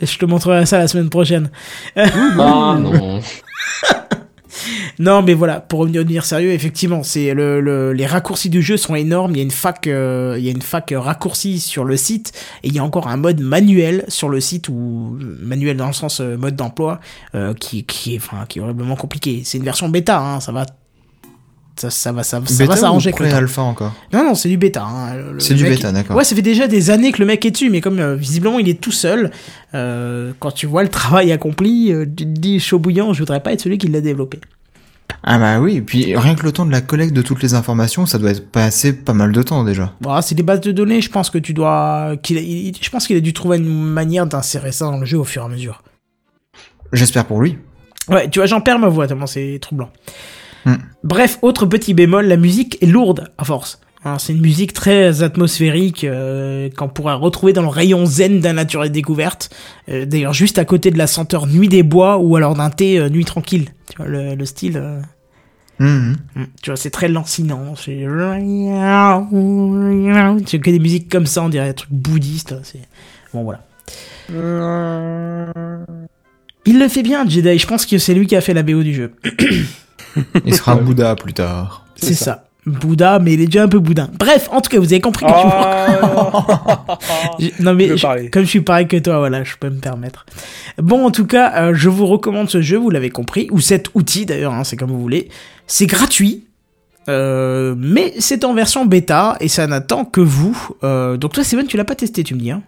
Je 0.00 0.18
te 0.18 0.24
montrerai 0.26 0.66
ça 0.66 0.78
la 0.78 0.88
semaine 0.88 1.10
prochaine. 1.10 1.50
Ah 1.96 2.76
non. 2.80 3.20
Non, 4.98 5.22
mais 5.22 5.34
voilà, 5.34 5.60
pour 5.60 5.78
revenir 5.80 6.24
sérieux, 6.24 6.50
effectivement, 6.52 7.04
c'est 7.04 7.32
le, 7.32 7.60
le- 7.60 7.92
les 7.92 8.06
raccourcis 8.06 8.50
du 8.50 8.60
jeu 8.60 8.76
sont 8.76 8.96
énormes. 8.96 9.30
Il 9.32 9.36
y 9.36 9.40
a 9.40 9.44
une 9.44 9.52
fac, 9.52 9.86
euh, 9.86 10.34
il 10.36 10.44
y 10.44 10.48
a 10.48 10.50
une 10.50 10.62
fac 10.62 10.92
raccourcis 10.96 11.60
sur 11.60 11.84
le 11.84 11.96
site, 11.96 12.32
et 12.64 12.68
il 12.68 12.74
y 12.74 12.78
a 12.80 12.84
encore 12.84 13.06
un 13.06 13.16
mode 13.16 13.40
manuel 13.40 14.04
sur 14.08 14.28
le 14.28 14.40
site 14.40 14.68
ou 14.68 15.16
manuel 15.40 15.76
dans 15.76 15.86
le 15.86 15.92
sens 15.92 16.20
euh, 16.20 16.36
mode 16.36 16.56
d'emploi, 16.56 16.98
euh, 17.36 17.54
qui, 17.54 17.84
qui 17.84 18.14
est, 18.14 18.18
enfin, 18.18 18.46
qui 18.48 18.58
est 18.58 18.62
horriblement 18.62 18.96
compliqué. 18.96 19.42
C'est 19.44 19.58
une 19.58 19.64
version 19.64 19.88
bêta, 19.88 20.18
hein, 20.18 20.40
ça 20.40 20.50
va, 20.50 20.66
ça, 21.80 21.90
ça 21.90 22.12
va, 22.12 22.22
ça, 22.22 22.40
ça 22.44 22.64
va 22.66 22.76
s'arranger 22.76 23.10
temps. 23.10 23.16
pré-alpha 23.18 23.62
encore 23.62 23.94
Non, 24.12 24.24
non, 24.24 24.34
c'est 24.34 24.48
du 24.48 24.56
bêta. 24.56 24.84
hein. 24.84 25.16
C'est 25.38 25.54
du 25.54 25.64
bêta, 25.64 25.92
d'accord. 25.92 26.16
Ouais, 26.16 26.24
ça 26.24 26.34
fait 26.36 26.42
déjà 26.42 26.66
des 26.66 26.90
années 26.90 27.12
que 27.12 27.18
le 27.20 27.26
mec 27.26 27.44
est 27.44 27.50
dessus, 27.50 27.70
mais 27.70 27.80
comme 27.80 27.98
euh, 27.98 28.14
visiblement 28.16 28.58
il 28.58 28.68
est 28.68 28.80
tout 28.80 28.92
seul, 28.92 29.30
euh, 29.74 30.32
quand 30.40 30.50
tu 30.50 30.66
vois 30.66 30.82
le 30.82 30.88
travail 30.90 31.32
accompli, 31.32 31.92
euh, 31.92 32.04
tu 32.04 32.24
te 32.24 32.40
dis 32.40 32.60
chaud 32.60 32.78
bouillant, 32.78 33.12
je 33.12 33.20
voudrais 33.20 33.40
pas 33.42 33.52
être 33.52 33.60
celui 33.60 33.78
qui 33.78 33.88
l'a 33.88 34.00
développé. 34.00 34.40
Ah 35.24 35.38
bah 35.38 35.58
oui, 35.60 35.76
et 35.76 35.82
puis 35.82 36.14
rien 36.16 36.34
que 36.34 36.44
le 36.44 36.52
temps 36.52 36.64
de 36.66 36.70
la 36.70 36.80
collecte 36.80 37.12
de 37.12 37.22
toutes 37.22 37.42
les 37.42 37.54
informations, 37.54 38.06
ça 38.06 38.18
doit 38.18 38.30
être 38.30 38.50
passer 38.50 38.92
pas 38.92 39.14
mal 39.14 39.32
de 39.32 39.42
temps 39.42 39.64
déjà. 39.64 39.92
Voilà, 40.00 40.22
c'est 40.22 40.34
des 40.34 40.42
bases 40.44 40.60
de 40.60 40.70
données, 40.70 41.00
je 41.00 41.10
pense 41.10 41.30
que 41.30 41.38
tu 41.38 41.54
dois. 41.54 42.12
qu'il 42.22 42.38
je 42.80 42.90
pense 42.90 43.06
qu'il 43.06 43.16
a 43.16 43.20
dû 43.20 43.32
trouver 43.32 43.56
une 43.56 43.68
manière 43.84 44.26
d'insérer 44.26 44.70
ça 44.70 44.84
dans 44.84 44.98
le 44.98 45.06
jeu 45.06 45.18
au 45.18 45.24
fur 45.24 45.42
et 45.42 45.46
à 45.46 45.48
mesure. 45.48 45.82
J'espère 46.92 47.24
pour 47.24 47.40
lui. 47.40 47.58
Ouais, 48.08 48.30
tu 48.30 48.38
vois, 48.38 48.46
j'en 48.46 48.60
perds 48.60 48.78
ma 48.78 48.88
voix 48.88 49.06
tellement 49.06 49.26
c'est 49.26 49.58
troublant. 49.60 49.90
Hmm. 50.68 50.76
Bref, 51.04 51.38
autre 51.42 51.66
petit 51.66 51.94
bémol, 51.94 52.26
la 52.26 52.36
musique 52.36 52.82
est 52.82 52.86
lourde 52.86 53.30
à 53.38 53.44
force. 53.44 53.80
C'est 54.18 54.32
une 54.32 54.40
musique 54.40 54.72
très 54.72 55.22
atmosphérique 55.22 56.04
euh, 56.04 56.70
qu'on 56.74 56.88
pourra 56.88 57.16
retrouver 57.16 57.52
dans 57.52 57.60
le 57.62 57.68
rayon 57.68 58.06
zen 58.06 58.40
d'un 58.40 58.54
nature 58.54 58.82
et 58.84 58.90
découverte. 58.90 59.50
Euh, 59.90 60.06
D'ailleurs, 60.06 60.32
juste 60.32 60.58
à 60.58 60.64
côté 60.64 60.90
de 60.90 60.96
la 60.96 61.06
senteur 61.06 61.46
Nuit 61.46 61.68
des 61.68 61.82
Bois 61.82 62.16
ou 62.16 62.34
alors 62.36 62.54
d'un 62.54 62.70
thé 62.70 62.98
euh, 62.98 63.10
Nuit 63.10 63.26
tranquille. 63.26 63.68
Tu 63.90 63.98
vois, 63.98 64.06
le, 64.06 64.34
le 64.34 64.44
style... 64.46 64.82
Mhm. 65.78 66.16
Mm. 66.34 66.44
Tu 66.62 66.70
vois, 66.70 66.76
c'est 66.76 66.90
très 66.90 67.08
lancinant. 67.08 67.74
C'est 67.76 67.92
que 67.92 68.40
des 70.70 70.78
musiques 70.78 71.10
comme 71.10 71.26
ça, 71.26 71.42
on 71.42 71.48
dirait 71.48 71.68
un 71.68 71.72
truc 71.72 71.90
bouddhiste. 71.92 72.54
C'est 72.62 72.80
bon, 73.34 73.44
voilà. 73.44 73.64
Il 76.66 76.78
le 76.78 76.88
fait 76.88 77.02
bien, 77.02 77.28
Jedi. 77.28 77.58
Je 77.58 77.66
pense 77.66 77.86
que 77.86 77.98
c'est 77.98 78.14
lui 78.14 78.26
qui 78.26 78.36
a 78.36 78.40
fait 78.40 78.54
la 78.54 78.62
BO 78.62 78.82
du 78.82 78.94
jeu. 78.94 79.12
Il 80.44 80.54
sera 80.54 80.76
Bouddha 80.76 81.14
plus 81.16 81.32
tard. 81.34 81.84
C'est 81.96 82.14
ça. 82.14 82.44
Bouddha, 82.66 83.18
mais 83.18 83.32
il 83.34 83.40
est 83.40 83.46
déjà 83.46 83.62
un 83.62 83.68
peu 83.68 83.78
boudin. 83.78 84.10
Bref, 84.18 84.48
en 84.52 84.60
tout 84.60 84.68
cas, 84.70 84.78
vous 84.78 84.92
avez 84.92 85.00
compris 85.00 85.24
que 85.24 85.32
je- 85.32 85.38
je- 87.56 87.62
Non 87.62 87.72
mais 87.74 87.88
Je 87.88 87.96
je- 87.96 88.28
comme 88.30 88.42
je 88.42 88.48
suis 88.48 88.60
pareil 88.60 88.86
que 88.86 88.96
toi, 88.98 89.18
voilà, 89.18 89.42
je 89.42 89.54
peux 89.58 89.70
me 89.70 89.78
permettre. 89.80 90.26
Bon, 90.76 91.06
en 91.06 91.10
tout 91.10 91.26
cas, 91.26 91.52
euh, 91.56 91.74
je 91.74 91.88
vous 91.88 92.06
recommande 92.06 92.50
ce 92.50 92.60
jeu, 92.60 92.76
vous 92.76 92.90
l'avez 92.90 93.08
compris, 93.10 93.48
ou 93.52 93.60
cet 93.60 93.88
outil 93.94 94.26
d'ailleurs, 94.26 94.52
hein, 94.52 94.64
c'est 94.64 94.76
comme 94.76 94.90
vous 94.90 95.00
voulez. 95.00 95.30
C'est 95.66 95.86
gratuit, 95.86 96.44
euh, 97.08 97.74
mais 97.78 98.12
c'est 98.18 98.44
en 98.44 98.52
version 98.52 98.84
bêta 98.84 99.36
et 99.40 99.48
ça 99.48 99.66
n'attend 99.66 100.04
que 100.04 100.20
vous. 100.20 100.68
Euh, 100.84 101.16
donc 101.16 101.32
toi, 101.32 101.44
Steven, 101.44 101.66
tu 101.66 101.78
l'as 101.78 101.84
pas 101.86 101.94
testé, 101.94 102.22
tu 102.22 102.34
me 102.34 102.40
dis. 102.40 102.50
Hein 102.50 102.62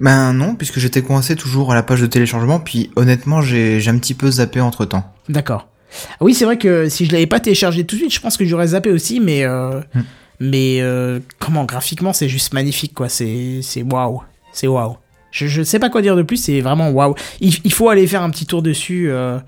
Ben 0.00 0.32
non, 0.32 0.54
puisque 0.54 0.78
j'étais 0.78 1.02
coincé 1.02 1.36
toujours 1.36 1.72
à 1.72 1.74
la 1.74 1.82
page 1.82 2.00
de 2.00 2.06
téléchargement, 2.06 2.58
puis 2.58 2.90
honnêtement, 2.96 3.42
j'ai 3.42 3.80
j'ai 3.80 3.90
un 3.90 3.98
petit 3.98 4.14
peu 4.14 4.30
zappé 4.30 4.62
entre 4.62 4.86
temps. 4.86 5.12
D'accord. 5.28 5.68
Ah 6.12 6.16
Oui, 6.24 6.34
c'est 6.34 6.44
vrai 6.44 6.58
que 6.58 6.88
si 6.88 7.04
je 7.06 7.12
l'avais 7.12 7.26
pas 7.26 7.40
téléchargé 7.40 7.84
tout 7.84 7.96
de 7.96 8.00
suite, 8.00 8.14
je 8.14 8.20
pense 8.20 8.36
que 8.36 8.44
j'aurais 8.44 8.68
zappé 8.68 8.90
aussi, 8.90 9.20
mais 9.20 9.44
euh, 9.44 9.80
Hmm. 9.94 10.02
mais 10.40 10.78
euh, 10.80 11.20
comment 11.38 11.64
graphiquement, 11.64 12.12
c'est 12.12 12.28
juste 12.28 12.52
magnifique 12.54 12.94
quoi. 12.94 13.08
C'est 13.08 13.60
c'est 13.62 13.82
waouh, 13.82 14.22
c'est 14.52 14.66
waouh. 14.66 14.96
Je 15.30 15.46
je 15.46 15.62
sais 15.62 15.78
pas 15.78 15.88
quoi 15.90 16.02
dire 16.02 16.16
de 16.16 16.22
plus, 16.22 16.36
c'est 16.36 16.60
vraiment 16.60 16.90
waouh. 16.90 17.14
Il, 17.40 17.54
il 17.64 17.72
faut 17.72 17.88
aller 17.88 18.06
faire 18.06 18.22
un 18.22 18.30
petit 18.30 18.46
tour 18.46 18.62
dessus. 18.62 19.10
euh, 19.10 19.38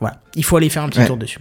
Voilà, 0.00 0.20
il 0.34 0.44
faut 0.44 0.56
aller 0.56 0.70
faire 0.70 0.82
un 0.82 0.88
petit 0.88 1.00
Ouais. 1.00 1.06
tour 1.06 1.16
dessus. 1.18 1.40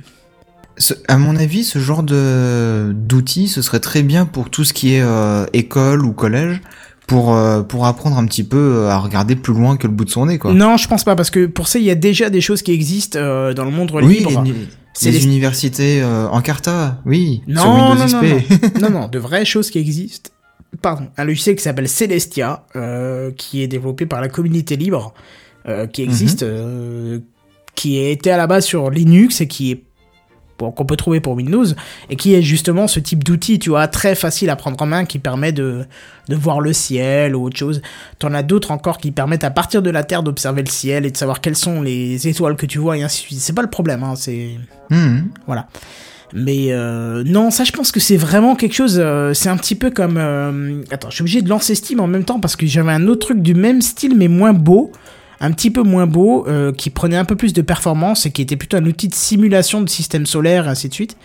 Ce- 0.78 0.94
à 1.10 1.18
mon 1.18 1.36
avis, 1.36 1.64
ce 1.66 1.80
genre 1.80 2.04
de 2.04 2.92
d'outils, 2.96 3.48
ce 3.50 3.62
serait 3.62 3.80
très 3.82 4.02
bien 4.04 4.26
pour 4.26 4.50
tout 4.50 4.64
ce 4.64 4.72
qui 4.74 4.94
est 4.96 5.02
euh, 5.02 5.46
école 5.54 6.06
ou 6.06 6.14
collège, 6.14 6.62
pour 7.10 7.36
euh, 7.36 7.62
pour 7.64 7.86
apprendre 7.88 8.18
un 8.18 8.26
petit 8.26 8.44
peu 8.44 8.58
euh, 8.58 8.90
à 8.90 9.00
regarder 9.00 9.36
plus 9.36 9.54
loin 9.54 9.76
que 9.76 9.88
le 9.88 9.94
bout 9.94 10.06
de 10.06 10.10
son 10.12 10.28
nez, 10.28 10.38
quoi. 10.38 10.54
Non, 10.54 10.78
je 10.78 10.88
pense 10.88 11.04
pas 11.04 11.16
parce 11.16 11.32
que 11.32 11.48
pour 11.48 11.68
ça, 11.68 11.80
il 11.80 11.86
y 11.86 11.90
a 11.92 11.96
déjà 11.96 12.30
des 12.30 12.40
choses 12.40 12.62
qui 12.62 12.72
existent 12.72 13.18
euh, 13.20 13.54
dans 13.54 13.66
le 13.66 13.72
monde 13.72 13.92
oui, 13.94 14.20
libre. 14.20 14.44
les, 14.46 14.54
les 15.04 15.12
les- 15.12 15.26
universités 15.26 16.02
euh, 16.02 16.28
en 16.30 16.42
Carta, 16.42 17.02
oui, 17.06 17.42
Non, 17.48 17.62
sur 17.62 17.72
Windows 17.72 18.18
non, 18.22 18.22
non, 18.22 18.80
non, 18.82 19.00
non, 19.02 19.08
de 19.08 19.20
vraies 19.20 19.44
choses 19.46 19.70
qui 19.72 19.80
existent. 19.80 20.30
Pardon, 20.82 21.08
un 21.18 21.24
logiciel 21.26 21.56
qui 21.56 21.64
s'appelle 21.64 21.90
Celestia, 21.90 22.64
qui 23.36 23.64
est 23.64 23.68
développé 23.68 24.06
par 24.06 24.22
la 24.22 24.30
communauté 24.30 24.76
libre, 24.78 25.14
qui 25.92 26.04
existe, 26.04 26.44
euh, 26.44 27.20
qui 27.76 27.98
a 28.00 28.10
été 28.10 28.30
à 28.32 28.38
la 28.38 28.46
base 28.46 28.66
sur 28.66 28.90
Linux 28.92 29.42
et 29.42 29.48
qui 29.48 29.72
est 29.72 29.84
qu'on 30.60 30.86
peut 30.86 30.96
trouver 30.98 31.20
pour 31.20 31.34
Windows 31.34 31.66
et 32.10 32.16
qui 32.16 32.34
est 32.36 32.42
justement 32.42 32.88
ce 32.88 33.00
type 33.00 33.24
d'outil, 33.24 33.60
tu 33.60 33.70
vois, 33.70 33.88
très 33.88 34.14
facile 34.16 34.50
à 34.50 34.56
prendre 34.56 34.82
en 34.82 34.86
main, 34.86 35.06
qui 35.06 35.20
permet 35.20 35.52
de 35.52 35.86
de 36.28 36.36
voir 36.36 36.60
le 36.62 36.74
ciel 36.74 37.36
ou 37.36 37.46
autre 37.46 37.58
chose. 37.58 37.82
T'en 38.20 38.34
as 38.36 38.44
d'autres 38.44 38.70
encore 38.70 39.00
qui 39.00 39.12
permettent 39.12 39.44
à 39.44 39.50
partir 39.50 39.82
de 39.82 39.90
la 39.90 40.04
Terre 40.04 40.22
d'observer 40.22 40.62
le 40.62 40.70
ciel 40.70 41.06
et 41.08 41.12
de 41.12 41.18
savoir 41.18 41.42
quelles 41.42 41.56
sont 41.56 41.82
les 41.82 42.28
étoiles 42.28 42.56
que 42.56 42.68
tu 42.68 42.78
vois 42.78 42.98
et 42.98 43.02
ainsi 43.04 43.22
de 43.24 43.28
suite. 43.28 43.40
C'est 43.40 43.54
pas 43.54 43.64
le 43.64 43.70
problème, 43.70 44.04
hein, 44.04 44.14
c'est 44.16 44.50
Mhm. 44.92 45.30
mais 46.34 46.68
euh, 46.70 47.24
non, 47.26 47.50
ça 47.50 47.64
je 47.64 47.72
pense 47.72 47.92
que 47.92 48.00
c'est 48.00 48.18
vraiment 48.18 48.56
quelque 48.56 48.74
chose. 48.76 48.98
euh, 49.04 49.34
c'est 49.34 49.50
un 49.50 49.58
petit 49.58 49.74
peu 49.76 49.90
comme. 49.90 50.18
euh, 50.18 50.84
attends, 50.92 51.10
je 51.10 51.16
suis 51.16 51.22
obligé 51.24 51.42
de 51.42 51.50
lancer 51.50 51.74
Steam 51.74 52.00
en 52.00 52.06
même 52.08 52.24
temps 52.24 52.40
parce 52.40 52.56
que 52.56 52.68
j'avais 52.68 52.92
un 52.92 53.08
autre 53.08 53.26
truc 53.26 53.42
du 53.42 53.56
même 53.56 53.82
style 53.82 54.16
mais 54.16 54.28
moins 54.28 54.54
beau, 54.54 54.92
un 55.42 55.52
petit 55.52 55.72
peu 55.72 55.84
moins 55.84 56.06
beau, 56.08 56.46
euh, 56.48 56.72
qui 56.72 56.90
prenait 56.90 57.18
un 57.18 57.26
peu 57.26 57.36
plus 57.36 57.54
de 57.54 57.62
performance 57.62 58.26
et 58.26 58.32
qui 58.32 58.42
était 58.42 58.56
plutôt 58.58 58.78
un 58.78 58.86
outil 58.86 59.08
de 59.08 59.16
simulation 59.16 59.82
de 59.82 59.90
système 59.90 60.26
solaire 60.26 60.66
et 60.66 60.70
ainsi 60.70 60.90
de 60.90 60.94
suite. 60.94 61.16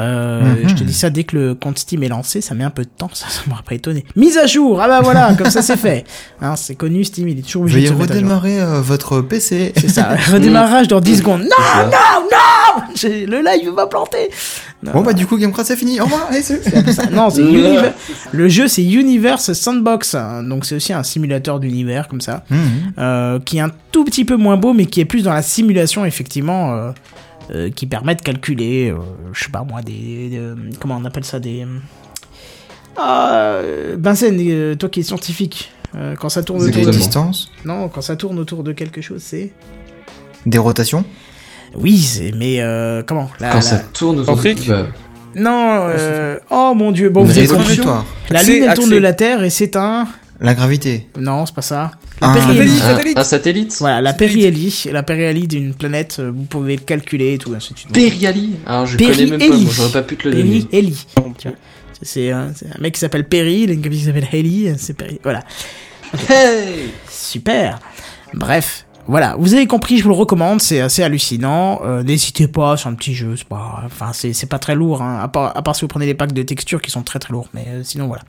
Euh, 0.00 0.40
Mhm. 0.62 0.68
Je 0.68 0.74
te 0.76 0.84
dis 0.84 0.94
ça 0.94 1.10
dès 1.10 1.24
que 1.24 1.36
le 1.36 1.54
compte 1.56 1.76
Steam 1.80 2.04
est 2.04 2.08
lancé, 2.08 2.40
ça 2.40 2.54
met 2.54 2.62
un 2.62 2.70
peu 2.70 2.84
de 2.84 2.90
temps, 2.96 3.10
ça, 3.12 3.26
ça 3.28 3.40
m'aurait 3.48 3.64
pas 3.64 3.74
étonné. 3.74 4.04
Mise 4.14 4.38
à 4.38 4.46
jour, 4.46 4.80
ah 4.80 4.86
bah 4.86 5.00
voilà, 5.02 5.34
comme 5.34 5.50
ça 5.50 5.62
c'est 5.62 5.76
fait. 5.76 6.04
Hein, 6.42 6.54
c'est 6.56 6.74
connu, 6.76 7.02
Steam, 7.04 7.26
il 7.28 7.38
est 7.38 7.42
toujours 7.42 7.62
obligé 7.62 7.82
de 7.82 7.86
se 7.88 7.92
mettre 7.94 8.02
à 8.12 8.14
jour. 8.14 8.22
redémarrer 8.22 8.60
euh, 8.62 8.80
votre 8.80 9.20
PC. 9.20 9.72
C'est 9.76 9.88
ça, 9.90 10.14
redémarrage 10.32 10.86
dans 10.88 11.00
10 11.00 11.18
secondes. 11.18 11.40
Non, 11.42 11.48
non, 11.84 11.90
non 11.90 12.38
Le 13.04 13.42
live 13.44 13.70
va 13.74 13.86
planter 13.86 14.30
Non, 14.82 14.92
Bon 14.92 15.02
bah 15.02 15.12
du 15.12 15.26
coup 15.26 15.36
Gamecraft 15.38 15.68
c'est 15.68 15.76
fini. 15.76 16.00
Au 16.00 16.04
revoir. 16.04 16.28
Allez. 16.30 16.42
Non, 17.12 17.28
Univer- 17.30 17.92
Le 18.32 18.48
jeu, 18.48 18.68
c'est 18.68 18.84
Universe 18.84 19.52
Sandbox. 19.52 20.16
Donc, 20.44 20.64
c'est 20.64 20.74
aussi 20.76 20.92
un 20.92 21.02
simulateur 21.02 21.60
d'univers, 21.60 22.08
comme 22.08 22.20
ça. 22.20 22.44
Mhm. 22.50 22.58
euh, 22.98 23.38
qui 23.40 23.58
est 23.58 23.60
un 23.60 23.70
tout 23.92 24.04
petit 24.04 24.24
peu 24.24 24.36
moins 24.36 24.56
beau, 24.56 24.72
mais 24.72 24.86
qui 24.86 25.00
est 25.00 25.04
plus 25.04 25.22
dans 25.22 25.32
la 25.32 25.42
simulation, 25.42 26.04
effectivement. 26.04 26.74
euh, 26.74 26.90
euh, 27.52 27.68
qui 27.70 27.86
permet 27.86 28.14
de 28.14 28.22
calculer, 28.22 28.90
euh, 28.90 28.98
je 29.32 29.44
sais 29.44 29.50
pas 29.50 29.64
moi, 29.68 29.82
des. 29.82 30.40
comment 30.78 30.98
on 31.00 31.04
appelle 31.04 31.24
ça 31.24 31.40
Des. 31.40 31.66
Ah, 32.96 33.32
euh, 33.34 33.96
Benzen, 33.96 34.36
euh, 34.40 34.74
toi 34.74 34.88
qui 34.88 35.00
es 35.00 35.02
scientifique. 35.02 35.72
euh, 35.96 36.14
quand 36.16 36.28
ça 36.28 36.42
tourne 36.42 36.62
autour 36.62 36.86
de... 36.86 36.90
distances, 36.90 37.50
Non, 37.64 37.88
quand 37.88 38.02
ça 38.02 38.14
tourne 38.16 38.38
autour 38.38 38.62
de 38.62 38.72
quelque 38.72 39.00
chose, 39.00 39.22
c'est... 39.24 39.52
des 40.46 40.58
rotations. 40.58 41.04
Oui. 41.76 42.32
Mais 42.36 42.60
euh, 42.60 43.02
comment? 43.06 43.30
La- 43.40 43.48
Quand 43.50 43.54
la- 43.56 43.62
ça 43.62 43.78
tourne 43.92 44.20
autour 44.20 44.36
de 44.36 44.68
bah, 44.68 44.86
Non, 45.34 45.86
euh... 45.88 46.38
oh 46.50 46.72
mon 46.74 46.92
dieu, 46.92 47.08
bon, 47.10 47.24
vous 47.24 47.36
avez 47.38 47.46
compris. 47.46 47.80
La 48.30 48.42
Lune, 48.42 48.64
elle 48.68 48.74
tourne 48.74 48.90
de 48.90 48.96
la 48.96 49.12
Terre 49.12 49.42
et 49.42 49.50
c'est 49.50 49.76
un... 49.76 50.06
La 50.42 50.54
gravité. 50.54 51.06
Non, 51.18 51.44
c'est 51.44 51.54
pas 51.54 51.60
ça. 51.60 51.90
Un- 52.22 52.34
La 52.34 52.40
périhélie. 52.40 52.70
Satellite, 52.78 52.78
un, 52.78 52.88
satellite. 52.88 53.18
un 53.18 53.24
satellite 53.24 53.76
Voilà, 53.80 54.00
la 54.00 54.12
périhélie. 54.14 54.84
La 54.90 55.02
périhélie 55.02 55.46
d'une 55.46 55.74
planète, 55.74 56.16
euh, 56.18 56.32
vous 56.34 56.44
pouvez 56.44 56.76
le 56.76 56.82
calculer 56.82 57.34
et 57.34 57.38
tout, 57.38 57.52
ainsi 57.54 57.74
de 57.74 57.78
suite. 57.78 57.92
Périali 57.92 58.52
Alors 58.66 58.86
je 58.86 58.96
connais 58.96 59.08
même 59.26 59.30
pas, 59.32 59.36
Périhélie. 59.38 59.64
moi 59.64 59.72
j'aurais 59.76 59.92
pas 59.92 60.02
pu 60.02 60.16
te 60.16 60.28
le 60.28 60.34
donner. 60.36 60.60
Périhélie. 60.62 61.06
C'est 62.02 62.30
un, 62.30 62.52
mec 62.80 62.94
qui 62.94 63.00
s'appelle 63.00 63.28
Perry, 63.28 63.60
il 63.64 63.68
y 63.68 63.70
a 63.70 63.74
une 63.74 63.82
copine 63.82 63.98
qui 63.98 64.04
s'appelle 64.06 64.28
Haley, 64.32 64.74
c'est 64.78 64.94
Perry. 64.94 65.20
Voilà. 65.22 65.42
Hey 66.30 66.90
Super. 67.10 67.78
Bref. 68.32 68.86
Voilà, 69.06 69.34
vous 69.38 69.54
avez 69.54 69.66
compris, 69.66 69.98
je 69.98 70.04
vous 70.04 70.10
le 70.10 70.14
recommande, 70.14 70.60
c'est 70.60 70.80
assez 70.80 71.02
hallucinant. 71.02 71.80
Euh, 71.84 72.02
N'hésitez 72.02 72.46
pas, 72.48 72.76
c'est 72.76 72.88
un 72.88 72.94
petit 72.94 73.14
jeu, 73.14 73.34
c'est 73.36 73.46
pas, 73.48 73.82
enfin 73.86 74.12
c'est 74.12 74.48
pas 74.48 74.58
très 74.58 74.74
lourd, 74.74 75.02
hein, 75.02 75.20
à 75.22 75.28
part, 75.28 75.76
si 75.76 75.82
vous 75.82 75.88
prenez 75.88 76.06
les 76.06 76.14
packs 76.14 76.32
de 76.32 76.42
textures 76.42 76.80
qui 76.80 76.90
sont 76.90 77.02
très 77.02 77.18
très 77.18 77.32
lourds, 77.32 77.48
mais 77.54 77.64
euh, 77.68 77.82
sinon 77.82 78.06
voilà. 78.06 78.22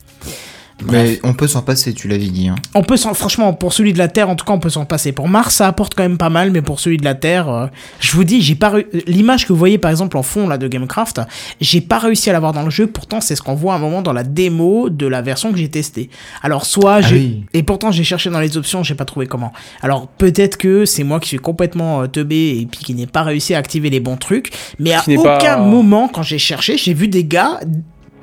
Mais 0.90 1.20
on 1.24 1.34
peut 1.34 1.48
s'en 1.48 1.62
passer, 1.62 1.94
tu 1.94 2.08
l'avais 2.08 2.28
dit. 2.28 2.48
Hein. 2.48 2.56
On 2.74 2.84
peut 2.84 2.98
s'en, 2.98 3.14
franchement, 3.14 3.54
pour 3.54 3.74
celui 3.74 3.94
de 3.94 3.98
la 3.98 4.08
Terre, 4.08 4.30
en 4.30 4.36
tout 4.36 4.46
cas, 4.46 4.54
on 4.54 4.60
peut 4.60 4.70
s'en 4.70 4.86
passer. 4.86 5.12
Pour 5.12 5.28
Mars, 5.28 5.56
ça 5.56 5.68
apporte 5.68 5.94
quand 5.96 6.04
même 6.04 6.18
pas 6.18 6.30
mal, 6.30 6.52
mais 6.52 6.62
pour 6.62 6.80
celui 6.80 6.98
de 6.98 7.04
la 7.04 7.16
Terre, 7.16 7.50
euh, 7.50 7.68
je 8.00 8.12
vous 8.14 8.24
dis, 8.24 8.42
j'ai 8.42 8.56
pas 8.56 8.74
l'image 9.08 9.46
que 9.46 9.54
vous 9.54 9.60
voyez 9.60 9.78
par 9.78 9.92
exemple 9.92 10.18
en 10.18 10.24
fond 10.24 10.48
là 10.48 10.58
de 10.58 10.68
Gamecraft, 10.68 11.22
j'ai 11.60 11.82
pas 11.82 12.00
réussi 12.00 12.30
à 12.30 12.34
l'avoir 12.34 12.54
dans 12.54 12.64
le 12.64 12.70
jeu. 12.70 12.88
Pourtant, 12.88 13.22
c'est 13.22 13.36
ce 13.36 13.42
qu'on 13.42 13.56
voit 13.56 13.74
à 13.74 13.78
un 13.78 13.80
moment 13.80 14.02
dans 14.02 14.14
la 14.14 14.24
démo 14.24 14.90
de 14.90 15.06
la 15.08 15.22
version 15.22 15.52
que 15.52 15.58
j'ai 15.58 15.70
testée. 15.70 16.10
Alors, 16.42 16.66
soit 16.66 16.96
Ah 16.96 17.02
j'ai, 17.02 17.16
oui. 17.16 17.44
et 17.54 17.64
pourtant 17.64 17.92
j'ai 17.92 18.04
cherché 18.04 18.30
dans 18.30 18.40
les 18.40 18.58
options, 18.58 18.84
j'ai 18.84 18.96
pas 18.96 19.06
trouvé 19.06 19.28
comment. 19.28 19.52
Alors 19.82 20.08
peut-être 20.08 20.58
que 20.58 20.86
c'est 20.86 21.04
moi 21.04 21.20
qui 21.20 21.28
suis 21.30 21.38
complètement 21.40 22.02
euh, 22.04 22.08
teubé 22.08 22.58
et 22.62 22.66
puis 22.66 22.80
qui 22.84 22.94
n'ai 22.94 23.08
pas 23.08 23.24
réussi 23.24 23.54
à 23.54 23.58
activer 23.58 23.90
les 23.90 24.00
bons 24.00 24.18
trucs, 24.18 24.52
mais 24.80 24.94
à 24.94 25.04
aucun 25.08 25.40
pas- 25.40 25.58
moment 25.58 26.08
quand 26.08 26.24
j'ai 26.24 26.38
cherché, 26.40 26.78
j'ai 26.78 26.94
vu 26.94 27.08
des 27.08 27.24
gars 27.24 27.60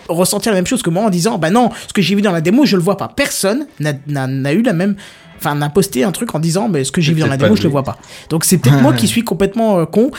ressentir 0.08 0.52
la 0.52 0.58
même 0.58 0.66
chose 0.66 0.82
que 0.82 0.90
moi 0.90 1.04
en 1.04 1.10
disant 1.10 1.38
bah 1.38 1.50
non 1.50 1.70
ce 1.86 1.92
que 1.92 2.02
j'ai 2.02 2.14
vu 2.14 2.22
dans 2.22 2.32
la 2.32 2.40
démo 2.40 2.64
je 2.66 2.76
le 2.76 2.82
vois 2.82 2.96
pas. 2.96 3.08
Personne 3.08 3.66
n'a- 3.78 4.52
eu 4.52 4.62
la 4.62 4.72
même 4.72 4.96
enfin 5.36 5.54
n'a 5.54 5.68
posté 5.68 6.04
un 6.04 6.12
truc 6.12 6.34
en 6.34 6.38
disant 6.40 6.68
mais 6.68 6.84
ce 6.84 6.92
que 6.92 7.00
j'ai 7.00 7.12
vu 7.12 7.20
dans 7.20 7.26
la 7.26 7.36
démo 7.36 7.56
je 7.56 7.62
le 7.62 7.68
vois 7.68 7.82
pas. 7.84 7.96
Donc 8.30 8.44
c'est 8.44 8.58
peut-être 8.58 8.80
moi 8.82 8.92
qui 8.96 9.06
suis 9.06 9.22
complètement 9.24 9.78
euh, 9.78 9.84
con 9.86 10.10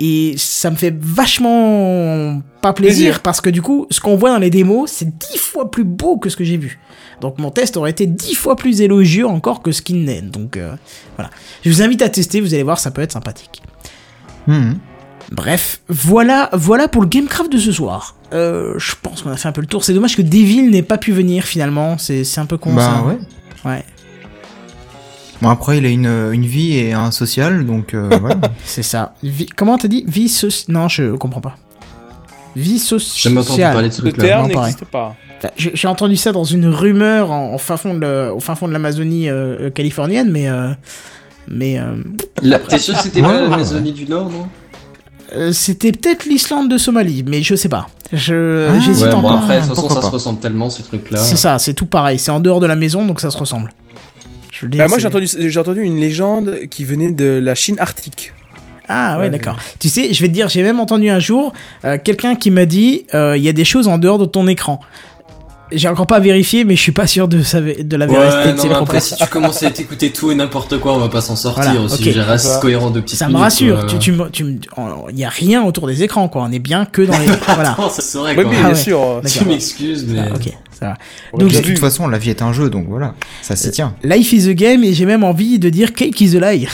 et 0.00 0.34
ça 0.36 0.70
me 0.70 0.76
fait 0.76 0.94
vachement 1.00 2.42
pas 2.60 2.72
plaisir, 2.72 3.04
Plaisir. 3.06 3.22
parce 3.22 3.40
que 3.40 3.48
du 3.50 3.62
coup 3.62 3.86
ce 3.90 4.00
qu'on 4.00 4.16
voit 4.16 4.30
dans 4.30 4.38
les 4.38 4.50
démos 4.50 4.90
c'est 4.90 5.16
dix 5.16 5.38
fois 5.38 5.70
plus 5.70 5.84
beau 5.84 6.18
que 6.18 6.28
ce 6.28 6.36
que 6.36 6.44
j'ai 6.44 6.56
vu. 6.56 6.78
Donc 7.20 7.38
mon 7.38 7.50
test 7.50 7.76
aurait 7.78 7.90
été 7.92 8.06
dix 8.06 8.34
fois 8.34 8.56
plus 8.56 8.82
élogieux 8.82 9.26
encore 9.26 9.62
que 9.62 9.72
ce 9.72 9.80
qu'il 9.80 10.04
n'est. 10.04 10.20
Donc 10.22 10.56
euh, 10.56 10.74
voilà. 11.16 11.30
Je 11.64 11.70
vous 11.70 11.80
invite 11.82 12.02
à 12.02 12.08
tester 12.10 12.40
vous 12.40 12.52
allez 12.52 12.62
voir 12.62 12.78
ça 12.78 12.90
peut 12.90 13.00
être 13.02 13.12
sympathique. 13.12 13.62
Mhm. 14.46 14.78
Bref, 15.32 15.80
voilà, 15.88 16.50
voilà 16.52 16.86
pour 16.88 17.02
le 17.02 17.08
Gamecraft 17.08 17.50
de 17.50 17.58
ce 17.58 17.72
soir. 17.72 18.15
Euh, 18.32 18.74
je 18.78 18.94
pense 19.00 19.22
qu'on 19.22 19.30
a 19.30 19.36
fait 19.36 19.48
un 19.48 19.52
peu 19.52 19.60
le 19.60 19.66
tour. 19.66 19.84
C'est 19.84 19.94
dommage 19.94 20.16
que 20.16 20.22
Devil 20.22 20.70
n'ait 20.70 20.82
pas 20.82 20.98
pu 20.98 21.12
venir 21.12 21.44
finalement. 21.44 21.96
C'est, 21.98 22.24
c'est 22.24 22.40
un 22.40 22.46
peu 22.46 22.56
con 22.58 22.72
Bah 22.74 22.82
ça. 22.82 23.02
ouais. 23.06 23.18
Ouais, 23.64 23.84
Bon 25.42 25.48
après 25.50 25.78
il 25.78 25.86
a 25.86 25.88
une, 25.90 26.06
une 26.06 26.46
vie 26.46 26.76
et 26.78 26.92
un 26.94 27.10
social 27.10 27.66
donc 27.66 27.92
euh, 27.94 28.08
voilà. 28.20 28.36
c'est 28.64 28.82
ça. 28.82 29.14
Vie- 29.22 29.46
Comment 29.54 29.76
t'as 29.76 29.88
dit? 29.88 30.04
Vie 30.06 30.28
sociale 30.28 30.74
Non, 30.74 30.88
je 30.88 31.12
comprends 31.16 31.40
pas. 31.42 31.56
Vie 32.54 32.78
J'ai 32.78 32.98
jamais 32.98 33.36
entendu 33.40 33.48
sociale. 33.48 33.72
parler 33.74 33.88
de 33.90 33.94
ce 33.94 34.00
truc-là. 34.00 34.46
pas. 34.90 35.14
J'ai, 35.58 35.72
j'ai 35.74 35.88
entendu 35.88 36.16
ça 36.16 36.32
dans 36.32 36.44
une 36.44 36.66
rumeur 36.66 37.30
en, 37.30 37.52
en 37.52 37.58
fin 37.58 37.76
fond 37.76 37.92
de, 37.94 38.30
au 38.30 38.40
fin 38.40 38.54
fond 38.54 38.66
de 38.66 38.72
l'Amazonie 38.72 39.28
euh, 39.28 39.66
euh, 39.66 39.70
californienne, 39.70 40.30
mais 40.30 40.48
euh, 40.48 40.70
mais 41.48 41.78
euh, 41.78 41.96
T'es 42.68 42.78
sûr 42.78 42.94
que 42.94 43.02
c'était 43.02 43.20
pas 43.20 43.28
ouais, 43.28 43.42
l'Amazonie 43.42 43.92
du 43.92 44.06
Nord, 44.06 44.30
non? 44.30 44.48
Euh, 45.34 45.52
C'était 45.52 45.92
peut-être 45.92 46.24
l'Islande 46.26 46.70
de 46.70 46.78
Somalie, 46.78 47.24
mais 47.26 47.42
je 47.42 47.54
sais 47.54 47.68
pas. 47.68 47.88
Je 48.12 48.68
Ah, 48.70 48.78
j'hésite 48.80 49.04
Ouais, 49.06 49.10
bon, 49.10 49.18
encore. 49.18 49.32
après, 49.38 49.60
de 49.60 49.66
toute 49.66 49.74
façon, 49.74 49.88
ça 49.88 49.94
pas. 49.96 50.00
se 50.02 50.06
ressemble 50.12 50.38
tellement, 50.40 50.70
ces 50.70 50.82
trucs-là. 50.84 51.18
C'est 51.18 51.36
ça, 51.36 51.58
c'est 51.58 51.74
tout 51.74 51.86
pareil. 51.86 52.18
C'est 52.18 52.30
en 52.30 52.40
dehors 52.40 52.60
de 52.60 52.66
la 52.66 52.76
maison, 52.76 53.04
donc 53.04 53.20
ça 53.20 53.30
se 53.30 53.36
ressemble. 53.38 53.72
Je 54.52 54.64
veux 54.64 54.70
dire, 54.70 54.78
Bah, 54.84 54.88
moi, 54.88 54.98
j'ai 54.98 55.06
entendu, 55.08 55.26
j'ai 55.36 55.60
entendu 55.60 55.82
une 55.82 55.98
légende 56.00 56.56
qui 56.70 56.84
venait 56.84 57.10
de 57.10 57.40
la 57.42 57.54
Chine 57.54 57.76
arctique. 57.78 58.32
Ah 58.88 59.16
ouais, 59.18 59.24
Ouais. 59.24 59.30
d'accord. 59.30 59.56
Tu 59.80 59.88
sais, 59.88 60.14
je 60.14 60.22
vais 60.22 60.28
te 60.28 60.32
dire, 60.32 60.48
j'ai 60.48 60.62
même 60.62 60.78
entendu 60.78 61.10
un 61.10 61.18
jour 61.18 61.52
euh, 61.84 61.98
quelqu'un 62.02 62.36
qui 62.36 62.52
m'a 62.52 62.66
dit, 62.66 63.04
euh, 63.14 63.36
il 63.36 63.42
y 63.42 63.48
a 63.48 63.52
des 63.52 63.64
choses 63.64 63.88
en 63.88 63.98
dehors 63.98 64.18
de 64.18 64.24
ton 64.26 64.46
écran. 64.46 64.80
J'ai 65.72 65.88
encore 65.88 66.06
pas 66.06 66.20
vérifié, 66.20 66.64
mais 66.64 66.76
je 66.76 66.80
suis 66.80 66.92
pas 66.92 67.08
sûr 67.08 67.26
de, 67.26 67.42
sa- 67.42 67.60
de 67.60 67.96
la 67.96 68.06
véracité 68.06 68.44
Ouais, 68.50 68.52
de 68.54 68.58
propos. 68.60 68.82
après, 68.84 69.00
si 69.00 69.16
tu 69.16 69.26
commences 69.26 69.62
à 69.64 69.70
t'écouter 69.72 70.10
tout 70.10 70.30
et 70.30 70.36
n'importe 70.36 70.78
quoi, 70.78 70.94
on 70.94 70.98
va 70.98 71.08
pas 71.08 71.20
s'en 71.20 71.34
sortir 71.34 71.64
Voilà, 71.64 71.80
aussi. 71.80 72.08
ok. 72.08 72.14
Je 72.14 72.20
reste 72.20 72.46
Ça. 72.46 72.58
cohérent 72.60 72.90
de 72.90 73.00
petites 73.00 73.18
Ça 73.18 73.24
me 73.26 73.30
minutes, 73.32 73.42
rassure. 73.42 73.86
Tu, 73.86 73.98
tu, 73.98 74.12
me- 74.12 74.30
tu, 74.30 74.44
me- 74.44 74.58
il 75.10 75.18
y 75.18 75.24
a 75.24 75.28
rien 75.28 75.64
autour 75.64 75.88
des 75.88 76.04
écrans, 76.04 76.28
quoi. 76.28 76.42
On 76.44 76.52
est 76.52 76.60
bien 76.60 76.84
que 76.84 77.02
dans 77.02 77.18
les. 77.18 77.26
voilà. 77.54 77.76
Ça 77.90 78.00
serait 78.00 78.36
Oui, 78.36 78.44
oui. 78.46 78.54
Ah 78.58 78.60
bien 78.60 78.68
ouais. 78.68 78.74
sûr. 78.76 79.20
Tu 79.26 79.44
m'excuses, 79.44 80.06
mais. 80.08 80.20
Ah, 80.20 80.34
ok, 80.36 80.52
ça 80.78 80.86
va. 80.86 80.94
Donc, 81.36 81.50
De 81.50 81.58
toute 81.60 81.78
façon, 81.80 82.06
la 82.06 82.18
vie 82.18 82.30
est 82.30 82.42
un 82.42 82.52
jeu, 82.52 82.70
donc 82.70 82.86
voilà, 82.88 83.14
ça 83.42 83.56
s'y 83.56 83.70
tient. 83.72 83.94
Life 84.04 84.32
is 84.32 84.48
a 84.48 84.54
game 84.54 84.84
et 84.84 84.94
j'ai 84.94 85.04
même 85.06 85.24
envie 85.24 85.58
de 85.58 85.68
dire 85.68 85.94
cake 85.94 86.20
is 86.20 86.36
a 86.36 86.52
lie. 86.52 86.68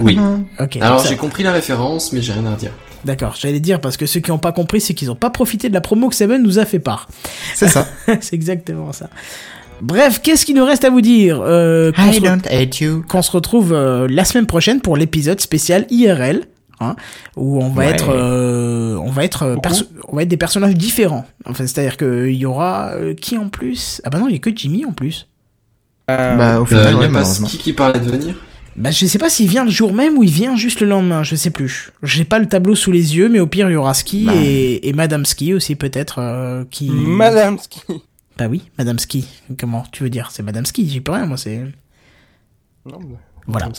Oui. 0.00 0.18
ok. 0.60 0.76
Alors, 0.80 1.04
j'ai 1.06 1.16
compris 1.16 1.42
la 1.42 1.52
référence, 1.52 2.12
mais 2.12 2.20
j'ai 2.22 2.32
rien 2.32 2.46
à 2.46 2.54
dire. 2.54 2.70
D'accord, 3.04 3.36
j'allais 3.38 3.60
dire 3.60 3.80
parce 3.80 3.96
que 3.96 4.06
ceux 4.06 4.20
qui 4.20 4.30
n'ont 4.30 4.38
pas 4.38 4.52
compris, 4.52 4.80
c'est 4.80 4.94
qu'ils 4.94 5.08
n'ont 5.08 5.14
pas 5.14 5.30
profité 5.30 5.68
de 5.68 5.74
la 5.74 5.80
promo 5.80 6.08
que 6.08 6.14
Seven 6.16 6.42
nous 6.42 6.58
a 6.58 6.64
fait 6.64 6.78
part. 6.80 7.08
C'est 7.54 7.68
ça. 7.68 7.86
c'est 8.20 8.34
exactement 8.34 8.92
ça. 8.92 9.08
Bref, 9.80 10.20
qu'est-ce 10.22 10.44
qu'il 10.44 10.56
nous 10.56 10.64
reste 10.64 10.84
à 10.84 10.90
vous 10.90 11.00
dire 11.00 11.40
euh, 11.40 11.92
qu'on, 11.92 12.10
I 12.10 12.14
se, 12.14 12.20
don't 12.20 12.42
hate 12.50 12.80
you. 12.80 13.04
qu'on 13.08 13.22
se 13.22 13.30
retrouve 13.30 13.72
euh, 13.72 14.08
la 14.10 14.24
semaine 14.24 14.46
prochaine 14.46 14.80
pour 14.80 14.96
l'épisode 14.96 15.40
spécial 15.40 15.86
IRL, 15.90 16.42
hein, 16.80 16.96
où 17.36 17.62
on 17.62 17.68
va 17.68 17.84
Ouais. 17.84 17.90
être, 17.92 18.08
euh, 18.10 18.96
on 18.96 19.10
va 19.12 19.24
être, 19.24 19.44
euh, 19.44 19.56
perso- 19.56 19.84
on 20.08 20.16
va 20.16 20.22
être 20.22 20.28
des 20.28 20.36
personnages 20.36 20.74
différents. 20.74 21.24
Enfin, 21.46 21.64
c'est-à-dire 21.68 21.96
qu'il 21.96 22.34
y 22.34 22.44
aura 22.44 22.90
euh, 22.96 23.14
qui 23.14 23.38
en 23.38 23.48
plus? 23.48 24.00
Ah 24.04 24.10
bah 24.10 24.18
non, 24.18 24.26
il 24.26 24.32
y 24.32 24.36
a 24.36 24.40
que 24.40 24.50
Jimmy 24.54 24.84
en 24.84 24.90
plus. 24.92 25.28
Euh, 26.10 26.36
Bah, 26.36 26.58
au 26.60 26.64
Il 26.64 26.68
final, 26.68 26.94
y 26.94 26.96
ouais, 26.96 27.04
a 27.06 27.08
pas 27.10 27.22
qui 27.46 27.58
qui 27.58 27.72
parlait 27.72 28.00
de 28.00 28.10
venir 28.10 28.34
Bah 28.78 28.90
je 28.92 29.06
sais 29.06 29.18
pas 29.18 29.28
s'il 29.28 29.48
vient 29.48 29.64
le 29.64 29.70
jour 29.70 29.92
même 29.92 30.16
ou 30.18 30.22
il 30.22 30.30
vient 30.30 30.54
juste 30.56 30.80
le 30.80 30.86
lendemain, 30.86 31.22
je 31.24 31.34
sais 31.36 31.50
plus. 31.50 31.90
J'ai 32.02 32.24
pas 32.24 32.38
le 32.38 32.46
tableau 32.46 32.74
sous 32.74 32.92
les 32.92 33.16
yeux, 33.16 33.28
mais 33.28 33.40
au 33.40 33.46
pire 33.46 33.68
il 33.68 33.72
y 33.72 33.76
aura 33.76 33.92
Ski 33.94 34.24
Bah. 34.26 34.32
et, 34.36 34.88
et 34.88 34.92
Madame 34.92 35.24
Ski 35.26 35.52
aussi 35.52 35.74
peut-être 35.74 36.18
euh, 36.20 36.64
qui. 36.70 36.88
Madame 36.90 37.58
Ski. 37.58 37.80
Bah 38.36 38.46
oui, 38.48 38.62
Madame 38.78 38.98
Ski. 39.00 39.26
Comment 39.58 39.84
tu 39.90 40.04
veux 40.04 40.10
dire? 40.10 40.30
C'est 40.30 40.44
Madame 40.44 40.64
Ski, 40.64 40.88
j'y 40.88 41.00
peux 41.00 41.10
rien 41.12 41.26
moi 41.26 41.36
c'est. 41.36 41.58
Non, 42.86 43.00
mais- 43.00 43.16
Voilà. 43.50 43.70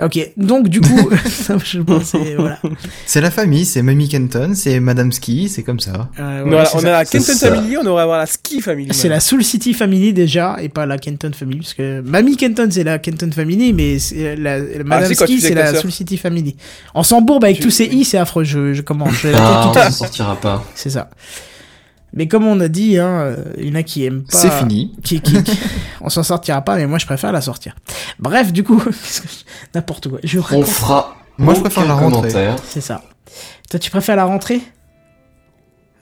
Ok, 0.00 0.30
donc 0.36 0.68
du 0.68 0.80
coup, 0.80 1.10
je 1.64 1.80
pensais 1.80 2.36
voilà. 2.38 2.60
C'est 3.04 3.20
la 3.20 3.32
famille, 3.32 3.64
c'est 3.64 3.82
Mamie 3.82 4.08
Kenton, 4.08 4.52
c'est 4.54 4.78
Madame 4.78 5.10
Ski, 5.10 5.48
c'est 5.48 5.64
comme 5.64 5.80
ça. 5.80 6.08
Euh, 6.20 6.44
On 6.46 6.52
on 6.52 6.64
ça. 6.80 6.88
a 6.88 6.92
la 6.92 7.04
Kenton. 7.04 7.34
Family, 7.34 7.76
on 7.78 7.86
aurait 7.86 8.04
avoir 8.04 8.18
la 8.18 8.26
Ski 8.26 8.60
Family. 8.60 8.88
C'est 8.92 9.08
la 9.08 9.18
Soul 9.18 9.42
City 9.44 9.74
Family 9.74 10.12
déjà 10.12 10.56
et 10.60 10.68
pas 10.68 10.86
la 10.86 10.98
Kenton 10.98 11.32
Family 11.36 11.58
parce 11.58 11.74
que 11.74 12.00
Mamie 12.00 12.36
Kenton 12.36 12.68
c'est 12.70 12.84
la 12.84 12.98
Kenton 13.00 13.30
Family 13.32 13.72
mais 13.72 13.98
c'est 13.98 14.36
la, 14.36 14.58
la 14.60 14.84
Madame 14.84 15.08
Ah, 15.10 15.14
quoi, 15.16 15.26
Ski 15.26 15.40
c'est 15.40 15.54
la 15.54 15.72
sœur 15.72 15.82
Soul 15.82 15.90
City 15.92 16.16
Family. 16.16 16.56
On 16.94 17.02
s'embourbe 17.02 17.42
avec 17.44 17.56
Tu- 17.56 17.64
tous 17.64 17.70
ces 17.70 17.86
i 17.86 18.04
c'est 18.04 18.18
affreux 18.18 18.44
je, 18.44 18.72
je 18.72 18.82
commence. 18.82 19.20
tête 19.22 19.34
Ah, 19.36 19.68
on 19.68 19.74
s'en 19.74 19.90
sortira 19.90 20.36
pas. 20.36 20.64
C'est 20.76 20.90
ça. 20.90 21.10
Mais 22.12 22.26
comme 22.28 22.46
on 22.46 22.58
a 22.60 22.68
dit, 22.68 22.98
hein, 22.98 23.06
euh, 23.20 23.36
il 23.58 23.68
y 23.68 23.70
en 23.70 23.74
a 23.74 23.82
qui 23.82 24.04
aiment 24.04 24.22
pas. 24.24 24.38
C'est 24.38 24.50
fini. 24.50 24.92
Qui, 25.04 25.20
qui- 25.20 25.42
qui- 25.42 25.58
on 26.00 26.08
s'en 26.08 26.22
sortira 26.22 26.62
pas, 26.62 26.76
mais 26.76 26.86
moi 26.86 26.98
je 26.98 27.06
préfère 27.06 27.32
la 27.32 27.40
sortir. 27.40 27.74
Bref, 28.18 28.52
du 28.52 28.64
coup, 28.64 28.82
n'importe 29.74 30.08
quoi. 30.08 30.18
Je 30.24 30.38
On 30.38 30.62
fera. 30.64 31.16
Moi, 31.38 31.54
je 31.54 31.60
préfère 31.60 31.86
la 31.86 31.94
rentrée. 31.94 32.30
C'est 32.66 32.80
ça. 32.80 33.02
Toi, 33.70 33.78
tu 33.78 33.90
préfères 33.90 34.16
la 34.16 34.24
rentrée? 34.24 34.60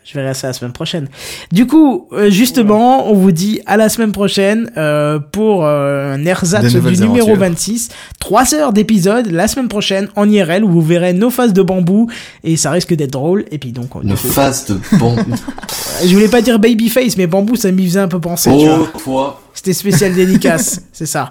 Je 0.09 0.15
verrai 0.15 0.35
ça 0.35 0.47
la 0.47 0.53
semaine 0.53 0.73
prochaine. 0.73 1.09
Du 1.51 1.67
coup, 1.67 2.07
euh, 2.13 2.31
justement, 2.31 3.11
on 3.11 3.15
vous 3.15 3.33
dit 3.33 3.61
à 3.67 3.77
la 3.77 3.89
semaine 3.89 4.13
prochaine 4.13 4.71
euh, 4.77 5.19
pour 5.19 5.65
euh, 5.65 6.15
un 6.15 6.25
ersatz 6.25 6.65
du 6.71 6.77
nouvelles 6.77 7.01
numéro 7.01 7.31
aventures. 7.31 7.37
26. 7.49 7.89
Trois 8.21 8.55
heures 8.55 8.73
d'épisode 8.73 9.27
la 9.33 9.49
semaine 9.49 9.67
prochaine 9.67 10.09
en 10.15 10.31
IRL 10.31 10.63
où 10.63 10.71
vous 10.71 10.81
verrez 10.81 11.13
nos 11.13 11.31
faces 11.31 11.53
de 11.53 11.61
bambou 11.63 12.09
et 12.45 12.57
ça 12.57 12.71
risque 12.71 12.95
d'être 12.95 13.11
drôle. 13.15 13.47
Et 13.51 13.59
puis 13.59 13.73
donc, 13.73 13.97
on- 13.97 14.03
Une 14.03 14.17
phase 14.17 14.67
de 14.67 14.79
bon. 14.97 15.17
je 16.05 16.13
voulais 16.15 16.29
pas 16.29 16.41
dire 16.41 16.61
babyface, 16.61 17.17
mais 17.17 17.27
bambou, 17.27 17.57
ça 17.57 17.73
m'y 17.73 17.85
faisait 17.85 17.99
un 18.01 18.09
peu 18.09 18.21
penser. 18.21 18.51
tu 18.57 18.65
vois. 18.65 18.89
oh, 18.95 18.99
toi. 19.03 19.43
C'était 19.55 19.73
spécial 19.73 20.15
dédicace, 20.15 20.83
c'est 20.93 21.07
ça. 21.07 21.31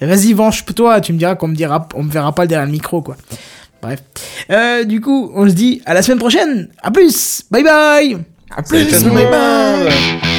Vas-y, 0.00 0.32
venge-toi, 0.32 1.00
tu 1.00 1.12
me 1.12 1.18
diras 1.18 1.36
qu'on 1.36 1.48
me 1.48 1.54
dira, 1.54 1.88
on 1.94 2.02
me 2.02 2.10
verra 2.10 2.34
pas 2.34 2.46
derrière 2.46 2.66
le 2.66 2.72
micro, 2.72 3.02
quoi. 3.02 3.16
Bref. 3.82 4.00
Euh, 4.50 4.84
du 4.84 5.00
coup, 5.00 5.30
on 5.34 5.48
se 5.48 5.54
dit 5.54 5.82
à 5.86 5.94
la 5.94 6.02
semaine 6.02 6.18
prochaine. 6.18 6.68
À 6.82 6.90
plus. 6.90 7.42
Bye 7.50 7.62
bye. 7.64 8.16
À 8.56 8.62
plus. 8.62 9.02
Bye 9.04 9.26
bye. 9.30 10.35